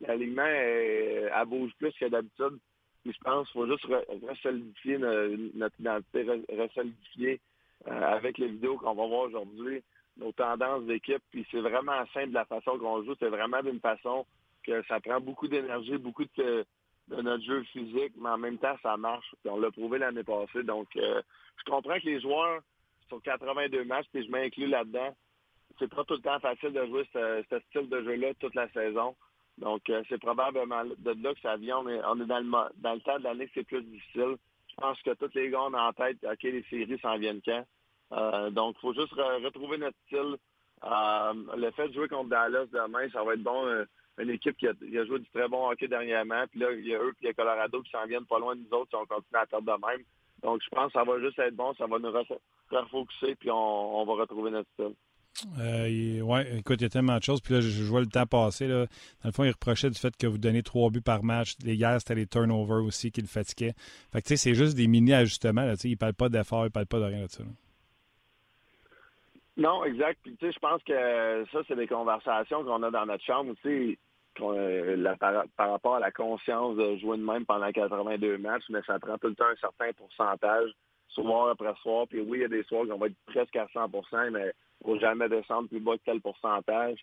l'alignement 0.00 0.44
elle 0.44 1.46
bouge 1.46 1.72
plus 1.78 1.92
que 1.92 2.06
d'habitude 2.06 2.58
je 3.06 3.18
pense 3.22 3.48
qu'il 3.50 3.60
faut 3.60 3.66
juste 3.66 3.86
resolidifier 4.28 4.98
notre 4.98 5.80
identité, 5.80 6.26
resolidifier 6.50 7.40
euh, 7.88 8.02
avec 8.02 8.38
les 8.38 8.48
vidéos 8.48 8.76
qu'on 8.76 8.94
va 8.94 9.06
voir 9.06 9.22
aujourd'hui, 9.22 9.82
nos 10.18 10.32
tendances 10.32 10.84
d'équipe. 10.84 11.22
Puis 11.30 11.46
c'est 11.50 11.60
vraiment 11.60 12.04
simple 12.12 12.32
la 12.32 12.44
façon 12.44 12.78
qu'on 12.78 13.02
joue. 13.04 13.14
C'est 13.18 13.28
vraiment 13.28 13.62
d'une 13.62 13.80
façon 13.80 14.26
que 14.64 14.82
ça 14.86 15.00
prend 15.00 15.20
beaucoup 15.20 15.48
d'énergie, 15.48 15.96
beaucoup 15.96 16.24
de, 16.36 16.64
notre 17.10 17.44
jeu 17.44 17.62
physique, 17.64 18.12
mais 18.16 18.30
en 18.30 18.38
même 18.38 18.58
temps, 18.58 18.76
ça 18.82 18.96
marche. 18.96 19.34
on 19.44 19.58
l'a 19.58 19.70
prouvé 19.70 19.98
l'année 19.98 20.22
passée. 20.24 20.62
Donc, 20.62 20.88
euh, 20.96 21.20
je 21.58 21.70
comprends 21.70 21.98
que 21.98 22.06
les 22.06 22.20
joueurs 22.20 22.60
sur 23.08 23.20
82 23.22 23.84
matchs, 23.84 24.06
puis 24.12 24.24
je 24.24 24.30
m'inclus 24.30 24.68
là-dedans, 24.68 25.14
c'est 25.78 25.92
pas 25.92 26.04
tout 26.04 26.14
le 26.14 26.20
temps 26.20 26.38
facile 26.40 26.72
de 26.72 26.86
jouer 26.86 27.06
ce 27.12 27.60
style 27.68 27.88
de 27.88 28.02
jeu-là 28.02 28.34
toute 28.34 28.54
la 28.54 28.68
saison. 28.70 29.16
Donc, 29.58 29.90
euh, 29.90 30.02
c'est 30.08 30.20
probablement 30.20 30.84
de 30.84 31.22
là 31.22 31.34
que 31.34 31.40
ça 31.40 31.56
vient. 31.56 31.78
On 31.78 31.88
est, 31.88 32.00
on 32.04 32.20
est 32.20 32.26
dans, 32.26 32.38
le, 32.38 32.50
dans 32.76 32.94
le 32.94 33.00
temps 33.00 33.18
de 33.18 33.24
l'année 33.24 33.46
que 33.46 33.52
c'est 33.54 33.66
plus 33.66 33.82
difficile. 33.82 34.36
Je 34.68 34.74
pense 34.76 35.00
que 35.02 35.10
tous 35.14 35.34
les 35.34 35.50
gars 35.50 35.62
ont 35.62 35.74
en 35.74 35.92
tête, 35.92 36.18
OK, 36.24 36.42
les 36.42 36.64
séries 36.70 36.98
s'en 37.00 37.18
viennent 37.18 37.42
quand. 37.44 37.64
Euh, 38.12 38.50
donc, 38.50 38.76
il 38.78 38.80
faut 38.80 38.94
juste 38.94 39.12
retrouver 39.12 39.78
notre 39.78 39.96
style. 40.06 40.36
Le 40.82 41.70
fait 41.72 41.88
de 41.88 41.92
jouer 41.94 42.08
contre 42.08 42.30
Dallas 42.30 42.66
demain, 42.72 43.08
ça 43.10 43.22
va 43.22 43.34
être 43.34 43.42
bon. 43.42 43.84
Une 44.18 44.30
équipe 44.30 44.56
qui 44.56 44.66
a, 44.66 45.04
joué 45.04 45.18
du 45.18 45.28
très 45.30 45.48
bon 45.48 45.70
hockey 45.70 45.88
dernièrement. 45.88 46.44
Puis 46.50 46.60
là, 46.60 46.72
il 46.72 46.86
y 46.86 46.94
a 46.94 46.98
eux 46.98 47.12
puis 47.16 47.24
il 47.24 47.26
y 47.26 47.30
a 47.30 47.34
Colorado 47.34 47.82
qui 47.82 47.90
s'en 47.90 48.06
viennent 48.06 48.26
pas 48.26 48.38
loin 48.38 48.54
de 48.54 48.60
nous 48.60 48.76
autres 48.76 48.90
si 48.90 48.96
on 48.96 49.06
continue 49.06 49.40
à 49.40 49.46
perdre 49.46 49.66
de 49.66 49.86
même. 49.86 50.04
Donc, 50.42 50.60
je 50.62 50.68
pense 50.70 50.92
que 50.92 50.98
ça 50.98 51.04
va 51.04 51.20
juste 51.20 51.38
être 51.38 51.54
bon. 51.54 51.72
Ça 51.74 51.86
va 51.86 51.98
nous 51.98 52.12
refocuser 52.12 53.34
puis 53.36 53.50
on 53.50 54.04
va 54.04 54.12
retrouver 54.14 54.50
notre 54.50 54.70
style. 54.72 54.94
Euh, 55.58 56.20
oui, 56.20 56.40
écoute, 56.58 56.80
il 56.80 56.82
y 56.82 56.86
a 56.86 56.88
tellement 56.88 57.16
de 57.16 57.22
choses. 57.22 57.40
Puis 57.40 57.54
là, 57.54 57.60
je, 57.60 57.82
vois 57.84 58.00
le 58.00 58.06
temps 58.06 58.26
passer. 58.26 58.66
Là. 58.66 58.86
Dans 59.22 59.28
le 59.28 59.32
fond, 59.32 59.44
il 59.44 59.50
reprochait 59.50 59.90
du 59.90 59.98
fait 59.98 60.14
que 60.16 60.26
vous 60.26 60.38
donnez 60.38 60.62
trois 60.62 60.90
buts 60.90 61.00
par 61.00 61.22
match. 61.22 61.54
Les 61.64 61.76
gars, 61.76 61.98
c'était 61.98 62.14
les 62.14 62.26
turnovers 62.26 62.84
aussi 62.84 63.10
qui 63.10 63.20
le 63.20 63.26
fatiguaient. 63.26 63.74
Fait 64.12 64.22
que, 64.22 64.28
tu 64.28 64.36
sais, 64.36 64.36
c'est 64.36 64.54
juste 64.54 64.76
des 64.76 64.86
mini-ajustements. 64.86 65.64
Là, 65.64 65.74
il 65.82 65.90
ne 65.90 65.96
parle 65.96 66.14
pas 66.14 66.28
d'efforts, 66.28 66.62
il 66.62 66.66
ne 66.66 66.70
parle 66.70 66.86
pas 66.86 66.98
de 66.98 67.04
rien 67.04 67.24
de 67.24 67.30
ça. 67.30 67.44
Non, 69.60 69.84
exact. 69.84 70.18
Puis, 70.22 70.36
tu 70.36 70.46
sais, 70.46 70.52
je 70.52 70.58
pense 70.58 70.82
que 70.84 71.44
ça, 71.52 71.60
c'est 71.68 71.76
des 71.76 71.86
conversations 71.86 72.64
qu'on 72.64 72.82
a 72.82 72.90
dans 72.90 73.06
notre 73.06 73.24
chambre 73.24 73.52
aussi. 73.52 73.98
Euh, 74.40 75.14
par, 75.16 75.44
par, 75.56 75.70
rapport 75.72 75.96
à 75.96 76.00
la 76.00 76.12
conscience 76.12 76.76
de 76.76 76.96
jouer 76.96 77.18
de 77.18 77.22
même 77.22 77.44
pendant 77.44 77.70
82 77.70 78.38
matchs, 78.38 78.64
mais 78.70 78.80
ça 78.86 78.98
prend 78.98 79.18
tout 79.18 79.26
le 79.26 79.34
temps 79.34 79.44
un 79.44 79.56
certain 79.56 79.92
pourcentage, 79.92 80.70
soir 81.08 81.48
après 81.48 81.74
soir. 81.82 82.06
Puis 82.08 82.20
oui, 82.20 82.38
il 82.38 82.40
y 82.42 82.44
a 82.44 82.48
des 82.48 82.62
soirs 82.62 82.86
qu'on 82.86 82.96
va 82.96 83.08
être 83.08 83.16
presque 83.26 83.56
à 83.56 83.66
100% 83.66 84.30
mais 84.30 84.52
faut 84.82 84.98
jamais 84.98 85.28
descendre 85.28 85.68
plus 85.68 85.80
bas 85.80 85.98
que 85.98 86.04
tel 86.04 86.20
pourcentage. 86.20 86.98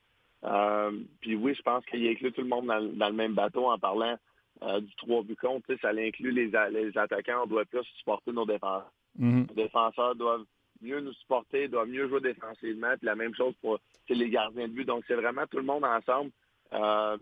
Euh, 0.45 0.91
puis 1.19 1.35
oui, 1.35 1.53
je 1.53 1.61
pense 1.61 1.85
qu'il 1.85 2.07
inclut 2.07 2.31
tout 2.31 2.41
le 2.41 2.47
monde 2.47 2.65
dans, 2.67 3.07
le 3.07 3.13
même 3.13 3.33
bateau 3.33 3.69
en 3.69 3.77
parlant 3.77 4.17
euh, 4.63 4.79
du 4.79 4.95
3 4.95 5.23
buts 5.23 5.35
contre. 5.35 5.67
Ça 5.81 5.89
inclut 5.89 6.31
les, 6.31 6.49
les 6.71 6.97
attaquants. 6.97 7.43
On 7.43 7.47
doit 7.47 7.65
plus 7.65 7.83
supporter 7.99 8.31
nos 8.31 8.45
défenseurs. 8.45 8.91
Mm-hmm. 9.19 9.49
Les 9.49 9.63
défenseurs 9.63 10.15
doivent 10.15 10.45
mieux 10.81 10.99
nous 10.99 11.13
supporter, 11.13 11.67
doivent 11.67 11.87
mieux 11.87 12.07
jouer 12.07 12.21
défensivement. 12.21 12.93
Puis 12.97 13.05
la 13.05 13.15
même 13.15 13.35
chose 13.35 13.53
pour 13.61 13.79
les 14.09 14.29
gardiens 14.29 14.67
de 14.67 14.73
but. 14.73 14.85
Donc, 14.85 15.03
c'est 15.07 15.15
vraiment 15.15 15.45
tout 15.47 15.57
le 15.57 15.63
monde 15.63 15.85
ensemble. 15.85 16.31
Euh, 16.73 17.17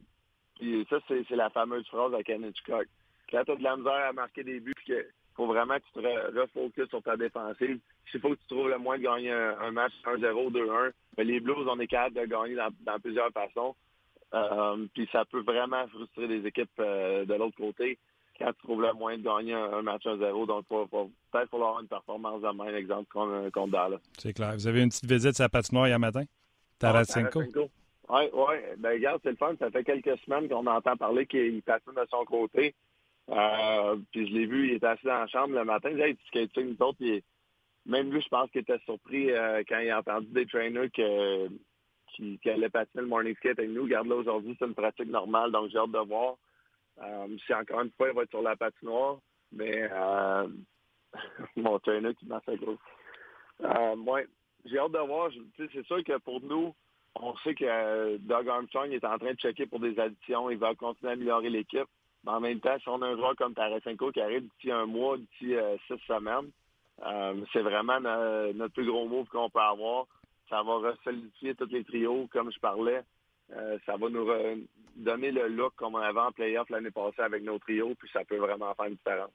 puis 0.56 0.86
ça, 0.90 0.98
c'est 1.08 1.30
la 1.32 1.50
fameuse 1.50 1.88
phrase 1.88 2.14
à 2.14 2.24
Kenneth 2.24 2.62
Cook. 2.66 2.88
Quand 3.30 3.44
tu 3.44 3.52
as 3.52 3.56
de 3.56 3.64
la 3.64 3.78
misère 3.78 4.06
à 4.10 4.14
marquer 4.14 4.44
des 4.44 4.60
buts, 4.60 4.74
puis 4.76 4.94
faut 5.36 5.48
vraiment 5.48 5.76
que 5.76 5.84
tu 5.94 6.02
te 6.02 6.40
refocuses 6.40 6.90
sur 6.90 7.04
ta 7.04 7.18
défensive. 7.18 7.80
S'il 8.10 8.22
faut 8.22 8.30
que 8.30 8.40
tu 8.40 8.48
trouves 8.48 8.70
le 8.70 8.78
moyen 8.78 9.00
de 9.00 9.06
gagner 9.06 9.32
un, 9.32 9.72
match 9.72 9.92
1-0, 10.06 10.52
2-1, 10.52 10.92
mais 11.18 11.24
les 11.24 11.40
Blues, 11.40 11.68
on 11.68 11.80
est 11.80 11.88
capable 11.88 12.16
de 12.16 12.26
gagner 12.26 12.56
dans, 12.56 13.00
plusieurs 13.00 13.32
façons. 13.32 13.76
Euh, 14.34 14.86
puis 14.94 15.08
ça 15.12 15.26
peut 15.26 15.42
vraiment 15.42 15.88
frustrer 15.88 16.28
les 16.28 16.46
équipes 16.48 16.70
euh, 16.80 17.26
de 17.26 17.34
l'autre 17.34 17.58
côté 17.58 17.98
quand 18.38 18.52
tu 18.54 18.64
trouves 18.64 18.82
le 18.82 18.94
moyen 18.94 19.18
de 19.18 19.24
gagner 19.24 19.54
un, 19.54 19.82
match 19.82 20.04
1-0. 20.06 20.48
Donc, 20.48 20.66
peut-être 20.68 21.50
pour 21.50 21.62
avoir 21.62 21.82
une 21.82 21.88
performance 21.88 22.42
de 22.42 22.64
même, 22.64 22.76
exemple, 22.76 23.08
contre, 23.12 23.50
contre 23.52 23.72
Dallas. 23.72 24.00
C'est 24.18 24.34
clair. 24.34 24.54
Vous 24.54 24.68
avez 24.68 24.82
une 24.82 24.90
petite 24.90 25.10
visite 25.10 25.36
sur 25.36 25.44
la 25.44 25.50
patinoire 25.50 25.88
hier 25.88 26.00
matin? 26.00 26.24
Tarasenko? 26.80 27.42
Oui, 28.10 28.24
oui. 28.34 28.56
Ben, 28.78 28.92
regarde, 28.92 29.20
c'est 29.24 29.32
le 29.32 29.38
fun. 29.38 29.56
Ça 29.58 29.72
fait 29.72 29.84
quelques 29.84 30.18
semaines 30.20 30.48
qu'on 30.48 30.68
entend 30.68 30.96
parler 30.96 31.26
qu'il 31.26 31.62
patine 31.64 31.94
de 31.94 32.06
son 32.10 32.24
côté. 32.26 32.76
Euh, 33.30 33.96
puis 34.12 34.28
je 34.28 34.34
l'ai 34.34 34.46
vu, 34.46 34.68
il 34.68 34.76
était 34.76 34.86
assis 34.86 35.06
dans 35.06 35.20
la 35.20 35.28
chambre 35.28 35.56
le 35.56 35.66
matin. 35.66 35.90
Il 35.90 35.96
disait, 35.96 36.18
hey, 36.34 36.50
tu 36.50 36.64
nous 36.64 36.76
autres, 36.80 37.00
même 37.86 38.12
lui, 38.12 38.22
je 38.22 38.28
pense 38.30 38.50
qu'il 38.52 38.62
était 38.62 38.80
surpris 38.86 39.32
euh, 39.32 39.64
quand 39.68 39.80
il 39.80 39.90
a 39.90 40.00
entendu 40.00 40.28
des 40.28 40.46
trainers 40.46 40.90
que, 40.90 41.48
qui, 42.14 42.40
qui 42.40 42.50
allaient 42.50 42.70
patiner 42.70 43.02
le 43.02 43.08
morning 43.08 43.36
skate 43.36 43.60
avec 43.60 43.72
nous. 43.72 43.84
Regarde 43.84 44.08
là, 44.08 44.16
aujourd'hui, 44.16 44.56
c'est 44.60 44.66
une 44.66 44.74
pratique 44.76 45.10
normale, 45.10 45.52
donc 45.52 45.70
j'ai 45.72 45.78
hâte 45.78 45.92
de 45.92 46.00
voir. 46.00 46.36
Euh, 47.02 47.28
si 47.46 47.54
encore 47.54 47.82
une 47.82 47.92
fois, 47.92 48.10
il 48.10 48.16
va 48.16 48.24
être 48.24 48.30
sur 48.30 48.42
la 48.42 48.56
patinoire, 48.56 49.18
mais 49.52 49.90
euh, 49.92 50.48
mon 51.56 51.80
trainer 51.80 52.14
qui 52.16 52.26
m'a 52.26 52.40
fait 52.42 52.58
gros. 52.58 52.78
Euh, 53.62 54.24
j'ai 54.66 54.80
hâte 54.80 54.92
de 54.92 55.00
voir. 55.00 55.30
C'est 55.58 55.86
sûr 55.86 56.04
que 56.04 56.18
pour 56.20 56.42
nous, 56.42 56.74
on 57.16 57.36
sait 57.38 57.56
que 57.56 58.18
Doug 58.18 58.50
Armstrong 58.50 58.92
est 58.92 59.06
en 59.06 59.18
train 59.18 59.34
de 59.34 59.40
checker 59.40 59.66
pour 59.68 59.80
des 59.80 59.98
additions. 60.00 60.50
Il 60.50 60.58
va 60.58 60.76
continuer 60.76 61.12
à 61.12 61.14
améliorer 61.14 61.50
l'équipe. 61.50 61.88
Mais 62.26 62.32
en 62.32 62.40
même 62.40 62.60
temps, 62.60 62.78
si 62.80 62.90
on 62.90 63.02
a 63.02 63.08
un 63.08 63.16
joueur 63.16 63.36
comme 63.36 63.54
Tarasenko 63.54 64.12
qui 64.12 64.20
arrive 64.20 64.42
d'ici 64.42 64.72
un 64.72 64.86
mois, 64.86 65.18
d'ici 65.18 65.56
euh, 65.56 65.78
six 65.88 66.00
semaines, 66.08 66.50
euh, 67.06 67.36
c'est 67.54 67.62
vraiment 67.62 68.00
notre 68.00 68.74
plus 68.74 68.86
gros 68.86 69.08
move 69.08 69.28
qu'on 69.28 69.50
peut 69.50 69.60
avoir. 69.60 70.08
Ça 70.50 70.64
va 70.64 70.78
resolidifier 70.78 71.56
tous 71.56 71.70
les 71.72 71.84
trios, 71.84 72.28
comme 72.32 72.52
je 72.52 72.60
parlais. 72.60 73.02
Euh, 73.54 73.78
ça 73.86 73.96
va 73.98 74.10
nous 74.10 74.28
donner 74.96 75.32
le 75.32 75.48
look 75.48 75.74
comme 75.76 75.96
on 75.96 76.00
avait 76.00 76.20
en 76.20 76.32
playoff 76.32 76.70
l'année 76.70 76.92
passée 76.92 77.22
avec 77.22 77.44
nos 77.44 77.60
trios, 77.60 77.94
puis 77.96 78.10
ça 78.12 78.24
peut 78.24 78.38
vraiment 78.38 78.74
faire 78.76 78.86
une 78.86 78.96
différence. 78.96 79.32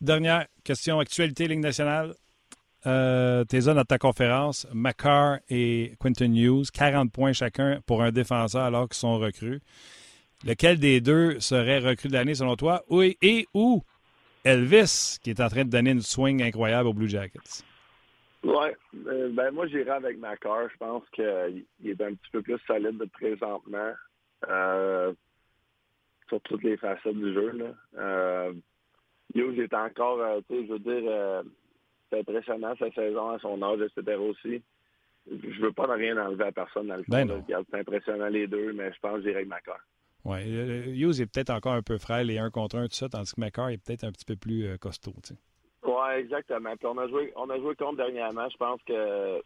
dernière 0.00 0.46
question, 0.64 1.00
actualité 1.00 1.48
Ligue 1.48 1.60
nationale. 1.60 2.14
euh, 2.86 3.44
tes 3.44 3.60
dans 3.60 3.84
ta 3.84 3.98
conférence, 3.98 4.66
McCarr 4.72 5.38
et 5.48 5.94
Quinton 6.00 6.32
Hughes, 6.32 6.70
40 6.72 7.12
points 7.12 7.32
chacun 7.32 7.80
pour 7.86 8.02
un 8.02 8.10
défenseur 8.10 8.62
alors 8.62 8.88
qu'ils 8.88 8.98
sont 8.98 9.18
recrues. 9.18 9.60
Lequel 10.44 10.78
des 10.78 11.00
deux 11.02 11.38
serait 11.40 11.80
recru 11.80 12.08
de 12.08 12.14
l'année 12.14 12.34
selon 12.34 12.56
toi? 12.56 12.82
Oui, 12.88 13.18
et 13.20 13.46
ou 13.52 13.82
Elvis, 14.44 15.18
qui 15.22 15.30
est 15.30 15.40
en 15.40 15.48
train 15.48 15.64
de 15.64 15.70
donner 15.70 15.90
une 15.90 16.00
swing 16.00 16.42
incroyable 16.42 16.88
aux 16.88 16.94
Blue 16.94 17.08
Jackets? 17.08 17.62
Oui, 18.42 18.68
euh, 19.06 19.28
ben 19.32 19.50
moi 19.50 19.66
j'irai 19.66 19.90
avec 19.90 20.18
McCarr. 20.18 20.68
Je 20.72 20.76
pense 20.78 21.04
qu'il 21.10 21.64
est 21.84 22.00
un 22.00 22.14
petit 22.14 22.30
peu 22.32 22.42
plus 22.42 22.58
solide 22.66 22.96
de 22.96 23.04
présentement 23.04 23.92
euh, 24.48 25.12
sur 26.28 26.40
toutes 26.42 26.62
les 26.62 26.76
facettes 26.76 27.16
du 27.16 27.34
jeu. 27.34 27.50
Là. 27.50 27.74
Euh, 27.98 28.52
Hughes 29.34 29.60
est 29.60 29.74
encore, 29.74 30.20
euh, 30.20 30.40
tu 30.48 30.56
sais, 30.56 30.66
je 30.66 30.72
veux 30.72 30.78
dire, 30.78 31.42
c'est 32.08 32.20
impressionnant 32.20 32.74
sa 32.78 32.90
saison 32.92 33.30
à 33.30 33.38
son 33.40 33.60
âge, 33.62 33.80
etc. 33.80 34.16
aussi. 34.16 34.62
Je 35.30 35.60
veux 35.60 35.72
pas 35.72 35.92
rien 35.92 36.16
enlever 36.16 36.44
à 36.44 36.52
personne 36.52 36.86
dans 36.86 36.96
le 36.96 37.04
ben 37.08 37.28
fond. 37.28 37.44
C'est 37.46 37.78
impressionnant 37.78 38.28
les 38.28 38.46
deux, 38.46 38.72
mais 38.72 38.92
je 38.92 38.98
pense 39.00 39.16
que 39.16 39.22
j'irai 39.22 39.36
avec 39.36 39.48
McCarr. 39.48 39.80
Oui, 40.24 40.40
Hughes 40.98 41.20
est 41.20 41.26
peut-être 41.26 41.50
encore 41.50 41.74
un 41.74 41.82
peu 41.82 41.98
frêle 41.98 42.30
et 42.30 42.38
un 42.38 42.50
contre 42.50 42.76
un, 42.76 42.86
tout 42.86 42.94
ça, 42.94 43.08
tandis 43.08 43.32
que 43.34 43.40
McCarr 43.40 43.70
est 43.70 43.78
peut-être 43.78 44.04
un 44.04 44.12
petit 44.12 44.24
peu 44.24 44.36
plus 44.36 44.78
costaud. 44.78 45.14
Tu 45.22 45.34
sais. 45.34 45.34
Oui, 45.34 45.49
exactement. 46.20 46.76
Puis 46.76 46.86
on 46.86 46.98
a 46.98 47.08
joué 47.08 47.32
on 47.36 47.50
a 47.50 47.58
joué 47.58 47.74
contre 47.74 47.96
dernièrement. 47.96 48.48
Je 48.48 48.56
pense 48.56 48.80
que 48.86 49.42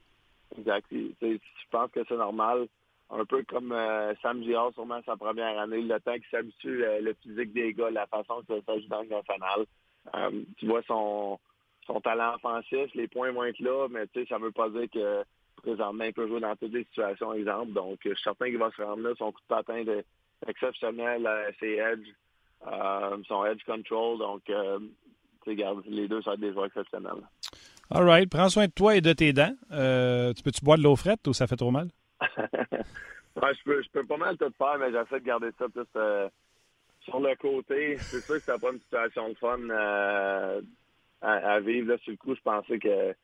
exact, 0.58 0.86
je 0.90 1.38
pense 1.70 1.90
que 1.90 2.00
c'est 2.08 2.16
normal. 2.16 2.68
Un 3.10 3.24
peu 3.24 3.42
comme 3.44 3.72
euh, 3.72 4.14
Sam 4.22 4.42
Girard, 4.42 4.72
sûrement 4.72 5.00
sa 5.04 5.16
première 5.16 5.58
année, 5.58 5.82
le 5.82 6.00
temps 6.00 6.14
qu'il 6.14 6.24
s'habitue 6.30 6.84
euh, 6.84 7.00
le 7.00 7.14
physique 7.22 7.52
des 7.52 7.74
gars, 7.74 7.90
la 7.90 8.06
façon 8.06 8.42
que 8.48 8.60
ça 8.62 8.78
joue 8.78 8.88
dans 8.88 9.02
le 9.02 9.08
national. 9.08 9.66
Euh, 10.14 10.42
tu 10.56 10.66
vois 10.66 10.82
son 10.86 11.38
son 11.86 12.00
talent 12.00 12.34
offensif, 12.36 12.94
les 12.94 13.08
points 13.08 13.30
vont 13.32 13.44
être 13.44 13.60
là, 13.60 13.88
mais 13.90 14.06
tu 14.06 14.20
sais, 14.20 14.26
ça 14.26 14.38
veut 14.38 14.52
pas 14.52 14.70
dire 14.70 14.88
que 14.90 15.22
présentement, 15.56 16.04
il 16.04 16.14
peut 16.14 16.26
jouer 16.26 16.40
dans 16.40 16.56
toutes 16.56 16.72
les 16.72 16.84
situations, 16.84 17.34
exemple. 17.34 17.72
Donc, 17.72 17.98
je 18.02 18.14
suis 18.14 18.22
certain 18.22 18.46
qu'il 18.46 18.58
va 18.58 18.70
se 18.70 18.82
rendre 18.82 19.02
là. 19.02 19.14
Son 19.18 19.32
coup 19.32 19.40
de 19.42 19.54
patin 19.54 19.76
est 19.76 20.06
exceptionnel, 20.48 21.28
ses 21.60 21.74
edge, 21.74 22.08
son 23.28 23.44
edge 23.44 23.62
control. 23.64 24.18
Donc, 24.18 24.50
les 25.46 26.08
deux, 26.08 26.22
ça 26.22 26.36
des 26.36 26.52
joueurs 26.52 26.66
exceptionnels. 26.66 27.22
All 27.90 28.04
right. 28.04 28.30
Prends 28.30 28.48
soin 28.48 28.66
de 28.66 28.72
toi 28.72 28.96
et 28.96 29.00
de 29.00 29.12
tes 29.12 29.32
dents. 29.32 29.54
Euh, 29.72 30.32
tu 30.32 30.42
peux-tu 30.42 30.64
boire 30.64 30.78
de 30.78 30.82
l'eau 30.82 30.96
frette 30.96 31.26
ou 31.26 31.32
ça 31.32 31.46
fait 31.46 31.56
trop 31.56 31.70
mal? 31.70 31.88
je, 32.20 33.64
peux, 33.64 33.82
je 33.82 33.88
peux 33.90 34.06
pas 34.06 34.16
mal 34.16 34.36
tout 34.38 34.52
faire, 34.56 34.78
mais 34.78 34.90
j'essaie 34.90 35.20
de 35.20 35.26
garder 35.26 35.50
ça 35.58 35.68
plus 35.68 35.84
euh, 35.96 36.28
sur 37.00 37.20
le 37.20 37.36
côté. 37.36 37.96
C'est 37.98 38.20
sûr 38.20 38.36
que 38.36 38.40
c'est 38.40 38.60
pas 38.60 38.72
une 38.72 38.80
situation 38.80 39.28
de 39.28 39.34
fun 39.34 39.58
euh, 39.68 40.60
à, 41.20 41.60
vivre. 41.60 41.88
Là, 41.90 41.98
sur 41.98 42.12
le 42.12 42.16
coup, 42.16 42.34
je 42.34 42.40
pensais 42.40 42.78
que 42.78 43.14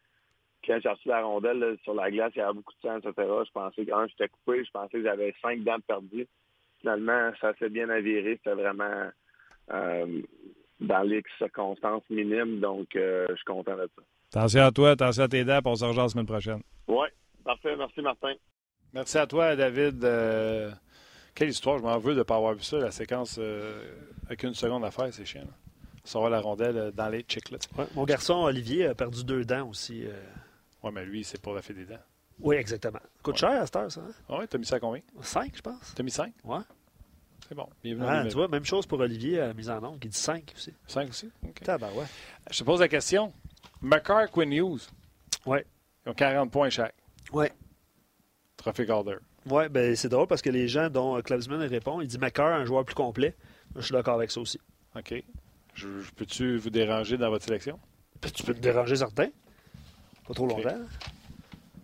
quand 0.67 0.79
j'ai 0.83 0.89
reçu 0.91 1.09
la 1.09 1.23
rondelle 1.23 1.79
sur 1.83 1.95
la 1.95 2.11
glace, 2.11 2.33
il 2.37 2.41
y 2.41 2.43
avait 2.43 2.53
beaucoup 2.53 2.75
de 2.75 2.89
sang, 2.89 2.99
etc. 2.99 3.13
Je 3.17 3.53
pensais 3.53 3.85
que, 3.87 3.93
un, 3.93 4.07
j'étais 4.09 4.29
coupé. 4.29 4.63
Je 4.65 4.71
pensais 4.71 4.99
que 4.99 5.05
j'avais 5.05 5.35
cinq 5.41 5.65
dents 5.65 5.81
perdues. 5.87 6.29
Finalement, 6.81 7.31
ça 7.41 7.55
s'est 7.59 7.71
bien 7.71 7.89
aviré. 7.89 8.37
C'était 8.37 8.55
vraiment 8.55 9.11
dans 10.81 11.03
les 11.03 11.23
circonstances 11.39 12.03
minimes. 12.11 12.61
Donc, 12.61 12.97
euh, 12.97 13.27
je 13.31 13.35
suis 13.37 13.45
content 13.45 13.77
de 13.77 13.89
ça. 13.97 14.03
Attention 14.41 14.63
à 14.63 14.71
toi, 14.71 14.91
attention 14.91 15.25
à 15.25 15.29
tes 15.29 15.45
dents, 15.45 15.61
on 15.65 15.75
se 15.75 15.85
rejoint 15.85 16.05
la 16.05 16.09
semaine 16.09 16.27
prochaine. 16.27 16.63
Oui, 16.89 17.07
parfait. 17.45 17.77
Merci, 17.77 18.01
Martin. 18.01 18.35
Merci 18.93 19.19
à 19.19 19.27
toi, 19.27 19.57
David. 19.57 20.05
Euh, 20.05 20.71
quelle 21.35 21.49
histoire, 21.49 21.79
je 21.79 21.83
m'en 21.83 21.99
veux 21.99 22.15
de 22.15 22.19
ne 22.19 22.25
pas 22.25 22.37
avoir 22.37 22.55
vu 22.55 22.63
ça, 22.63 22.79
la 22.79 22.91
séquence 22.91 23.37
euh, 23.39 23.85
avec 24.27 24.43
une 24.43 24.55
seconde 24.55 24.85
à 24.85 24.91
faire, 24.91 25.13
c'est 25.13 25.25
chiant. 25.25 25.43
Ça 26.05 26.19
va 26.19 26.31
la 26.31 26.41
rondelle 26.41 26.93
dans 26.93 27.09
les 27.09 27.25
chiclets. 27.29 27.59
Ouais, 27.77 27.87
mon 27.95 28.05
garçon 28.05 28.35
Olivier 28.35 28.87
a 28.87 28.95
perdu 28.95 29.23
deux 29.23 29.45
dents 29.45 29.69
aussi. 29.69 30.07
Oui, 30.83 30.91
mais 30.93 31.05
lui, 31.05 31.25
c'est 31.25 31.41
pour 31.41 31.55
la 31.55 31.63
fait 31.63 31.75
des 31.75 31.85
dents. 31.85 32.01
Oui, 32.41 32.57
exactement. 32.57 33.01
Coûte 33.23 33.37
cher 33.37 33.51
à 33.51 33.67
cette 33.67 33.77
heure, 33.77 33.93
ça. 33.93 34.01
Hein? 34.01 34.13
Oui, 34.31 34.49
t'as 34.49 34.57
mis 34.57 34.65
ça 34.65 34.77
à 34.77 34.81
combien? 34.81 35.03
Cinq, 35.21 35.53
je 35.55 35.61
pense. 35.61 35.93
T'as 35.95 36.03
mis 36.03 36.11
cinq? 36.11 36.33
Oui. 36.43 36.59
C'est 37.51 37.57
bon. 37.57 37.67
Bienvenue 37.83 38.07
ah, 38.09 38.25
tu 38.29 38.35
vois, 38.35 38.47
même 38.47 38.65
chose 38.65 38.87
pour 38.87 39.01
Olivier 39.01 39.41
à 39.41 39.49
la 39.49 39.55
mise 39.55 39.69
en 39.69 39.83
ombre, 39.83 39.99
qui 39.99 40.09
dit 40.09 40.17
5 40.17 40.53
aussi. 40.55 40.73
5 40.87 41.09
aussi? 41.09 41.31
OK. 41.43 41.63
ouais. 41.67 42.05
Je 42.49 42.59
te 42.61 42.63
pose 42.63 42.79
la 42.79 42.87
question. 42.87 43.33
McCarr, 43.81 44.31
Quinn 44.31 44.53
Hughes. 44.53 44.89
Oui. 45.47 45.59
Ils 46.07 46.11
ont 46.11 46.15
40 46.15 46.53
points 46.53 46.71
chaque. 46.71 46.95
Oui. 47.33 47.47
Trophée 48.57 48.87
Calder. 48.87 49.17
Oui, 49.47 49.69
ben 49.69 49.97
c'est 49.97 50.09
drôle 50.09 50.29
parce 50.29 50.43
que 50.43 50.51
les 50.51 50.69
gens 50.69 50.91
dont 50.91 51.21
Klausman 51.23 51.61
répond, 51.63 52.01
il 52.01 52.07
dit 52.07 52.19
McCarr, 52.19 52.53
un 52.53 52.65
joueur 52.65 52.85
plus 52.85 52.95
complet. 52.95 53.35
je 53.75 53.81
suis 53.81 53.95
d'accord 53.95 54.15
avec 54.15 54.31
ça 54.31 54.41
aussi. 54.41 54.61
OK. 54.95 55.13
Je, 55.75 55.89
peux-tu 56.15 56.57
vous 56.57 56.71
déranger 56.71 57.19
dans 57.19 57.31
votre 57.31 57.47
sélection? 57.47 57.81
Tu 58.33 58.45
peux 58.45 58.55
te 58.55 58.61
déranger 58.61 58.95
certain. 58.95 59.27
Pas 60.29 60.35
trop 60.35 60.47
longtemps. 60.47 60.79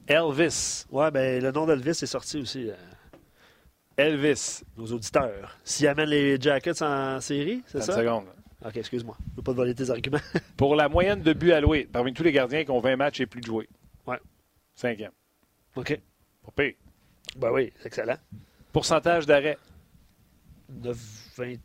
Elvis. 0.06 0.86
Oui, 0.92 1.10
ben 1.10 1.42
le 1.42 1.50
nom 1.50 1.66
d'Elvis 1.66 1.90
est 1.90 2.06
sorti 2.06 2.38
aussi. 2.38 2.70
Euh, 3.98 4.04
Elvis. 4.04 4.62
Nos 4.76 4.86
auditeurs. 4.92 5.58
S'ils 5.64 5.88
amènent 5.88 6.08
les 6.08 6.40
Jackets 6.40 6.82
en 6.82 7.20
série, 7.20 7.62
c'est 7.66 7.82
ça? 7.82 7.94
secondes. 7.96 8.26
OK, 8.64 8.76
excuse-moi. 8.76 9.16
Je 9.20 9.30
ne 9.32 9.36
veux 9.36 9.42
pas 9.42 9.52
te 9.52 9.56
voler 9.56 9.74
tes 9.74 9.90
arguments. 9.90 10.18
Pour 10.56 10.74
la 10.76 10.88
moyenne 10.88 11.20
de 11.22 11.32
buts 11.32 11.52
alloués, 11.52 11.88
parmi 11.90 12.12
tous 12.12 12.22
les 12.22 12.32
gardiens 12.32 12.64
qui 12.64 12.70
ont 12.70 12.80
20 12.80 12.96
matchs 12.96 13.20
et 13.20 13.26
plus 13.26 13.40
de 13.40 13.46
jouer. 13.46 13.68
Ouais. 14.06 14.18
Cinquième. 14.74 15.12
OK. 15.76 16.00
Pour 16.42 16.52
pire. 16.52 16.72
Ben 17.36 17.50
oui, 17.52 17.72
c'est 17.78 17.86
excellent. 17.86 18.16
Pourcentage 18.72 19.26
d'arrêt. 19.26 19.58
9,28. 20.82 21.58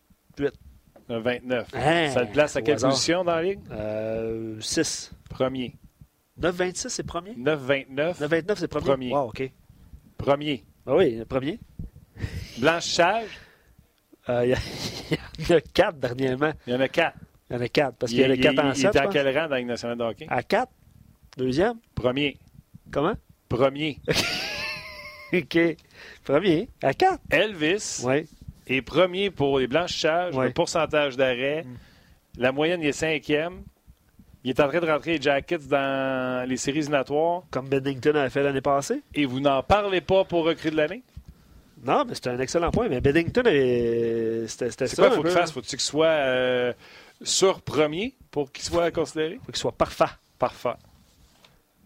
29. 1.09 1.67
Hein? 1.73 2.09
ça 2.11 2.25
te 2.25 2.31
place 2.31 2.55
à 2.55 2.61
quelle 2.61 2.79
position 2.79 3.23
dans 3.23 3.35
la 3.35 3.43
ligue? 3.43 3.59
Euh, 3.71 4.59
6. 4.61 5.11
Premier. 5.29 5.75
9,26, 6.39 6.89
c'est 6.89 7.03
premier? 7.03 7.33
9,29. 7.33 8.19
9,29, 8.19 8.55
c'est 8.57 8.67
premier? 8.67 8.85
Premier. 8.85 9.13
Wow, 9.13 9.27
OK. 9.29 9.51
Premier. 10.17 10.63
Ah 10.85 10.95
oui, 10.95 11.23
premier. 11.25 11.59
Blanchissage? 12.57 13.29
Euh, 14.29 14.45
il 14.45 15.47
y, 15.47 15.53
en 15.53 15.55
a 15.57 15.61
quatre 15.61 15.97
dernièrement. 15.97 16.51
Il 16.67 16.73
y 16.73 16.75
en 16.75 16.79
a 16.79 16.87
quatre. 16.87 17.17
Il 17.49 17.55
y 17.55 17.59
en 17.59 17.61
a 17.61 17.67
quatre, 17.67 17.97
parce 17.97 18.11
qu'il 18.11 18.21
y 18.21 18.23
a 18.23 18.27
le 18.29 18.37
4 18.37 18.59
en 18.59 18.73
7. 18.73 18.81
Il 18.81 18.85
est 18.85 19.01
à 19.01 19.07
quel 19.07 19.37
rang 19.37 19.49
dans 19.49 19.55
la 19.55 19.63
nationale 19.63 19.97
de 19.97 20.03
hockey? 20.03 20.25
À 20.29 20.41
4. 20.41 20.71
Deuxième? 21.37 21.75
Premier. 21.95 22.37
Comment? 22.91 23.15
Premier. 23.49 23.99
OK. 25.33 25.57
Premier. 26.23 26.69
À 26.81 26.93
4. 26.93 27.19
Elvis 27.29 28.03
oui. 28.05 28.25
est 28.67 28.81
premier 28.81 29.31
pour 29.31 29.59
les 29.59 29.67
blanchissages, 29.67 30.33
le 30.33 30.51
pourcentage 30.51 31.17
d'arrêt. 31.17 31.63
Mm. 31.63 31.77
La 32.37 32.51
moyenne, 32.53 32.81
il 32.81 32.87
est 32.87 32.93
cinquième. 32.93 33.63
Il 34.43 34.51
est 34.51 34.59
en 34.59 34.69
train 34.69 34.79
de 34.79 34.89
rentrer 34.89 35.17
les 35.17 35.21
Jackets 35.21 35.67
dans 35.67 36.47
les 36.47 36.57
séries 36.57 36.79
éliminatoires. 36.79 37.43
Comme 37.51 37.67
Bennington 37.67 38.15
avait 38.15 38.29
fait 38.29 38.43
l'année 38.43 38.61
passée. 38.61 39.01
Et 39.13 39.25
vous 39.25 39.39
n'en 39.39 39.61
parlez 39.61 40.01
pas 40.01 40.23
pour 40.23 40.45
recruter 40.45 40.71
de 40.71 40.77
l'année? 40.77 41.03
Non, 41.83 42.05
mais 42.05 42.13
c'est 42.15 42.27
un 42.27 42.39
excellent 42.39 42.71
point. 42.71 42.87
Mais 42.89 43.01
Beddington, 43.01 43.43
c'était 44.47 44.71
ça. 44.71 44.87
C'est 44.87 44.95
quoi 44.95 45.11
faut 45.11 45.23
qu'il 45.23 45.31
fasse? 45.31 45.51
Faut 45.51 45.61
qu'il 45.61 45.79
soit 45.79 46.05
euh, 46.05 46.73
sur 47.21 47.61
premier 47.61 48.13
pour 48.29 48.51
qu'il 48.51 48.63
soit 48.63 48.91
considéré? 48.91 49.39
faut 49.43 49.51
qu'il 49.51 49.59
soit 49.59 49.71
parfait. 49.71 50.05
Parfait. 50.37 50.75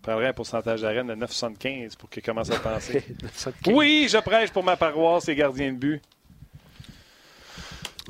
Prendrait 0.01 0.27
un 0.27 0.33
pourcentage 0.33 0.81
d'arène 0.81 1.07
de 1.07 1.15
9,75 1.15 1.97
pour 1.97 2.09
qu'il 2.09 2.21
commence 2.21 2.51
à 2.51 2.59
penser. 2.59 3.03
oui, 3.67 4.07
je 4.09 4.17
prêche 4.17 4.51
pour 4.51 4.63
ma 4.63 4.75
paroisse 4.75 5.27
et 5.29 5.35
gardien 5.35 5.71
de 5.71 5.77
but. 5.77 6.01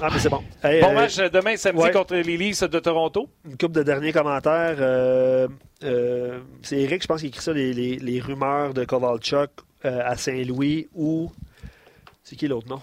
Ah, 0.01 0.09
mais 0.11 0.19
c'est 0.19 0.27
bon. 0.29 0.43
bon 0.61 0.69
euh, 0.69 0.93
match 0.93 1.15
demain 1.15 1.55
samedi 1.55 1.89
contre 1.91 2.15
les 2.15 2.23
Leafs 2.35 2.63
de 2.63 2.79
Toronto. 2.79 3.29
Une 3.45 3.57
couple 3.57 3.75
de 3.75 3.83
derniers 3.83 4.11
commentaires. 4.11 4.75
Euh, 4.79 5.47
c'est 6.63 6.79
Eric, 6.79 7.03
je 7.03 7.07
pense, 7.07 7.21
qui 7.21 7.27
écrit 7.27 7.41
ça, 7.41 7.53
les, 7.53 7.73
les 7.73 8.19
rumeurs 8.19 8.73
de 8.73 8.83
Kovalchuk 8.83 9.51
à 9.83 10.17
Saint-Louis 10.17 10.89
ou 10.95 11.31
c'est 12.25 12.35
qui 12.35 12.47
l'autre 12.47 12.67
nom? 12.67 12.81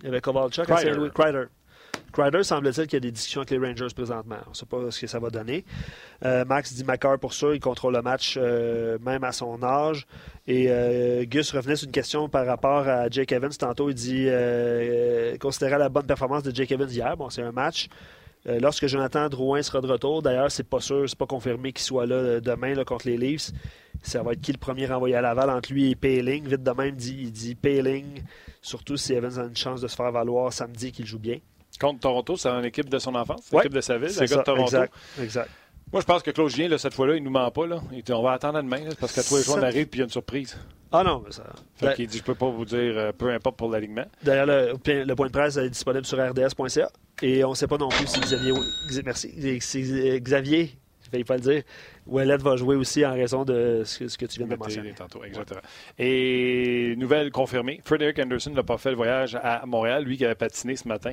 Il 0.00 0.06
y 0.06 0.08
avait 0.08 0.20
Kovalchuk 0.20 0.68
à 0.68 0.76
Saint-Louis. 0.76 1.10
Kreider. 1.10 1.46
Kreider, 2.12 2.42
semble-t-il 2.42 2.86
qu'il 2.86 2.96
y 2.96 2.96
a 2.98 3.00
des 3.00 3.10
discussions 3.10 3.40
avec 3.40 3.50
les 3.50 3.58
Rangers 3.58 3.94
présentement. 3.94 4.36
On 4.46 4.50
ne 4.50 4.54
sait 4.54 4.66
pas 4.66 4.90
ce 4.90 5.00
que 5.00 5.06
ça 5.06 5.18
va 5.18 5.30
donner. 5.30 5.64
Euh, 6.22 6.44
Max 6.44 6.74
dit 6.74 6.84
Macar 6.84 7.18
pour 7.18 7.32
ça. 7.32 7.54
Il 7.54 7.60
contrôle 7.60 7.94
le 7.94 8.02
match 8.02 8.36
euh, 8.36 8.98
même 9.00 9.24
à 9.24 9.32
son 9.32 9.62
âge. 9.62 10.06
Et 10.46 10.66
euh, 10.68 11.24
Gus 11.24 11.50
revenait 11.52 11.76
sur 11.76 11.86
une 11.86 11.92
question 11.92 12.28
par 12.28 12.44
rapport 12.44 12.86
à 12.86 13.08
Jake 13.08 13.32
Evans. 13.32 13.52
Tantôt, 13.58 13.88
il 13.88 13.94
dit 13.94 14.28
considérer 15.38 15.78
la 15.78 15.88
bonne 15.88 16.06
performance 16.06 16.42
de 16.42 16.54
Jake 16.54 16.70
Evans 16.70 16.90
hier. 16.90 17.16
Bon, 17.16 17.30
c'est 17.30 17.42
un 17.42 17.52
match. 17.52 17.88
lorsque 18.44 18.86
Jonathan 18.86 19.30
Drouin 19.30 19.62
sera 19.62 19.80
de 19.80 19.86
retour, 19.86 20.20
d'ailleurs, 20.20 20.50
c'est 20.50 20.68
pas 20.68 20.80
sûr, 20.80 21.08
c'est 21.08 21.18
pas 21.18 21.26
confirmé 21.26 21.72
qu'il 21.72 21.84
soit 21.84 22.04
là 22.04 22.38
demain 22.40 22.74
là, 22.74 22.84
contre 22.84 23.08
les 23.08 23.16
Leafs. 23.16 23.50
Ça 24.04 24.22
va 24.22 24.32
être 24.32 24.40
qui 24.40 24.52
le 24.52 24.58
premier 24.58 24.86
renvoyé 24.86 25.16
à 25.16 25.22
Laval 25.22 25.48
entre 25.50 25.72
lui 25.72 25.90
et 25.90 25.94
Payling? 25.94 26.46
Vite 26.46 26.62
de 26.62 26.70
même, 26.70 26.94
dit, 26.94 27.16
il 27.22 27.32
dit 27.32 27.54
Payling 27.54 28.22
Surtout 28.60 28.96
si 28.96 29.14
Evans 29.14 29.38
a 29.38 29.44
une 29.44 29.56
chance 29.56 29.80
de 29.80 29.88
se 29.88 29.96
faire 29.96 30.12
valoir 30.12 30.52
samedi 30.52 30.92
qu'il 30.92 31.06
joue 31.06 31.18
bien. 31.18 31.38
Contre 31.80 32.00
Toronto, 32.00 32.36
c'est 32.36 32.48
une 32.48 32.64
équipe 32.64 32.88
de 32.88 32.98
son 32.98 33.14
enfance, 33.14 33.48
une 33.52 33.58
équipe 33.58 33.74
de 33.74 33.80
sa 33.80 33.98
ville, 33.98 34.10
un 34.16 34.24
gars 34.24 34.36
de 34.36 34.42
Toronto. 34.42 34.76
Exact, 35.20 35.50
Moi, 35.92 36.00
je 36.00 36.06
pense 36.06 36.22
que 36.22 36.30
Claude 36.30 36.50
Julien, 36.50 36.78
cette 36.78 36.94
fois-là, 36.94 37.16
il 37.16 37.20
ne 37.20 37.24
nous 37.24 37.30
ment 37.30 37.50
pas. 37.50 37.66
Là. 37.66 37.80
on 38.10 38.22
va 38.22 38.32
attendre 38.32 38.62
demain, 38.62 38.80
parce 39.00 39.12
qu'à 39.12 39.22
tous 39.22 39.36
les 39.36 39.42
jours, 39.42 39.56
on 39.58 39.62
arrive 39.62 39.86
puis 39.86 39.98
il 39.98 40.00
y 40.00 40.02
a 40.02 40.04
une 40.04 40.10
surprise. 40.10 40.56
Ah 40.92 41.02
non, 41.02 41.22
mais 41.24 41.32
ça. 41.32 41.44
Fait 41.74 42.06
dit 42.06 42.18
Je 42.18 42.22
peux 42.22 42.36
pas 42.36 42.48
vous 42.48 42.64
dire, 42.64 42.78
euh, 42.96 43.12
peu 43.12 43.30
importe 43.30 43.56
pour 43.56 43.68
l'alignement. 43.68 44.04
D'ailleurs, 44.22 44.46
le, 44.46 45.14
point 45.14 45.26
de 45.26 45.32
presse 45.32 45.56
est 45.56 45.68
disponible 45.68 46.06
sur 46.06 46.18
rds.ca. 46.18 46.88
Et 47.22 47.42
on 47.42 47.50
ne 47.50 47.54
sait 47.54 47.66
pas 47.66 47.78
non 47.78 47.88
plus 47.88 48.06
si 48.06 48.20
Xavier. 48.20 48.52
Merci. 49.04 49.60
Si 49.60 50.20
Xavier 50.20 50.78
Je 51.04 51.10
vais 51.10 51.24
pas 51.24 51.36
le 51.36 51.40
dire. 51.40 51.62
Ouellet 52.06 52.36
va 52.38 52.56
jouer 52.56 52.76
aussi 52.76 53.04
en 53.04 53.12
raison 53.12 53.44
de 53.44 53.82
ce 53.84 54.16
que, 54.16 54.26
tu 54.26 54.38
viens 54.38 54.46
de 54.46 54.56
mentionner. 54.56 54.92
Tantôt, 54.92 55.22
exactement. 55.24 55.60
Et 55.98 56.94
nouvelle 56.96 57.30
confirmée, 57.30 57.80
Frederick 57.84 58.18
Anderson 58.18 58.50
n'a 58.50 58.62
pas 58.62 58.78
fait 58.78 58.90
le 58.90 58.96
voyage 58.96 59.36
à 59.42 59.64
Montréal, 59.66 60.04
lui 60.04 60.16
qui 60.16 60.24
avait 60.24 60.34
patiné 60.34 60.76
ce 60.76 60.88
matin. 60.88 61.12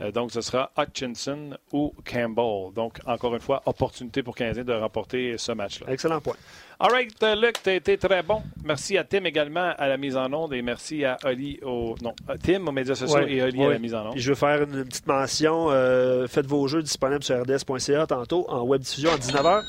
Euh, 0.00 0.10
donc, 0.10 0.32
ce 0.32 0.40
sera 0.40 0.72
Hutchinson 0.76 1.56
ou 1.72 1.92
Campbell. 2.04 2.72
Donc, 2.74 2.98
encore 3.06 3.34
une 3.34 3.40
fois, 3.40 3.62
opportunité 3.66 4.22
pour 4.22 4.34
Canadien 4.34 4.64
de 4.64 4.72
remporter 4.72 5.36
ce 5.38 5.52
match-là. 5.52 5.92
Excellent 5.92 6.20
point. 6.20 6.36
All 6.84 6.90
right, 6.90 7.22
euh, 7.22 7.36
Luc, 7.36 7.62
tu 7.62 7.70
as 7.70 7.74
été 7.74 7.96
très 7.96 8.24
bon. 8.24 8.42
Merci 8.64 8.98
à 8.98 9.04
Tim 9.04 9.22
également 9.22 9.72
à 9.78 9.86
la 9.86 9.96
mise 9.96 10.16
en 10.16 10.32
onde 10.32 10.52
et 10.52 10.62
merci 10.62 11.04
à 11.04 11.16
Oli 11.24 11.60
au. 11.62 11.94
Non, 12.02 12.12
Tim 12.42 12.66
aux 12.66 12.72
médias 12.72 12.96
sociaux 12.96 13.24
et 13.24 13.40
Oli 13.40 13.62
à 13.62 13.70
la 13.70 13.78
mise 13.78 13.94
en 13.94 14.08
onde. 14.08 14.14
je 14.16 14.28
veux 14.28 14.34
faire 14.34 14.64
une, 14.64 14.84
petite 14.84 15.06
mention. 15.06 15.70
Euh, 15.70 16.26
faites 16.26 16.46
vos 16.46 16.66
jeux 16.66 16.82
disponibles 16.82 17.22
sur 17.22 17.40
rds.ca 17.40 18.08
tantôt 18.08 18.46
en 18.48 18.62
web 18.62 18.80
diffusion 18.80 19.10
à 19.12 19.16
19h. 19.16 19.62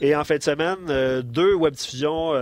Et 0.00 0.14
en 0.14 0.22
fin 0.22 0.36
de 0.36 0.42
semaine, 0.44 0.78
euh, 0.90 1.22
deux 1.22 1.54
web 1.54 1.74
diffusions 1.74 2.34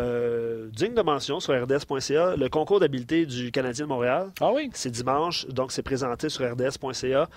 dignes 0.73 0.95
de 0.95 1.03
mention 1.03 1.41
sur 1.41 1.55
rds.ca. 1.55 2.37
Le 2.37 2.49
concours 2.51 2.81
d'habileté 2.81 3.25
du 3.25 3.51
Canadien 3.51 3.87
de 3.87 3.89
Montréal. 3.89 4.27
Ah 4.43 4.51
oui? 4.53 4.69
C'est 4.75 4.91
dimanche, 4.91 5.47
donc 5.47 5.73
c'est 5.73 5.83
présenté 5.83 6.29
sur 6.29 6.45
rds.ca 6.45 7.31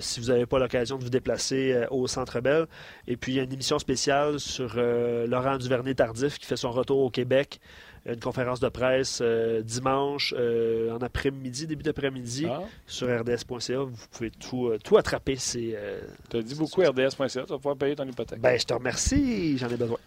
si 0.00 0.20
vous 0.20 0.26
n'avez 0.28 0.46
pas 0.46 0.58
l'occasion 0.58 0.98
de 0.98 1.04
vous 1.04 1.10
déplacer 1.10 1.86
au 1.90 2.06
Centre 2.06 2.40
Bell. 2.40 2.66
Et 3.06 3.16
puis, 3.16 3.32
il 3.32 3.34
y 3.36 3.40
a 3.40 3.42
une 3.42 3.52
émission 3.52 3.78
spéciale 3.78 4.40
sur 4.40 4.76
Laurent 4.76 5.58
Duvernay 5.58 5.94
Tardif 5.94 6.38
qui 6.38 6.46
fait 6.46 6.56
son 6.56 6.70
retour 6.70 6.98
au 6.98 7.10
Québec. 7.10 7.60
Une 8.06 8.20
conférence 8.20 8.60
de 8.60 8.68
presse 8.68 9.20
euh, 9.22 9.62
dimanche 9.62 10.34
euh, 10.36 10.92
en 10.92 10.98
après-midi, 10.98 11.66
début 11.66 11.84
d'après-midi 11.84 12.46
ah. 12.50 12.60
sur 12.86 13.08
rds.ca. 13.08 13.78
Vous 13.78 14.06
pouvez 14.10 14.30
tout, 14.30 14.66
euh, 14.66 14.78
tout 14.78 14.98
attraper. 14.98 15.36
Tu 15.36 15.74
as 15.74 16.42
dit 16.42 16.54
beaucoup 16.54 16.82
rds.ca. 16.82 17.28
Tu 17.28 17.38
vas 17.38 17.56
pouvoir 17.56 17.76
payer 17.76 17.96
ton 17.96 18.06
hypothèque. 18.06 18.40
Ben, 18.40 18.60
je 18.60 18.66
te 18.66 18.74
remercie. 18.74 19.56
J'en 19.56 19.70
ai 19.70 19.76
besoin. 19.76 19.98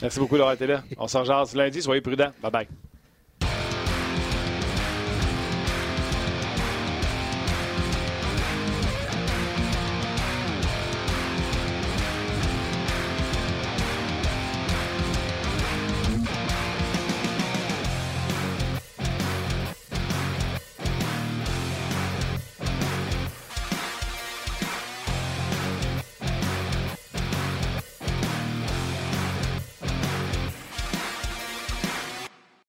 Merci 0.00 0.20
beaucoup 0.20 0.36
d'avoir 0.36 0.54
été 0.54 0.68
là. 0.68 0.84
On 0.98 1.08
s'en 1.08 1.24
jase 1.24 1.56
lundi. 1.56 1.82
Soyez 1.82 2.00
prudents. 2.00 2.30
Bye 2.40 2.52
bye. 2.52 2.68